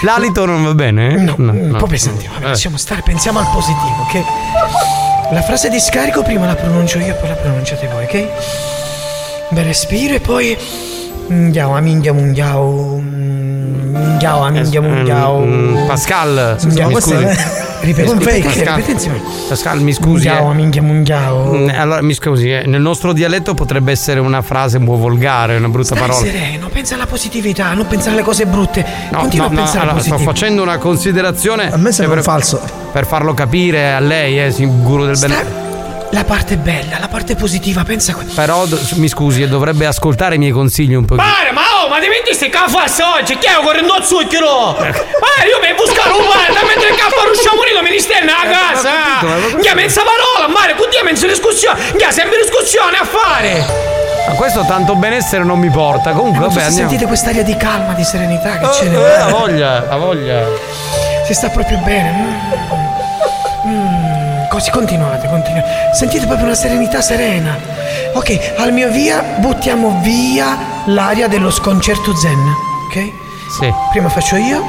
L'alito 0.02 0.46
non 0.46 0.64
va 0.64 0.74
bene? 0.74 1.16
No, 1.16 1.36
un 1.38 1.76
po' 1.78 1.88
pesante. 1.88 2.28
Vabbè, 2.28 2.46
Eh. 2.46 2.50
lasciamo 2.50 2.78
stare, 2.78 3.02
pensiamo 3.02 3.40
al 3.40 3.48
positivo, 3.52 4.08
ok? 4.08 4.24
La 5.32 5.42
frase 5.42 5.70
di 5.70 5.80
scarico 5.80 6.24
prima 6.24 6.46
la 6.46 6.56
pronuncio 6.56 7.00
io, 7.00 7.16
poi 7.16 7.30
la 7.30 7.36
pronunciate 7.36 7.88
voi, 7.88 8.04
ok? 8.06 8.28
Bel 9.50 9.66
respiro 9.66 10.16
e 10.16 10.20
poi. 10.20 10.58
Mungiao, 11.28 11.76
amingia, 11.76 12.14
mungiao. 12.14 13.00
Mungiao, 13.02 14.44
amingia, 14.44 14.82
mungiao. 14.82 15.40
Mm, 15.46 15.86
Pascal, 15.88 16.58
Mungiao, 16.62 16.88
mi 16.88 16.92
questo 16.94 17.12
scusi. 17.12 17.24
è- 17.26 17.66
Ripeti, 17.80 18.10
Un 18.10 18.18
ripeti, 18.18 18.42
fake. 18.42 18.66
ripeti 18.76 18.92
insieme. 18.92 19.22
Pascal, 19.48 19.82
mi 19.82 19.94
scusi. 19.94 20.28
Mungiao, 20.28 20.52
eh. 20.52 20.54
minchia, 20.56 20.82
mungiao. 20.82 21.54
Mm, 21.54 21.70
Allora, 21.76 22.02
mi 22.02 22.14
scusi, 22.14 22.50
eh, 22.52 22.64
nel 22.66 22.82
nostro 22.82 23.14
dialetto 23.14 23.54
potrebbe 23.54 23.92
essere 23.92 24.20
una 24.20 24.42
frase 24.42 24.78
un 24.78 24.86
po' 24.86 24.98
volgare, 24.98 25.56
una 25.58 25.68
brutta 25.70 25.96
Stai 25.96 26.00
parola. 26.08 26.26
sereno, 26.26 26.70
pensa 26.70 26.96
alla 26.96 27.06
positività, 27.06 27.74
non 27.74 27.86
pensare 27.88 28.14
alle 28.14 28.24
cose 28.24 28.46
brutte. 28.48 28.84
No, 29.12 29.20
Continua 29.20 29.46
no, 29.46 29.52
a 29.52 29.56
no, 29.56 29.62
pensare 29.62 29.84
allora, 29.84 29.98
al 29.98 30.04
sto 30.04 30.18
facendo 30.18 30.62
una 30.64 30.78
considerazione. 30.78 31.72
A 31.72 31.78
me 31.78 31.92
sembra 31.92 32.16
per, 32.16 32.24
falso. 32.24 32.60
Per 32.92 33.06
farlo 33.06 33.34
capire 33.36 33.92
a 33.94 34.00
lei, 34.00 34.44
eh, 34.44 34.52
sì, 34.52 34.66
guru 34.66 35.06
del 35.06 35.18
bene. 35.20 35.66
La 36.12 36.24
parte 36.24 36.56
bella, 36.56 37.00
la 37.00 37.10
parte 37.10 37.36
positiva, 37.36 37.84
pensa 37.84 38.14
a 38.14 38.16
que- 38.16 38.24
Però 38.34 38.66
do- 38.66 38.80
mi 38.96 39.08
scusi, 39.10 39.42
eh, 39.44 39.48
dovrebbe 39.48 39.86
ascoltare 39.86 40.36
i 40.36 40.38
miei 40.38 40.52
consigli 40.52 40.94
un 40.94 41.04
po'. 41.06 41.16
Pare, 41.16 41.52
ma 41.52 41.62
oh, 41.84 41.90
ma 41.90 42.00
ti 42.00 42.08
metti 42.08 42.34
ste 42.34 42.50
caffasse 42.50 43.04
oggi? 43.04 43.38
Che 43.38 43.48
è 43.48 43.62
correndo 43.62 43.94
al 43.94 44.06
zucchero? 44.06 44.72
Ma 44.80 45.32
io 45.44 45.60
mi 45.62 45.74
buscare 45.76 46.10
un 46.12 46.24
guarda, 46.26 46.66
mentre 46.66 46.90
il 46.90 46.96
caffè 46.96 47.30
usciamo 47.30 47.62
lì, 47.64 47.72
mi 47.84 47.92
risterna 47.92 48.34
a 48.40 48.46
casa. 48.48 48.90
Che 49.62 49.74
mensa 49.76 50.02
parola, 50.02 50.48
mare, 50.52 50.76
con 50.76 50.88
te 50.90 51.04
mensa 51.04 51.28
discussione. 51.28 51.78
Che 51.98 52.08
sempre 52.12 52.38
discussione 52.42 52.98
a 52.98 53.06
fare. 53.06 53.66
Ma 54.30 54.34
questo 54.36 54.64
tanto 54.66 54.96
benessere 54.96 55.44
non 55.44 55.60
mi 55.60 55.70
porta. 55.70 56.12
Comunque, 56.12 56.40
Non 56.40 56.50
so 56.52 56.56
vabbè, 56.56 56.62
se 56.62 56.68
andiamo. 56.68 56.90
sentite 56.90 57.06
quest'aria 57.08 57.44
di 57.44 57.56
calma, 57.58 57.94
di 57.94 58.04
serenità 58.06 58.58
che 58.58 58.66
Eh, 58.66 58.70
c'è 58.70 58.86
eh, 58.86 58.90
nell'aria. 58.90 59.26
ha 59.26 59.30
voglia, 59.30 59.86
ha 59.90 59.96
voglia. 59.98 60.46
Si 61.26 61.34
sta 61.34 61.50
proprio 61.50 61.78
bene. 61.80 62.12
Mm. 62.12 62.87
Così 64.58 64.72
continuate, 64.72 65.28
continuate. 65.28 65.94
Sentite 65.94 66.26
proprio 66.26 66.48
una 66.48 66.56
serenità 66.56 67.00
serena. 67.00 67.56
Ok, 68.14 68.56
al 68.58 68.74
mio 68.74 68.90
via 68.90 69.22
buttiamo 69.38 70.02
via 70.02 70.58
l'aria 70.88 71.28
dello 71.28 71.52
sconcerto 71.52 72.16
zen. 72.16 72.40
Ok? 72.88 72.96
Sì. 73.52 73.72
Prima 73.92 74.10
faccio 74.10 74.36
io 74.36 74.66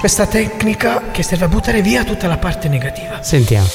questa 0.00 0.26
tecnica 0.26 1.02
che 1.12 1.22
serve 1.22 1.44
a 1.44 1.48
buttare 1.48 1.80
via 1.80 2.02
tutta 2.02 2.26
la 2.26 2.38
parte 2.38 2.66
negativa. 2.66 3.22
Sentiamo. 3.22 3.68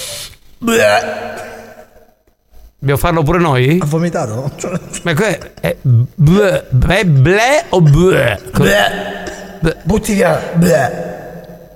Dobbiamo 2.77 2.99
farlo 2.99 3.23
pure 3.23 3.39
noi? 3.39 3.79
Ha 3.81 3.85
vomitato? 3.85 4.51
Ma 5.03 5.13
que- 5.13 5.53
è 5.61 5.73
ble, 5.81 6.67
è 6.85 7.05
ble 7.05 7.63
o 7.69 7.79
ble? 7.79 8.41
Butti 9.83 10.15
via. 10.15 10.51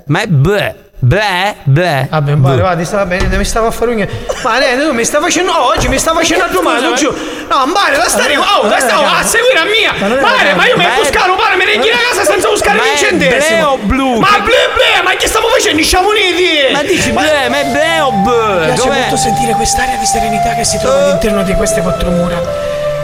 Ma 0.08 0.20
è 0.20 0.28
ble. 0.28 0.89
Ble? 1.02 1.56
Ble? 1.64 2.08
Vabbè, 2.10 2.36
pare, 2.36 2.62
va, 2.62 2.76
ti 2.76 2.84
stava 2.84 3.06
bene, 3.06 3.38
mi 3.38 3.46
stava 3.46 3.68
a 3.68 3.72
fare 3.72 3.92
un... 3.92 4.06
Ma 4.44 4.58
ne, 4.60 4.78
tu 4.78 4.92
mi 4.92 5.06
stai 5.06 5.22
facendo... 5.22 5.58
oggi 5.58 5.88
mi 5.88 5.98
sta 5.98 6.14
facendo 6.14 6.44
a 6.44 6.48
domani, 6.50 6.82
non 6.82 6.96
giù. 6.96 7.08
No, 7.48 7.66
Mare, 7.68 7.96
da 7.96 8.08
stare... 8.10 8.36
Oh, 8.36 8.68
da 8.68 8.80
stare 8.80 9.06
a 9.06 9.24
seguire 9.24 9.60
a 9.60 9.64
mia. 9.64 9.94
Non 10.08 10.20
Mare, 10.20 10.54
ma 10.56 10.68
io 10.68 10.76
mi 10.76 10.84
Ma 10.84 10.96
è- 10.96 10.98
buscare, 10.98 11.32
pare, 11.38 11.56
mi 11.56 11.64
reghi 11.64 11.88
la 11.88 11.98
casa 12.10 12.30
senza 12.30 12.50
buscare 12.50 12.80
l'incendesimo. 12.84 13.68
o 13.70 13.78
blu? 13.78 14.20
Ma 14.20 14.40
ble 14.44 14.70
ble, 14.76 15.02
ma 15.04 15.12
che 15.16 15.28
stiamo 15.28 15.48
facendo? 15.48 15.82
Siamo 15.84 16.10
uniti. 16.10 16.74
Ma 16.74 16.84
dici 16.84 17.12
ble, 17.12 17.48
ma 17.48 17.60
è 17.60 17.66
ble 17.68 18.00
o 18.02 18.12
Mi 18.12 18.22
ble? 18.24 18.66
piace 18.74 18.90
molto 18.90 19.16
sentire 19.16 19.54
quest'aria 19.54 19.96
di 19.96 20.06
serenità 20.06 20.54
che 20.54 20.66
si 20.66 20.78
trova 20.80 21.06
all'interno 21.06 21.44
di 21.44 21.54
queste 21.54 21.82
quattro 21.82 22.10
mura. 22.10 22.42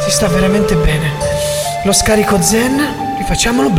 Si 0.03 0.11
sta 0.11 0.27
veramente 0.27 0.76
bene. 0.76 1.13
Lo 1.85 1.93
scarico 1.93 2.41
zen, 2.41 3.15
rifacciamolo, 3.19 3.69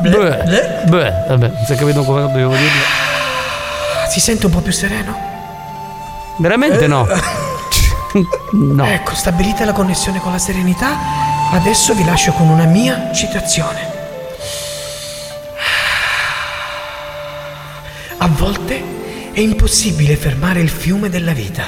Ble. 0.00 0.84
Ble. 0.86 1.24
Vabbè, 1.28 1.48
non 1.48 1.64
si 1.64 1.72
è 1.72 1.76
capito 1.76 2.02
come 2.02 2.20
dovevo 2.20 2.54
dirlo. 2.54 2.82
Si 4.08 4.20
sente 4.20 4.46
un 4.46 4.52
po' 4.52 4.60
più 4.60 4.72
sereno? 4.72 5.14
Veramente 6.38 6.86
no. 6.86 7.06
no. 8.52 8.86
Ecco, 8.86 9.14
stabilita 9.14 9.64
la 9.64 9.72
connessione 9.72 10.20
con 10.20 10.32
la 10.32 10.38
serenità, 10.38 10.98
adesso 11.52 11.94
vi 11.94 12.04
lascio 12.04 12.32
con 12.32 12.48
una 12.48 12.64
mia 12.64 13.10
citazione. 13.12 13.94
A 18.18 18.28
volte 18.28 18.82
è 19.32 19.40
impossibile 19.40 20.16
fermare 20.16 20.60
il 20.60 20.70
fiume 20.70 21.08
della 21.08 21.32
vita. 21.32 21.64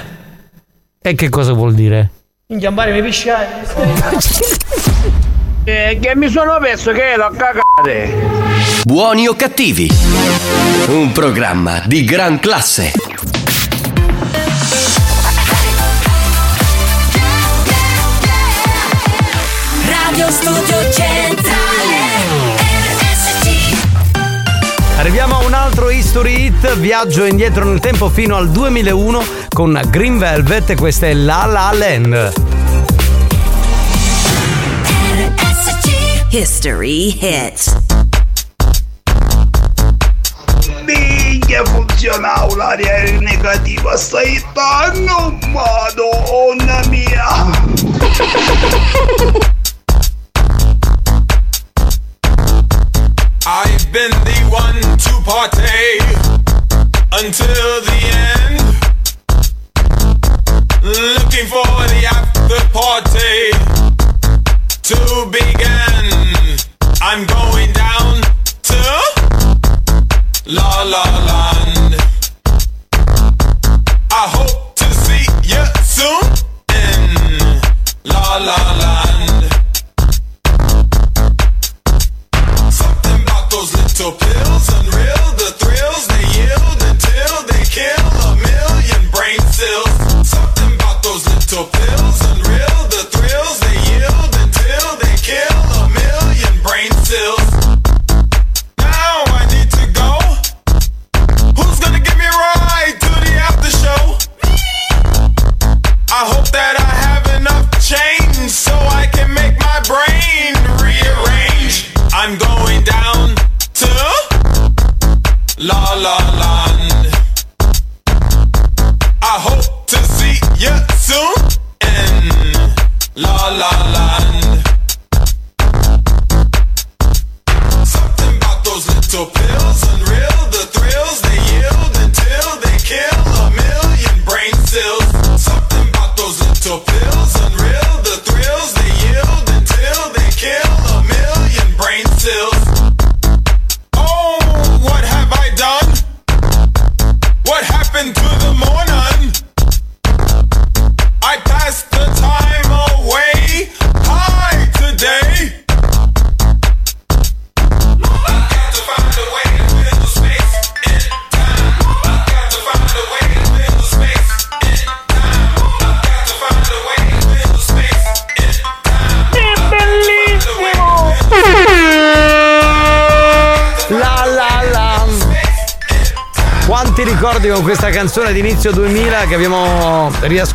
E 1.01 1.15
che 1.15 1.29
cosa 1.29 1.53
vuol 1.53 1.75
dire? 1.75 2.11
Inghiambare 2.47 2.93
mi 2.93 3.03
pisciare. 3.03 4.57
Eh, 5.71 5.99
che 6.01 6.17
mi 6.17 6.31
sono 6.31 6.57
perso 6.59 6.93
che 6.93 7.11
ero 7.11 7.27
a 7.27 7.31
cagare. 7.31 8.11
Buoni 8.85 9.29
o 9.29 9.35
cattivi? 9.35 9.87
Un 10.87 11.13
programma 11.13 11.83
di 11.85 12.05
gran 12.05 12.39
classe. 12.39 12.91
Radio 19.85 20.31
Studio 20.31 20.91
Centrale 20.91 21.97
RSC 22.87 23.77
Arriviamo 24.97 25.37
a 25.37 25.45
un 25.45 25.53
altro 25.53 25.91
history 25.91 26.47
hit, 26.47 26.79
viaggio 26.79 27.27
indietro 27.27 27.67
nel 27.67 27.81
tempo 27.81 28.09
fino 28.09 28.37
al 28.37 28.49
2001 28.49 29.23
con 29.51 29.79
Green 29.91 30.17
Velvet 30.17 30.71
e 30.71 30.77
questa 30.77 31.09
è 31.09 31.13
La 31.13 31.45
La 31.45 31.71
Land. 31.75 32.58
History 36.31 37.09
hit. 37.09 37.75
Minchia 40.85 41.65
funzionava 41.65 42.55
l'aria 42.55 43.19
negativa, 43.19 43.97
stai 43.97 44.39
dando 44.53 45.39
madonna 45.49 46.87
mia! 46.89 47.49
I've 53.47 53.91
been 53.91 54.13
the 54.25 54.39
one 54.51 54.81
to 54.99 55.13
partay 55.25 55.99
until 57.13 57.81
the 57.89 58.01
end. 58.13 58.61
Looking 60.83 61.47
for 61.47 61.65
the 61.89 62.05
after 62.05 62.61
party 62.69 63.53
to 64.83 65.27
begin. 65.31 65.88
I'm 67.11 67.27
going 67.27 67.73
down 67.73 68.21
to 68.65 68.77
La 70.45 70.83
La 70.83 71.03
Land. 71.25 71.38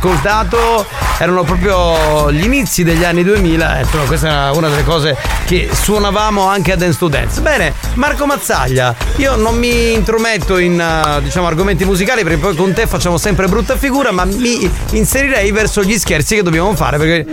Abbiamo 0.04 0.10
riascoltato. 0.12 0.86
Erano 1.18 1.44
proprio 1.44 2.30
gli 2.32 2.44
inizi 2.44 2.82
degli 2.82 3.04
anni 3.04 3.22
2000. 3.24 3.78
eh, 3.78 3.82
Insomma, 3.82 4.04
questa 4.04 4.48
è 4.48 4.56
una 4.56 4.68
delle 4.68 4.84
cose 4.84 5.16
che 5.46 5.68
suonavamo 5.72 6.46
anche 6.46 6.72
a 6.72 6.76
Dance 6.76 6.98
to 6.98 7.08
Dance. 7.08 7.40
Bene, 7.40 7.72
Marco 7.94 8.26
Mazzaglia, 8.26 8.94
io 9.16 9.36
non 9.36 9.56
mi 9.56 9.92
intrometto 9.92 10.58
in 10.58 10.78
eh, 10.80 11.22
diciamo 11.22 11.46
argomenti 11.46 11.84
musicali 11.84 12.22
perché 12.22 12.38
poi 12.38 12.54
con 12.56 12.72
te 12.72 12.86
facciamo 12.86 13.16
sempre 13.16 13.46
brutta 13.46 13.76
figura, 13.76 14.10
ma 14.10 14.24
mi 14.24 14.68
inserirei 14.90 15.50
verso 15.52 15.82
gli 15.82 15.96
scherzi 15.98 16.34
che 16.36 16.42
dobbiamo 16.42 16.74
fare 16.74 16.98
perché. 16.98 17.24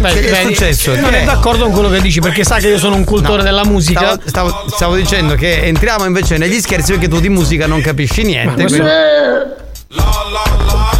Beh, 0.00 0.12
Che 0.14 0.30
è 0.30 0.44
successo? 0.46 0.94
Non 0.98 1.12
è 1.12 1.22
è? 1.22 1.24
d'accordo 1.24 1.64
con 1.64 1.72
quello 1.72 1.90
che 1.90 2.00
dici 2.00 2.20
perché 2.20 2.42
sa 2.42 2.56
che 2.56 2.68
io 2.68 2.78
sono 2.78 2.94
un 2.96 3.04
cultore 3.04 3.38
No, 3.38 3.42
della 3.42 3.64
musica. 3.66 4.00
Stavo, 4.00 4.22
stavo- 4.24 4.64
stavo 4.68 4.94
dicendo 4.94 5.34
che 5.34 5.60
entriamo 5.64 6.06
invece 6.06 6.38
negli 6.38 6.58
scherzi 6.60 6.92
perché 6.92 7.08
tu 7.08 7.20
di 7.20 7.28
musica 7.28 7.66
non 7.66 7.82
capisci 7.82 8.22
niente. 8.22 8.62
questo- 8.62 9.58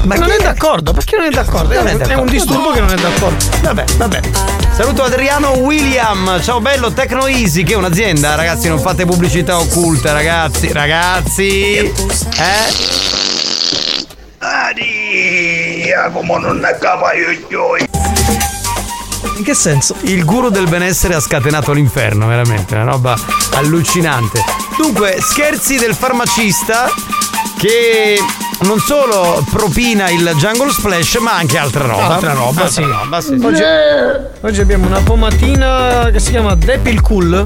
Ma 0.05 0.15
non 0.15 0.31
è 0.31 0.39
d'accordo? 0.39 0.93
Perché 0.93 1.17
non 1.17 1.27
è 1.27 1.31
d'accordo? 1.31 1.75
Non 1.75 1.87
è 1.87 1.91
È, 1.91 1.95
un- 1.95 2.01
è 2.01 2.05
d'accordo. 2.05 2.21
un 2.23 2.27
disturbo 2.29 2.71
che 2.71 2.81
non 2.81 2.91
è 2.91 2.95
d'accordo. 2.95 3.45
Vabbè, 3.63 3.85
vabbè. 3.97 4.21
Saluto 4.75 5.03
Adriano 5.03 5.51
William. 5.59 6.41
Ciao 6.43 6.61
bello, 6.61 6.91
Tecno 6.93 7.27
Easy, 7.27 7.63
che 7.65 7.75
è 7.75 7.77
un'azienda, 7.77 8.35
ragazzi, 8.35 8.69
non 8.69 8.79
fate 8.81 9.05
pubblicità 9.05 9.59
occulta, 9.59 10.13
ragazzi, 10.13 10.73
ragazzi. 10.73 11.77
Eh? 11.77 11.93
Come 16.13 16.39
non 16.39 16.59
ne 16.59 16.77
capaio 16.81 17.31
In 19.37 19.43
che 19.45 19.55
senso? 19.55 19.95
Il 20.03 20.25
guru 20.25 20.49
del 20.49 20.67
benessere 20.67 21.15
ha 21.15 21.21
scatenato 21.21 21.73
l'inferno, 21.73 22.27
veramente, 22.27 22.75
una 22.75 22.85
roba 22.85 23.17
allucinante. 23.55 24.43
Dunque, 24.77 25.19
scherzi 25.21 25.77
del 25.77 25.95
farmacista 25.95 26.91
che 27.59 28.19
non 28.63 28.79
solo 28.79 29.45
propina 29.51 30.11
il 30.11 30.33
Jungle 30.37 30.71
Splash, 30.71 31.17
ma 31.17 31.37
anche 31.37 31.59
altra 31.59 31.87
roba. 31.87 32.15
Altra 32.15 32.33
roba, 32.33 32.69
sì. 32.69 32.83
roba, 32.83 33.21
sì. 33.21 33.39
Oggi, 33.43 33.63
oggi 34.41 34.61
abbiamo 34.61 34.87
una 34.87 35.01
pomatina 35.01 36.11
che 36.13 36.19
si 36.19 36.31
chiama 36.31 36.55
Depil 36.55 37.01
Cool. 37.01 37.43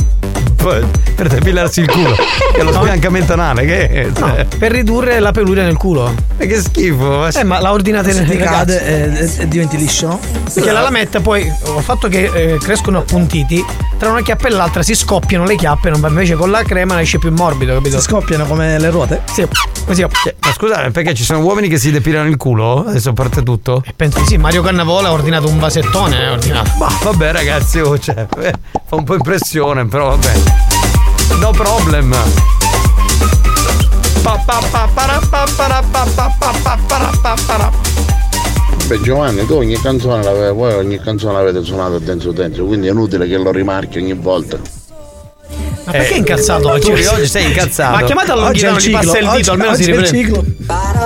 Per 1.14 1.28
depilarsi 1.28 1.80
il 1.80 1.88
culo. 1.88 2.14
Che 2.14 2.60
è 2.60 2.62
lo 2.62 2.72
sbiancamento 2.72 3.32
anale, 3.32 3.64
che 3.64 3.88
è? 3.88 4.12
Cioè, 4.12 4.46
Per 4.58 4.72
ridurre 4.72 5.20
la 5.20 5.30
peluria 5.30 5.62
nel 5.62 5.76
culo. 5.76 6.12
E 6.36 6.46
che 6.46 6.60
schifo. 6.60 7.28
Eh, 7.28 7.44
ma 7.44 7.60
la 7.60 7.72
ordinate 7.72 8.12
nel 8.12 8.28
ti 8.28 8.36
cade 8.36 8.84
e, 8.84 9.30
e 9.42 9.48
diventi 9.48 9.76
liscio, 9.76 10.06
no? 10.08 10.20
Perché 10.52 10.72
la 10.72 10.80
lametta 10.80 11.20
poi, 11.20 11.42
il 11.42 11.82
fatto 11.82 12.08
che 12.08 12.30
eh, 12.32 12.58
crescono 12.58 12.98
appuntiti, 12.98 13.64
tra 13.98 14.10
una 14.10 14.22
chiappa 14.22 14.48
e 14.48 14.50
l'altra 14.50 14.82
si 14.82 14.94
scoppiano 14.94 15.44
le 15.44 15.54
chiappe, 15.56 15.88
non 15.90 16.00
va- 16.00 16.08
invece 16.08 16.34
con 16.34 16.50
la 16.50 16.62
crema 16.62 16.96
ne 16.96 17.02
esce 17.02 17.18
più 17.18 17.30
morbido, 17.32 17.74
capito? 17.74 17.98
Si 17.98 18.02
scoppiano 18.04 18.44
come 18.46 18.78
le 18.78 18.90
ruote? 18.90 19.22
Sì, 19.32 19.46
così. 19.86 20.02
Ma 20.02 20.52
scusate, 20.52 20.90
perché 20.90 21.14
ci 21.14 21.22
sono 21.24 21.40
uomini 21.40 21.68
che 21.68 21.78
si 21.78 21.90
depilano 21.92 22.28
il 22.28 22.36
culo? 22.36 22.84
Adesso 22.86 23.12
parte 23.12 23.42
tutto? 23.42 23.82
Penso 23.94 24.18
di 24.18 24.26
sì, 24.26 24.36
Mario 24.36 24.62
Cannavola 24.62 25.08
ha 25.08 25.12
ordinato 25.12 25.48
un 25.48 25.58
vasettone, 25.58 26.20
eh, 26.24 26.28
ordinato. 26.28 26.70
Ma 26.78 26.88
vabbè 27.02 27.32
ragazzi, 27.32 27.78
oh, 27.78 27.98
cioè, 27.98 28.26
eh, 28.40 28.52
fa 28.86 28.96
un 28.96 29.04
po' 29.04 29.14
impressione, 29.14 29.86
però 29.86 30.08
vabbè. 30.16 30.73
No 31.40 31.50
problem. 31.50 32.14
Beh 38.86 39.00
Giovanni, 39.00 39.46
tu 39.46 39.54
ogni 39.54 39.80
canzone 39.80 40.22
l'avete, 40.22 40.50
voi 40.52 40.74
ogni 40.74 40.98
canzone 40.98 41.32
l'avete 41.34 41.62
suonata 41.62 41.98
dentro 41.98 42.32
dentro, 42.32 42.66
quindi 42.66 42.88
è 42.88 42.90
inutile 42.90 43.26
che 43.26 43.38
lo 43.38 43.50
rimarchi 43.50 43.98
ogni 43.98 44.12
volta. 44.12 44.58
Ma 45.84 45.92
perché 45.92 46.14
è 46.14 46.16
incazzato 46.16 46.70
oggi? 46.70 46.88
Turi, 46.88 47.06
oggi 47.06 47.26
sei 47.26 47.46
incazzato. 47.46 47.96
Ma 47.96 48.02
chiamate 48.02 48.30
a 48.30 48.36
Oggi 48.36 48.64
è 48.64 48.68
Longhitano, 48.68 48.76
il 48.76 48.84
gli 48.84 48.92
passa 48.92 49.18
il 49.18 49.30
dito, 49.36 49.50
almeno 49.52 49.74
si 49.74 49.84
riprende. 49.84 50.08
ciclo. 50.08 50.44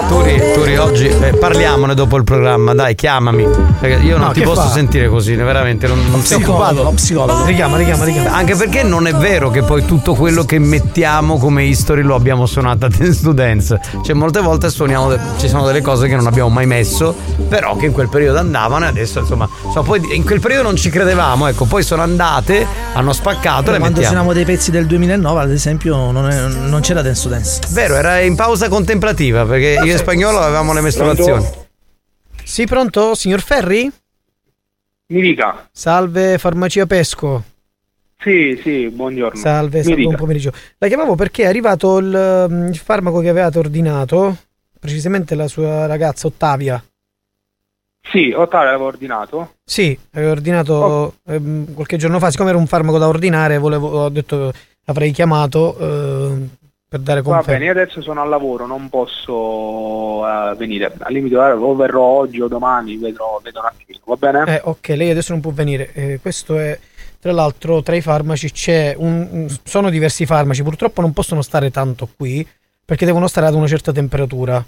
Turi, 0.09 0.41
Turi, 0.55 0.77
oggi 0.77 1.07
eh, 1.09 1.35
parliamone 1.39 1.95
dopo 1.95 2.17
il 2.17 2.25
programma, 2.25 2.75
dai, 2.75 2.95
chiamami. 2.95 3.47
Perché 3.81 4.05
io 4.05 4.17
non 4.17 4.27
No, 4.29 4.33
ti 4.33 4.41
posso 4.43 4.63
fa? 4.63 4.69
sentire 4.71 5.09
così, 5.09 5.35
veramente. 5.35 5.87
Non, 5.87 6.01
non 6.11 6.23
sei 6.23 6.43
occupato. 6.43 6.83
lo 6.83 6.91
psicologo. 6.93 7.45
Richiama, 7.45 7.77
richiama, 7.77 8.05
richiama. 8.05 8.33
Anche 8.33 8.55
perché 8.55 8.83
non 8.83 9.07
è 9.07 9.15
vero 9.15 9.51
che 9.51 9.63
poi 9.63 9.85
tutto 9.85 10.15
quello 10.15 10.45
che 10.45 10.59
mettiamo 10.59 11.39
come 11.39 11.65
history 11.65 12.03
lo 12.03 12.15
abbiamo 12.15 12.47
suonato 12.47 12.87
a 12.87 12.89
Dance 12.97 13.21
to 13.23 13.33
Dance. 13.33 13.81
Cioè, 14.05 14.15
molte 14.15 14.41
volte 14.41 14.71
suoniamo, 14.71 15.09
de- 15.11 15.19
ci 15.39 15.49
sono 15.49 15.67
delle 15.67 15.81
cose 15.83 16.09
che 16.09 16.15
non 16.17 16.27
abbiamo 16.27 16.49
mai 16.49 16.67
messo, 16.67 17.15
però 17.49 17.77
che 17.77 17.87
in 17.87 17.93
quel 17.93 18.09
periodo 18.09 18.39
andavano 18.39 18.85
e 18.85 18.89
adesso, 18.89 19.19
insomma, 19.21 19.49
so, 19.73 19.83
poi 19.83 20.01
in 20.15 20.25
quel 20.25 20.41
periodo 20.41 20.63
non 20.65 20.77
ci 20.77 20.91
credevamo, 20.91 21.47
ecco, 21.49 21.65
poi 21.65 21.83
sono 21.83 22.03
andate, 22.03 22.67
hanno 22.95 23.13
spaccato 23.13 23.69
e 23.71 23.73
le 23.73 23.79
Quando 23.79 24.01
mettiamo. 24.01 24.33
dei 24.33 24.45
pezzi 24.45 24.58
del 24.67 24.87
2009, 24.87 25.41
ad 25.43 25.51
esempio, 25.51 26.11
non, 26.11 26.29
è- 26.29 26.47
non 26.49 26.81
c'era 26.81 27.01
dance 27.01 27.23
to 27.23 27.29
dance. 27.29 27.61
Vero, 27.71 27.95
era 27.95 28.21
in 28.21 28.35
pausa 28.35 28.69
contemplativa 28.69 29.47
perché 29.47 29.79
io 29.83 29.95
e 29.95 29.97
spagnolo 29.97 30.39
avevamo 30.41 30.73
le 30.73 30.81
mestruazioni. 30.81 31.47
Sì, 32.45 32.67
pronto, 32.67 33.15
signor 33.15 33.41
Ferri? 33.41 33.91
Mi 35.11 35.21
dica. 35.23 35.69
Salve, 35.73 36.37
farmacia 36.39 36.85
Pesco. 36.87 37.43
Sì, 38.21 38.59
sì, 38.63 38.89
buongiorno. 38.89 39.39
Salve, 39.41 39.83
salve, 39.83 40.03
buon 40.03 40.17
pomeriggio. 40.17 40.53
La 40.79 40.89
chiamavo 40.89 41.15
perché 41.15 41.45
è 41.45 41.47
arrivato 41.47 41.99
il, 41.99 42.47
mm, 42.51 42.67
il 42.69 42.77
farmaco 42.79 43.21
che 43.21 43.29
avevate 43.29 43.59
ordinato, 43.59 44.37
precisamente 44.79 45.35
la 45.37 45.47
sua 45.47 45.87
ragazza 45.87 46.27
Ottavia. 46.27 46.83
Sì, 48.11 48.33
Ottavio 48.33 48.67
l'avevo 48.67 48.87
ordinato. 48.87 49.55
Sì, 49.65 49.99
aveva 50.13 50.31
ordinato 50.31 50.73
Oh. 50.75 51.15
ehm, 51.27 51.75
qualche 51.75 51.97
giorno 51.99 52.19
fa, 52.19 52.31
siccome 52.31 52.51
era 52.51 52.59
un 52.59 52.67
farmaco 52.67 52.99
da 52.99 53.07
ordinare, 53.09 53.59
volevo, 53.59 53.89
ho 54.05 54.09
detto 54.09 54.53
avrei 54.87 55.11
chiamato 55.13 55.77
eh, 55.79 56.49
per 56.89 57.01
dare 57.01 57.21
Va 57.21 57.29
bene, 57.31 57.43
conferma. 57.43 57.65
io 57.67 57.71
adesso 57.73 58.01
sono 58.01 58.23
al 58.23 58.29
lavoro, 58.31 58.67
non 58.67 58.89
posso 58.89 60.27
eh, 60.27 60.55
venire. 60.57 60.91
Al 60.99 61.13
limite 61.13 61.37
o 61.37 61.75
verrò 61.75 62.01
oggi 62.03 62.41
o 62.41 62.49
domani, 62.49 62.97
vedrò, 62.97 63.39
vedo 63.43 63.61
un 63.61 63.67
attimino, 63.67 64.01
va 64.07 64.17
bene? 64.17 64.57
Eh, 64.57 64.61
ok, 64.65 64.89
lei 64.89 65.11
adesso 65.11 65.33
non 65.33 65.43
può 65.43 65.51
venire. 65.51 65.93
Eh, 65.93 66.19
questo 66.23 66.57
è, 66.59 66.79
tra 67.21 67.33
l'altro, 67.33 67.83
tra 67.83 67.95
i 67.95 68.01
farmaci 68.01 68.51
c'è 68.53 68.95
un, 68.97 69.29
un- 69.31 69.57
sono 69.65 69.91
diversi 69.91 70.25
farmaci, 70.25 70.63
purtroppo 70.63 71.03
non 71.03 71.13
possono 71.13 71.43
stare 71.43 71.71
tanto 71.71 72.09
qui 72.17 72.47
perché 72.83 73.05
devono 73.05 73.27
stare 73.27 73.47
ad 73.47 73.55
una 73.55 73.67
certa 73.67 73.93
temperatura. 73.93 74.65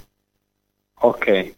Ok. 1.03 1.55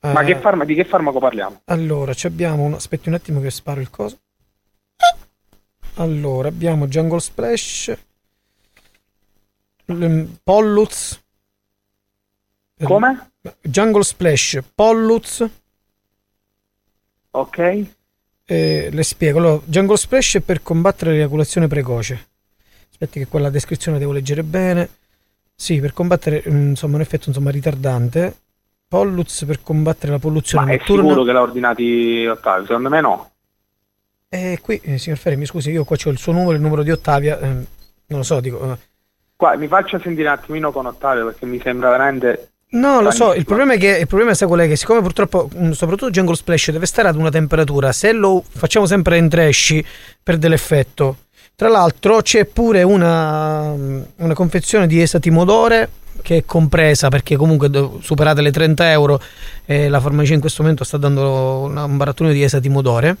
Ma 0.00 0.20
Eh, 0.22 0.24
che 0.24 0.38
farma- 0.38 0.64
di 0.64 0.74
che 0.74 0.84
farmaco 0.84 1.18
parliamo? 1.18 1.62
Allora, 1.66 2.14
ci 2.14 2.26
abbiamo 2.26 2.62
un... 2.62 2.74
aspetti 2.74 3.08
un 3.08 3.14
attimo 3.14 3.40
che 3.40 3.50
sparo 3.50 3.80
il 3.80 3.90
coso. 3.90 4.18
Allora, 5.94 6.48
abbiamo 6.48 6.86
Jungle 6.86 7.18
Splash, 7.18 7.96
Polluz. 10.44 11.20
Come? 12.80 13.30
Jungle 13.62 14.04
Splash, 14.04 14.60
Polluz. 14.74 15.44
Ok. 17.30 17.86
Eh, 18.44 18.88
le 18.92 19.02
spiego. 19.02 19.38
Allora, 19.38 19.60
Jungle 19.64 19.96
Splash 19.96 20.36
è 20.36 20.40
per 20.40 20.62
combattere 20.62 21.12
l'eiaculazione 21.12 21.66
precoce. 21.66 22.28
Aspetti 22.90 23.18
che 23.18 23.26
qua 23.26 23.40
la 23.40 23.50
descrizione 23.50 23.98
devo 23.98 24.12
leggere 24.12 24.44
bene. 24.44 24.88
Sì, 25.54 25.80
per 25.80 25.92
combattere 25.92 26.44
mm, 26.48 26.68
insomma 26.70 26.94
un 26.96 27.00
effetto 27.02 27.28
insomma 27.28 27.50
ritardante. 27.50 28.36
Polluz 28.88 29.44
per 29.44 29.60
combattere 29.62 30.12
la 30.12 30.18
polluzione 30.18 30.64
Ma 30.66 30.72
è 30.72 30.76
notturna. 30.78 31.02
sicuro 31.02 31.24
che 31.24 31.32
l'ha 31.32 31.40
ordinati 31.42 32.26
Ottavio? 32.26 32.64
Secondo 32.66 32.88
me 32.88 33.00
no. 33.00 33.30
Eh, 34.30 34.58
qui, 34.62 34.80
eh, 34.82 34.98
signor 34.98 35.18
Ferri, 35.18 35.36
mi 35.36 35.46
scusi, 35.46 35.70
io 35.70 35.84
qua 35.84 35.96
ho 36.02 36.08
il 36.10 36.18
suo 36.18 36.32
numero 36.32 36.52
e 36.52 36.54
il 36.56 36.60
numero 36.60 36.82
di 36.82 36.90
Ottavia. 36.90 37.38
eh, 37.38 37.46
non 37.48 37.66
lo 38.18 38.22
so, 38.22 38.40
dico. 38.40 38.72
eh. 38.72 38.78
Qua 39.36 39.56
mi 39.56 39.68
faccia 39.68 39.98
sentire 40.00 40.28
un 40.28 40.34
attimino 40.34 40.72
con 40.72 40.86
Ottavio 40.86 41.26
perché 41.26 41.46
mi 41.46 41.60
sembra 41.60 41.90
veramente. 41.90 42.50
No, 42.70 43.00
lo 43.00 43.10
so, 43.10 43.32
il 43.32 43.44
problema 43.46 43.74
è 43.74 43.78
che 43.78 43.96
il 43.98 44.06
problema 44.06 44.34
sai 44.34 44.46
qual 44.48 44.60
è? 44.60 44.68
Che 44.68 44.76
siccome 44.76 45.00
purtroppo, 45.00 45.48
mh, 45.54 45.70
soprattutto 45.70 46.10
Jungle 46.10 46.34
Splash 46.34 46.70
deve 46.70 46.84
stare 46.86 47.08
ad 47.08 47.16
una 47.16 47.30
temperatura, 47.30 47.92
se 47.92 48.12
lo 48.12 48.42
facciamo 48.46 48.84
sempre 48.84 49.16
in 49.16 49.28
trash 49.28 49.80
perde 50.22 50.48
l'effetto. 50.48 51.16
Tra 51.58 51.68
l'altro 51.68 52.22
c'è 52.22 52.44
pure 52.44 52.84
una, 52.84 53.72
una 53.72 54.34
confezione 54.34 54.86
di 54.86 55.02
esatimodore 55.02 55.88
che 56.22 56.36
è 56.36 56.44
compresa 56.44 57.08
perché 57.08 57.34
comunque 57.34 57.68
superate 57.98 58.42
le 58.42 58.52
30 58.52 58.92
euro 58.92 59.20
e 59.64 59.88
la 59.88 59.98
farmacia 59.98 60.34
in 60.34 60.40
questo 60.40 60.62
momento 60.62 60.84
sta 60.84 60.98
dando 60.98 61.62
un 61.62 61.96
barattone 61.96 62.32
di 62.32 62.44
esatimodore. 62.44 63.16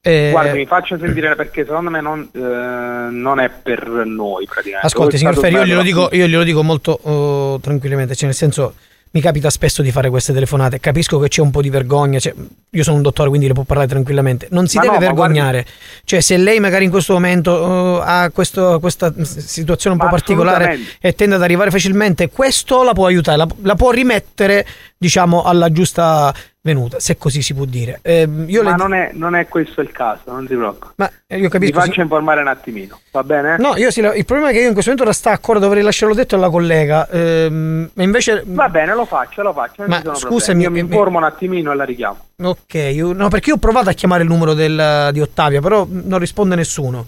E- 0.00 0.30
Guardi, 0.32 0.58
mi 0.58 0.66
faccia 0.66 0.98
sentire 0.98 1.36
perché 1.36 1.64
secondo 1.64 1.88
me 1.88 2.00
non, 2.00 2.28
eh, 2.32 3.10
non 3.12 3.38
è 3.38 3.48
per 3.48 3.86
noi 4.04 4.46
praticamente. 4.46 4.84
Ascolti, 4.84 5.16
signor 5.16 5.38
Ferri, 5.38 5.54
io 5.54 5.64
glielo, 5.66 5.82
dico, 5.82 6.08
io 6.10 6.26
glielo 6.26 6.42
dico 6.42 6.64
molto 6.64 6.98
oh, 7.00 7.60
tranquillamente, 7.60 8.16
cioè 8.16 8.26
nel 8.26 8.34
senso 8.34 8.74
mi 9.14 9.20
capita 9.20 9.48
spesso 9.48 9.80
di 9.80 9.92
fare 9.92 10.10
queste 10.10 10.32
telefonate, 10.32 10.80
capisco 10.80 11.20
che 11.20 11.28
c'è 11.28 11.40
un 11.40 11.52
po' 11.52 11.62
di 11.62 11.70
vergogna, 11.70 12.18
cioè, 12.18 12.34
io 12.70 12.82
sono 12.82 12.96
un 12.96 13.02
dottore 13.02 13.28
quindi 13.28 13.46
le 13.46 13.52
può 13.52 13.62
parlare 13.62 13.88
tranquillamente, 13.88 14.48
non 14.50 14.66
si 14.66 14.76
Ma 14.76 14.82
deve 14.82 14.94
no, 14.94 15.00
vergognare, 15.00 15.64
cioè 16.04 16.20
se 16.20 16.36
lei 16.36 16.58
magari 16.58 16.84
in 16.84 16.90
questo 16.90 17.12
momento 17.12 18.00
eh, 18.00 18.02
ha 18.04 18.30
questo- 18.30 18.80
questa 18.80 19.14
situazione 19.22 19.94
un 19.94 20.02
Ma 20.02 20.08
po' 20.10 20.16
particolare 20.16 20.78
e 21.00 21.14
tende 21.14 21.36
ad 21.36 21.42
arrivare 21.42 21.70
facilmente, 21.70 22.28
questo 22.28 22.82
la 22.82 22.92
può 22.92 23.06
aiutare, 23.06 23.36
la, 23.36 23.46
la 23.62 23.74
può 23.76 23.92
rimettere 23.92 24.66
diciamo 25.04 25.42
alla 25.42 25.70
giusta 25.70 26.32
venuta, 26.62 26.98
se 26.98 27.18
così 27.18 27.42
si 27.42 27.52
può 27.52 27.66
dire. 27.66 27.98
Ehm, 28.00 28.46
io 28.48 28.62
Ma 28.62 28.70
le- 28.70 28.76
non, 28.76 28.94
è, 28.94 29.10
non 29.12 29.34
è 29.34 29.46
questo 29.48 29.82
il 29.82 29.92
caso, 29.92 30.22
non 30.32 30.46
si 30.48 30.54
preoccupi. 30.54 30.94
Ma 30.96 31.10
eh, 31.26 31.36
io 31.36 31.42
Mi 31.42 31.48
capisco. 31.50 31.78
faccio 31.78 32.00
informare 32.00 32.40
un 32.40 32.46
attimino, 32.48 32.98
va 33.10 33.22
bene? 33.22 33.56
No, 33.58 33.76
io 33.76 33.90
sì, 33.90 34.00
il 34.00 34.24
problema 34.24 34.48
è 34.48 34.52
che 34.54 34.60
io 34.60 34.68
in 34.68 34.72
questo 34.72 34.90
momento 34.92 35.04
la 35.04 35.12
stacco, 35.14 35.50
ora 35.50 35.60
dovrei 35.60 35.82
lasciarlo 35.82 36.14
detto 36.14 36.36
alla 36.36 36.48
collega. 36.48 37.06
Ehm, 37.10 37.90
ma 37.92 38.02
invece. 38.02 38.42
Va 38.46 38.70
bene, 38.70 38.94
lo 38.94 39.04
faccio, 39.04 39.42
lo 39.42 39.52
faccio. 39.52 39.84
Ma 39.86 40.00
scusami, 40.14 40.62
io 40.62 40.70
mi 40.70 40.82
mi- 40.82 40.88
informo 40.88 41.18
un 41.18 41.24
attimino 41.24 41.70
e 41.70 41.74
la 41.74 41.84
richiamo. 41.84 42.16
Ok, 42.42 42.74
io- 42.74 43.12
no, 43.12 43.28
perché 43.28 43.50
io 43.50 43.56
ho 43.56 43.58
provato 43.58 43.90
a 43.90 43.92
chiamare 43.92 44.22
il 44.22 44.28
numero 44.30 44.54
del- 44.54 45.10
di 45.12 45.20
Ottavia, 45.20 45.60
però 45.60 45.86
non 45.88 46.18
risponde 46.18 46.54
nessuno. 46.54 47.06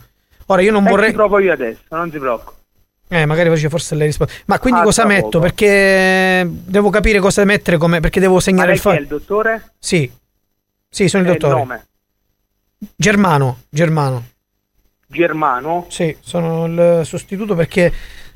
Ora 0.49 0.61
io 0.61 0.71
non 0.71 0.87
E 0.87 0.91
vorrei. 0.91 1.09
ti 1.11 1.15
provo 1.17 1.39
io 1.39 1.53
adesso, 1.55 1.81
non 1.91 2.11
si 2.11 2.19
preoccupi. 2.19 2.55
Eh, 3.09 3.25
magari 3.25 3.49
faccio 3.51 3.69
forse 3.69 3.95
lei 3.95 4.07
risponde. 4.09 4.33
Ma 4.47 4.59
quindi 4.59 4.81
Ah, 4.81 4.85
cosa 4.85 5.05
metto? 5.05 5.29
poco. 5.29 5.41
Perché 5.41 6.45
devo 6.49 6.91
capire 6.91 7.21
cosa 7.21 7.45
mettere 7.45 7.77
come. 7.77 8.01
Perché 8.01 8.19
devo 8.21 8.41
segnare 8.41 8.73
il 8.73 8.79
file. 8.81 8.97
il 8.99 9.07
dottore? 9.07 9.73
Sì. 9.79 10.11
Sì, 10.89 11.09
sono 11.09 11.23
il 11.23 11.29
Eh, 11.29 11.33
dottore. 11.33 11.55
nome? 11.55 11.87
Germano, 12.97 13.59
Germano. 13.69 14.25
Germano? 15.09 15.87
Sì, 15.89 16.17
sono 16.21 16.67
il 16.67 17.07
sostituto 17.07 17.55
perché 17.55 17.93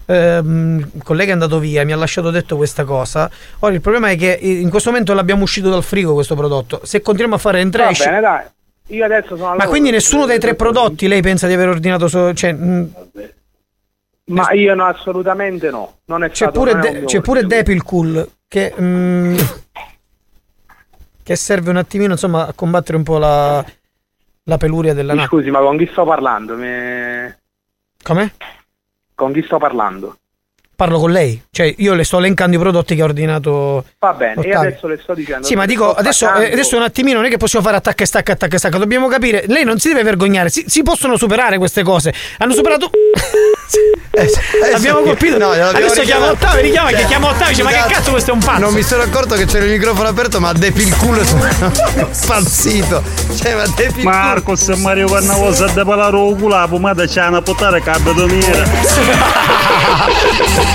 ehm, 0.06 0.90
il 0.94 1.02
collega 1.02 1.30
è 1.30 1.32
andato 1.32 1.58
via, 1.58 1.84
mi 1.84 1.92
ha 1.92 1.96
lasciato 1.96 2.30
detto 2.30 2.56
questa 2.56 2.84
cosa. 2.84 3.28
Ora 3.60 3.74
il 3.74 3.80
problema 3.80 4.10
è 4.10 4.16
che 4.16 4.38
in 4.40 4.70
questo 4.70 4.90
momento 4.90 5.12
l'abbiamo 5.14 5.42
uscito 5.42 5.68
dal 5.68 5.82
frigo 5.82 6.14
questo 6.14 6.34
prodotto. 6.36 6.80
Se 6.84 7.00
continuiamo 7.00 7.34
a 7.34 7.38
fare 7.38 7.60
entra 7.60 7.84
Va 7.84 7.90
esci- 7.90 8.04
bene, 8.04 8.20
dai. 8.20 8.44
Io 8.88 9.04
adesso 9.04 9.36
sono 9.36 9.54
Ma 9.56 9.66
quindi 9.66 9.90
nessuno 9.90 10.26
dei 10.26 10.38
tre 10.40 10.54
prodotti 10.54 11.06
lei 11.06 11.22
pensa 11.22 11.46
di 11.46 11.52
aver 11.54 11.68
ordinato 11.68 12.08
solo. 12.08 12.34
Cioè, 12.34 12.52
mh, 12.52 12.92
Ma 14.26 14.52
io 14.52 14.74
no, 14.74 14.84
assolutamente 14.84 15.70
no. 15.70 15.98
Non 16.06 16.22
è 16.24 16.28
c'è 16.28 16.34
stato 16.36 16.58
pure, 16.60 16.72
non 16.74 16.84
è 16.86 16.92
De- 17.00 17.04
c'è 17.04 17.20
pure. 17.20 17.44
Depilcool 17.46 18.30
che. 18.46 18.72
mh, 18.80 19.36
che 21.22 21.36
serve 21.36 21.70
un 21.70 21.76
attimino 21.76 22.12
insomma 22.12 22.46
a 22.46 22.52
combattere 22.52 22.96
un 22.96 23.02
po' 23.04 23.18
la, 23.18 23.64
la 24.44 24.56
peluria 24.56 24.94
della 24.94 25.14
natura. 25.14 25.40
Scusi, 25.40 25.50
ma 25.50 25.60
con 25.60 25.76
chi 25.76 25.86
sto 25.90 26.04
parlando? 26.04 26.56
Mi- 26.56 27.34
Come? 28.02 28.32
Con 29.14 29.32
chi 29.32 29.42
sto 29.42 29.58
parlando? 29.58 30.16
Parlo 30.80 30.98
con 30.98 31.10
lei, 31.10 31.38
cioè 31.50 31.74
io 31.76 31.92
le 31.92 32.04
sto 32.04 32.16
elencando 32.16 32.56
i 32.56 32.58
prodotti 32.58 32.94
che 32.94 33.02
ha 33.02 33.04
ordinato. 33.04 33.84
Va 33.98 34.14
bene, 34.14 34.40
io 34.40 34.48
Ottavio. 34.48 34.58
adesso 34.60 34.86
le 34.86 34.98
sto 35.02 35.12
dicendo. 35.12 35.46
Sì, 35.46 35.54
ma 35.54 35.66
dico 35.66 35.92
adesso, 35.92 36.24
eh, 36.36 36.52
adesso 36.52 36.74
un 36.74 36.84
attimino 36.84 37.18
non 37.18 37.26
è 37.26 37.28
che 37.28 37.36
possiamo 37.36 37.62
fare 37.62 37.76
attacca 37.76 38.02
e 38.02 38.06
stacca, 38.06 38.32
attacca 38.32 38.54
e 38.54 38.58
stacca. 38.58 38.78
Dobbiamo 38.78 39.06
capire. 39.08 39.44
Lei 39.46 39.62
non 39.62 39.78
si 39.78 39.88
deve 39.88 40.02
vergognare, 40.04 40.48
si, 40.48 40.64
si 40.66 40.82
possono 40.82 41.18
superare 41.18 41.58
queste 41.58 41.82
cose. 41.82 42.14
Hanno 42.38 42.54
superato. 42.54 42.90
Abbiamo 44.74 45.00
colpito. 45.00 45.36
No, 45.36 45.50
adesso 45.50 46.00
chiama. 46.00 46.30
Ottavio, 46.30 46.62
richiama 46.62 46.88
che 46.88 46.96
Cioè, 46.96 47.06
chiama 47.06 47.28
Ottavio. 47.28 47.48
Dice, 47.48 47.62
ma 47.62 47.68
che 47.68 47.76
scusate, 47.76 47.94
cazzo 47.94 48.10
questo 48.10 48.30
è 48.30 48.32
un 48.32 48.40
pazzo? 48.40 48.60
Non 48.60 48.72
mi 48.72 48.82
sono 48.82 49.02
accorto 49.02 49.34
che 49.34 49.44
c'era 49.44 49.66
il 49.66 49.72
microfono 49.72 50.08
aperto, 50.08 50.40
ma 50.40 50.52
depi 50.52 50.80
il 50.80 50.96
culo 50.96 51.22
sono 51.24 51.46
impazzito. 51.94 53.02
Cioè, 53.40 53.54
ma 53.54 53.66
depi 53.66 53.82
il 53.82 53.92
culo. 54.04 54.10
Marcos 54.10 54.68
e 54.68 54.76
Mario 54.76 55.08
parlare 55.08 56.16
o 56.16 56.34
culo, 56.34 56.56
la 56.56 56.66
pomata 56.66 57.06
c'è 57.06 57.26
una 57.26 57.42
potare 57.42 57.82
che 57.82 57.90
abbia 57.90 58.12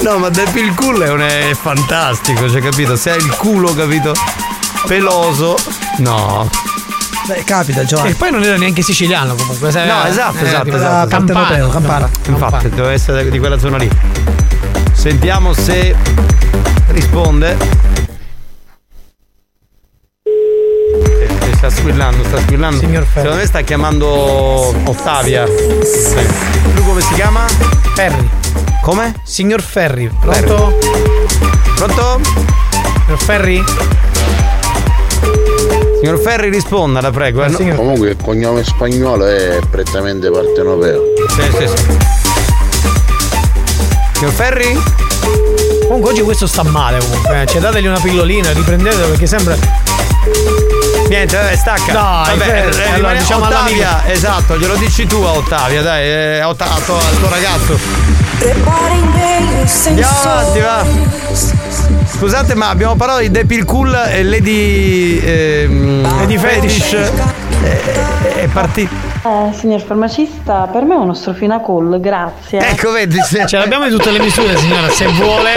No, 0.00 0.18
ma 0.18 0.28
depi 0.28 0.60
il 0.60 0.74
culo 0.74 1.02
è, 1.04 1.10
un- 1.10 1.20
è 1.20 1.50
fantastico, 1.60 2.48
cioè, 2.48 2.60
capito? 2.60 2.94
Se 2.96 3.10
hai 3.10 3.18
il 3.18 3.30
culo, 3.36 3.74
capito? 3.74 4.14
Peloso. 4.86 5.56
No. 5.98 6.48
Beh, 7.26 7.42
capita, 7.44 7.80
E 7.80 7.86
Giovanni. 7.86 8.14
poi 8.14 8.30
non 8.30 8.42
era 8.44 8.56
neanche 8.56 8.82
siciliano 8.82 9.34
comunque. 9.34 9.72
se- 9.72 9.84
No, 9.84 10.04
esatto, 10.04 10.38
eh, 10.38 10.46
esatto, 10.46 10.68
esatto. 10.76 11.08
Campana, 11.08 11.40
Partenopeo, 11.40 11.68
campana. 11.70 12.08
Infatti, 12.28 12.68
deve 12.68 12.92
essere 12.92 13.28
di 13.28 13.38
quella 13.40 13.58
zona 13.58 13.78
lì. 13.78 13.90
Sentiamo 14.92 15.52
se 15.52 15.94
risponde. 16.88 17.56
Eh, 21.56 21.64
eh, 21.64 21.70
Sta 21.70 21.70
squillando, 21.70 22.24
sta 22.24 22.40
squillando. 22.40 22.80
Secondo 23.12 23.36
me 23.36 23.46
sta 23.46 23.60
chiamando 23.62 24.08
Ottavia. 24.84 25.46
Sì. 25.46 26.14
Lui 26.74 26.84
come 26.84 27.00
si 27.00 27.14
chiama? 27.14 27.44
Ferri. 27.94 28.28
Come? 28.82 29.14
Signor 29.24 29.62
Ferri, 29.62 30.10
pronto? 30.20 30.78
Pronto? 31.76 32.20
Signor 33.04 33.18
Ferri? 33.22 33.64
Signor 36.00 36.18
Ferri 36.20 36.50
risponda, 36.50 37.00
la 37.00 37.10
prego. 37.10 37.42
eh, 37.42 37.48
no- 37.48 37.74
Comunque 37.74 38.10
il 38.10 38.16
cognome 38.22 38.62
spagnolo 38.62 39.26
è 39.26 39.58
prettamente 39.68 40.30
partenopeo. 40.30 41.02
Sì, 41.30 41.42
sì, 41.58 41.66
sì. 41.66 41.96
Signor 44.12 44.32
Ferri? 44.32 44.78
Comunque 45.86 46.10
oggi 46.10 46.20
questo 46.22 46.46
sta 46.46 46.62
male 46.62 46.98
comunque. 46.98 47.42
eh. 47.42 47.46
Cioè 47.46 47.60
dategli 47.60 47.86
una 47.86 47.98
pillolina, 48.00 48.52
riprendetelo 48.52 49.08
perché 49.08 49.26
sembra. 49.26 49.56
Niente, 51.08 51.36
vabbè, 51.36 51.56
stacca. 51.56 51.92
Dai, 51.92 52.36
vabbè, 52.38 52.68
eh, 52.74 52.92
allora 52.94 53.14
diciamo 53.14 53.44
Ottavia, 53.44 54.02
esatto, 54.06 54.58
glielo 54.58 54.74
dici 54.76 55.06
tu 55.06 55.16
a 55.22 55.30
Ottavia, 55.32 55.80
dai, 55.82 56.04
eh, 56.04 56.38
a 56.40 56.48
Otta- 56.48 56.72
al 56.72 56.84
tuo, 56.84 56.96
al 56.96 57.18
tuo 57.18 57.28
ragazzo. 57.28 57.78
Andiamo 59.86 60.18
avanti, 60.22 60.60
va. 60.60 60.84
Scusate, 62.16 62.54
ma 62.54 62.68
abbiamo 62.70 62.94
parlato 62.96 63.20
di 63.20 63.30
Depil 63.30 63.64
Cool 63.64 63.94
e 63.94 64.22
Lady. 64.24 65.18
Ehm, 65.22 66.02
Lady 66.18 66.38
Fetish. 66.38 66.92
eh, 66.92 67.10
È 68.42 68.46
partito. 68.48 69.15
Eh, 69.26 69.52
signor 69.54 69.80
farmacista, 69.80 70.68
per 70.70 70.84
me 70.84 70.94
è 70.94 70.98
uno 70.98 71.12
strofina 71.12 71.58
cool, 71.58 71.98
grazie. 71.98 72.60
Ecco, 72.60 72.92
vedi. 72.92 73.18
Ce 73.20 73.58
l'abbiamo 73.58 73.84
di 73.84 73.90
tutte 73.90 74.12
le 74.12 74.20
misure, 74.20 74.56
signora. 74.56 74.88
Se 74.88 75.04
vuole. 75.08 75.50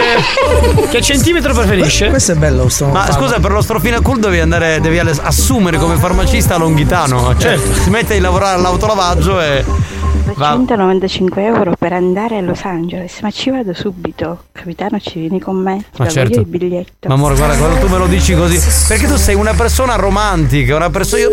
Che 0.90 1.00
centimetro 1.00 1.54
preferisce? 1.54 2.08
Questo 2.08 2.32
è 2.32 2.34
bello, 2.34 2.68
sto 2.68 2.86
Ma 2.86 3.08
scusa, 3.12 3.38
per 3.38 3.52
lo 3.52 3.62
strofina 3.62 4.00
cool 4.00 4.18
devi 4.18 4.40
andare, 4.40 4.80
devi 4.80 4.98
assumere 4.98 5.78
come 5.78 5.94
farmacista 5.96 6.56
a 6.56 6.58
Longhitano. 6.58 7.36
Cioè, 7.36 7.56
si 7.56 7.90
mette 7.90 8.16
a 8.16 8.20
lavorare 8.20 8.56
all'autolavaggio 8.56 9.40
e. 9.40 9.64
Va. 10.34 10.52
195 10.52 11.44
euro 11.44 11.74
per 11.78 11.92
andare 11.92 12.36
a 12.38 12.40
Los 12.40 12.64
Angeles, 12.64 13.20
ma 13.20 13.30
ci 13.30 13.50
vado 13.50 13.72
subito. 13.74 14.44
Capitano, 14.52 14.98
ci 15.00 15.20
vieni 15.20 15.40
con 15.40 15.56
me? 15.56 15.78
Ti 15.92 16.02
Ma 16.02 16.08
certo. 16.08 16.34
io 16.34 16.40
il 16.40 16.46
biglietto. 16.46 17.08
Ma 17.08 17.14
amore, 17.14 17.34
guarda, 17.34 17.56
quando 17.56 17.78
tu 17.78 17.88
me 17.88 17.98
lo 17.98 18.06
dici 18.06 18.34
così. 18.34 18.60
Perché 18.88 19.06
tu 19.06 19.16
sei 19.16 19.34
una 19.34 19.54
persona 19.54 19.96
romantica, 19.96 20.76
una 20.76 20.90
persona. 20.90 21.22
Io, 21.22 21.30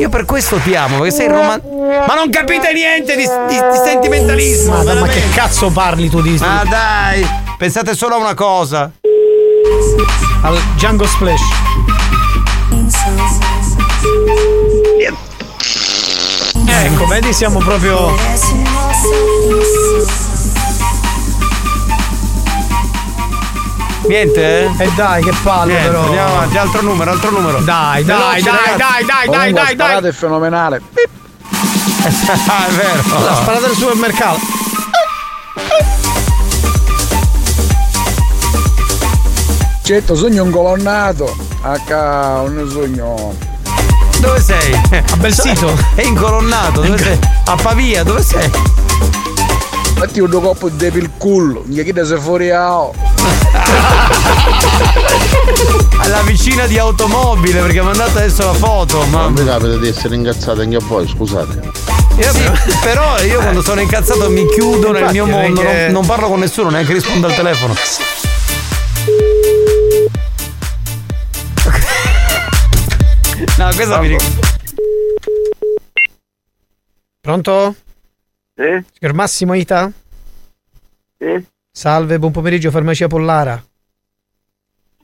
io 0.00 0.08
per 0.08 0.24
questo 0.24 0.56
ti 0.58 0.74
amo, 0.74 0.98
perché 0.98 1.12
sei 1.12 1.28
romantico. 1.28 1.74
Ma 2.06 2.14
non 2.14 2.30
capite 2.30 2.72
niente 2.72 3.14
di, 3.16 3.22
di- 3.24 3.54
di 3.54 3.76
sentimentalismo. 3.84 4.72
Madonna, 4.76 5.00
ma 5.00 5.06
che 5.08 5.22
cazzo 5.34 5.70
parli 5.70 6.08
tu 6.08 6.20
di. 6.20 6.36
Ma 6.38 6.64
dai, 6.68 7.26
pensate 7.58 7.94
solo 7.94 8.14
a 8.14 8.18
una 8.18 8.34
cosa. 8.34 8.90
Al 10.42 10.58
Django 10.74 11.06
Splash. 11.06 11.40
Ecco, 16.80 17.06
vedi, 17.06 17.32
siamo 17.32 17.58
proprio. 17.58 18.14
Niente? 24.06 24.64
E 24.78 24.90
dai, 24.96 25.22
che 25.22 25.32
palle, 25.42 25.72
Niente, 25.74 25.88
però. 25.90 26.04
andiamo 26.04 26.34
avanti, 26.34 26.58
altro 26.58 26.82
numero, 26.82 27.10
altro 27.12 27.30
numero. 27.30 27.60
Dai, 27.60 28.04
dai, 28.04 28.42
dai, 28.42 28.76
dai, 28.76 28.76
dai, 28.76 29.28
dai, 29.28 29.28
dai, 29.28 29.52
la 29.52 29.66
sparata 29.66 30.00
dai. 30.00 30.10
è 30.10 30.12
fenomenale. 30.12 30.82
ah, 32.48 32.66
è 32.66 32.70
vero. 32.72 33.24
La 33.24 33.34
sparata 33.34 33.66
del 33.66 33.76
supermercato. 33.76 34.38
Certo, 39.82 40.14
sogno 40.14 40.44
un 40.44 40.50
colonnato. 40.50 41.36
H, 41.62 41.92
un 42.44 42.68
sogno. 42.70 43.51
Dove 44.22 44.40
sei? 44.40 44.80
A 45.10 45.16
bel 45.16 45.34
sito. 45.34 45.76
È 45.96 46.02
incolonnato, 46.02 46.80
dove 46.82 46.96
sei? 46.96 47.18
A 47.46 47.56
Pavia, 47.56 48.04
dove 48.04 48.22
sei? 48.22 48.48
Metti 49.98 50.20
un 50.20 50.30
coppo 50.30 50.68
di 50.68 50.86
il 50.86 51.10
culo, 51.18 51.64
gli 51.66 51.82
chiede 51.82 52.06
se 52.06 52.16
fuori 52.18 52.52
a. 52.52 52.88
Alla 55.96 56.20
vicina 56.30 56.66
di 56.66 56.78
automobile, 56.78 57.58
perché 57.62 57.72
mi 57.74 57.80
ha 57.80 57.82
mandato 57.82 58.18
adesso 58.18 58.44
la 58.44 58.52
foto. 58.52 58.98
Non 58.98 59.10
Ma... 59.10 59.28
mi 59.28 59.44
capita 59.44 59.76
di 59.76 59.88
essere 59.88 60.14
incazzato 60.14 60.60
anche 60.60 60.76
a 60.76 60.80
voi, 60.86 61.08
scusate. 61.08 61.60
Io- 62.18 62.52
però 62.80 63.18
io 63.22 63.40
quando 63.40 63.60
sono 63.60 63.80
incazzato 63.80 64.30
mi 64.30 64.46
chiudo 64.54 64.92
nel 64.92 65.00
Infatti, 65.00 65.12
mio 65.14 65.26
mondo, 65.26 65.62
perché- 65.62 65.82
non, 65.86 65.92
non 65.94 66.06
parlo 66.06 66.28
con 66.28 66.38
nessuno, 66.38 66.70
neanche 66.70 66.92
rispondo 66.92 67.26
al 67.26 67.34
telefono. 67.34 67.74
No, 73.58 73.68
questa 73.74 74.00
mi 74.00 74.08
ricorda. 74.08 74.40
Pronto? 77.20 77.74
Sì? 78.54 78.84
Signor 78.98 79.14
Massimo 79.14 79.54
Ita? 79.54 79.90
Sì? 81.18 81.46
Salve, 81.70 82.18
buon 82.18 82.32
pomeriggio, 82.32 82.70
farmacia 82.70 83.06
Pollara. 83.06 83.62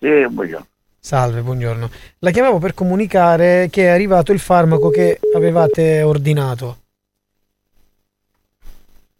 Sì, 0.01 0.27
buongiorno. 0.29 0.67
Salve, 0.99 1.41
buongiorno. 1.43 1.91
La 2.19 2.31
chiamavo 2.31 2.59
per 2.59 2.75
comunicare 2.75 3.69
che 3.71 3.85
è 3.85 3.89
arrivato 3.89 4.33
il 4.33 4.41
farmaco 4.41 4.91
che 4.91 5.21
avevate 5.35 6.03
ordinato. 6.03 6.79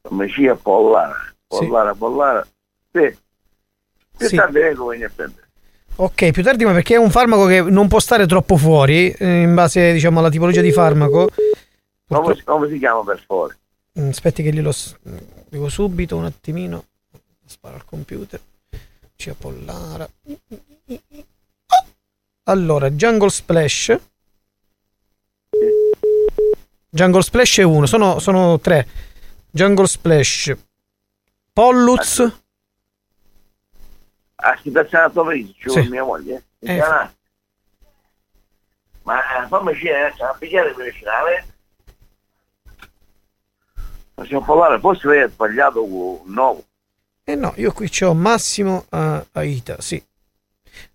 Farmacia 0.03 0.55
Pollara. 0.57 1.33
Pollara, 1.47 1.95
Pollara. 1.95 2.47
Sì. 2.93 3.17
Più 4.17 4.27
Sì. 4.27 4.37
tardi 4.37 4.59
vengo 4.59 4.89
vieni 4.89 5.05
a 5.05 5.11
prendere. 5.15 5.48
Ok, 6.01 6.31
più 6.31 6.45
tardi, 6.45 6.65
ma 6.65 6.73
perché 6.73 6.95
è 6.95 6.99
un 6.99 7.11
farmaco 7.11 7.47
che 7.47 7.61
non 7.61 7.89
può 7.89 7.99
stare 7.99 8.25
troppo 8.27 8.57
fuori, 8.57 9.11
eh, 9.11 9.43
in 9.43 9.55
base 9.55 9.93
diciamo 9.93 10.21
alla 10.21 10.31
tipologia 10.31 10.61
di 10.61 10.71
farmaco. 10.71 11.29
Come, 12.07 12.35
si- 12.37 12.45
come 12.45 12.69
si 12.69 12.79
chiama 12.79 13.03
per 13.03 13.21
favore? 13.27 13.59
Mm, 13.99 14.09
Aspetti 14.11 14.45
che 14.45 14.53
glielo 14.53 14.73
dico 15.49 15.69
subito 15.69 16.17
un 16.17 16.25
attimino. 16.25 16.85
Sparo 17.45 17.75
al 17.75 17.85
computer. 17.85 18.41
Cia 19.17 19.35
Pollara. 19.37 20.09
Allora, 22.45 22.91
Jungle 22.91 23.31
Splash. 23.31 23.99
Jungle 26.91 27.23
Splash 27.23 27.59
è 27.59 27.63
uno, 27.63 27.87
sono, 27.87 28.21
sono 28.21 28.61
tre. 28.61 28.87
Jungle 29.51 29.87
Splash. 29.89 30.57
Polluz. 31.53 32.33
A 34.41 35.11
Torino, 35.13 35.53
ci 35.59 35.69
Sì. 35.69 35.89
mia 35.89 36.05
moglie? 36.05 36.45
Eh. 36.61 36.77
Eh. 36.77 37.09
Ma 39.03 39.43
eh, 39.43 39.47
fammi 39.49 39.73
scegliere, 39.75 40.15
a 40.19 40.37
pigliare 40.39 40.75
medicinale. 40.77 41.47
Possiamo 44.15 44.45
parlare, 44.45 44.79
forse 44.79 45.09
lei 45.09 45.23
ha 45.23 45.29
sbagliato 45.29 45.83
un 45.85 46.33
nuovo. 46.33 46.65
Eh 47.25 47.35
no, 47.35 47.53
io 47.57 47.73
qui 47.73 47.89
c'ho 47.89 48.15
Massimo 48.15 48.87
a 48.91 49.25
Aita, 49.33 49.81
sì. 49.81 49.97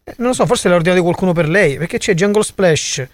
Eh, 0.04 0.16
non 0.18 0.30
lo 0.30 0.34
so, 0.34 0.46
forse 0.46 0.70
l'ha 0.70 0.76
ordinato 0.76 1.02
qualcuno 1.02 1.34
per 1.34 1.48
lei, 1.48 1.78
perché 1.78 1.98
c'è 1.98 2.14
Jungle 2.14 2.44
Splash, 2.44 3.08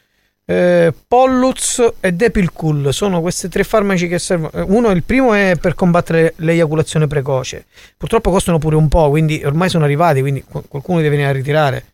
eh, 0.50 0.92
Polluz 1.08 1.80
e 2.00 2.12
Depilcool, 2.12 2.92
sono 2.92 3.22
questi 3.22 3.48
tre 3.50 3.64
farmaci 3.64 4.08
che 4.08 4.18
servono. 4.18 4.52
eh, 4.52 4.62
Uno, 4.62 4.90
il 4.90 5.04
primo 5.04 5.34
è 5.36 5.56
per 5.62 5.76
combattere 5.76 6.34
l'eiaculazione 6.38 7.06
precoce. 7.06 7.68
Purtroppo 7.96 8.32
costano 8.32 8.58
pure 8.58 8.76
un 8.76 8.88
po', 8.88 9.10
quindi 9.12 9.44
ormai 9.46 9.70
sono 9.70 9.84
arrivati, 9.84 10.22
quindi 10.22 10.44
qu- 10.44 10.68
qualcuno 10.68 10.98
deve 10.98 11.12
venire 11.12 11.30
a 11.30 11.34
ritirare. 11.34 11.86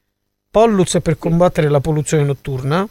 Polluz 0.49 0.95
è 0.95 1.01
per 1.01 1.17
combattere 1.17 1.67
la 1.67 1.81
polluzione 1.81 2.23
notturna. 2.23 2.87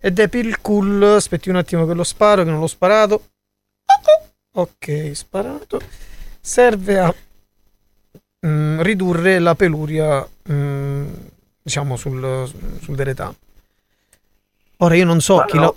E 0.00 0.10
Depilcool, 0.12 1.02
aspetti 1.02 1.48
un 1.48 1.56
attimo 1.56 1.84
che 1.84 1.94
lo 1.94 2.04
sparo, 2.04 2.44
che 2.44 2.50
non 2.50 2.60
l'ho 2.60 2.68
sparato. 2.68 3.24
Ok, 4.52 5.10
sparato. 5.14 5.80
Serve 6.40 6.98
a 7.00 7.12
mm, 8.46 8.80
ridurre 8.82 9.40
la 9.40 9.56
peluria, 9.56 10.24
mm, 10.52 11.06
diciamo, 11.68 11.96
sul, 11.96 12.50
sul 12.80 12.96
deretano. 12.96 13.34
Ora 14.78 14.94
io 14.94 15.04
non 15.04 15.20
so 15.20 15.36
Ma 15.36 15.44
chi 15.44 15.56
no. 15.56 15.62
lo... 15.62 15.76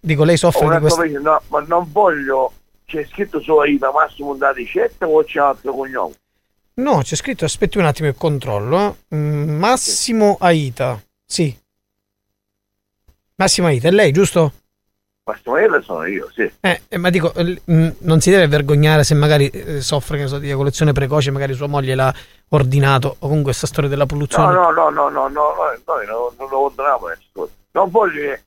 Dico, 0.00 0.24
lei 0.24 0.36
soffre 0.36 0.68
di 0.68 0.78
questo... 0.80 1.04
no, 1.20 1.40
ma 1.48 1.60
non 1.60 1.86
voglio, 1.92 2.52
c'è 2.86 3.06
scritto 3.06 3.40
solo 3.40 3.64
Ida 3.64 3.92
Massimo 3.92 4.34
da 4.34 4.50
ricetta 4.50 5.06
o 5.06 5.22
c'è 5.22 5.38
altro 5.38 5.72
cognome? 5.74 6.14
No, 6.74 7.02
c'è 7.02 7.14
scritto, 7.14 7.44
aspetti 7.44 7.78
un 7.78 7.84
attimo 7.84 8.08
il 8.08 8.16
controllo. 8.16 8.96
eh. 9.08 9.14
Mm, 9.16 9.58
Massimo 9.58 10.36
Aita. 10.40 11.00
Sì. 11.24 11.56
Massimo 13.36 13.66
Aita, 13.66 13.88
è 13.88 13.90
lei, 13.90 14.10
giusto? 14.12 14.52
Ida 15.24 15.80
sono 15.82 16.04
io, 16.04 16.28
sì. 16.32 16.50
Eh, 16.60 16.82
eh, 16.88 16.98
ma 16.98 17.08
dico, 17.08 17.32
eh, 17.34 17.60
non 17.64 18.20
si 18.20 18.30
deve 18.30 18.48
vergognare 18.48 19.04
se 19.04 19.14
magari 19.14 19.48
eh, 19.48 19.80
soffre 19.80 20.18
che 20.18 20.26
so, 20.26 20.38
di 20.38 20.46
eiaculazione 20.46 20.92
precoce, 20.92 21.30
magari 21.30 21.54
sua 21.54 21.68
moglie 21.68 21.94
l'ha 21.94 22.12
ordinato, 22.48 23.08
o 23.08 23.16
comunque 23.20 23.44
questa 23.44 23.68
storia 23.68 23.88
della 23.88 24.06
polluzione. 24.06 24.52
no, 24.52 24.70
no, 24.72 24.90
no, 24.90 25.08
no, 25.08 25.28
no, 25.28 25.28
no, 25.28 25.54
noi 25.86 26.06
non, 26.06 26.34
non 26.36 26.48
lo 26.48 26.72
cose. 27.32 27.52
Non 27.70 27.88
voglio 27.90 28.20
che 28.20 28.42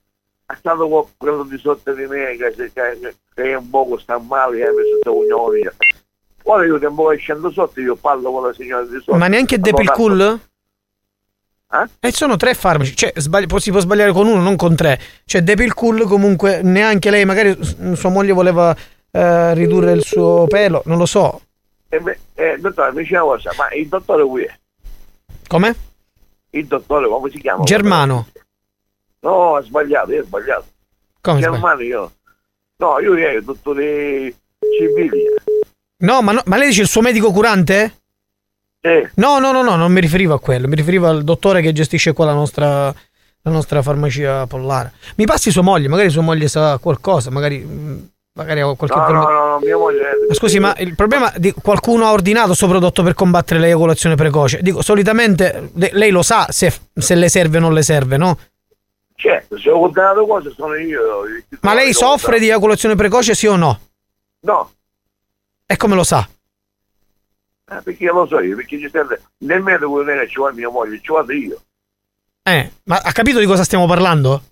è 0.45 0.55
stato 0.57 0.87
quel- 0.87 1.05
quello 1.17 1.43
di 1.43 1.57
sotto 1.57 1.93
di 1.93 2.05
me 2.07 2.35
che, 2.35 2.53
che, 2.53 2.71
che, 2.73 3.15
che 3.33 3.43
è 3.43 3.55
un 3.55 3.69
poco 3.69 3.97
sta 3.97 4.17
male 4.17 4.57
e 4.57 4.63
ha 4.63 4.71
messo 4.71 4.97
il 4.97 4.99
cognome. 5.01 5.73
Ora 6.43 6.65
io 6.65 6.77
che 6.77 7.17
scendo 7.17 7.49
sotto 7.51 7.79
io 7.79 7.95
parlo 7.95 8.31
con 8.31 8.43
la 8.43 8.53
signora 8.53 8.83
di 8.83 8.99
sotto. 8.99 9.15
Ma 9.15 9.27
neanche 9.27 9.55
Allora, 9.55 9.71
Depilcool? 9.71 10.39
Eh? 11.83 12.07
E 12.07 12.11
sono 12.11 12.35
tre 12.37 12.53
farmaci, 12.53 12.95
cioè 12.95 13.11
sbagli- 13.15 13.57
si 13.57 13.71
può 13.71 13.79
sbagliare 13.79 14.11
con 14.11 14.27
uno, 14.27 14.41
non 14.41 14.55
con 14.55 14.75
tre. 14.75 14.99
Cioè 15.25 15.41
Depilcool 15.41 16.03
comunque 16.07 16.61
neanche 16.61 17.09
lei, 17.09 17.25
magari 17.25 17.57
sua 17.95 18.09
moglie 18.09 18.33
voleva 18.33 18.75
eh, 19.11 19.53
ridurre 19.53 19.91
il 19.93 20.03
suo 20.03 20.45
pelo, 20.47 20.81
non 20.85 20.97
lo 20.97 21.05
so. 21.05 21.41
E 21.89 21.99
me- 21.99 22.19
eh, 22.35 22.57
dottore, 22.59 22.91
mi 22.91 23.01
dice 23.03 23.15
una 23.15 23.23
cosa, 23.23 23.51
ma 23.57 23.71
il 23.73 23.87
dottore 23.87 24.23
qui 24.25 24.43
è? 24.43 24.53
Come? 25.47 25.75
Il 26.51 26.65
dottore 26.65 27.07
come 27.07 27.29
si 27.29 27.39
chiama? 27.39 27.63
Germano. 27.63 28.27
No, 29.21 29.55
ha 29.55 29.61
sbagliato, 29.61 30.11
io 30.11 30.21
ho 30.21 30.25
sbagliato. 30.25 30.65
Come 31.21 31.39
Germano 31.39 31.81
io. 31.81 32.11
No, 32.77 32.99
io 32.99 33.15
ero 33.15 33.37
il 33.39 33.43
dottore 33.43 34.33
Civili. 34.77 35.23
No, 35.97 36.21
ma, 36.21 36.33
no- 36.33 36.41
ma 36.45 36.57
lei 36.57 36.67
dice 36.67 36.81
il 36.81 36.87
suo 36.87 37.01
medico 37.01 37.31
curante? 37.31 38.01
Eh. 38.85 39.09
No, 39.15 39.39
no, 39.39 39.51
no, 39.51 39.63
no, 39.63 39.75
non 39.75 39.91
mi 39.91 39.99
riferivo 39.99 40.35
a 40.35 40.39
quello, 40.39 40.67
mi 40.67 40.75
riferivo 40.75 41.07
al 41.07 41.23
dottore 41.23 41.61
che 41.61 41.71
gestisce 41.71 42.13
qua 42.13 42.25
la 42.25 42.33
nostra, 42.33 42.93
la 43.41 43.51
nostra 43.51 43.81
farmacia 43.81 44.45
pollara. 44.45 44.91
Mi 45.15 45.25
passi 45.25 45.49
sua 45.49 45.63
moglie, 45.63 45.87
magari 45.87 46.11
sua 46.11 46.21
moglie 46.21 46.47
sa 46.47 46.77
qualcosa, 46.77 47.31
magari, 47.31 47.57
mm, 47.65 47.97
magari 48.33 48.59
ha 48.61 48.75
qualche 48.75 48.95
No, 48.95 49.01
no, 49.01 49.07
informa- 49.09 49.31
no, 49.31 49.47
no, 49.53 49.59
mia 49.59 49.75
moglie... 49.75 50.01
Ma 50.27 50.33
Scusi, 50.35 50.59
ma 50.59 50.75
il 50.77 50.93
problema 50.93 51.33
di 51.35 51.51
qualcuno 51.51 52.05
ha 52.05 52.11
ordinato 52.11 52.47
questo 52.47 52.67
prodotto 52.67 53.01
per 53.01 53.15
combattere 53.15 53.59
l'eiaculazione 53.59 54.13
precoce? 54.13 54.59
Dico, 54.61 54.83
solitamente 54.83 55.71
le- 55.73 55.89
lei 55.93 56.11
lo 56.11 56.21
sa 56.21 56.45
se, 56.51 56.71
se 56.93 57.15
le 57.15 57.27
serve 57.27 57.57
o 57.57 57.61
non 57.61 57.73
le 57.73 57.81
serve, 57.81 58.17
no? 58.17 58.37
Certo, 59.15 59.57
se 59.57 59.71
ho 59.71 59.79
ordinato 59.81 60.27
cose 60.27 60.53
sono 60.55 60.75
io. 60.75 61.01
Ma 61.61 61.73
lei 61.73 61.89
ho 61.89 61.93
soffre 61.93 62.37
di 62.37 62.45
eiaculazione 62.45 62.93
precoce, 62.93 63.33
sì 63.33 63.47
o 63.47 63.55
no? 63.55 63.79
No, 64.41 64.69
E 65.65 65.75
come 65.75 65.95
lo 65.95 66.03
sa? 66.03 66.27
Eh, 67.71 67.81
perché 67.83 68.05
lo 68.05 68.27
so 68.27 68.39
io, 68.39 68.55
perché 68.55 68.79
ci 68.79 68.89
serve 68.91 69.21
nel 69.39 69.61
non 69.61 70.09
è 70.09 70.19
che 70.19 70.27
ci 70.29 70.35
vuole 70.35 70.53
mia 70.53 70.69
moglie, 70.69 70.99
ci 71.01 71.11
vado 71.11 71.31
io. 71.31 71.61
Eh, 72.43 72.71
ma 72.83 72.97
ha 72.97 73.11
capito 73.11 73.39
di 73.39 73.45
cosa 73.45 73.63
stiamo 73.63 73.87
parlando? 73.87 74.43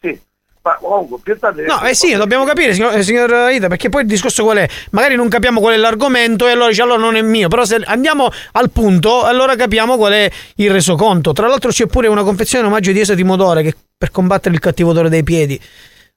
Sì, 0.00 0.20
ma 0.62 0.76
comunque 0.78 1.38
tardi... 1.38 1.62
No, 1.62 1.82
eh 1.82 1.94
sì, 1.94 2.14
dobbiamo 2.14 2.44
capire, 2.44 2.74
signor, 2.74 2.94
eh, 2.96 3.02
signor 3.02 3.50
Ida, 3.50 3.68
perché 3.68 3.88
poi 3.88 4.02
il 4.02 4.08
discorso 4.08 4.42
qual 4.44 4.58
è? 4.58 4.68
Magari 4.90 5.14
non 5.16 5.28
capiamo 5.28 5.58
qual 5.60 5.72
è 5.72 5.76
l'argomento 5.78 6.46
e 6.46 6.50
allora 6.50 6.68
dice 6.68 6.82
allora 6.82 7.00
non 7.00 7.16
è 7.16 7.22
mio, 7.22 7.48
però 7.48 7.64
se 7.64 7.76
andiamo 7.76 8.28
al 8.52 8.70
punto, 8.70 9.22
allora 9.22 9.56
capiamo 9.56 9.96
qual 9.96 10.12
è 10.12 10.30
il 10.56 10.70
resoconto. 10.70 11.32
Tra 11.32 11.46
l'altro 11.46 11.70
c'è 11.70 11.86
pure 11.86 12.08
una 12.08 12.24
confezione 12.24 12.66
omaggio 12.66 12.92
di 12.92 13.00
esatimodore 13.00 13.62
che 13.62 13.74
per 13.96 14.10
combattere 14.10 14.54
il 14.54 14.60
cattivo 14.60 14.90
odore 14.90 15.08
dei 15.08 15.22
piedi. 15.22 15.58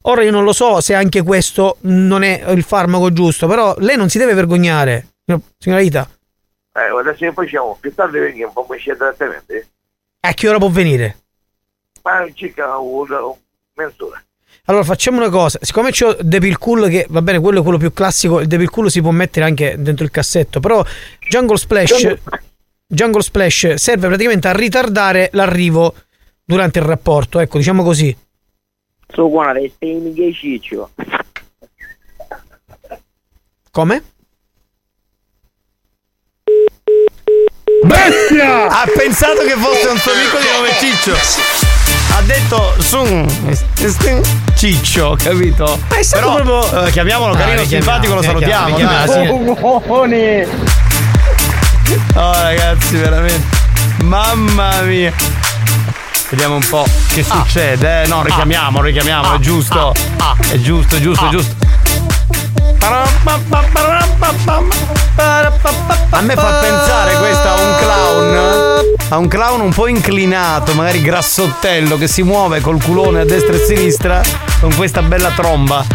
Ora 0.04 0.24
io 0.24 0.32
non 0.32 0.44
lo 0.44 0.54
so 0.54 0.82
se 0.82 0.94
anche 0.94 1.22
questo 1.24 1.78
non 1.82 2.24
è 2.24 2.44
il 2.50 2.64
farmaco 2.64 3.12
giusto, 3.12 3.48
però 3.48 3.76
lei 3.80 3.96
non 3.96 4.10
si 4.10 4.18
deve 4.18 4.34
vergognare. 4.34 5.08
Signor- 5.26 5.44
Signora 5.58 5.82
Ida, 5.82 6.10
Eh, 6.78 7.00
adesso 7.00 7.18
che 7.18 7.34
facciamo? 7.34 7.76
Più 7.80 7.92
tardi 7.94 8.20
vengi 8.20 8.44
un 8.44 8.54
po' 8.54 8.64
come 8.64 8.78
scende 8.78 9.06
direttamente. 9.06 9.68
a 10.20 10.34
che 10.34 10.48
ora 10.48 10.60
può 10.60 10.70
venire? 10.70 11.18
Ma 12.04 12.24
circa 12.34 12.78
una 12.78 13.34
mezz'ora. 13.74 14.22
Allora 14.66 14.84
facciamo 14.84 15.18
una 15.18 15.30
cosa, 15.30 15.58
siccome 15.62 15.92
c'ho 15.92 16.16
Devil 16.22 16.58
Cool 16.58 16.90
che 16.90 17.08
va 17.10 17.22
bene, 17.22 17.40
quello 17.40 17.62
è 17.62 17.64
quello 17.64 17.78
più 17.78 17.94
classico, 17.94 18.42
il 18.42 18.48
Devil 18.48 18.70
Cool 18.70 18.92
si 18.92 19.02
può 19.02 19.12
mettere 19.12 19.46
anche 19.46 19.76
dentro 19.78 20.04
il 20.04 20.12
cassetto, 20.12 20.60
però 20.60 20.84
Jungle 21.20 21.58
Splash 21.58 22.18
Jungle 22.86 23.22
Splash 23.22 23.74
serve 23.76 24.08
praticamente 24.08 24.48
a 24.48 24.54
ritardare 24.54 25.30
l'arrivo 25.34 25.96
durante 26.44 26.80
il 26.80 26.86
rapporto, 26.86 27.40
ecco, 27.40 27.58
diciamo 27.58 27.82
così. 27.82 28.16
So 29.08 29.30
guarda, 29.30 29.60
stai 29.74 29.92
in 29.92 30.34
ciccio. 30.34 30.92
Come? 33.72 34.04
Bestia! 38.08 38.68
Ha 38.70 38.86
pensato 38.96 39.44
che 39.44 39.56
fosse 39.58 39.88
un 39.88 39.98
suo 39.98 40.12
amico 40.12 40.38
di 40.38 40.48
nome 40.56 40.70
Ciccio. 40.80 41.16
Ha 42.16 42.22
detto 42.22 42.74
su 42.80 43.26
Ciccio, 44.56 45.16
capito? 45.22 45.80
Ma 45.90 45.98
è 45.98 46.04
stato 46.04 46.34
Però, 46.34 46.44
proprio- 46.44 46.86
eh, 46.86 46.92
chiamiamolo 46.92 47.34
Ah, 47.34 47.38
carino, 47.38 47.62
richiamiamo, 47.62 47.84
simpatico, 47.84 48.14
lo 48.16 48.22
salutiamo. 48.22 48.64
dai. 48.64 48.72
richiamiamo, 48.72 49.44
Oh 52.16 52.32
ragazzi, 52.42 52.96
veramente. 52.98 53.56
Mamma 54.04 54.82
mia. 54.82 55.14
Vediamo 56.30 56.56
un 56.56 56.68
po' 56.68 56.86
che 57.14 57.24
succede. 57.24 58.04
eh. 58.04 58.08
No, 58.08 58.22
richiamiamo, 58.24 58.82
richiamiamo, 58.82 59.36
è 59.36 59.40
giusto. 59.40 59.94
È 60.50 60.58
giusto, 60.58 60.96
è 60.98 61.00
giusto, 61.00 61.26
è 61.26 61.30
giusto. 61.30 61.56
A 66.10 66.22
me 66.22 66.36
fa 66.36 66.52
pensare 66.62 67.18
questo 67.18 67.48
a 67.48 67.54
un 67.54 67.76
clown. 67.80 68.96
A 69.10 69.18
un 69.18 69.28
clown 69.28 69.60
un 69.60 69.74
po' 69.74 69.88
inclinato, 69.88 70.74
magari 70.74 71.02
grassottello, 71.02 71.98
che 71.98 72.08
si 72.08 72.24
muove 72.24 72.62
col 72.62 72.82
culone 72.82 73.20
a 73.22 73.26
destra 73.26 73.56
e 73.56 73.62
a 73.62 73.66
sinistra 73.66 74.22
con 74.62 74.74
questa 74.76 75.02
bella 75.02 75.32
tromba. 75.32 75.86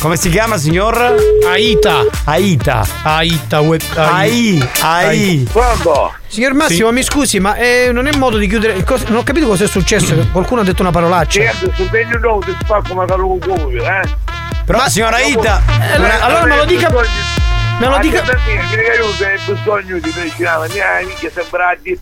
Come 0.00 0.16
si 0.16 0.30
chiama, 0.30 0.56
signor? 0.56 1.14
Aita. 1.46 2.06
Aita. 2.24 2.86
Aita. 3.02 3.60
web- 3.60 3.82
Ai. 3.96 4.66
Ai. 4.80 5.46
Pronto? 5.52 6.14
Signor 6.26 6.54
Massimo, 6.54 6.90
mi 6.90 7.02
scusi, 7.02 7.38
ma 7.38 7.54
eh, 7.56 7.90
non 7.92 8.06
è 8.06 8.16
modo 8.16 8.38
di 8.38 8.48
chiudere. 8.48 8.82
cos- 8.82 9.02
non 9.04 9.18
ho 9.18 9.22
capito 9.22 9.46
cosa 9.46 9.64
è 9.64 9.66
successo. 9.66 10.14
Qualcuno 10.32 10.62
ha 10.62 10.64
detto 10.64 10.80
una 10.80 10.90
parolaccia. 10.90 11.40
Certo, 11.42 11.70
se 11.76 11.84
vengo 11.90 12.16
nuovo 12.16 12.40
ti 12.40 12.56
spacco 12.62 12.94
magari 12.94 13.20
un 13.20 13.38
culo, 13.40 13.84
eh? 13.84 14.08
Però, 14.64 14.88
signora 14.88 15.16
Aita. 15.16 15.62
Eh, 15.66 15.94
allora- 15.96 16.20
allora 16.20 16.44
me 16.46 16.56
lo 16.56 16.64
dica. 16.64 16.90
Me 16.90 17.86
lo 17.88 17.98
dica. 17.98 18.22
Per 18.22 18.40
me, 18.46 18.66
che 18.68 18.80
io 18.80 19.26
hai 19.26 19.38
bisogno 19.46 19.98
di 19.98 20.12
mia 20.14 20.98
amica 20.98 21.28
sembra 21.32 21.76
di... 21.82 21.98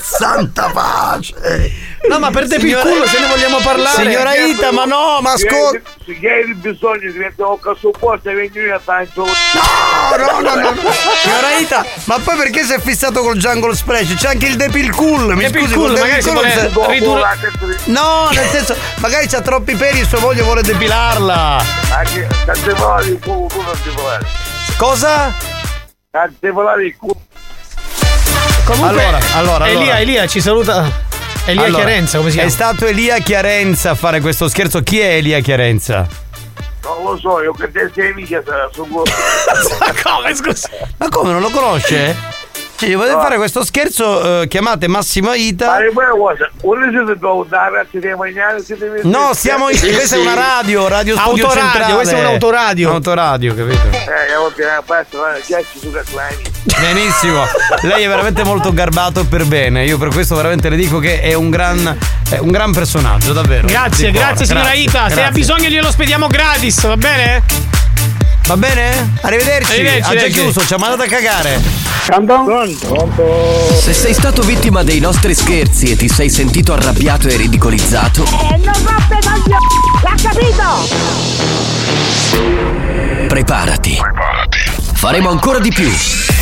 Santa 0.00 0.70
pace! 0.72 1.34
No, 2.08 2.18
ma 2.18 2.30
per 2.30 2.46
te 2.48 2.58
Signora- 2.60 2.82
culo, 2.82 3.06
se 3.06 3.18
ne 3.18 3.26
vogliamo 3.28 3.58
parlare. 3.58 4.02
Signora 4.02 4.34
Ita, 4.36 4.72
ma 4.72 4.84
no, 4.84 5.18
ma 5.22 5.32
ascolta. 5.32 5.80
Se 6.04 6.12
hai 6.28 6.54
bisogno 6.54 7.10
di 7.10 7.18
mettere 7.18 7.48
un 7.48 7.58
cazzo 7.58 7.90
posto 7.98 8.28
e 8.28 8.50
io 8.52 8.74
a 8.74 8.80
tanto... 8.84 9.24
No, 9.24 10.40
no, 10.40 10.54
no, 10.54 10.54
no. 10.70 10.74
Signora 11.22 11.56
Ita, 11.58 11.84
ma 12.04 12.18
poi 12.18 12.36
perché 12.36 12.62
si 12.64 12.72
è 12.74 12.80
fissato 12.80 13.22
col 13.22 13.36
jungle 13.38 13.74
splash? 13.74 14.14
C'è 14.16 14.28
anche 14.28 14.46
il 14.46 14.56
Depil 14.56 14.94
Cool. 14.94 15.34
Mi 15.34 15.44
Depil 15.44 15.62
scusi, 15.62 15.74
Cool, 15.74 15.92
magari 15.92 16.22
si 16.22 16.30
Depil 16.32 16.70
vuole 16.72 16.92
ridurre- 16.92 17.38
No, 17.86 18.28
nel 18.32 18.48
senso, 18.50 18.76
magari 18.96 19.26
c'ha 19.26 19.40
troppi 19.40 19.74
peli 19.74 20.00
e 20.00 20.04
sua 20.04 20.18
moglie 20.20 20.42
vuole 20.42 20.62
depilarla. 20.62 21.64
Anche 21.96 22.28
tante 22.44 22.72
volate 22.74 23.06
il 23.08 23.18
culo, 23.18 23.48
non 23.62 23.80
ti 23.82 23.88
volare. 23.94 24.26
Cosa? 24.76 25.32
Tante 26.10 26.50
volate 26.50 26.82
il 26.82 26.96
culo. 26.98 27.16
Comunque, 28.66 29.02
Allora, 29.04 29.18
allora, 29.34 29.66
Elia, 29.66 29.78
allora. 29.80 29.98
Elia 30.00 30.26
ci 30.26 30.40
saluta. 30.40 31.03
Elia 31.46 31.64
Allora, 31.64 31.84
Chiarenza, 31.84 32.16
come 32.18 32.30
si 32.30 32.36
chiama? 32.36 32.50
È 32.50 32.52
stato 32.52 32.86
Elia 32.86 33.18
Chiarenza 33.18 33.90
a 33.90 33.94
fare 33.94 34.20
questo 34.20 34.48
scherzo. 34.48 34.82
Chi 34.82 34.98
è 35.00 35.16
Elia 35.16 35.40
Chiarenza? 35.40 36.08
Non 36.82 37.02
lo 37.02 37.18
so, 37.18 37.42
io 37.42 37.52
che 37.52 37.70
te 37.70 37.90
sei 37.94 38.12
amica 38.12 38.42
sarà 38.44 38.70
su 38.72 38.86
culo. 38.88 39.04
come, 40.02 40.34
scusa? 40.34 40.70
Ma 40.96 41.08
come, 41.10 41.32
non 41.32 41.42
lo 41.42 41.50
conosce? 41.50 42.16
Cioè, 42.84 42.92
gli 42.92 42.96
volete 42.96 43.14
fare 43.14 43.36
questo 43.36 43.64
scherzo, 43.64 44.42
eh, 44.42 44.48
chiamate 44.48 44.88
Massimo 44.88 45.32
Ita. 45.32 45.66
Ma 45.66 45.76
poi 45.92 46.06
cosa, 46.18 46.50
ora 46.62 46.88
siete 46.90 47.18
dove 47.18 47.48
da 47.48 47.68
ragazzi 47.68 47.98
siete 48.64 48.86
messi... 48.88 49.08
No, 49.08 49.30
siamo 49.32 49.70
in. 49.70 49.78
questa 49.78 50.16
è 50.16 50.18
una 50.18 50.34
radio, 50.34 50.86
radio 50.86 51.16
studio 51.16 51.44
Autoradio, 51.44 51.70
centrale. 51.70 51.94
questa 51.94 52.16
è 52.16 52.20
un'autoradio. 52.20 52.90
Autoradio, 52.90 53.54
capito? 53.54 53.80
Eh, 53.90 54.32
a 54.34 54.38
volte 54.38 54.64
la 54.64 54.82
pasta, 54.84 55.16
ma 55.18 55.32
giacci 55.46 55.78
su 55.78 55.90
Catlani. 55.90 56.52
Benissimo, 56.80 57.44
lei 57.82 58.04
è 58.04 58.08
veramente 58.08 58.42
molto 58.44 58.72
garbato 58.72 59.24
per 59.24 59.44
bene. 59.46 59.84
Io 59.84 59.96
per 59.96 60.08
questo 60.08 60.34
veramente 60.34 60.68
le 60.68 60.76
dico 60.76 60.98
che 60.98 61.20
è 61.20 61.34
un 61.34 61.50
gran, 61.50 61.96
è 62.28 62.38
un 62.38 62.50
gran 62.50 62.72
personaggio, 62.72 63.32
davvero. 63.32 63.66
Grazie, 63.66 64.06
Di 64.06 64.12
cuore. 64.12 64.26
grazie 64.26 64.46
signora 64.46 64.64
Grazie, 64.66 64.82
Ita. 64.82 64.98
Se 65.00 65.06
grazie. 65.06 65.22
ha 65.24 65.30
bisogno 65.30 65.68
glielo 65.68 65.90
spediamo 65.90 66.26
gratis, 66.26 66.86
va 66.86 66.96
bene? 66.96 67.73
Va 68.46 68.56
bene? 68.56 69.14
Arrivederci. 69.22 69.72
Arrivederci, 69.72 70.12
ha 70.12 70.16
già 70.16 70.26
chiuso, 70.26 70.66
ci 70.66 70.74
ha 70.74 70.78
mandato 70.78 71.02
a 71.02 71.06
cagare. 71.06 71.62
Se 73.80 73.92
sei 73.94 74.12
stato 74.12 74.42
vittima 74.42 74.82
dei 74.82 75.00
nostri 75.00 75.34
scherzi 75.34 75.86
e 75.92 75.96
ti 75.96 76.08
sei 76.08 76.28
sentito 76.28 76.74
arrabbiato 76.74 77.28
e 77.28 77.36
ridicolizzato, 77.36 78.22
E 78.24 78.56
non 78.58 78.74
roppe 78.84 79.18
coglioni! 79.22 79.66
L'ha 80.02 80.14
capito? 80.22 80.62
preparati. 83.28 83.98
Faremo 84.92 85.30
ancora 85.30 85.58
di 85.58 85.70
più. 85.72 85.90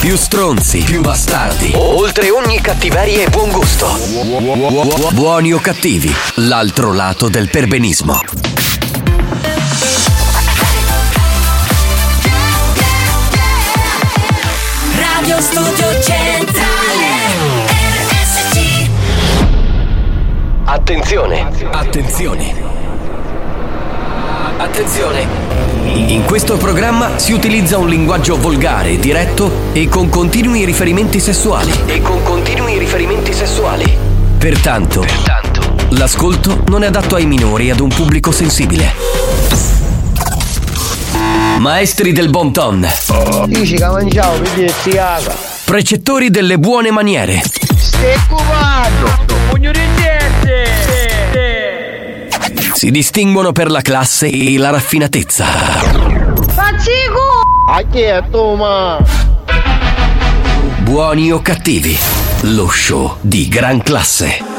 Più 0.01 0.17
stronzi, 0.17 0.81
più 0.81 1.01
bastardi. 1.01 1.71
Oltre 1.77 2.31
ogni 2.31 2.61
cattiveria 2.61 3.25
e 3.25 3.29
buon 3.31 3.51
gusto. 3.51 3.87
Buoni 5.13 5.53
o 5.53 5.61
cattivi, 5.61 6.13
l'altro 6.35 6.93
lato 6.93 7.29
del 7.29 7.49
perbenismo. 7.49 8.21
Studio 15.43 16.01
Centrale 16.01 17.09
RSC 17.67 18.89
Attenzione, 20.67 21.51
attenzione. 21.73 22.55
Attenzione. 24.57 25.27
In 25.83 26.23
questo 26.27 26.57
programma 26.59 27.19
si 27.19 27.33
utilizza 27.33 27.77
un 27.79 27.89
linguaggio 27.89 28.39
volgare, 28.39 28.99
diretto 28.99 29.51
e 29.73 29.89
con 29.89 30.09
continui 30.09 30.65
riferimenti 30.65 31.19
sessuali. 31.19 31.73
E 31.87 32.01
con 32.01 32.23
continui 32.23 32.79
riferimenti 32.79 33.33
sessuali. 33.33 33.99
Pertanto, 34.39 35.05
l'ascolto 35.89 36.63
non 36.69 36.85
è 36.85 36.87
adatto 36.87 37.17
ai 37.17 37.27
minori 37.27 37.67
e 37.67 37.73
ad 37.73 37.81
un 37.81 37.89
pubblico 37.89 38.31
sensibile. 38.31 39.82
Maestri 41.59 42.13
del 42.13 42.29
bon 42.29 42.53
ton. 42.53 42.87
Dici 43.47 43.77
che 43.77 43.87
mangiavo, 43.87 44.39
mi 44.41 44.49
dici 44.55 44.91
caga. 44.91 45.35
Precettori 45.65 46.31
delle 46.31 46.59
buone 46.59 46.91
maniere. 46.91 47.43
Stai 47.77 48.19
cubando! 48.29 49.25
Pugno 49.51 49.71
di 49.71 49.81
Si 52.75 52.91
distinguono 52.91 53.53
per 53.53 53.71
la 53.71 53.81
classe 53.81 54.27
e 54.27 54.59
la 54.59 54.71
raffinatezza. 54.71 55.47
Buoni 60.81 61.31
o 61.31 61.41
cattivi, 61.41 61.97
lo 62.41 62.69
show 62.69 63.19
di 63.21 63.47
gran 63.47 63.81
classe. 63.83 64.52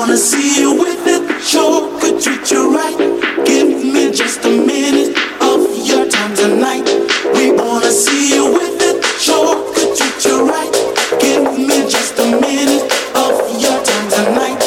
Wanna 0.00 0.16
see 0.16 0.58
you 0.58 0.72
with 0.72 1.06
it, 1.06 1.42
sure 1.42 2.00
could 2.00 2.18
treat 2.22 2.50
you 2.50 2.74
right. 2.74 2.96
Give 3.44 3.68
me 3.68 4.10
just 4.10 4.42
a 4.46 4.48
minute 4.48 5.14
of 5.42 5.60
your 5.86 6.08
time 6.08 6.34
tonight. 6.34 6.88
We 7.34 7.52
wanna 7.52 7.92
see 7.92 8.34
you 8.34 8.46
with 8.50 8.80
it, 8.80 9.04
sure 9.20 9.60
could 9.74 9.94
treat 9.94 10.24
you 10.24 10.48
right. 10.48 10.72
Give 11.20 11.44
me 11.52 11.84
just 11.86 12.18
a 12.18 12.24
minute 12.24 12.84
of 13.14 13.34
your 13.60 13.78
time 13.90 14.08
tonight. 14.16 14.60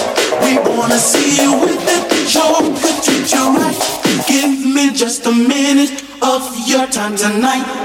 We 0.43 0.51
wanna 0.69 0.99
see 0.99 1.41
you 1.41 1.51
with 1.65 1.81
it, 1.95 2.29
sure 2.29 2.61
could 2.81 2.99
treat 3.03 3.33
you 3.33 3.57
right. 3.57 3.79
Give 4.27 4.53
me 4.75 4.93
just 4.93 5.25
a 5.25 5.31
minute 5.31 6.03
of 6.21 6.43
your 6.67 6.85
time 6.85 7.15
tonight. 7.15 7.82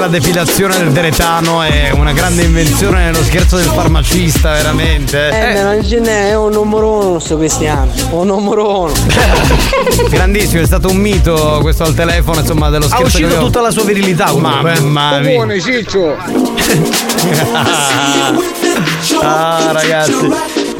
La 0.00 0.06
depilazione 0.08 0.76
del 0.78 0.90
deretano 0.92 1.62
è 1.62 1.90
una 1.92 2.12
grande 2.12 2.42
invenzione 2.42 3.04
nello 3.04 3.22
scherzo 3.22 3.56
del 3.56 3.66
farmacista, 3.66 4.52
veramente. 4.52 5.28
Eh, 5.28 5.62
ma 5.62 5.74
non 5.74 5.84
ce 5.86 6.00
n'è, 6.00 6.30
è 6.30 6.36
un 6.36 6.50
numero 6.52 6.90
uno 7.06 7.18
sto 7.18 7.36
Cristiano. 7.36 7.90
Un 8.10 8.26
numero 8.26 8.80
uno. 8.84 8.92
Grandissimo, 10.08 10.62
è 10.62 10.66
stato 10.66 10.88
un 10.88 10.96
mito 10.96 11.58
questo 11.60 11.84
al 11.84 11.94
telefono, 11.94 12.40
insomma, 12.40 12.70
dello 12.70 12.86
Ha 12.86 12.88
scherzo. 12.88 13.04
uscito 13.06 13.26
che 13.26 13.32
avevo- 13.34 13.46
tutta 13.46 13.60
la 13.60 13.70
sua 13.70 13.82
virilità 13.84 14.30
comunque. 14.30 14.72
eh. 14.74 14.80
Mamma 14.80 15.18
mia. 15.20 15.34
Buone, 15.34 15.60
Ciccio. 15.60 16.16
ah, 19.22 19.72
ragazzi. 19.72 20.28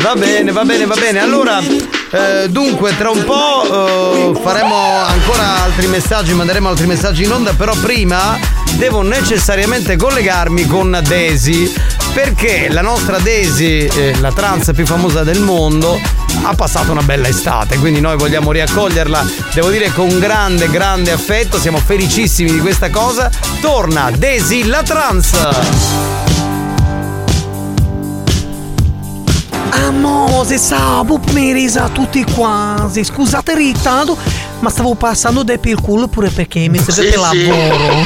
Va 0.00 0.14
bene, 0.14 0.50
va 0.52 0.64
bene, 0.64 0.86
va 0.86 0.94
bene. 0.94 1.20
Allora, 1.20 1.58
eh, 1.60 2.48
dunque, 2.48 2.96
tra 2.96 3.10
un 3.10 3.22
po' 3.24 4.32
eh, 4.34 4.40
faremo 4.42 4.74
ancora 5.04 5.62
altri 5.62 5.86
messaggi, 5.88 6.32
manderemo 6.32 6.68
altri 6.68 6.86
messaggi 6.86 7.24
in 7.24 7.32
onda, 7.32 7.52
però 7.52 7.74
prima 7.82 8.38
devo 8.80 9.02
necessariamente 9.02 9.96
collegarmi 9.96 10.64
con 10.64 10.98
Daisy, 11.06 11.70
perché 12.14 12.70
la 12.70 12.80
nostra 12.80 13.18
Daisy, 13.18 13.86
eh, 13.86 14.18
la 14.20 14.32
trans 14.32 14.70
più 14.74 14.86
famosa 14.86 15.22
del 15.22 15.40
mondo, 15.40 16.00
ha 16.44 16.54
passato 16.54 16.90
una 16.90 17.02
bella 17.02 17.28
estate, 17.28 17.76
quindi 17.76 18.00
noi 18.00 18.16
vogliamo 18.16 18.50
riaccoglierla, 18.50 19.26
devo 19.52 19.68
dire 19.68 19.92
con 19.92 20.18
grande, 20.18 20.70
grande 20.70 21.12
affetto, 21.12 21.60
siamo 21.60 21.76
felicissimi 21.76 22.50
di 22.50 22.58
questa 22.58 22.88
cosa. 22.88 23.30
Torna 23.60 24.10
Daisy 24.16 24.64
la 24.64 24.82
trans! 24.82 25.30
Amose, 29.72 30.56
sapo, 30.56 31.18
pomeriggio 31.18 31.80
a 31.80 31.88
tutti 31.88 32.24
quasi. 32.24 33.04
Scusate 33.04 33.54
ritardo, 33.54 34.16
ma 34.60 34.70
stavo 34.70 34.94
passando 34.94 35.42
del 35.42 35.58
per 35.58 35.72
il 35.72 35.80
culo 35.80 36.06
pure 36.08 36.30
perché 36.30 36.68
mi 36.68 36.78
serve 36.78 37.10
per 37.10 37.18
lavoro. 37.18 38.04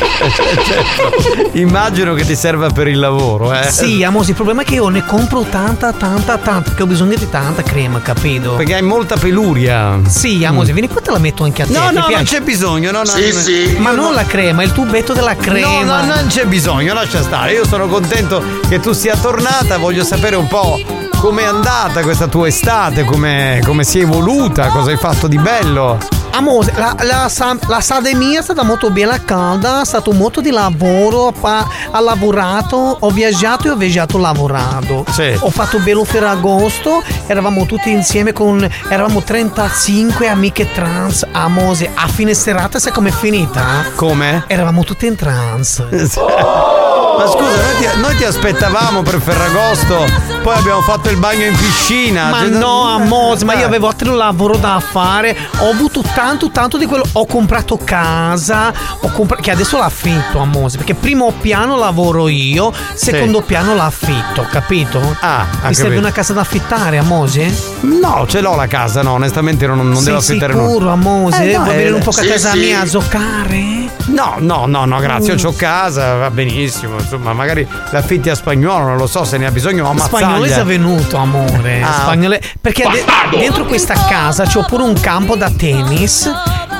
Certo. 0.65 1.59
Immagino 1.59 2.15
che 2.15 2.25
ti 2.25 2.35
serva 2.35 2.71
per 2.71 2.89
il 2.89 2.99
lavoro, 2.99 3.53
eh? 3.53 3.71
Sì, 3.71 4.03
Amose, 4.03 4.31
il 4.31 4.37
problema 4.37 4.63
è 4.63 4.65
che 4.65 4.75
io 4.75 4.89
ne 4.89 5.05
compro 5.05 5.43
tanta, 5.43 5.93
tanta, 5.93 6.39
tanta, 6.39 6.63
perché 6.63 6.83
ho 6.83 6.87
bisogno 6.87 7.17
di 7.17 7.29
tanta 7.29 7.63
crema, 7.63 8.01
capito? 8.01 8.55
Perché 8.55 8.75
hai 8.75 8.83
molta 8.83 9.17
peluria. 9.17 10.01
Sì, 10.09 10.45
Amose, 10.45 10.73
vieni 10.73 10.89
qua 10.89 11.01
te 11.01 11.11
la 11.11 11.19
metto 11.19 11.45
anche 11.45 11.63
a 11.63 11.67
te. 11.67 11.73
No, 11.73 11.85
no, 11.87 12.07
piace? 12.07 12.13
non 12.13 12.25
c'è 12.25 12.41
bisogno, 12.41 12.91
no, 12.91 12.99
no. 12.99 13.05
Sì, 13.05 13.33
no. 13.33 13.39
sì. 13.39 13.77
Ma 13.79 13.93
non 13.93 14.15
la 14.15 14.25
crema, 14.25 14.63
il 14.63 14.73
tubetto 14.73 15.13
della 15.13 15.37
crema. 15.37 16.03
No, 16.03 16.05
no, 16.05 16.15
non 16.15 16.27
c'è 16.29 16.47
bisogno, 16.47 16.95
lascia 16.95 17.23
stare. 17.23 17.53
Io 17.53 17.67
sono 17.67 17.87
contento 17.89 18.43
che 18.69 18.81
tu 18.81 18.93
sia 18.93 19.17
tornata, 19.17 19.79
voglio 19.79 20.05
sapere 20.05 20.37
un 20.37 20.47
po' 20.47 20.81
com'è 21.19 21.45
andata 21.45 22.03
questa 22.03 22.27
tua 22.27 22.49
estate, 22.49 23.05
come, 23.05 23.61
come 23.65 23.83
si 23.83 23.99
è 23.99 24.03
evoluta, 24.03 24.69
cosa 24.69 24.91
hai 24.91 24.97
fatto 24.97 25.27
di 25.27 25.39
bello. 25.39 26.24
Amore, 26.37 26.73
la, 26.75 26.97
la, 27.03 27.31
la 27.69 27.81
sade 27.81 28.13
mia 28.17 28.41
è 28.41 28.43
stata 28.43 28.65
molto 28.65 28.91
bella 28.91 29.23
calda, 29.23 29.83
è 29.83 29.85
stato 29.85 30.11
molto 30.11 30.41
di 30.41 30.51
lavoro, 30.51 31.31
pa- 31.31 31.65
ha 31.93 32.01
lavorato, 32.01 32.97
ho 32.99 33.11
viaggiato 33.11 33.69
e 33.69 33.71
ho 33.71 33.77
viaggiato 33.77 34.19
lavorato. 34.19 35.05
Sì. 35.11 35.33
Ho 35.39 35.51
fatto 35.51 35.79
bello 35.79 36.03
Ferragosto, 36.03 37.05
eravamo 37.29 37.67
tutti 37.67 37.89
insieme 37.91 38.33
con, 38.33 38.69
eravamo 38.89 39.23
35 39.23 40.27
amiche 40.27 40.73
trans 40.73 41.25
a 41.31 41.47
Mose. 41.47 41.89
A 41.95 42.09
fine 42.09 42.35
serata 42.35 42.81
sai 42.81 42.91
com'è 42.91 43.13
finita? 43.13 43.85
Come? 43.95 44.43
Eravamo 44.49 44.83
tutte 44.83 45.07
in 45.07 45.15
trans. 45.15 45.85
Ma 47.17 47.27
scusa, 47.27 47.63
noi 47.63 47.77
ti, 47.79 48.01
noi 48.01 48.17
ti 48.17 48.25
aspettavamo 48.25 49.03
per 49.03 49.21
Ferragosto, 49.21 50.05
poi 50.43 50.57
abbiamo 50.57 50.81
fatto 50.83 51.09
il 51.11 51.17
bagno 51.17 51.45
in 51.47 51.55
piscina. 51.57 52.29
Ma 52.31 52.39
Cioè, 52.41 52.49
no, 52.49 52.83
Amos, 52.89 53.43
ma 53.43 53.55
io 53.55 53.61
Eh. 53.61 53.65
avevo 53.65 53.87
altro 53.89 54.15
lavoro 54.15 54.57
da 54.57 54.81
fare. 54.81 55.37
Ho 55.61 55.71
avuto 55.71 56.03
tanto, 56.15 56.51
tanto 56.51 56.77
di 56.77 56.87
quello. 56.87 57.05
Ho 57.13 57.27
comprato 57.27 57.79
casa, 57.83 58.73
ho 59.01 59.09
compra- 59.13 59.37
che 59.41 59.51
adesso 59.51 59.79
l'affitto, 59.79 60.39
Amos. 60.39 60.77
Perché 60.77 60.95
primo 60.95 61.33
piano 61.41 61.77
lavoro 61.77 62.29
io, 62.29 62.73
secondo 62.95 63.41
piano 63.43 63.75
l'affitto, 63.75 64.47
capito? 64.51 64.99
Ah, 65.21 65.47
Mi 65.67 65.75
serve 65.75 65.91
capito. 65.91 65.99
una 66.01 66.13
casa 66.13 66.33
da 66.33 66.41
affittare, 66.41 66.99
Amose? 66.99 67.53
No, 67.81 68.25
ce 68.29 68.41
l'ho 68.41 68.55
la 68.57 68.67
casa, 68.67 69.03
no, 69.03 69.13
onestamente 69.13 69.67
non, 69.67 69.79
non 69.79 69.95
Sei 69.97 70.05
devo 70.07 70.19
affittare 70.19 70.53
nulla. 70.55 70.69
sicuro, 70.69 70.91
Amose? 70.91 71.43
Eh, 71.51 71.55
Vuoi 71.55 71.67
dai, 71.69 71.77
venire 71.77 71.95
un 71.95 72.03
po' 72.03 72.11
a 72.11 72.13
sì, 72.13 72.27
casa 72.29 72.51
sì. 72.51 72.59
mia 72.59 72.81
a 72.81 72.85
giocare? 72.87 73.83
No, 74.07 74.35
no, 74.39 74.67
no, 74.67 74.85
no, 74.85 74.99
grazie, 74.99 75.35
Mm. 75.35 75.39
io 75.39 75.49
ho 75.49 75.55
casa, 75.57 76.15
va 76.17 76.31
benissimo, 76.31 76.97
insomma, 77.05 77.33
magari 77.33 77.67
l'affitti 77.91 78.29
a 78.31 78.35
spagnolo, 78.35 78.85
non 78.85 78.97
lo 78.97 79.07
so 79.07 79.25
se 79.25 79.39
ne 79.39 79.47
ha 79.47 79.51
bisogno, 79.51 79.91
ma 79.93 80.03
Spagnolo 80.05 80.33
è 80.33 80.37
ammazzaglia. 80.37 80.57
già 80.57 80.65
venuto, 80.65 81.17
amore. 81.17 81.83
Ah. 81.83 81.93
Spagnolo- 82.03 82.39
Perché 82.61 82.85
de- 82.91 83.39
dentro 83.39 83.65
questa 83.65 83.95
casa 84.09 84.45
c'ho 84.45 84.65
pure 84.65 84.83
un 84.83 84.99
campo 85.01 85.37
da 85.37 85.51
tennis. 85.51 86.31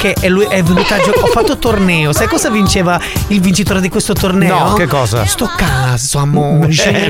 Che 0.05 0.13
è, 0.21 0.29
lui, 0.29 0.45
è 0.45 0.63
venuto 0.63 0.93
a 0.93 0.99
giocare. 0.99 1.21
Ho 1.23 1.27
fatto 1.29 1.57
torneo. 1.57 2.13
Sai 2.13 2.27
cosa 2.27 2.51
vinceva 2.51 3.01
il 3.29 3.41
vincitore 3.41 3.81
di 3.81 3.89
questo 3.89 4.13
torneo? 4.13 4.59
No, 4.69 4.73
che 4.75 4.87
cosa? 4.87 5.25
Sto 5.25 5.51
caso, 5.57 6.19
amore. 6.19 6.69
Eh, 6.75 7.09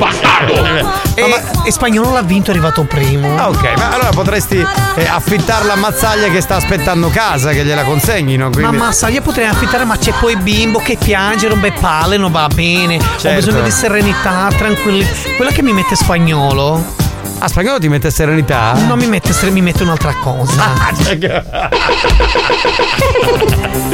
E, 1.16 1.43
e 1.65 1.73
spagnolo 1.73 2.12
l'ha 2.12 2.23
vinto, 2.23 2.51
è 2.51 2.55
arrivato 2.55 2.85
primo. 2.85 3.37
Ah, 3.37 3.49
ok, 3.49 3.73
ma 3.79 3.89
allora 3.95 4.11
potresti 4.11 4.65
eh, 4.95 5.07
affittare 5.09 5.65
la 5.65 5.75
mazzaglia 5.75 6.29
che 6.29 6.41
sta 6.41 6.55
aspettando 6.55 7.09
casa, 7.09 7.51
che 7.51 7.65
gliela 7.65 7.83
consegnino. 7.83 8.51
Quindi... 8.51 8.77
Ma 8.77 8.93
io 9.09 9.23
potrei 9.23 9.47
affittare, 9.49 9.85
ma 9.85 9.97
c'è 9.97 10.12
poi 10.21 10.37
bimbo 10.37 10.79
che 10.79 10.97
piange, 10.97 11.49
rompe 11.49 11.73
palle, 11.73 12.16
non 12.16 12.31
va 12.31 12.47
bene. 12.47 12.95
Ho 12.97 13.19
Certo. 13.19 13.35
bisogno 13.45 13.62
di 13.65 13.73
serenità, 13.73 14.49
tranquillità. 14.57 15.11
Quella 15.35 15.51
che 15.51 15.62
mi 15.62 15.73
mette 15.73 15.97
spagnolo. 15.97 17.03
Ah, 17.39 17.48
spagnolo 17.48 17.78
ti 17.78 17.89
mette 17.89 18.11
serenità? 18.11 18.73
Non 18.86 18.98
mi 18.98 19.06
mette 19.06 19.32
stre- 19.32 19.51
mi 19.51 19.61
mette 19.61 19.82
un'altra 19.82 20.15
cosa. 20.15 20.62
Ah, 20.62 21.70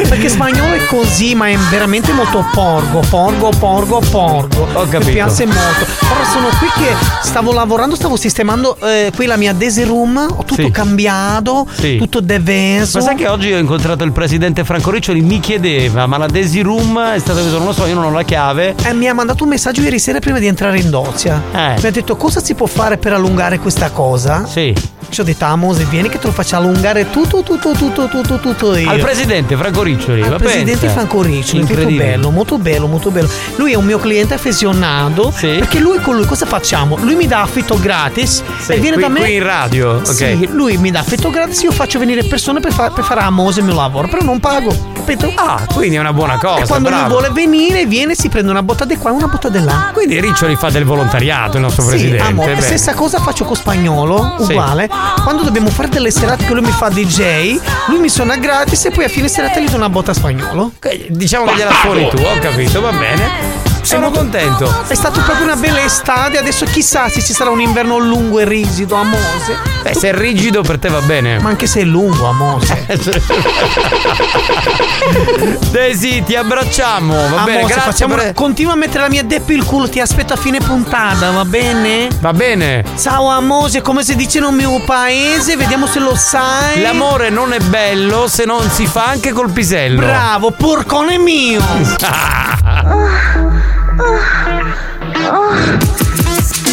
Perché 0.08 0.28
spagnolo 0.28 0.74
è 0.74 0.84
così, 0.86 1.34
ma 1.34 1.48
è 1.48 1.56
veramente 1.70 2.12
molto 2.12 2.44
porgo, 2.52 3.00
porgo, 3.08 3.48
porgo, 3.58 4.00
porgo. 4.10 4.68
Ho 4.74 4.84
capito. 4.84 4.98
Mi 5.06 5.12
piace 5.12 5.46
molto. 5.46 5.84
Ora 6.12 6.24
sono 6.30 6.48
qui 6.58 6.68
che 6.82 6.94
stavo 7.22 7.52
lavorando, 7.52 7.96
stavo 7.96 8.16
sistemando 8.16 8.76
eh, 8.82 9.10
qui 9.14 9.26
la 9.26 9.36
mia 9.36 9.52
Daisy 9.52 9.82
Room, 9.84 10.16
ho 10.16 10.44
tutto 10.44 10.62
Sì. 10.62 10.70
cambiato, 10.70 11.66
Sì. 11.72 11.96
tutto 11.96 12.20
deveso. 12.20 12.98
Ma 12.98 13.04
sai 13.04 13.16
che 13.16 13.26
oggi 13.26 13.52
ho 13.52 13.58
incontrato 13.58 14.04
il 14.04 14.12
presidente 14.12 14.64
Franco 14.64 14.90
Riccioli, 14.90 15.20
mi 15.22 15.40
chiedeva, 15.40 16.06
ma 16.06 16.18
la 16.18 16.26
Daisy 16.26 16.60
Room 16.60 17.00
è 17.00 17.18
stata 17.18 17.40
non 17.42 17.64
lo 17.64 17.72
so, 17.72 17.86
io 17.86 17.94
non 17.94 18.04
ho 18.04 18.10
la 18.10 18.22
chiave. 18.22 18.74
Eh, 18.84 18.92
mi 18.92 19.08
ha 19.08 19.14
mandato 19.14 19.42
un 19.44 19.50
messaggio 19.50 19.80
ieri 19.80 19.98
sera 19.98 20.18
prima 20.20 20.38
di 20.38 20.46
entrare 20.46 20.78
in 20.78 20.88
dozia. 20.90 21.42
Eh. 21.52 21.74
Mi 21.80 21.86
ha 21.86 21.90
detto 21.90 22.16
cosa 22.16 22.40
si 22.40 22.54
può 22.54 22.66
fare 22.66 22.96
per 22.96 23.12
allungare 23.12 23.28
questa 23.35 23.90
cosa? 23.90 24.44
Sì. 24.47 24.74
Ci 25.09 25.20
ho 25.20 25.24
detto, 25.24 25.44
ah, 25.44 25.57
Mose, 25.57 25.85
vieni 25.85 26.09
che 26.09 26.19
te 26.20 26.27
lo 26.28 26.32
faccio 26.32 26.55
allungare 26.57 27.11
tutto, 27.11 27.43
tutto, 27.43 27.73
tutto, 27.73 28.07
tutto, 28.09 28.39
tutto 28.39 28.77
io. 28.77 28.89
Al 28.89 29.01
presidente 29.01 29.57
Franco 29.57 29.82
Riccioli, 29.82 30.23
Al 30.23 30.36
presidente 30.36 30.78
pensa. 30.86 30.94
Franco 30.94 31.23
Riccioli, 31.23 31.61
Incredibile. 31.62 32.05
bello, 32.05 32.31
molto 32.31 32.59
bello, 32.59 32.86
molto 32.86 33.11
bello. 33.11 33.28
Lui 33.57 33.73
è 33.73 33.74
un 33.74 33.85
mio 33.86 33.98
cliente 33.98 34.35
affezionato. 34.35 35.32
Perché 35.40 35.81
lui 35.81 35.98
con 36.01 36.15
lui 36.16 36.27
cosa 36.27 36.47
facciamo? 36.47 36.97
Lui 37.01 37.16
mi 37.16 37.27
dà 37.27 37.43
affitto 37.43 37.77
gratis 37.81 38.40
Sì, 38.61 38.73
e 38.73 38.78
viene 38.78 38.94
qui- 38.97 39.02
da 39.02 39.09
me. 39.09 39.20
qui 39.20 39.35
in 39.35 39.43
radio, 39.43 39.90
ok. 39.97 40.07
Sì, 40.15 40.48
lui 40.52 40.77
mi 40.77 40.93
dà 40.93 41.01
affitto 41.01 41.31
gratis, 41.31 41.61
io 41.62 41.73
faccio 41.73 41.98
venire 41.98 42.23
persone 42.24 42.61
per, 42.61 42.73
fa- 42.73 42.90
per 42.90 43.02
fare 43.02 43.20
a 43.20 43.31
Mose 43.31 43.61
il 43.61 43.66
mio 43.66 43.74
lavoro, 43.74 44.07
però 44.07 44.23
non 44.23 44.39
pago, 44.39 44.73
capito? 44.94 45.32
Ah, 45.35 45.66
quindi 45.74 45.97
è 45.97 45.98
una 45.98 46.12
buona 46.12 46.39
cosa. 46.39 46.62
E 46.62 46.66
quando 46.69 46.89
bravo. 46.89 47.02
lui 47.02 47.11
vuole 47.19 47.31
venire, 47.32 47.85
viene, 47.86 48.15
si 48.15 48.28
prende 48.28 48.51
una 48.52 48.62
botta 48.62 48.85
di 48.85 48.97
qua 48.97 49.11
e 49.11 49.15
una 49.15 49.27
botta 49.27 49.48
di 49.48 49.61
là. 49.61 49.90
Quindi 49.93 50.20
Riccioli 50.20 50.55
fa 50.55 50.70
del 50.70 50.85
volontariato, 50.85 51.57
il 51.57 51.62
nostro 51.62 51.82
Sì, 51.82 51.89
presidente. 51.89 52.23
amore, 52.23 52.61
stessa 52.61 52.94
cosa 52.94 53.19
faccio 53.20 53.44
con 53.44 53.56
spagnolo, 53.56 54.36
Sì. 54.40 54.52
uguale. 54.52 54.88
Quando 55.22 55.42
dobbiamo 55.42 55.68
fare 55.70 55.88
delle 55.88 56.10
serate 56.10 56.44
che 56.47 56.52
lui 56.52 56.62
mi 56.62 56.70
fa 56.72 56.88
DJ, 56.88 57.59
lui 57.88 57.98
mi 57.98 58.09
suona 58.09 58.36
gratis 58.36 58.84
e 58.86 58.90
poi 58.90 59.05
a 59.05 59.09
fine 59.09 59.28
serata 59.28 59.60
gli 59.60 59.68
do 59.68 59.76
una 59.76 59.88
botta 59.88 60.10
a 60.10 60.14
spagnolo. 60.14 60.72
Diciamo 61.09 61.44
che 61.47 61.55
gliela 61.56 61.72
suoni 61.82 62.09
tu, 62.09 62.16
ho 62.18 62.38
capito, 62.40 62.80
va 62.80 62.90
bene. 62.92 63.59
Sono 63.82 64.11
contento. 64.11 64.85
È 64.86 64.94
stato 64.94 65.20
proprio 65.23 65.44
una 65.44 65.57
bella 65.57 65.82
estate, 65.82 66.39
adesso 66.39 66.65
chissà 66.66 67.09
se 67.09 67.23
ci 67.23 67.32
sarà 67.32 67.51
un 67.51 67.61
inverno 67.61 67.98
lungo 67.98 68.39
e 68.39 68.44
rigido 68.44 68.94
a 68.94 69.02
Mose. 69.05 69.57
Beh, 69.82 69.94
se 69.94 70.11
è 70.11 70.15
rigido 70.15 70.62
per 70.62 70.78
te 70.78 70.89
va 70.89 71.01
bene. 71.01 71.39
Ma 71.40 71.48
anche 71.48 71.66
se 71.66 71.81
è 71.81 71.85
lungo 71.85 72.28
a 72.28 72.32
Mose. 72.32 72.86
Daisy, 75.70 76.23
ti 76.23 76.36
abbracciamo, 76.36 77.15
va 77.15 77.43
A 77.43 77.44
bene, 77.44 77.62
Mose, 77.62 77.74
grazie 77.74 78.07
per- 78.07 78.32
Continua 78.35 78.73
a 78.73 78.77
mettere 78.77 79.02
la 79.02 79.09
mia 79.09 79.24
deppi 79.24 79.55
il 79.55 79.65
culo, 79.65 79.89
ti 79.89 80.01
aspetto 80.01 80.32
a 80.35 80.36
fine 80.36 80.59
puntata, 80.59 81.31
va 81.31 81.44
bene? 81.44 82.09
Va 82.20 82.32
bene. 82.32 82.85
Ciao 82.98 83.28
Amose, 83.28 83.81
come 83.81 84.05
si 84.05 84.15
dice 84.15 84.40
nel 84.40 84.52
mio 84.52 84.81
paese, 84.85 85.57
vediamo 85.57 85.86
se 85.86 85.98
lo 85.98 86.15
sai. 86.15 86.81
L'amore 86.82 87.31
non 87.31 87.52
è 87.52 87.59
bello 87.59 88.28
se 88.28 88.44
non 88.44 88.69
si 88.70 88.86
fa 88.86 89.07
anche 89.07 89.32
col 89.32 89.51
pisello. 89.51 90.01
Bravo, 90.01 90.51
porcone 90.52 91.19
mio! 91.19 91.59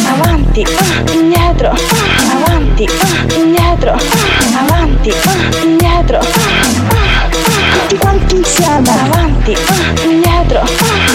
Avanti, 0.08 0.64
ah, 0.64 1.12
indietro, 1.12 1.74
avanti, 2.32 2.88
ah, 2.88 3.34
indietro, 3.34 3.92
ah, 3.92 3.98
avanti, 4.60 5.12
indietro, 5.62 6.20
ah, 6.20 6.22
ah, 6.22 7.28
tutti 7.28 7.96
quanti 7.98 8.36
insieme, 8.36 8.88
avanti, 8.88 9.54
indietro, 10.04 10.62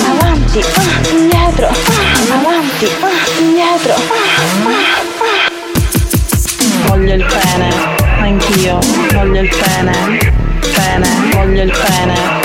avanti, 0.06 0.64
indietro, 1.10 1.68
avanti, 2.30 2.88
indietro. 3.40 3.96
Voglio 6.86 7.14
il 7.16 7.26
pene, 7.26 7.70
anch'io, 8.20 8.78
voglio 9.14 9.42
il 9.42 9.50
pene, 9.50 10.32
pene, 10.76 11.08
voglio 11.32 11.64
il 11.64 11.72
pene, 11.72 12.43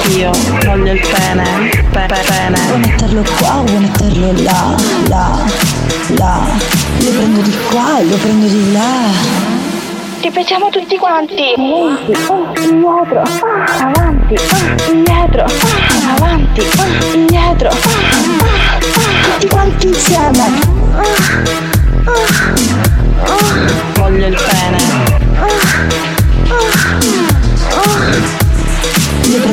anch'io. 0.00 0.30
Voglio 0.64 0.92
il 0.92 1.00
pene. 1.00 1.68
Pe- 1.90 2.06
pe- 2.06 2.24
pene. 2.26 2.58
Vuoi 2.66 2.78
metterlo 2.80 3.24
qua 3.38 3.58
o 3.58 3.64
vuoi 3.64 3.80
metterlo 3.80 4.32
là? 4.42 4.74
Là, 5.08 5.38
là. 6.16 6.40
Lo 6.98 7.10
prendo 7.10 7.40
di 7.42 7.56
qua 7.70 7.98
e 7.98 8.04
lo 8.04 8.16
prendo 8.16 8.46
di 8.46 8.72
là. 8.72 9.38
Ripetiamo 10.20 10.68
tutti 10.70 10.96
quanti. 10.96 11.54
Indietro, 11.56 13.22
avanti, 13.78 14.36
indietro, 14.90 15.46
avanti, 16.16 16.62
indietro. 17.14 17.70
Tutti 17.70 19.48
quanti 19.48 19.86
insieme. 19.86 20.58
Voglio 23.94 24.26
il 24.26 24.34
pene. 24.34 26.09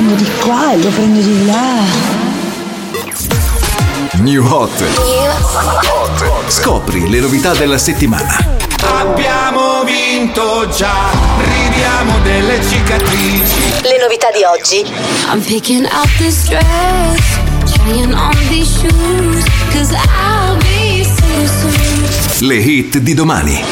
Prendo 0.08 0.16
di 0.16 0.30
qua 0.40 0.72
e 0.72 0.78
lo 0.78 0.90
prendo 0.90 1.20
di 1.20 1.46
là. 1.46 1.84
New 4.20 4.46
Hot. 4.46 4.84
Scopri 6.48 7.10
le 7.10 7.20
novità 7.20 7.54
della 7.54 7.78
settimana. 7.78 8.56
Abbiamo 9.00 9.84
vinto 9.84 10.70
già, 10.70 11.10
ridiamo 11.40 12.20
delle 12.24 12.62
cicatrici. 12.64 13.82
Le 13.82 13.98
novità 14.02 14.32
di 14.32 14.44
oggi. 14.44 14.86
I'm 15.30 15.42
picking 15.42 15.86
out 15.92 16.10
this 16.18 16.48
dress, 16.48 17.20
trying 17.74 18.14
on 18.14 18.36
these 18.48 18.80
shoes, 18.80 19.44
cause 19.72 19.94
I'll 19.94 20.58
be 20.60 21.04
so 21.04 21.46
soon. 21.60 22.48
Le 22.48 22.56
hit 22.56 22.98
di 23.00 23.14
domani. 23.14 23.66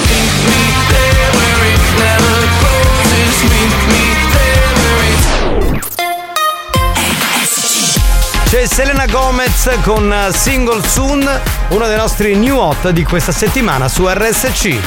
C'è 8.55 8.67
Selena 8.67 9.05
Gomez 9.05 9.69
con 9.83 10.09
eh, 10.13 10.31
Single 10.31 10.81
Soon, 10.87 11.29
uno 11.71 11.87
dei 11.87 11.97
nostri 11.97 12.37
new 12.37 12.55
hot 12.55 12.89
di 12.91 13.03
questa 13.03 13.33
settimana 13.33 13.89
su 13.89 14.07
RSC. 14.07 14.79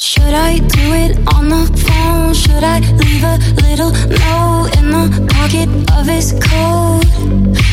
Should 0.00 0.34
I 0.34 0.58
do 0.58 0.94
it 0.94 1.16
on 1.32 1.48
the 1.48 1.78
phone? 1.78 2.34
Should 2.34 2.64
I 2.64 2.80
leave 2.96 3.22
a 3.22 3.38
little 3.62 3.92
note 3.92 4.76
in 4.78 4.90
the 4.90 5.26
pocket 5.32 5.68
of 5.92 6.08
his 6.08 6.32
coat? 6.40 7.06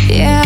Yeah, 0.08 0.46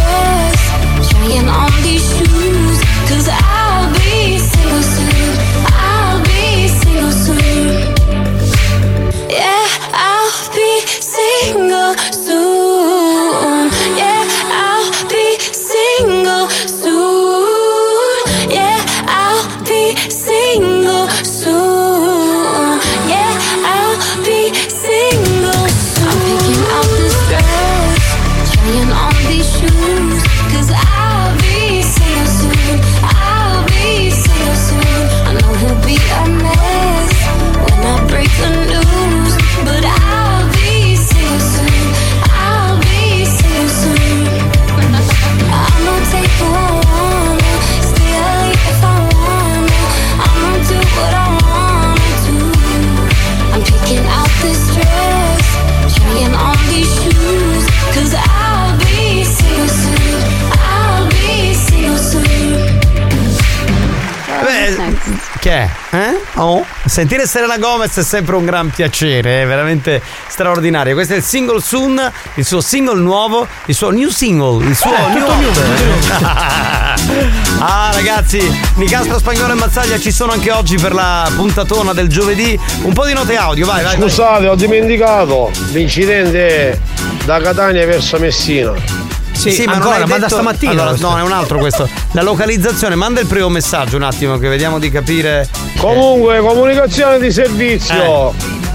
Oh? 66.35 66.65
Sentire 66.85 67.27
Serena 67.27 67.57
Gomez 67.57 67.97
è 67.97 68.03
sempre 68.03 68.35
un 68.35 68.45
gran 68.45 68.69
piacere, 68.69 69.41
è 69.41 69.45
veramente 69.45 70.01
straordinario. 70.27 70.93
Questo 70.93 71.13
è 71.13 71.17
il 71.17 71.23
single 71.23 71.61
soon, 71.61 72.11
il 72.35 72.45
suo 72.45 72.61
single 72.61 72.99
nuovo, 72.99 73.47
il 73.65 73.75
suo 73.75 73.91
new 73.91 74.09
single, 74.09 74.65
il 74.65 74.75
suo 74.75 74.91
Eh, 74.91 75.13
new 75.13 75.27
new, 75.27 75.51
ah 77.59 77.91
ragazzi, 77.93 78.39
Nicastro 78.75 79.19
Spagnolo 79.19 79.53
e 79.53 79.55
Mazzaglia 79.55 79.99
ci 79.99 80.11
sono 80.11 80.31
anche 80.31 80.51
oggi 80.51 80.77
per 80.77 80.93
la 80.93 81.29
puntatona 81.35 81.93
del 81.93 82.07
giovedì. 82.07 82.57
Un 82.83 82.93
po' 82.93 83.05
di 83.05 83.13
note 83.13 83.35
audio, 83.35 83.65
vai, 83.65 83.83
vai. 83.83 83.97
vai. 83.97 84.09
Scusate, 84.09 84.47
ho 84.47 84.55
dimenticato. 84.55 85.51
L'incidente 85.71 86.79
da 87.25 87.39
Catania 87.39 87.85
verso 87.85 88.17
Messina. 88.19 89.00
Sì, 89.49 89.65
ma 89.65 89.73
non 89.77 89.81
hai 89.93 89.99
detto- 90.29 90.35
Allora, 90.81 90.95
no, 91.09 91.17
è 91.17 91.21
un 91.21 91.31
altro 91.31 91.57
questo. 91.57 91.89
La 92.11 92.21
localizzazione, 92.21 92.95
manda 92.95 93.19
il 93.21 93.27
primo 93.27 93.49
messaggio 93.49 93.95
un 93.95 94.03
attimo 94.03 94.37
che 94.37 94.47
vediamo 94.47 94.77
di 94.79 94.89
capire. 94.91 95.47
Comunque, 95.77 96.39
comunicazione 96.39 97.19
di 97.19 97.31
servizio. 97.31 97.95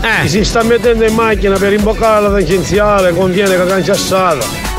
Eh. 0.02 0.22
Chi 0.22 0.28
si 0.28 0.44
sta 0.44 0.62
mettendo 0.62 1.04
in 1.04 1.14
macchina 1.14 1.56
per 1.56 1.72
imboccare 1.72 2.20
la 2.22 2.30
tangenziale 2.30 3.12
conviene 3.14 3.56
che 3.56 3.66
canciassata. 3.66 4.74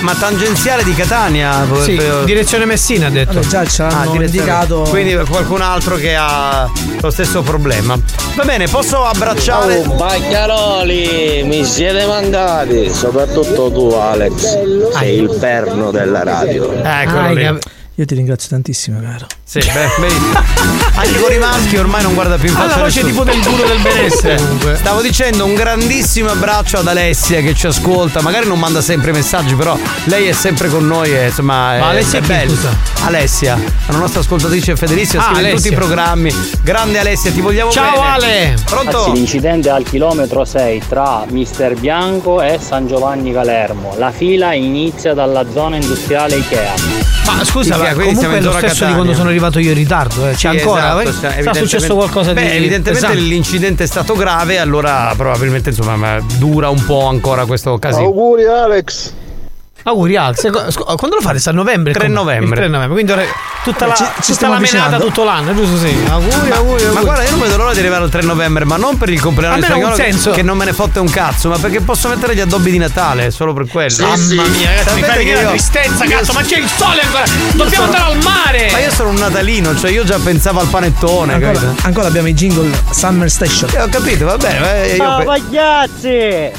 Ma 0.00 0.14
tangenziale 0.14 0.82
di 0.82 0.94
Catania? 0.94 1.66
Sì, 1.82 1.94
Per- 1.94 2.24
direzione 2.24 2.64
Messina 2.64 3.08
ha 3.08 3.10
detto. 3.10 3.34
Vabbè, 3.34 3.46
già 3.46 3.64
ce 3.66 3.82
l'hanno 3.82 4.12
direzione- 4.12 4.24
indicato. 4.48 4.86
Quindi 4.88 5.14
qualcun 5.28 5.60
altro 5.60 5.96
che 5.96 6.16
ha 6.16 6.68
lo 7.00 7.10
stesso 7.10 7.42
problema. 7.42 7.98
Va 8.34 8.44
bene, 8.44 8.66
posso 8.66 9.04
abbracciare. 9.04 9.82
Oh, 9.86 9.94
Bacchiaroli, 9.94 11.42
mi 11.44 11.64
siete 11.64 12.06
mancati, 12.06 12.90
soprattutto 12.92 13.70
tu 13.70 13.90
Alex, 13.94 14.58
sei 14.94 15.16
il 15.18 15.36
perno 15.38 15.90
della 15.90 16.22
radio. 16.24 16.72
Eccolo 16.72 17.20
Ah, 17.20 17.30
lì. 17.32 17.58
Io 18.00 18.06
ti 18.06 18.14
ringrazio 18.14 18.48
tantissimo, 18.48 18.98
caro. 19.00 19.26
Sì, 19.44 19.58
beh, 19.58 19.88
benissimo. 19.98 20.32
Anche 20.94 21.20
con 21.20 21.32
i 21.32 21.38
maschi 21.38 21.76
ormai 21.76 22.02
non 22.02 22.14
guarda 22.14 22.36
più 22.38 22.48
in 22.48 22.56
Ha 22.56 22.60
faccia 22.60 22.76
la 22.76 22.82
voce 22.84 23.04
tipo 23.04 23.24
del 23.24 23.42
guru 23.42 23.62
del 23.66 23.78
benessere, 23.80 24.36
comunque. 24.36 24.76
Stavo 24.76 25.02
dicendo 25.02 25.44
un 25.44 25.54
grandissimo 25.54 26.30
abbraccio 26.30 26.78
ad 26.78 26.86
Alessia 26.86 27.40
che 27.42 27.54
ci 27.54 27.66
ascolta, 27.66 28.22
magari 28.22 28.46
non 28.46 28.58
manda 28.58 28.80
sempre 28.80 29.12
messaggi, 29.12 29.54
però 29.54 29.76
lei 30.04 30.28
è 30.28 30.32
sempre 30.32 30.68
con 30.70 30.86
noi 30.86 31.14
e 31.14 31.26
insomma 31.26 31.76
Ma 31.78 31.90
è, 31.90 31.90
Alessia 31.90 32.18
è 32.20 32.22
chi, 32.22 32.28
bella. 32.28 32.50
scusa? 32.50 32.76
Alessia, 33.04 33.58
la 33.88 33.96
nostra 33.98 34.20
ascoltatrice 34.20 34.76
fedelissima, 34.76 35.22
Ah, 35.28 35.32
scrive 35.34 35.50
in 35.50 35.56
tutti 35.56 35.68
i 35.68 35.74
Alessia. 35.74 35.86
programmi. 35.86 36.34
Grande 36.62 36.98
Alessia, 36.98 37.30
ti 37.32 37.40
vogliamo 37.42 37.70
Ciao, 37.70 38.00
bene. 38.00 38.06
Ale. 38.12 38.54
Pronto? 38.64 38.90
Ragazzi, 38.98 39.12
l'incidente 39.12 39.68
è 39.68 39.72
al 39.72 39.84
chilometro 39.84 40.44
6 40.46 40.82
tra 40.88 41.24
Mister 41.28 41.74
Bianco 41.74 42.40
e 42.40 42.58
San 42.66 42.86
Giovanni 42.86 43.30
Calermo. 43.32 43.94
La 43.98 44.10
fila 44.10 44.54
inizia 44.54 45.12
dalla 45.12 45.44
zona 45.52 45.76
industriale 45.76 46.36
Ikea. 46.36 46.72
Ma 47.26 47.44
scusa, 47.44 47.74
Sì, 47.74 47.80
ma 47.96 48.02
quindi 48.02 48.18
siamo 48.18 48.34
comunque 48.34 48.58
è 48.58 48.62
lo 48.62 48.68
stesso 48.68 48.86
di 48.86 48.92
quando 48.94 49.14
sono 49.14 49.28
arrivato 49.28 49.58
io 49.58 49.70
in 49.70 49.76
ritardo. 49.76 50.28
Eh. 50.28 50.32
C'è 50.32 50.36
Sì, 50.36 50.46
ancora. 50.48 50.80
esatto, 50.80 51.00
sta- 51.00 51.10
Sta 51.10 51.26
evidentemente- 51.34 51.68
successo 51.68 51.94
qualcosa 51.94 52.32
Beh, 52.32 52.40
di. 52.42 52.46
evidentemente 52.56 52.90
pesante. 53.06 53.16
l'incidente 53.16 53.84
è 53.84 53.86
stato 53.86 54.14
grave, 54.14 54.58
allora 54.58 55.12
probabilmente 55.16 55.70
insomma 55.70 55.96
ma 55.96 56.18
dura 56.38 56.68
un 56.68 56.84
po' 56.84 57.06
ancora 57.06 57.44
questo 57.46 57.78
casino. 57.78 58.06
Auguri 58.06 58.46
Alex. 58.46 59.12
Auguri 59.82 60.16
Alex, 60.16 60.50
quando 60.50 61.16
lo 61.16 61.20
fate? 61.22 61.38
Sta 61.38 61.50
a 61.50 61.52
novembre? 61.52 61.92
3 61.92 62.02
Come? 62.02 62.14
novembre. 62.14 62.48
Il 62.48 62.54
3 62.54 62.66
novembre, 62.68 62.92
quindi 62.94 63.12
ora 63.12 63.22
tutta 63.64 63.86
la, 63.86 63.94
Ci- 63.94 64.04
ci 64.22 64.32
tutta 64.32 64.48
la 64.48 64.58
menata 64.58 64.98
tutto 64.98 65.24
l'anno, 65.24 65.54
giusto? 65.54 65.76
Sì. 65.78 65.96
Auguri, 66.08 66.48
Ma, 66.48 66.56
auguri, 66.56 66.82
ma 66.82 66.88
auguri. 66.88 67.04
guarda, 67.04 67.22
io 67.24 67.30
non 67.30 67.40
vedo 67.40 67.56
l'ora 67.56 67.72
di 67.72 67.78
arrivare 67.78 68.04
al 68.04 68.10
3 68.10 68.22
novembre, 68.22 68.64
ma 68.64 68.76
non 68.76 68.98
per 68.98 69.08
il 69.08 69.20
compleanno 69.20 69.56
di 69.56 69.62
spagnolo 69.62 69.94
che- 69.94 70.02
senso. 70.02 70.30
che 70.32 70.42
non 70.42 70.56
me 70.58 70.66
ne 70.66 70.72
fotte 70.74 70.98
un 70.98 71.08
cazzo, 71.10 71.48
ma 71.48 71.58
perché 71.58 71.80
posso 71.80 72.08
mettere 72.08 72.34
gli 72.34 72.40
addobbi 72.40 72.70
di 72.70 72.78
Natale 72.78 73.30
solo 73.30 73.52
per 73.54 73.66
quello. 73.68 74.06
Mamma 74.06 74.42
mia, 74.48 74.68
ragazzi, 74.68 74.94
mi 74.94 75.00
fai 75.02 75.10
che 75.10 75.16
venire 75.18 75.34
la 75.36 75.40
io- 75.42 75.48
tristezza, 75.48 76.04
cazzo, 76.04 76.32
ma 76.34 76.42
c'è 76.42 76.58
il 76.58 76.68
sole 76.68 77.00
ancora! 77.00 77.24
Dobbiamo 77.52 77.70
sono- 77.70 77.84
andare 77.84 78.04
al 78.12 78.18
mare! 78.22 78.68
Ma 78.72 78.78
io 78.80 78.90
sono 78.90 79.08
un 79.08 79.16
natalino, 79.16 79.76
cioè 79.78 79.90
io 79.90 80.04
già 80.04 80.18
pensavo 80.22 80.60
al 80.60 80.66
panettone, 80.68 81.32
Ancora, 81.34 81.74
ancora 81.82 82.06
abbiamo 82.06 82.28
i 82.28 82.34
jingle 82.34 82.70
Summer 82.90 83.30
Station. 83.30 83.70
Eh, 83.72 83.80
ho 83.82 83.88
capito, 83.88 84.26
va 84.26 84.36
bene. 84.36 84.84
eh, 84.92 84.96
io 84.96 85.16
pe-! 85.16 86.52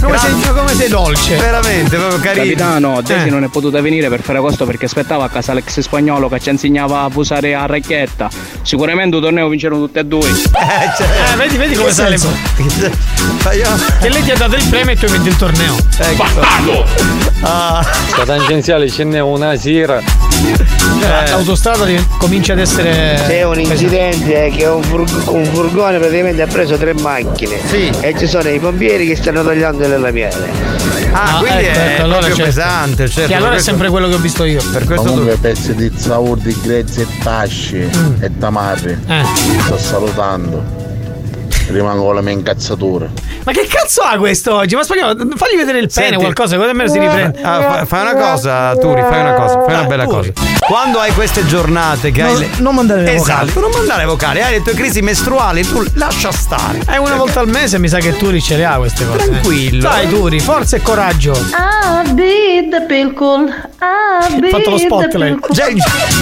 Come 0.00 0.18
sei, 0.18 0.32
come 0.54 0.74
sei 0.74 0.88
dolce? 0.88 1.36
Veramente, 1.36 1.96
proprio 1.96 2.18
carino. 2.20 2.63
Capitano, 2.64 3.00
Daisy 3.02 3.26
Eh. 3.26 3.30
non 3.30 3.44
è 3.44 3.48
potuta 3.48 3.80
venire 3.82 4.08
per 4.08 4.22
fare 4.22 4.40
questo 4.40 4.64
perché 4.64 4.86
aspettava 4.86 5.24
a 5.24 5.28
casa 5.28 5.52
l'ex 5.52 5.78
spagnolo 5.80 6.28
che 6.30 6.40
ci 6.40 6.48
insegnava 6.48 7.00
a 7.02 7.10
usare 7.12 7.50
la 7.52 7.66
racchetta. 7.66 8.30
Sicuramente 8.62 9.16
un 9.16 9.22
torneo 9.22 9.48
vinceranno 9.48 9.80
tutti 9.84 9.98
e 9.98 10.04
due. 10.04 10.26
Eh, 10.28 11.36
vedi, 11.36 11.56
vedi 11.58 11.74
come 11.74 11.90
sale. 11.92 12.16
Che 12.16 14.08
lei 14.08 14.22
ti 14.22 14.30
ha 14.30 14.36
dato 14.36 14.56
il 14.56 14.64
premio 14.70 14.92
e 14.94 14.96
tu 14.96 15.04
hai 15.04 15.10
vinto 15.12 15.28
il 15.28 15.36
torneo. 15.36 15.76
Eh, 15.98 16.14
Bastardo! 16.14 16.84
Ah, 17.42 17.84
Da 18.16 18.24
tangenziale 18.24 18.88
ce 18.88 19.04
n'è 19.04 19.20
una 19.20 19.54
sera. 19.56 19.98
Eh, 19.98 21.28
L'autostrada 21.30 21.84
div- 21.84 22.16
comincia 22.16 22.54
ad 22.54 22.60
essere. 22.60 23.22
C'è 23.26 23.42
un 23.44 23.60
incidente 23.60 24.50
che 24.56 24.64
un, 24.64 24.82
furg- 24.82 25.28
un 25.28 25.44
furgone 25.44 25.98
praticamente 25.98 26.40
ha 26.40 26.46
preso 26.46 26.76
tre 26.78 26.94
macchine 26.94 27.58
e 28.00 28.14
ci 28.18 28.26
sono 28.26 28.48
i 28.48 28.58
pompieri 28.58 29.06
che 29.06 29.16
stanno 29.16 29.44
tagliando 29.44 29.86
le 29.86 29.98
lamiere. 29.98 30.93
Ah, 31.16 31.36
Ah, 31.36 31.38
quindi 31.38 31.64
ecco, 31.64 31.78
è 31.78 31.92
ecco, 31.94 32.02
allora 32.02 32.22
certo. 32.26 32.42
pesante, 32.42 33.08
certo. 33.08 33.28
Che 33.28 33.34
allora 33.36 33.54
è 33.54 33.58
sempre 33.60 33.88
quello 33.88 34.08
che 34.08 34.14
ho 34.14 34.18
visto 34.18 34.44
io. 34.44 34.60
Per 34.72 34.84
questo 34.84 35.06
Comunque 35.10 35.36
pezzi 35.36 35.74
di 35.74 35.92
zaur 35.96 36.38
di 36.38 36.56
grezzi 36.60 37.02
e 37.02 37.06
tasci 37.22 37.76
Mm. 37.76 38.22
e 38.22 38.38
tamarri. 38.38 38.98
Eh. 39.06 39.22
Sto 39.64 39.78
salutando. 39.78 40.82
Rimango 41.66 42.04
con 42.04 42.14
la 42.14 42.20
mia 42.20 42.32
incazzatura. 42.32 43.08
Ma 43.44 43.52
che 43.52 43.66
cazzo 43.66 44.02
ha 44.02 44.16
questo 44.16 44.54
oggi? 44.54 44.74
Ma 44.74 44.82
spagnolo, 44.82 45.16
fagli 45.36 45.56
vedere 45.56 45.78
il 45.78 45.90
pene, 45.92 46.06
Senti. 46.08 46.16
qualcosa, 46.22 46.56
così 46.56 46.68
almeno 46.68 46.88
si 46.90 46.98
riprende. 46.98 47.40
Ah, 47.42 47.60
fa- 47.62 47.84
fai 47.86 48.00
una 48.02 48.14
cosa, 48.14 48.76
Turi, 48.76 49.00
fai 49.02 49.20
una 49.20 49.32
cosa, 49.34 49.62
fai 49.64 49.74
una 49.74 49.84
bella 49.84 50.04
cosa. 50.06 50.30
Quando 50.66 50.98
hai 51.00 51.12
queste 51.12 51.44
giornate 51.46 52.10
che 52.10 52.22
hai 52.22 52.32
Non- 52.32 52.40
le... 52.40 52.48
non 52.58 52.74
mandare 52.74 53.02
le 53.02 53.14
esatto, 53.14 53.46
vocali. 53.46 53.60
non 53.60 53.70
mandare 53.70 54.04
vocali, 54.06 54.40
hai 54.42 54.52
le 54.52 54.62
tue 54.62 54.74
crisi 54.74 55.00
mestruali, 55.02 55.66
tu 55.66 55.82
lascia 55.94 56.30
stare. 56.32 56.80
È 56.86 56.96
una 56.96 57.16
volta 57.16 57.40
al 57.40 57.48
mese, 57.48 57.78
mi 57.78 57.88
sa 57.88 57.98
che 57.98 58.16
Turi 58.16 58.40
ce 58.40 58.56
le 58.56 58.64
ha 58.64 58.76
queste 58.76 59.06
cose. 59.06 59.24
eh. 59.24 59.28
Tranquillo. 59.28 59.82
Dai, 59.82 60.08
Turi, 60.08 60.40
forza 60.40 60.76
e 60.76 60.82
coraggio. 60.82 61.32
Abid 61.52 62.86
pilkul. 62.86 63.52
Abid 63.78 64.48
Fatto 64.50 64.70
lo 64.70 64.78
spot 64.78 65.14
lei. 65.14 65.36
Già, 65.50 65.66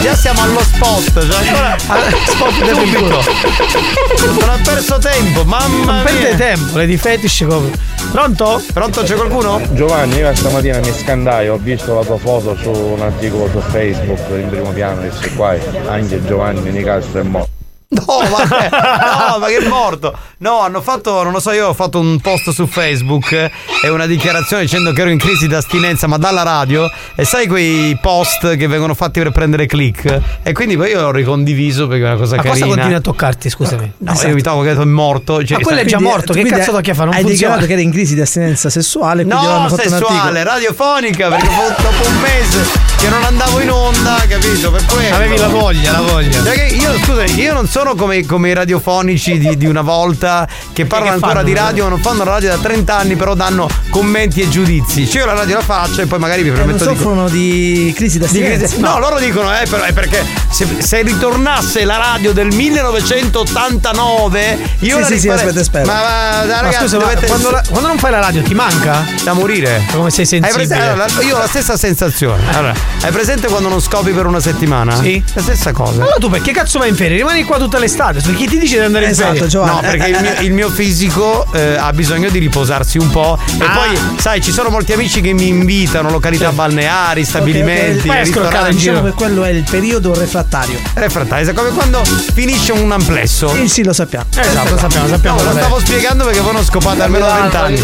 già 0.01 0.15
siamo 0.17 0.43
allo 0.43 0.61
spot, 0.61 1.27
cioè 1.31 1.47
ancora 1.47 1.77
spot 1.79 2.75
subito. 2.75 4.41
Non 4.41 4.49
ha 4.49 4.59
perso 4.63 4.99
tempo, 4.99 5.32
mamma 5.45 6.03
Non 6.03 6.05
perde 6.05 6.37
tempo, 6.37 6.79
le 6.79 6.87
di 6.87 6.97
fetish 6.97 7.45
come. 7.49 7.71
Pronto? 8.11 8.63
Pronto, 8.73 9.03
c'è 9.03 9.15
qualcuno? 9.15 9.61
Giovanni, 9.73 10.17
io 10.17 10.35
stamattina 10.35 10.79
mi 10.79 10.93
scandai, 10.93 11.49
ho 11.49 11.57
visto 11.57 11.95
la 11.95 12.05
tua 12.05 12.19
foto 12.19 12.57
su 12.57 12.71
un 12.71 13.01
articolo 13.01 13.49
su 13.49 13.61
Facebook 13.71 14.21
in 14.31 14.49
primo 14.49 14.71
piano, 14.71 15.03
dissi 15.03 15.35
qua, 15.35 15.57
anche 15.89 16.25
Giovanni 16.25 16.71
Nicastro 16.71 17.21
è 17.21 17.25
morto. 17.25 17.52
No, 17.93 18.05
ma, 18.31 19.29
no, 19.33 19.39
ma 19.39 19.47
che 19.49 19.59
è 19.59 19.69
morto. 19.69 20.17
No, 20.39 20.61
hanno 20.61 20.81
fatto, 20.81 21.23
non 21.23 21.33
lo 21.33 21.41
so, 21.41 21.53
io 21.53 21.69
ho 21.69 21.75
fatto 21.75 22.01
un 22.01 22.19
post 22.21 22.51
su 22.51 22.67
Facebook 22.67 23.33
eh, 23.33 23.51
e 23.83 23.89
una 23.91 24.07
dichiarazione 24.07 24.63
dicendo 24.63 24.93
che 24.93 25.03
ero 25.03 25.11
in 25.11 25.19
crisi 25.19 25.47
d'astinenza, 25.47 26.07
ma 26.07 26.17
dalla 26.17 26.43
radio. 26.43 26.91
E 27.15 27.25
sai 27.25 27.47
quei 27.47 27.97
post 28.01 28.57
che 28.57 28.67
vengono 28.67 28.95
fatti 28.95 29.21
per 29.21 29.31
prendere 29.31 29.67
click? 29.67 30.21
E 30.43 30.53
quindi 30.53 30.77
poi 30.77 30.91
io 30.91 31.03
l'ho 31.03 31.13
ricondiviso 31.13 31.87
perché 31.87 32.05
è 32.05 32.07
una 32.09 32.17
cosa 32.17 32.37
Ma 32.37 32.43
cosa 32.43 32.55
carina. 32.55 32.75
continua 32.75 32.99
a 32.99 33.01
toccarti, 33.03 33.51
scusami? 33.51 33.93
No, 33.99 34.13
io 34.23 34.35
mi 34.35 34.43
trovo 34.43 34.63
che 34.63 34.71
è 34.73 34.85
morto. 34.85 35.45
Cioè, 35.45 35.59
Ma 35.59 35.63
quello 35.65 35.81
è 35.81 35.85
già 35.85 36.01
morto, 36.01 36.33
che 36.33 36.43
cazzo 36.45 36.73
tocchi 36.73 36.91
a 36.91 36.95
fare? 36.95 37.07
Non 37.07 37.15
Hai 37.17 37.23
funziona. 37.23 37.55
dichiarato 37.55 37.67
che 37.67 37.73
eri 37.75 37.83
in 37.83 37.93
crisi 37.93 38.15
di 38.15 38.21
astinenza 38.23 38.71
sessuale, 38.71 39.25
No, 39.25 39.69
sessuale, 39.69 40.43
radiofonica, 40.43 41.29
perché 41.29 41.49
dopo 41.49 42.09
un 42.09 42.21
mese 42.21 42.65
che 42.97 43.09
non 43.09 43.23
andavo 43.23 43.61
in 43.61 43.71
onda, 43.71 44.17
capito? 44.29 44.71
Per 44.71 44.85
quello. 44.87 45.15
Avevi 45.15 45.37
la 45.37 45.49
voglia, 45.49 45.93
la 45.93 46.01
voglia. 46.01 46.43
Che 46.43 46.65
io, 46.65 46.97
scusa, 46.99 47.25
io 47.25 47.53
non 47.53 47.67
sono 47.83 47.95
come, 47.97 48.25
come 48.25 48.51
i 48.51 48.55
radiofonici 48.55 49.39
di, 49.39 49.57
di 49.57 49.67
una 49.67 49.81
volta 49.83 50.47
che 50.73 50.85
parlano 50.87 51.11
che 51.11 51.15
ancora 51.17 51.33
fanno? 51.41 51.47
di 51.47 51.55
radio, 51.55 51.83
ma 51.85 51.91
non 51.91 52.01
fanno 52.01 52.23
la 52.25 52.31
radio 52.33 52.49
da 52.51 52.59
30 52.59 52.97
anni, 52.97 53.17
però 53.17 53.35
danno 53.35 53.69
commenti 53.91 54.41
e 54.41 54.49
giudizi. 54.49 55.09
Cioè 55.09 55.23
io 55.23 55.27
la 55.27 55.35
radio 55.35 55.57
la 55.57 55.63
faccio 55.63 56.01
e 56.03 56.07
poi 56.07 56.19
magari 56.21 56.43
vi 56.43 56.49
Eh, 56.49 56.53
non 56.53 56.61
permetto 56.65 56.89
di. 56.89 56.95
soffrono 56.97 57.29
di 57.29 57.93
crisi 57.97 58.19
di 58.19 58.21
di 58.21 58.25
astinenza. 58.39 58.67
crisi- 58.67 58.81
No, 58.81 58.99
loro 59.01 59.19
dicono, 59.19 59.53
eh, 59.53 59.67
però 59.69 59.83
è 59.83 59.93
perché 59.93 60.25
se, 60.51 60.67
se 60.79 61.03
ritornasse 61.03 61.85
la 61.85 61.97
radio 61.97 62.33
del 62.33 62.55
1989, 62.55 64.59
io 64.81 64.95
Sì, 64.97 65.01
la 65.01 65.07
sì, 65.07 65.19
sì, 65.21 65.29
aspetta, 65.29 65.61
aspetta. 65.61 65.93
Ma, 65.93 66.01
ma, 66.01 66.45
Ma 66.47 66.61
ragazzi, 66.61 66.83
scusa, 66.83 66.97
ma 66.99 67.03
dovete- 67.05 67.27
quando, 67.27 67.51
la- 67.51 67.63
quando 67.69 67.89
non 67.89 67.99
fai 67.99 68.11
la 68.13 68.21
radio 68.21 68.43
ti 68.43 68.55
manca? 68.55 69.05
da 69.25 69.33
morire. 69.33 69.83
Come 69.93 70.11
sei 70.11 70.21
Hai 70.21 70.27
sensibile? 70.27 70.53
presente- 70.67 70.89
allora, 70.89 71.07
io 71.23 71.35
ho 71.37 71.39
la 71.39 71.47
stessa 71.49 71.77
sensazione. 71.77 72.43
Allora, 72.57 72.75
hai 73.03 73.11
presente 73.13 73.49
quando 73.49 73.69
non 73.69 73.81
scopi 73.81 74.11
per 74.13 74.27
una 74.27 74.41
settimana? 74.41 74.95
Sì. 75.01 75.23
La 75.35 75.43
stessa 75.43 75.73
cosa. 75.73 76.03
Allora 76.03 76.17
tu 76.19 76.29
perché 76.31 76.53
cazzo 76.53 76.79
vai 76.79 76.89
in 76.91 76.95
ferie? 76.97 77.17
Rimani 77.17 77.43
qua 77.45 77.59
tutta 77.73 77.79
l'estate. 77.79 78.21
Su 78.21 78.35
chi 78.35 78.47
ti 78.47 78.59
dice 78.59 78.79
di 78.79 78.85
andare 78.85 79.07
in 79.07 79.11
Esatto, 79.13 79.33
ferie? 79.33 79.49
Giovanni. 79.49 79.75
No, 79.75 79.81
perché 79.81 80.09
il 80.11 80.19
mio, 80.21 80.41
il 80.41 80.53
mio 80.53 80.69
fisico 80.69 81.47
eh, 81.55 81.75
ha 81.77 81.91
bisogno 81.95 82.29
di 82.29 82.39
riposarsi 82.39 82.99
un 82.99 83.09
po'. 83.11 83.39
E 83.59 83.65
Ah. 83.65 83.71
poi, 83.71 83.99
sai, 84.19 84.43
ci 84.43 84.53
sono 84.53 84.69
molti 84.69 84.93
amici 84.93 85.23
che 85.23 85.33
mi 85.33 85.49
invitano, 85.49 86.11
località 86.11 86.53
balneari, 86.53 87.25
stabilimenti. 87.25 87.99
Ok, 88.01 88.05
ok. 88.05 88.07
Vai 88.07 88.21
a 88.21 88.25
scroccare 88.27 88.69
ristoranti. 88.69 88.73
in 88.75 88.79
giro. 88.79 88.93
Diciamo 88.95 89.09
che 89.11 89.15
quello 89.17 89.45
è 89.45 89.49
il 89.49 89.65
periodo 89.69 90.15
refrattario. 90.15 90.79
Refrattari, 90.95 91.47
è 91.47 91.53
come 91.55 91.71
quando 91.71 92.03
finisce 92.35 92.73
un 92.73 92.93
amplesso. 92.93 93.49
Sì, 93.55 93.69
sì, 93.69 93.85
lo 93.85 93.93
sappiamo. 93.95 94.27
Esatto, 94.37 94.77
sappiamo, 94.77 95.09
sappiamo. 95.09 95.39
No, 95.43 95.45
lo 95.53 95.59
stavo 95.59 95.79
spiegando 95.81 96.25
perché 96.25 96.41
poi 96.41 96.53
non 96.53 96.65
scopate 96.65 97.03
almeno 97.03 97.25
20 97.25 97.57
anni. 97.57 97.81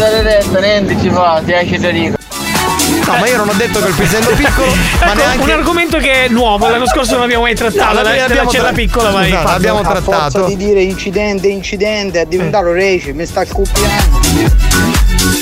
niente 0.61 0.97
ci 1.01 1.09
fa, 1.09 1.41
ti 1.43 1.51
esce 1.53 1.79
da 1.79 1.89
dico. 1.89 2.17
No, 3.11 3.17
ma 3.19 3.27
io 3.27 3.37
non 3.37 3.49
ho 3.49 3.53
detto 3.53 3.79
che 3.81 3.87
il 3.87 3.93
pisello 3.95 4.29
piccolo, 4.35 4.67
ma 4.99 5.05
Ecco, 5.07 5.13
neanche. 5.15 5.43
un 5.43 5.49
argomento 5.49 5.97
che 5.97 6.25
è 6.25 6.27
nuovo, 6.29 6.67
l'anno 6.67 6.87
scorso 6.87 7.13
non 7.15 7.23
abbiamo 7.23 7.43
mai 7.43 7.55
trattato. 7.55 7.95
No, 7.95 8.01
la, 8.03 8.13
cella 8.15 8.45
tra- 8.47 8.71
piccola. 8.71 9.09
Scusate, 9.09 9.29
fatto. 9.31 9.47
l'abbiamo 9.47 9.79
A 9.79 9.83
forza 9.83 10.01
trattato. 10.01 10.45
di 10.45 10.55
dire 10.57 10.81
incidente, 10.81 11.47
incidente, 11.47 12.21
è 12.21 12.25
diventato 12.25 12.71
rece, 12.71 13.13
mi 13.13 13.25
sta 13.25 13.45
scoppiando. 13.45 14.19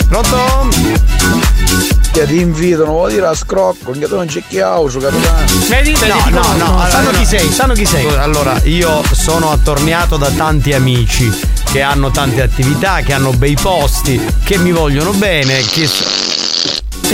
Pronto? 0.07 0.69
Che 2.11 2.25
ti 2.25 2.39
invitano, 2.39 2.91
vuol 2.91 3.11
dire 3.11 3.27
a 3.27 3.35
scrocco, 3.35 3.91
che 3.91 4.07
tu 4.07 4.15
non 4.15 4.25
c'è 4.25 4.41
chi 4.47 4.59
auso, 4.59 4.99
capitano. 4.99 5.45
Vedi, 5.67 5.95
No, 6.07 6.15
no, 6.29 6.41
no, 6.57 6.65
sanno 6.89 7.09
allora- 7.09 7.17
chi 7.17 7.25
sei, 7.25 7.51
sanno 7.51 7.73
chi 7.73 7.85
sei. 7.85 8.07
Allora, 8.15 8.59
io 8.63 9.03
sono 9.11 9.51
attorniato 9.51 10.17
da 10.17 10.29
tanti 10.31 10.73
amici 10.73 11.29
che 11.71 11.81
hanno 11.81 12.09
tante 12.09 12.41
attività, 12.41 13.01
che 13.05 13.13
hanno 13.13 13.31
bei 13.33 13.55
posti, 13.61 14.19
che 14.43 14.57
mi 14.57 14.71
vogliono 14.71 15.11
bene, 15.11 15.61
che. 15.61 15.87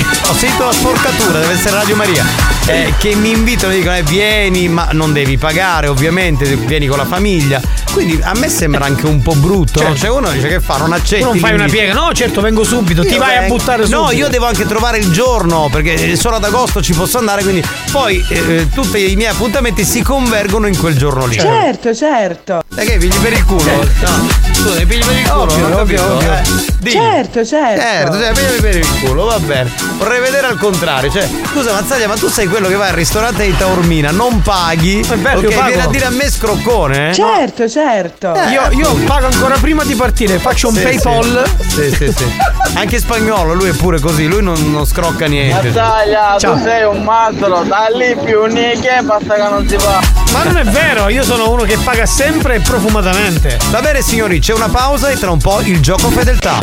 Ho 0.02 0.34
sentito 0.34 0.66
la 0.66 0.72
sporcatura, 0.72 1.40
deve 1.40 1.54
essere 1.54 1.76
Radio 1.76 1.96
Maria. 1.96 2.26
eh, 2.66 2.94
che 2.98 3.16
mi 3.16 3.32
invitano 3.32 3.74
e 3.74 3.78
dicono: 3.78 3.96
eh, 3.96 4.04
vieni, 4.04 4.68
ma 4.70 4.90
non 4.92 5.14
devi 5.14 5.38
pagare, 5.38 5.88
ovviamente, 5.88 6.46
vieni 6.56 6.88
con 6.88 6.98
la 6.98 7.06
famiglia. 7.06 7.62
Quindi 7.92 8.20
a 8.24 8.32
me 8.36 8.50
sembra 8.50 8.86
anche 8.86 9.06
un 9.06 9.22
po' 9.22 9.34
brutto. 9.36 9.80
no? 9.82 9.88
Certo. 9.90 10.00
Cioè, 10.00 10.10
uno 10.10 10.32
dice 10.32 10.48
che 10.48 10.60
fa, 10.60 10.78
non 10.78 10.94
accetti. 10.94 11.22
Tu 11.22 11.30
non 11.30 11.38
fai 11.38 11.54
una 11.54 11.66
piega, 11.68 11.94
no, 11.94 12.12
certo, 12.14 12.42
vengo 12.42 12.64
subito, 12.64 13.04
ti 13.04 13.10
Io 13.14 13.20
vai 13.20 13.36
a 13.38 13.40
vengo- 13.42 13.56
buttare 13.58 13.84
subito. 13.86 14.02
No, 14.02 14.12
io 14.12 14.28
devo 14.30 14.46
anche 14.48 14.66
trovare 14.66 14.98
il 14.98 15.12
giorno 15.12 15.70
perché 15.72 16.16
solo 16.16 16.38
ad 16.38 16.44
agosto 16.44 16.82
ci 16.82 16.94
posso 16.94 17.20
andare, 17.20 17.44
quindi 17.44 17.64
poi 17.92 18.24
eh, 18.30 18.68
tutti 18.74 19.12
i 19.12 19.16
miei 19.16 19.30
appuntamenti 19.30 19.84
si 19.86 20.02
convergono 20.02 20.66
in 20.68 20.78
quel 20.78 20.98
giorno 20.98 21.26
lì. 21.28 21.38
Certo, 21.40 21.94
certo. 21.94 22.64
E 22.76 22.84
che 22.86 22.98
pigli 22.98 23.16
per 23.18 23.34
il 23.34 23.44
culo? 23.46 23.72
No. 23.72 24.53
Scusa, 24.64 24.80
mi 24.80 24.86
pigli 24.86 25.04
per 25.04 25.16
il 25.18 25.30
culo? 25.30 25.42
Ovvio, 25.42 25.66
ovvio, 25.66 25.76
capito. 25.76 26.04
ovvio. 26.14 26.32
Eh, 26.34 26.42
dimmi. 26.80 26.92
Certo, 26.92 27.46
certo. 27.46 27.82
Certo, 27.82 28.18
cioè, 28.18 28.32
pigliami 28.32 28.60
per 28.62 28.76
il 28.78 28.88
culo, 29.02 29.26
va 29.26 29.40
bene. 29.40 29.70
vorrei 29.98 30.22
vedere 30.22 30.48
al 30.48 30.58
contrario. 30.58 31.12
Cioè, 31.12 31.28
scusa 31.52 31.74
Mazzaglia, 31.74 32.08
ma 32.08 32.16
tu 32.16 32.30
sei 32.30 32.48
quello 32.48 32.70
che 32.70 32.76
va 32.76 32.88
al 32.88 32.94
ristorante 32.94 33.44
di 33.46 33.58
Taormina, 33.58 34.12
non 34.12 34.42
paghi. 34.42 35.06
bello, 35.16 35.40
ok, 35.40 35.44
io 35.44 35.50
pago. 35.52 35.68
viene 35.68 35.82
a 35.84 35.88
dire 35.88 36.06
a 36.06 36.10
me 36.12 36.30
scroccone, 36.30 37.10
eh? 37.10 37.14
Certo, 37.14 37.68
certo. 37.68 38.34
io, 38.50 38.70
io 38.72 38.94
pago 39.06 39.26
ancora 39.26 39.58
prima 39.60 39.84
di 39.84 39.96
partire, 39.96 40.38
faccio 40.40 40.70
un 40.70 40.76
Sì, 40.76 40.82
PayPal. 40.82 41.44
Sì, 41.68 41.92
sì, 41.94 42.14
sì. 42.16 42.38
Anche 42.76 42.96
in 42.96 43.02
spagnolo, 43.02 43.54
lui 43.54 43.70
è 43.70 43.74
pure 43.74 44.00
così, 44.00 44.28
lui 44.28 44.42
non, 44.42 44.72
non 44.72 44.86
scrocca 44.86 45.26
niente. 45.26 45.68
Mazzaglia, 45.68 46.38
Ciao. 46.40 46.54
tu 46.56 46.64
sei 46.64 46.84
un 46.86 47.04
mazzolo, 47.04 47.64
da 47.64 47.88
lì 47.94 48.16
più 48.24 48.46
nicchie 48.46 49.02
basta 49.04 49.36
che 49.36 49.42
non 49.50 49.68
si 49.68 49.78
fa. 49.78 50.02
Ma 50.32 50.44
non 50.44 50.58
è 50.58 50.64
vero, 50.64 51.10
io 51.10 51.24
sono 51.24 51.52
uno 51.52 51.64
che 51.64 51.78
paga 51.84 52.06
sempre 52.06 52.56
e 52.56 52.60
profumatamente. 52.62 53.58
Va 53.70 53.82
bene 53.82 54.02
signori, 54.02 54.40
c'è 54.40 54.53
una 54.54 54.70
pausa 54.70 55.10
e 55.10 55.18
tra 55.18 55.32
un 55.32 55.40
po' 55.40 55.62
il 55.62 55.80
gioco 55.80 56.10
fedeltà. 56.10 56.60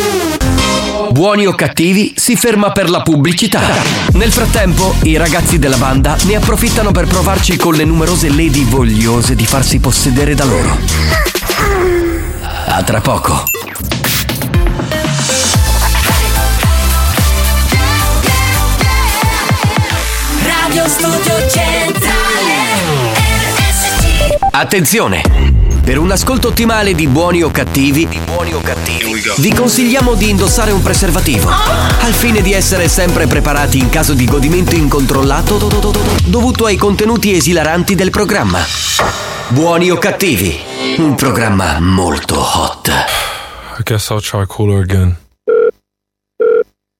Buoni 1.10 1.46
o 1.46 1.54
cattivi 1.54 2.14
si 2.16 2.36
ferma 2.36 2.70
per 2.72 2.88
la 2.88 3.02
pubblicità. 3.02 3.60
Nel 4.12 4.32
frattempo, 4.32 4.94
i 5.02 5.16
ragazzi 5.16 5.58
della 5.58 5.76
banda 5.76 6.16
ne 6.24 6.36
approfittano 6.36 6.92
per 6.92 7.06
provarci 7.06 7.56
con 7.56 7.74
le 7.74 7.84
numerose 7.84 8.28
lady 8.28 8.64
vogliose 8.64 9.34
di 9.34 9.44
farsi 9.44 9.78
possedere 9.78 10.34
da 10.34 10.44
loro. 10.44 10.78
A 12.66 12.82
tra 12.82 13.00
poco. 13.00 13.44
Radio 20.44 20.88
Studio 20.88 21.48
Centrale 21.48 22.54
RSC 23.16 24.36
Attenzione! 24.52 25.69
Per 25.82 25.98
un 25.98 26.10
ascolto 26.10 26.48
ottimale 26.48 26.94
di 26.94 27.06
buoni 27.08 27.42
o 27.42 27.50
cattivi, 27.50 28.06
vi 29.38 29.52
consigliamo 29.54 30.14
di 30.14 30.28
indossare 30.28 30.70
un 30.70 30.82
preservativo, 30.82 31.48
al 31.50 32.12
fine 32.12 32.42
di 32.42 32.52
essere 32.52 32.88
sempre 32.88 33.26
preparati 33.26 33.78
in 33.78 33.88
caso 33.88 34.14
di 34.14 34.24
godimento 34.26 34.74
incontrollato 34.74 35.56
do- 35.56 35.68
do- 35.68 35.78
do- 35.78 35.90
do- 35.90 36.00
dovuto 36.24 36.66
ai 36.66 36.76
contenuti 36.76 37.34
esilaranti 37.34 37.94
del 37.94 38.10
programma. 38.10 38.60
Buoni 39.48 39.90
o 39.90 39.96
cattivi, 39.98 40.58
un 40.98 41.14
programma 41.16 41.80
molto 41.80 42.38
hot. 42.38 42.88
I 43.78 43.82
guess 43.82 44.10
I'll 44.10 44.20
try 44.20 44.44
cooler 44.46 44.80
again. 44.82 45.16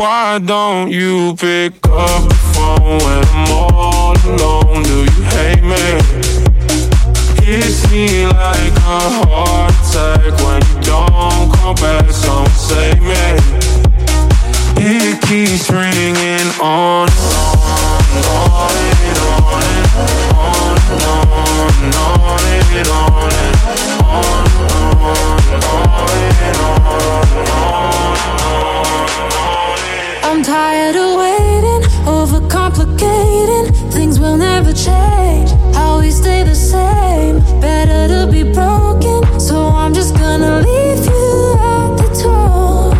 Why 0.00 0.38
don't 0.38 0.90
you 0.90 1.36
pick 1.36 1.74
up 1.84 2.26
the 2.26 2.34
phone 2.54 2.98
when 3.04 3.22
I'm 3.36 3.52
all 3.52 4.16
alone? 4.24 4.82
Do 4.82 5.04
you 5.04 5.22
hate 5.28 5.62
me? 5.62 6.00
Hits 7.44 7.84
me 7.92 8.24
like 8.24 8.72
a 8.80 9.00
heart 9.28 9.74
attack 9.76 10.32
when 10.40 10.62
you 10.64 10.80
don't 10.88 11.52
come 11.52 11.74
back. 11.74 12.10
Someone 12.10 12.48
save 12.48 13.02
me. 13.02 13.36
It 14.80 15.20
keeps 15.20 15.68
ringing 15.68 16.48
on 16.62 17.06
and 17.06 18.24
on, 18.24 18.56
on 18.56 18.72
and 19.04 19.18
on 19.20 19.60
and 19.60 19.92
on 19.92 20.80
and 20.80 21.04
on, 21.04 21.28
on 21.92 22.40
and 22.40 22.40
on 22.40 22.64
and 22.72 22.88
on 22.88 23.28
and 23.36 23.60
on 24.08 24.48
and 25.52 25.64
on 25.64 26.08
and 26.08 26.56
on. 26.56 26.79
I'm 30.40 30.46
tired 30.46 30.96
of 30.96 31.18
waiting, 31.18 31.82
overcomplicating. 32.08 33.92
Things 33.92 34.18
will 34.18 34.38
never 34.38 34.72
change. 34.72 35.50
How 35.74 36.00
we 36.00 36.10
stay 36.10 36.44
the 36.44 36.54
same. 36.54 37.40
Better 37.60 38.08
to 38.08 38.32
be 38.32 38.42
broken, 38.44 39.38
so 39.38 39.66
I'm 39.66 39.92
just 39.92 40.14
gonna 40.14 40.60
leave 40.60 41.04
you 41.04 41.56
at 41.60 41.94
the 42.00 42.08
door. 42.22 42.94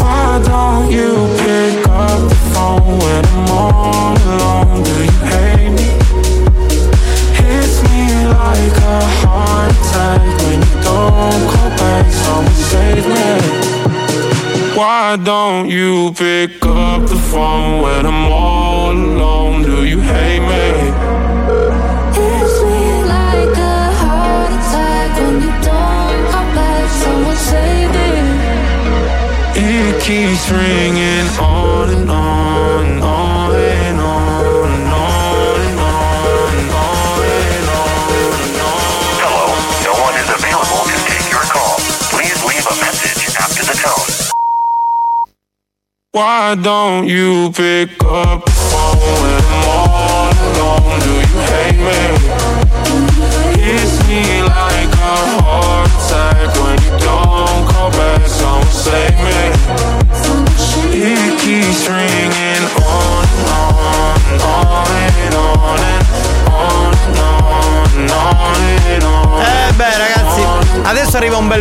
Why 0.00 0.42
don't 0.44 0.90
you 0.90 1.28
pick 1.44 1.86
up 1.86 2.28
the 2.28 2.34
phone 2.54 2.98
when 2.98 3.24
I'm 3.26 3.50
all 3.52 4.18
alone? 4.34 4.82
Do 4.82 4.90
you 4.90 5.18
hate 5.30 5.70
me? 5.78 5.90
Hits 7.38 7.76
me 7.84 8.26
like 8.26 8.76
a 8.82 9.00
heart 9.20 9.70
attack 9.78 10.22
when 10.42 10.58
you 10.58 10.74
don't 10.82 11.42
call 11.52 11.70
back. 11.78 12.10
Someone 12.10 12.54
save 12.54 13.06
me. 13.06 13.59
Why 14.80 15.16
don't 15.16 15.68
you 15.68 16.14
pick 16.14 16.64
up 16.64 17.02
the 17.06 17.20
phone 17.30 17.82
when 17.82 18.06
I'm 18.06 18.32
all 18.32 18.92
alone? 18.92 19.62
Do 19.62 19.84
you 19.84 20.00
hate 20.00 20.40
me? 20.40 20.90
Save 27.50 27.94
it. 27.94 28.24
it 29.56 30.02
keeps 30.02 30.50
ringing 30.50 31.28
on 31.38 31.90
and 31.90 32.10
on 32.10 32.89
Why 46.12 46.56
don't 46.56 47.06
you 47.06 47.52
pick 47.52 48.02
up 48.02 48.44
the 48.44 48.50
phone 48.50 48.98
when 49.22 49.44
I'm 49.46 49.68
all 49.70 50.34
alone? 50.50 50.98
Do 51.06 51.12
you 51.22 51.38
hate 51.46 51.78
me? 51.86 52.02
Hits 53.62 53.94
me 54.08 54.42
like 54.42 54.90
a 54.90 55.14
heart 55.38 55.86
attack 55.86 56.50
when 56.58 56.82
you 56.82 56.90
don't 56.98 57.62
call 57.70 57.90
back. 57.92 58.26
Someone 58.26 58.69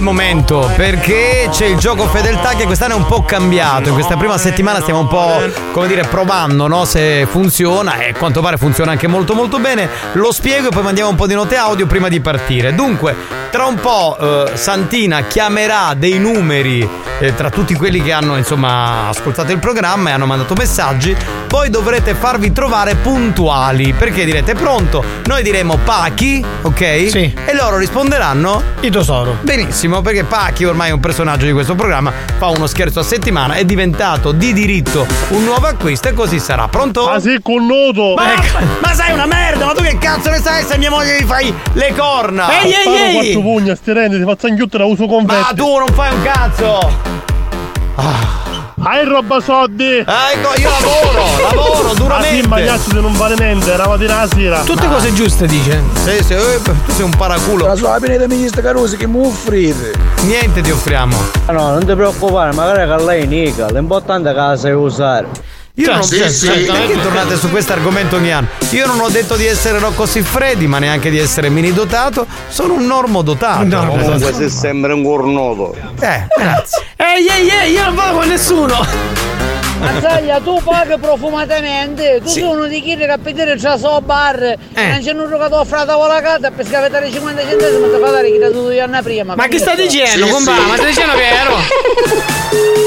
momento 0.09 0.71
perché 0.75 1.49
c'è 1.51 1.67
il 1.67 1.77
gioco 1.77 2.07
fedeltà 2.07 2.55
che 2.55 2.65
quest'anno 2.65 2.95
è 2.95 2.97
un 2.97 3.05
po' 3.05 3.21
cambiato. 3.21 3.89
In 3.89 3.93
questa 3.93 4.17
prima 4.17 4.39
settimana 4.39 4.81
stiamo 4.81 5.01
un 5.01 5.07
po', 5.07 5.39
come 5.71 5.87
dire, 5.87 6.01
provando 6.01 6.65
no? 6.67 6.83
se 6.85 7.27
funziona 7.29 7.99
e 7.99 8.13
quanto 8.13 8.41
pare 8.41 8.57
funziona 8.57 8.89
anche 8.89 9.05
molto 9.05 9.35
molto 9.35 9.59
bene. 9.59 9.87
Lo 10.13 10.31
spiego 10.31 10.69
e 10.69 10.71
poi 10.71 10.81
mandiamo 10.81 11.11
un 11.11 11.15
po' 11.15 11.27
di 11.27 11.35
note 11.35 11.57
audio 11.57 11.85
prima 11.85 12.07
di 12.07 12.19
partire. 12.21 12.73
Dunque, 12.73 13.15
tra 13.49 13.65
un 13.65 13.75
po' 13.75 14.17
eh, 14.19 14.57
Santina 14.57 15.21
chiamerà 15.23 15.93
dei 15.95 16.19
numeri 16.19 16.87
eh, 17.19 17.35
tra 17.35 17.49
tutti 17.49 17.73
quelli 17.73 18.01
che 18.01 18.11
hanno 18.11 18.37
insomma 18.37 19.09
ascoltato 19.09 19.51
il 19.51 19.59
programma 19.59 20.09
e 20.09 20.13
hanno 20.13 20.25
mandato 20.25 20.53
messaggi. 20.55 21.15
Voi 21.49 21.69
dovrete 21.71 22.13
farvi 22.13 22.51
trovare 22.51 22.95
puntuali 22.95 23.93
perché 23.93 24.23
direte 24.23 24.53
pronto, 24.53 25.03
noi 25.25 25.41
diremo 25.41 25.77
Pachi, 25.83 26.45
ok? 26.61 27.09
Sì. 27.09 27.33
E 27.45 27.55
loro 27.55 27.77
risponderanno 27.77 28.61
Il 28.81 28.91
tesoro. 28.91 29.37
Benissimo, 29.41 30.01
perché 30.01 30.23
Pachi 30.23 30.65
ormai 30.65 30.89
è 30.89 30.93
un 30.93 30.99
personaggio 30.99 31.45
di 31.45 31.51
questo 31.51 31.73
programma, 31.73 32.13
fa 32.37 32.47
uno 32.47 32.67
scherzo 32.67 32.99
a 32.99 33.03
settimana, 33.03 33.55
è 33.55 33.65
diventato 33.65 34.31
di 34.31 34.53
diritto 34.53 35.07
un 35.29 35.43
nuovo 35.43 35.65
acquisto 35.65 36.07
e 36.07 36.13
così 36.13 36.39
sarà. 36.39 36.67
Pronto? 36.67 37.05
Ma 37.05 37.19
sei 37.19 37.39
connuto! 37.41 38.13
Ma, 38.15 38.33
ma 38.81 38.93
sei 38.93 39.13
una 39.13 39.25
merda, 39.25 39.65
ma 39.65 39.73
tu 39.73 39.81
che 39.81 39.97
cazzo 39.97 40.29
ne 40.29 40.39
sai 40.39 40.63
se 40.63 40.77
mia 40.77 40.91
moglie 40.91 41.19
gli 41.19 41.25
fai 41.25 41.51
le 41.73 41.93
corna? 41.97 42.61
Ehi, 42.61 42.73
ehi, 42.73 43.17
ehi! 43.17 43.33
Quattro 43.39 43.41
pugni, 43.41 43.75
sti 43.75 43.93
rendi, 43.93 44.17
ti 44.17 44.23
faccio 44.23 44.47
anche 44.47 44.77
la 44.77 44.85
uso 44.85 45.05
con 45.07 45.23
Ma 45.25 45.51
tu 45.55 45.77
non 45.77 45.87
fai 45.87 46.13
un 46.13 46.21
cazzo! 46.21 47.17
Hai 48.81 49.03
roba 49.03 49.41
soldi! 49.41 50.01
Ah, 50.05 50.31
ecco, 50.31 50.57
io 50.59 50.69
lavoro, 50.69 51.25
lavoro 51.51 51.93
duramente. 51.95 52.39
Ah 52.39 52.41
sì, 52.41 52.47
ma 52.47 52.59
gli 52.61 52.67
altri 52.67 53.01
non 53.01 53.17
vale 53.17 53.35
niente, 53.37 53.71
eravate 53.73 54.07
la 54.07 54.27
sera. 54.31 54.61
Tutte 54.61 54.87
cose 54.87 55.13
giuste, 55.13 55.47
dice. 55.47 55.81
Sì, 55.95 56.23
sì, 56.23 56.33
eh, 56.33 56.61
tu 56.61 56.91
sei 56.93 57.03
un 57.03 57.13
paraculo. 57.15 57.67
La 57.67 57.75
sua 57.75 57.97
pineta 57.99 58.25
mi 58.27 58.47
sta 58.47 58.61
carusi 58.61 58.95
che 58.95 59.05
mi 59.05 59.25
offrite. 59.25 59.91
Niente 60.21 60.61
ti 60.61 60.71
offriamo. 60.71 61.15
No, 61.47 61.71
non 61.71 61.85
ti 61.85 61.93
preoccupare, 61.93 62.53
magari 62.53 62.87
che 62.89 63.03
lei 63.03 63.27
nica, 63.27 63.69
l'importante 63.69 64.29
è 64.29 64.33
che 64.33 64.39
la 64.39 64.55
sai 64.55 64.71
usare. 64.71 65.27
Io 65.75 65.87
non 65.91 65.99
ho 65.99 66.01
Sì, 66.01 66.17
cioè, 66.17 66.29
sì. 66.29 66.45
cioè, 66.47 66.65
perché 66.65 67.01
tornate 67.01 67.37
su 67.37 67.49
questo 67.49 67.71
argomento 67.73 68.17
ogni 68.17 68.31
anno? 68.33 68.47
Io 68.71 68.85
non 68.85 68.99
ho 68.99 69.07
detto 69.09 69.35
di 69.35 69.45
essere 69.45 69.79
Rocco 69.79 70.05
Siffredi, 70.05 70.67
ma 70.67 70.77
neanche 70.79 71.09
di 71.09 71.17
essere 71.19 71.49
mini 71.49 71.71
dotato. 71.71 72.25
Sono 72.49 72.73
un 72.73 72.85
normo 72.85 73.21
dotato. 73.21 73.63
Comunque 73.87 74.33
sei 74.33 74.49
sempre 74.49 74.91
un 74.93 75.03
cornuto. 75.03 75.75
Eh, 76.01 76.27
grazie. 76.37 76.83
Ehi, 76.97 77.27
ehi, 77.27 77.49
ehi, 77.49 77.71
io 77.71 77.83
non 77.85 77.95
vado 77.95 78.17
con 78.19 78.27
nessuno. 78.27 78.85
Mazzaglia, 79.79 80.41
tu 80.41 80.61
paghi 80.61 80.97
profumatamente, 80.99 82.19
tu 82.21 82.27
Sì. 82.27 82.39
sei 82.41 82.43
uno 82.49 82.65
di 82.65 82.81
chi 82.81 82.97
che 82.97 83.05
a 83.05 83.17
pedire 83.17 83.55
tra 83.55 83.77
so 83.77 84.01
bar, 84.01 84.43
Eh. 84.43 84.57
non 84.89 84.99
c'è 85.01 85.13
un 85.13 85.25
giocatore 85.29 85.65
fra 85.65 85.77
la 85.77 85.85
tavola 85.85 86.19
carta 86.19 86.51
per 86.51 86.67
scavettare 86.67 87.09
50 87.09 87.41
centesimi 87.47 87.85
e 87.85 87.93
ti 87.95 88.01
fa 88.01 88.09
dare 88.09 88.29
chi 88.29 88.37
da 88.37 88.47
tutto 88.47 88.71
gli 88.73 88.79
anni 88.79 89.01
prima. 89.01 89.35
Ma 89.35 89.47
che 89.47 89.57
sta 89.57 89.75
dicendo, 89.75 90.25
Sì, 90.25 90.31
compà? 90.31 90.55
sì. 90.55 90.67
Ma 90.67 90.75
stai 90.75 90.87
dicendo 90.87 91.13
vero? 91.15 91.55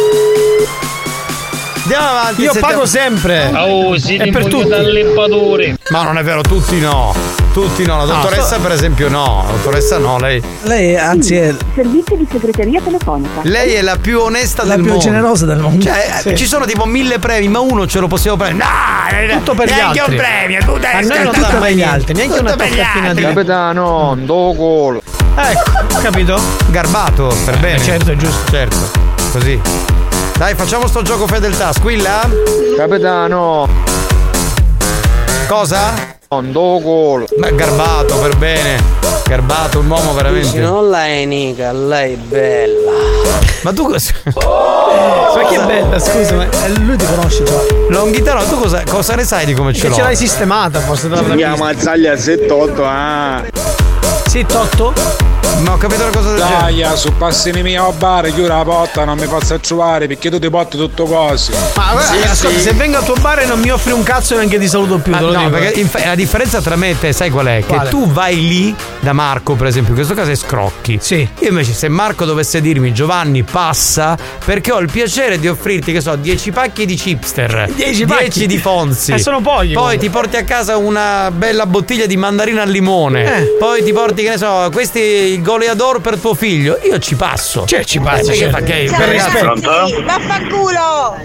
Andiamo 1.82 2.06
avanti. 2.08 2.42
Io 2.42 2.52
pago 2.60 2.86
sempre. 2.86 3.50
Oh, 3.54 3.98
sì, 3.98 4.16
è 4.16 4.30
per 4.30 4.46
tutti. 4.46 4.68
Ma 5.90 6.02
non 6.04 6.16
è 6.18 6.22
vero, 6.22 6.40
tutti 6.42 6.78
no. 6.80 7.14
Tutti 7.52 7.84
no. 7.84 7.98
La 7.98 8.04
No, 8.04 8.14
dottoressa, 8.20 8.44
sto- 8.54 8.60
per 8.60 8.72
esempio, 8.72 9.08
no. 9.08 9.42
La 9.46 9.52
dottoressa 9.52 9.98
no, 9.98 10.18
lei. 10.18 10.42
Lei, 10.62 10.96
anzi, 10.96 11.34
è 11.36 11.54
Servizio 11.74 12.16
di 12.16 12.26
segreteria 12.30 12.80
telefonica. 12.80 13.40
Lei 13.42 13.72
è 13.74 13.82
la 13.82 13.96
più 13.96 14.20
onesta 14.20 14.62
la 14.64 14.74
del 14.74 14.82
più 14.82 14.92
mondo. 14.92 15.04
generosa 15.04 15.44
del 15.46 15.58
mondo. 15.58 15.82
Cioè, 15.84 16.20
Sì. 16.22 16.36
ci 16.36 16.46
sono 16.46 16.64
tipo 16.64 16.84
mille 16.86 17.18
premi, 17.18 17.48
ma 17.48 17.58
uno 17.60 17.86
ce 17.86 17.98
lo 18.00 18.06
possiamo 18.06 18.36
prendere. 18.36 18.68
No! 19.32 19.38
Tutto 19.38 19.54
per 19.54 19.68
gli 19.68 19.72
neanche 19.74 19.98
altri. 20.00 20.14
un 20.16 20.22
premio, 20.22 20.64
tu 20.64 20.78
dai 20.78 20.94
A 20.94 21.00
noi 21.00 21.22
non 21.24 21.32
tutto 21.32 21.58
per 21.58 21.72
gli 21.72 21.82
altri, 21.82 22.14
neanche 22.14 22.32
Tutto 22.36 22.46
una 22.46 22.56
per 22.56 22.66
gli 22.68 22.76
toccattina 22.76 23.08
altri. 23.08 23.24
di- 23.26 23.32
Capitano, 23.32 24.16
do 24.20 24.54
colo. 24.56 25.02
Ecco, 25.34 25.98
capito? 26.00 26.40
Garbato, 26.68 27.34
per 27.44 27.58
bene. 27.58 27.78
certo, 27.82 28.12
è 28.12 28.16
giusto. 28.16 28.50
Certo, 28.50 28.76
così. 29.32 29.60
Dai, 30.42 30.56
facciamo 30.56 30.88
sto 30.88 31.02
gioco 31.02 31.28
fedeltà. 31.28 31.72
Squilla? 31.72 32.28
Capitano. 32.76 33.68
Cosa? 35.46 36.16
Do 36.28 36.80
colo. 36.82 37.26
Ma 37.38 37.48
garbato, 37.50 38.16
per 38.16 38.36
bene. 38.38 38.82
Garbato, 39.24 39.78
un 39.78 39.88
uomo 39.88 40.12
veramente. 40.14 40.58
Non 40.58 40.90
lei 40.90 41.26
Nica, 41.26 41.70
lei 41.70 42.14
è 42.14 42.16
bella. 42.16 42.90
Ma 43.62 43.72
tu 43.72 43.86
cosa? 43.88 44.10
Ma 44.34 45.46
che 45.48 45.60
bella, 45.60 46.00
scusa, 46.00 46.34
ma 46.34 46.46
Eh, 46.64 46.70
lui 46.80 46.96
ti 46.96 47.06
conosce 47.06 47.44
già. 47.44 47.52
Longhitano, 47.90 48.42
tu 48.42 48.58
cosa, 48.58 48.82
cosa 48.90 49.14
ne 49.14 49.22
sai 49.22 49.46
di 49.46 49.54
come 49.54 49.72
ce 49.72 49.82
che 49.82 49.88
l'ho? 49.90 49.94
ce 49.94 50.02
l'hai 50.02 50.16
sistemata, 50.16 50.80
forse 50.80 51.08
te 51.08 51.14
l'avrà 51.14 51.34
Mia 51.34 51.50
vista. 51.50 51.64
mazzaglia 51.66 52.16
78, 52.16 52.84
ah. 52.84 53.42
Sì, 54.26 54.44
Totto? 54.44 54.92
Ma 55.60 55.74
ho 55.74 55.76
capito 55.76 56.02
una 56.02 56.10
cosa 56.10 56.30
del 56.32 56.38
genere. 56.38 56.82
Dai, 56.82 56.96
su 56.96 57.16
passini 57.16 57.62
mia 57.62 57.84
a 57.84 57.92
bar, 57.92 58.24
chiudi 58.26 58.48
la 58.48 58.62
porta, 58.64 59.04
non 59.04 59.16
mi 59.18 59.26
faccia 59.26 59.58
trovare 59.58 60.06
perché 60.08 60.28
tu 60.28 60.38
ti 60.40 60.50
porti 60.50 60.76
tutto 60.76 61.04
così. 61.04 61.52
Ma 61.76 61.92
guarda, 61.92 62.30
ascolta, 62.30 62.58
se 62.58 62.72
vengo 62.72 62.96
al 62.96 63.04
tuo 63.04 63.14
bar 63.20 63.40
e 63.40 63.46
non 63.46 63.60
mi 63.60 63.70
offri 63.70 63.92
un 63.92 64.02
cazzo 64.02 64.34
neanche 64.34 64.58
ti 64.58 64.66
saluto 64.66 64.98
più, 64.98 65.12
Ma 65.12 65.18
te 65.18 65.24
lo 65.24 65.32
no, 65.32 65.38
dico. 65.38 65.50
perché 65.50 65.80
inf- 65.80 66.04
la 66.04 66.14
differenza 66.16 66.60
tra 66.60 66.74
me 66.74 66.90
e 66.90 66.98
te, 66.98 67.12
sai 67.12 67.30
qual 67.30 67.46
è? 67.46 67.62
Quale? 67.64 67.84
Che 67.84 67.88
tu 67.90 68.10
vai 68.10 68.40
lì 68.46 68.74
da 69.00 69.12
Marco, 69.12 69.54
per 69.54 69.66
esempio, 69.68 69.90
in 69.90 69.96
questo 69.96 70.14
caso 70.14 70.30
è 70.32 70.34
scrocchi. 70.34 70.98
Sì. 71.00 71.28
Io 71.40 71.48
invece, 71.48 71.72
se 71.74 71.88
Marco 71.88 72.24
dovesse 72.24 72.60
dirmi 72.60 72.92
Giovanni, 72.92 73.42
passa, 73.44 74.16
perché 74.44 74.72
ho 74.72 74.78
il 74.78 74.90
piacere 74.90 75.38
di 75.38 75.46
offrirti, 75.48 75.92
che 75.92 76.00
so, 76.00 76.16
10 76.16 76.50
pacchi 76.50 76.86
di 76.86 76.94
chipster, 76.96 77.68
10 77.72 78.04
pacchi? 78.06 78.46
di 78.46 78.58
Fonzi. 78.58 79.12
Eh, 79.12 79.18
sono 79.18 79.40
pochi, 79.40 79.66
Poi 79.66 79.74
comunque. 79.74 79.98
ti 79.98 80.10
porti 80.10 80.36
a 80.36 80.44
casa 80.44 80.76
una 80.76 81.30
bella 81.30 81.66
bottiglia 81.66 82.06
di 82.06 82.16
mandarina 82.16 82.62
al 82.62 82.68
limone. 82.70 83.38
Eh. 83.38 83.56
Poi 83.58 83.82
ti 83.84 83.92
porti, 83.92 84.22
che 84.22 84.30
ne 84.30 84.38
so, 84.38 84.68
questi 84.72 85.40
il 85.42 85.48
goleador 85.48 86.00
per 86.00 86.18
tuo 86.18 86.34
figlio. 86.34 86.78
Io 86.84 86.98
ci 87.00 87.16
passo. 87.16 87.66
Cioè, 87.66 87.84
ci 87.84 87.98
passi, 87.98 88.30
Eh, 88.30 88.48
perché 88.48 88.50
certo. 88.50 88.56
fa 88.56 88.62
che- 88.62 88.88
Ciao, 88.88 88.98
per 88.98 89.08
rispetto. 89.08 90.02
Vaffanculo! 90.04 91.16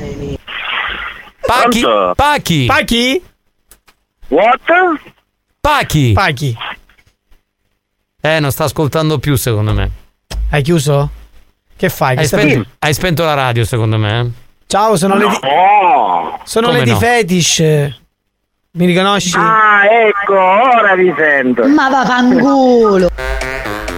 Pachi. 1.45 1.83
Pachi. 2.15 2.65
Pachi? 2.65 3.23
What? 4.29 4.59
Pachi. 5.61 6.11
Pachi. 6.13 6.57
Eh, 8.19 8.39
non 8.39 8.51
sta 8.51 8.65
ascoltando 8.65 9.19
più, 9.19 9.35
secondo 9.35 9.71
me. 9.73 9.89
Hai 10.49 10.61
chiuso? 10.63 11.09
Che 11.77 11.89
fai? 11.89 12.15
Che 12.15 12.21
Hai 12.21 12.27
spento, 12.27 12.69
hai 12.79 12.93
spento 12.93 13.23
la 13.23 13.33
radio, 13.35 13.63
secondo 13.63 13.97
me. 13.97 14.19
eh? 14.19 14.25
Ciao, 14.65 14.97
sono 14.97 15.15
le 15.15 15.27
di... 15.29 15.39
Sono 16.43 16.67
Come 16.67 16.79
le 16.79 16.83
di 16.83 16.89
no? 16.91 16.97
Fetish. 16.97 17.59
Mi 18.71 18.85
riconosci? 18.85 19.37
Ah, 19.37 19.83
ecco, 19.85 20.33
ora 20.33 20.95
vi 20.95 21.13
sento. 21.17 21.65
Ma 21.67 21.89
vaffanculo! 21.89 23.07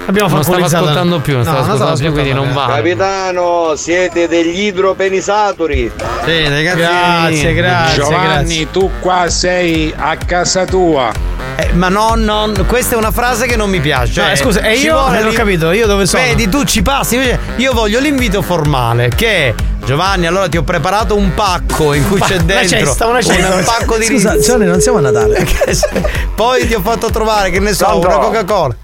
Abbiamo 0.09 0.27
Non 0.29 0.41
stava 0.43 0.57
falcolizzato. 0.57 0.83
ascoltando 0.85 1.19
più, 1.19 1.33
non 1.35 1.43
No, 1.43 1.51
non 1.51 1.61
ascoltando 1.61 1.99
più, 1.99 2.11
quindi 2.11 2.33
non 2.33 2.51
vale. 2.53 2.73
Capitano, 2.75 3.73
siete 3.75 4.27
degli 4.27 4.61
idropenisatori. 4.63 5.91
Sì, 6.25 6.47
ragazzi. 6.49 6.77
Grazie, 6.79 7.53
grazie, 7.53 7.95
Giovanni, 7.95 8.25
grazie. 8.55 8.71
tu 8.71 8.91
qua 8.99 9.29
sei 9.29 9.93
a 9.95 10.15
casa 10.17 10.65
tua. 10.65 11.11
Eh, 11.57 11.73
ma 11.73 11.89
no, 11.89 12.13
no, 12.15 12.51
questa 12.65 12.95
è 12.95 12.97
una 12.97 13.11
frase 13.11 13.45
che 13.45 13.55
non 13.55 13.69
mi 13.69 13.79
piace. 13.79 14.13
Cioè, 14.13 14.29
No, 14.29 14.35
scusa, 14.35 14.61
e 14.61 14.77
io 14.77 14.95
non 15.09 15.27
ho 15.27 15.31
capito, 15.31 15.71
io 15.71 15.85
dove 15.85 16.05
sono? 16.05 16.23
Vedi, 16.23 16.49
tu 16.49 16.63
ci 16.63 16.81
passi, 16.81 17.15
invece 17.15 17.39
io 17.57 17.73
voglio 17.73 17.99
l'invito 17.99 18.41
formale 18.41 19.09
che 19.09 19.53
Giovanni, 19.85 20.25
allora 20.25 20.47
ti 20.49 20.57
ho 20.57 20.63
preparato 20.63 21.15
un 21.15 21.33
pacco 21.35 21.93
in 21.93 22.07
cui 22.07 22.17
Pa- 22.19 22.25
c'è 22.27 22.35
una 22.35 22.43
dentro 22.43 22.77
cesta, 22.77 23.05
una 23.07 23.21
cesta. 23.21 23.55
un 23.55 23.63
pacco 23.63 23.97
di 23.97 24.05
Scusa, 24.05 24.33
ris- 24.33 24.45
Giovanni, 24.45 24.65
non 24.65 24.81
siamo 24.81 24.97
a 24.97 25.01
Natale. 25.01 25.45
Poi 26.35 26.65
ti 26.67 26.73
ho 26.73 26.81
fatto 26.81 27.09
trovare, 27.11 27.49
che 27.51 27.59
ne 27.59 27.73
so, 27.73 27.85
Pronto? 27.85 28.07
una 28.07 28.17
Coca-Cola. 28.17 28.75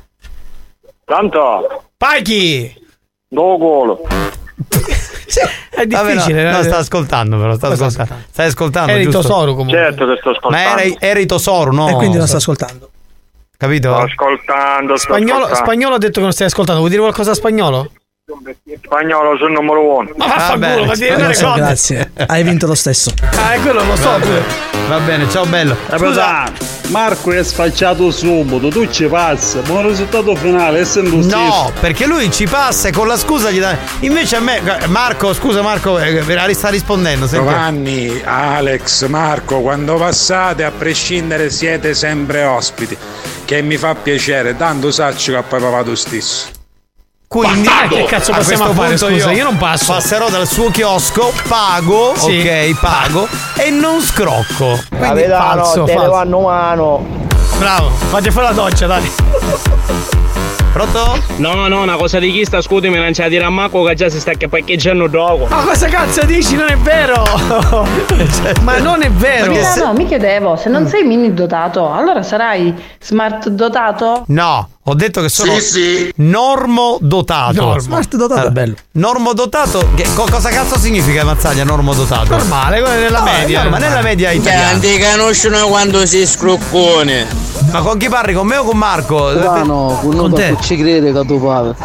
Tanto, 1.06 1.84
Pachi! 1.98 2.74
do 3.28 3.58
colo. 3.60 4.02
È 5.70 5.86
Vabbè, 5.86 6.04
no, 6.04 6.12
difficile. 6.14 6.50
no, 6.52 6.60
eh. 6.60 6.64
sta 6.64 6.78
ascoltando, 6.78 7.38
però 7.38 7.56
sta 7.56 7.68
Cosa 7.70 7.86
ascoltando. 7.86 8.24
Stai 8.32 8.48
ascoltando, 8.48 8.92
Eri 8.92 9.04
giusto? 9.04 9.22
Tosoro 9.22 9.54
comunque. 9.56 9.78
Certo 9.78 10.06
che 10.08 10.18
sto 10.20 10.30
Ma 10.30 10.36
ascoltando. 10.38 10.82
era, 10.82 10.96
era 11.00 11.20
i 11.20 11.26
Tosoro, 11.26 11.72
no? 11.72 11.90
E 11.90 11.94
quindi 11.94 12.18
non 12.18 12.28
sta 12.28 12.38
ascoltando. 12.38 12.90
Capito? 13.58 13.94
Sto 13.94 14.02
ascoltando, 14.02 14.98
sto 14.98 15.08
Spagnolo, 15.14 15.34
ascoltando. 15.44 15.56
spagnolo 15.56 15.96
ha 15.96 15.98
detto 15.98 16.14
che 16.14 16.22
non 16.22 16.32
stai 16.32 16.48
ascoltando. 16.48 16.80
Vuoi 16.80 16.92
dire 16.92 17.02
qualcosa 17.04 17.32
a 17.32 17.36
spagnolo? 17.36 17.92
Spagnolo 18.84 19.38
sul 19.38 19.52
numero 19.52 19.98
uno. 19.98 20.10
Ma 20.16 20.26
vaffanculo, 20.26 20.86
ma 20.86 20.94
ti 20.94 21.00
devi 21.02 21.12
Lo 21.12 21.18
dare 21.20 21.34
so, 21.36 21.54
grazie. 21.54 22.12
Hai 22.26 22.42
vinto 22.42 22.66
lo 22.66 22.74
stesso. 22.74 23.12
Ah, 23.22 23.54
è 23.54 23.60
quello 23.60 23.84
lo 23.84 23.96
so 23.96 24.18
pure. 24.20 24.44
Va 24.88 25.00
bene, 25.00 25.30
ciao 25.30 25.46
bello. 25.46 25.78
Scusa, 25.96 26.52
Marco 26.88 27.32
è 27.32 27.44
sfacciato 27.44 28.10
subito, 28.10 28.70
tu 28.70 28.90
ci 28.90 29.06
passi, 29.06 29.60
buon 29.60 29.88
risultato 29.88 30.36
finale, 30.36 30.80
essendo 30.80 31.16
No, 31.18 31.72
perché 31.80 32.08
lui 32.08 32.32
ci 32.32 32.48
passa 32.48 32.88
e 32.88 32.92
con 32.92 33.06
la 33.08 33.16
scusa 33.16 33.52
gli 33.52 33.60
dà. 33.60 33.78
Invece 34.00 34.38
a 34.38 34.40
me, 34.40 34.60
Marco, 34.88 35.32
scusa 35.34 35.62
Marco, 35.62 36.00
eh, 36.00 36.54
sta 36.54 36.70
rispondendo. 36.70 37.28
senti. 37.28 37.46
Giovanni, 37.46 38.22
Alex, 38.24 39.06
Marco, 39.08 39.62
quando 39.62 39.98
passate, 39.98 40.64
a 40.64 40.72
prescindere, 40.72 41.52
siete 41.52 41.94
sempre 41.94 42.44
ospiti. 42.44 42.98
Che 43.46 43.62
mi 43.62 43.78
fa 43.78 43.94
piacere, 43.94 44.58
tanto 44.58 44.90
sacci 44.90 45.32
che 45.32 45.44
poi 45.48 45.60
papà 45.62 45.84
tu 45.84 45.94
stesso. 45.94 46.55
Quindi, 47.28 47.68
Ma 47.68 47.88
che 47.90 48.04
cazzo 48.06 48.32
a 48.32 48.36
possiamo 48.36 48.66
questo 48.66 48.82
fare? 48.82 48.96
punto 48.98 49.08
Scusa, 49.14 49.32
io 49.32 49.44
non 49.44 49.58
passo. 49.58 49.92
Passerò 49.94 50.30
dal 50.30 50.48
suo 50.48 50.70
chiosco, 50.70 51.34
pago, 51.48 52.14
Sì. 52.16 52.40
ok, 52.40 52.80
pago 52.80 53.28
e 53.58 53.70
non 53.72 54.02
scrocco. 54.02 54.80
Quindi 54.90 55.06
Capitano, 55.06 55.64
falso, 55.64 55.84
te 55.84 55.94
falso. 55.94 56.10
vanno 56.12 56.40
mano. 56.42 57.06
Bravo, 57.58 57.90
fate 57.90 58.32
fuori 58.32 58.48
la 58.48 58.54
doccia, 58.54 58.86
dai. 58.88 59.12
Pronto? 60.72 61.18
No, 61.38 61.68
no, 61.70 61.82
una 61.84 61.96
cosa 61.96 62.20
di 62.20 62.32
chi 62.34 62.44
sta 62.44 62.60
scusami, 62.62 62.96
non 62.98 63.12
c'è 63.14 63.24
a 63.24 63.30
dire 63.30 63.46
a 63.46 63.50
Marco 63.50 63.82
che 63.84 63.96
già 63.96 64.10
si 64.10 64.20
sta 64.20 64.34
che 64.34 64.50
parcheggiando 64.50 65.08
dopo. 65.08 65.46
Ma 65.50 65.64
cosa 65.64 65.88
cazzo 65.88 66.26
dici? 66.26 66.56
Non 66.58 66.68
è 66.70 66.76
vero! 66.78 67.24
Ma 68.62 68.78
non 68.80 69.02
è 69.02 69.10
vero! 69.10 69.54
No, 69.54 69.86
no, 69.86 69.94
mi 69.94 70.06
chiedevo, 70.06 70.58
se 70.58 70.68
non 70.68 70.86
sei 70.88 71.04
mini 71.04 71.34
dotato, 71.34 71.90
allora 71.94 72.24
sarai 72.24 72.74
smart 73.00 73.48
dotato? 73.48 74.24
No, 74.28 74.68
ho 74.88 74.94
detto 74.94 75.20
che 75.22 75.30
sono 75.30 75.54
normo 76.18 76.98
dotato. 77.02 77.60
Normo. 77.60 77.80
Smart 77.80 78.16
dotato 78.16 78.48
è 78.48 78.52
bello. 78.52 78.76
Normo 78.92 79.34
dotato, 79.34 79.90
che, 79.96 80.06
co- 80.14 80.28
cosa 80.30 80.50
cazzo 80.50 80.78
significa 80.78 81.24
Mazzaglia 81.24 81.64
normo 81.64 81.96
dotato? 81.96 82.30
Normale, 82.36 82.82
quello 82.82 82.94
è 82.96 83.00
nella 83.02 83.20
No, 83.20 83.26
media. 83.26 83.62
normale, 83.64 83.88
nella 83.88 84.02
media 84.02 84.30
italiana. 84.32 84.70
Tanti 84.72 85.00
conoscono 85.00 85.68
quando 85.68 86.06
si 86.06 86.26
scroccone. 86.28 87.26
Ma 87.72 87.82
con 87.82 87.98
chi 87.98 88.10
parli? 88.10 88.34
Con 88.34 88.46
me 88.46 88.58
o 88.58 88.64
con 88.64 88.78
Marco? 88.78 89.32
no, 89.64 90.00
con 90.04 90.34
te. 90.36 90.56
ci 90.62 90.78
crede 90.78 91.12
che 91.12 91.26
tu 91.26 91.42
paga. 91.42 91.76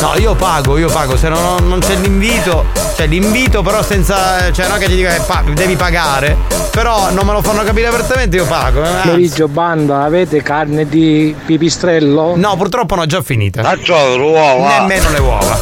No, 0.00 0.14
io 0.18 0.34
pago, 0.34 0.76
io 0.78 0.88
pago, 0.90 1.16
se 1.16 1.28
non, 1.28 1.66
non 1.66 1.80
c'è 1.80 1.94
l'invito, 1.96 2.66
cioè 2.96 3.06
l'invito 3.06 3.62
però 3.62 3.82
senza, 3.82 4.52
cioè 4.52 4.68
non 4.68 4.78
che 4.78 4.86
ti 4.86 4.94
dica 4.94 5.10
che 5.14 5.22
pa- 5.26 5.42
devi 5.52 5.74
pagare, 5.74 6.36
però 6.70 7.10
non 7.10 7.24
me 7.26 7.32
lo 7.32 7.42
fanno 7.42 7.62
capire 7.64 7.86
apertamente, 7.88 8.36
io 8.36 8.44
pago. 8.46 8.84
eh. 8.84 8.88
Pomeriggio 9.02 9.48
banda, 9.48 10.02
avete 10.04 10.42
carne 10.42 10.86
di 10.86 11.34
pipistrello? 11.46 12.34
No, 12.36 12.56
purtroppo 12.56 12.94
no, 12.94 13.06
già 13.06 13.22
finita. 13.22 13.62
Faccio 13.62 14.16
l'uovo. 14.16 14.66
Nemmeno 14.68 15.10
le 15.10 15.18
uova. 15.18 15.60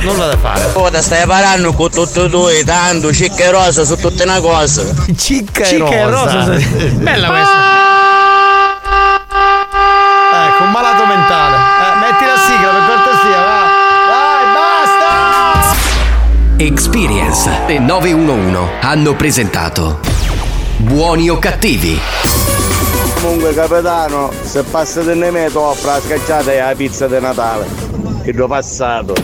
Nulla 0.00 0.26
da 0.26 0.36
fare. 0.36 0.70
Ora 0.72 1.00
stai 1.00 1.24
parlando 1.26 1.72
con 1.72 1.90
tutto 1.90 2.28
tu 2.28 2.48
e 2.48 2.64
tanto 2.64 3.12
cicca 3.12 3.44
e 3.44 3.50
rosa 3.50 3.84
su 3.84 3.96
tutte 3.96 4.24
una 4.24 4.40
cosa. 4.40 4.82
Cicca, 5.16 5.64
Cicca 5.64 5.90
e 5.90 6.04
rosa. 6.10 6.44
Bella 6.94 7.28
questa. 7.28 7.78
Ecco, 10.32 10.62
un 10.64 10.70
malato 10.70 11.04
mentale. 11.06 11.56
Experience 16.62 17.48
e 17.68 17.78
911 17.78 18.80
hanno 18.82 19.16
presentato 19.16 19.98
Buoni 20.76 21.30
o 21.30 21.38
cattivi? 21.38 21.98
Comunque 23.22 23.54
capitano, 23.54 24.30
se 24.42 24.62
passate 24.64 25.14
ne 25.14 25.30
me 25.30 25.50
to 25.50 25.58
offra 25.58 25.94
la 25.94 26.00
scacciata 26.02 26.52
e 26.52 26.58
la 26.58 26.74
pizza 26.76 27.06
di 27.06 27.18
Natale. 27.18 27.66
Che 28.22 28.32
l'ho 28.34 28.46
passato. 28.46 29.14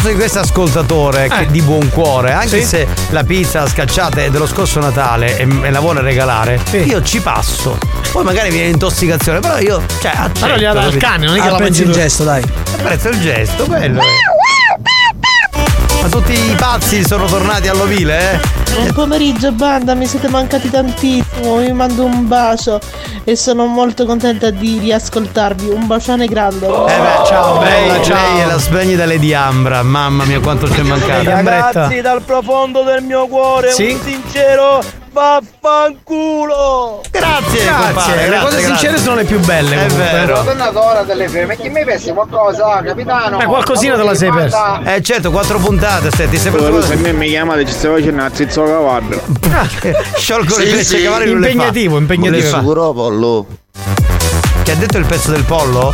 caso 0.00 0.08
di 0.08 0.14
questo 0.14 0.38
ascoltatore 0.38 1.28
che 1.28 1.38
è 1.40 1.46
di 1.46 1.60
buon 1.60 1.88
cuore, 1.90 2.32
anche 2.32 2.60
Sì. 2.60 2.64
se 2.66 2.86
la 3.10 3.22
pizza 3.22 3.66
scacciata 3.66 4.22
è 4.22 4.30
dello 4.30 4.46
scorso 4.46 4.80
Natale 4.80 5.36
e, 5.36 5.46
e 5.62 5.70
la 5.70 5.80
vuole 5.80 6.00
regalare, 6.00 6.58
io 6.72 7.02
ci 7.02 7.20
passo. 7.20 7.76
Poi 8.10 8.24
magari 8.24 8.50
viene 8.50 8.68
intossicazione, 8.68 9.40
però 9.40 9.58
io, 9.58 9.82
cioè, 10.00 10.12
accetto. 10.14 10.44
Allora 10.44 10.58
gliela 10.58 10.72
dà 10.72 10.80
al 10.80 10.84
capito? 10.86 11.06
cane, 11.06 11.26
non 11.26 11.36
è 11.36 11.40
che 11.40 11.46
la 11.48 11.52
Apprezzi 11.54 11.82
mangi 11.84 11.96
il 11.98 12.02
gesto, 12.02 12.24
dai. 12.24 12.42
Apprezzo 12.72 13.08
il 13.08 13.20
gesto, 13.20 13.66
bello. 13.66 14.00
Ma 16.00 16.08
tutti 16.08 16.32
i 16.32 16.54
pazzi 16.56 17.04
sono 17.06 17.26
tornati 17.26 17.68
all'ovile, 17.68 18.32
eh? 18.32 18.40
Buon 18.72 18.92
pomeriggio 18.92 19.52
banda, 19.52 19.94
mi 19.94 20.06
siete 20.06 20.28
mancati 20.28 20.70
tantissimo, 20.70 21.56
vi 21.56 21.72
mando 21.72 22.04
un 22.04 22.26
bacio 22.26 22.80
e 23.24 23.36
sono 23.36 23.66
molto 23.66 24.06
contenta 24.06 24.50
di 24.50 24.78
riascoltarvi. 24.78 25.68
Un 25.68 25.86
bacione 25.86 26.26
grande. 26.26 26.66
Eh 26.66 26.70
beh, 26.70 27.26
ciao, 27.26 27.58
bella, 27.58 27.98
lei 27.98 28.38
è 28.40 28.46
la 28.46 28.58
spegnita 28.58 29.04
Lady 29.04 29.32
Ambra, 29.34 29.82
mamma 29.82 30.24
mia 30.24 30.40
quanto 30.40 30.70
ci 30.70 30.80
è 30.80 30.82
mancato. 30.82 31.28
Ragazzi, 31.28 32.00
dal 32.00 32.22
profondo 32.22 32.82
del 32.82 33.02
mio 33.02 33.26
cuore, 33.26 33.72
Sì? 33.72 33.90
un 33.90 34.00
sincero 34.02 34.82
vaffanculo! 35.12 37.00
Grazie, 37.10 37.64
Grazie, 37.64 37.92
compare, 37.92 38.28
le 38.28 38.38
cose 38.38 38.56
grazie, 38.56 38.64
sincere 38.64 38.98
sono 38.98 39.14
le 39.16 39.24
più 39.24 39.38
belle. 39.40 39.74
È 39.74 39.88
comunque. 39.88 40.10
vero. 40.12 40.42
Tornatore 40.44 41.04
delle 41.06 41.28
firme, 41.28 41.56
chi 41.56 41.68
mi 41.68 41.84
pensi 41.84 42.12
qualcosa, 42.12 42.80
capitano? 42.84 43.40
Eh, 43.40 43.44
qualcosina 43.44 43.96
te 43.96 44.02
la 44.02 44.14
sei 44.14 44.30
persa. 44.30 44.82
Eh 44.84 45.02
certo, 45.02 45.30
quattro 45.30 45.58
puntate, 45.58 46.10
senti, 46.10 46.38
sei 46.38 46.52
Allora, 46.52 46.84
se 46.84 46.96
me 46.96 47.12
mi 47.12 47.28
chiamate 47.28 47.64
ci 47.66 47.72
stai 47.72 47.92
facendo 47.92 48.20
una 48.22 48.30
zizzo 48.32 48.64
cavallo. 48.64 49.20
Sciolgo 50.16 50.54
Sì, 50.54 50.64
le 50.64 50.70
pesce 50.70 50.98
sì. 50.98 51.04
fa. 51.06 51.24
Impegnativo, 51.24 51.98
impegnativo. 51.98 52.46
Sicuro 52.58 52.92
pollo. 52.92 53.46
Che 54.62 54.72
ha 54.72 54.74
detto 54.76 54.98
il 54.98 55.06
pezzo 55.06 55.30
del 55.30 55.44
pollo? 55.44 55.92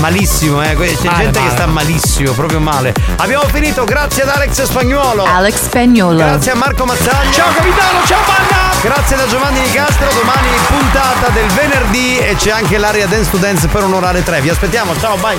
Malissimo, 0.00 0.62
eh. 0.62 0.74
C'è 0.74 0.74
Male, 1.04 1.22
gente 1.24 1.38
che 1.38 1.44
male. 1.44 1.50
sta 1.50 1.66
malissimo, 1.66 2.32
proprio 2.32 2.58
male. 2.58 2.94
Abbiamo 3.16 3.44
finito, 3.48 3.84
grazie 3.84 4.22
ad 4.22 4.30
Alex 4.30 4.62
Spagnuolo. 4.62 5.24
Alex 5.24 5.54
Spagnolo. 5.64 6.16
Grazie 6.16 6.52
a 6.52 6.54
Marco 6.54 6.86
Mazzaglia. 6.86 7.30
Ciao 7.30 7.52
capitano, 7.52 8.06
ciao 8.06 8.20
banda! 8.26 8.78
Grazie 8.80 9.16
da 9.16 9.26
Giovanni 9.26 9.60
Nicastro, 9.60 10.06
domani 10.14 10.48
puntata 10.68 11.28
del 11.28 11.46
venerdì 11.48 12.16
e 12.18 12.34
c'è 12.34 12.50
anche 12.50 12.78
l'area 12.78 13.06
Dance 13.06 13.30
to 13.30 13.36
Dance 13.36 13.68
per 13.68 13.84
onorare 13.84 14.22
tre. 14.22 14.40
Vi 14.40 14.48
aspettiamo, 14.48 14.98
ciao, 14.98 15.16
bye. 15.16 15.38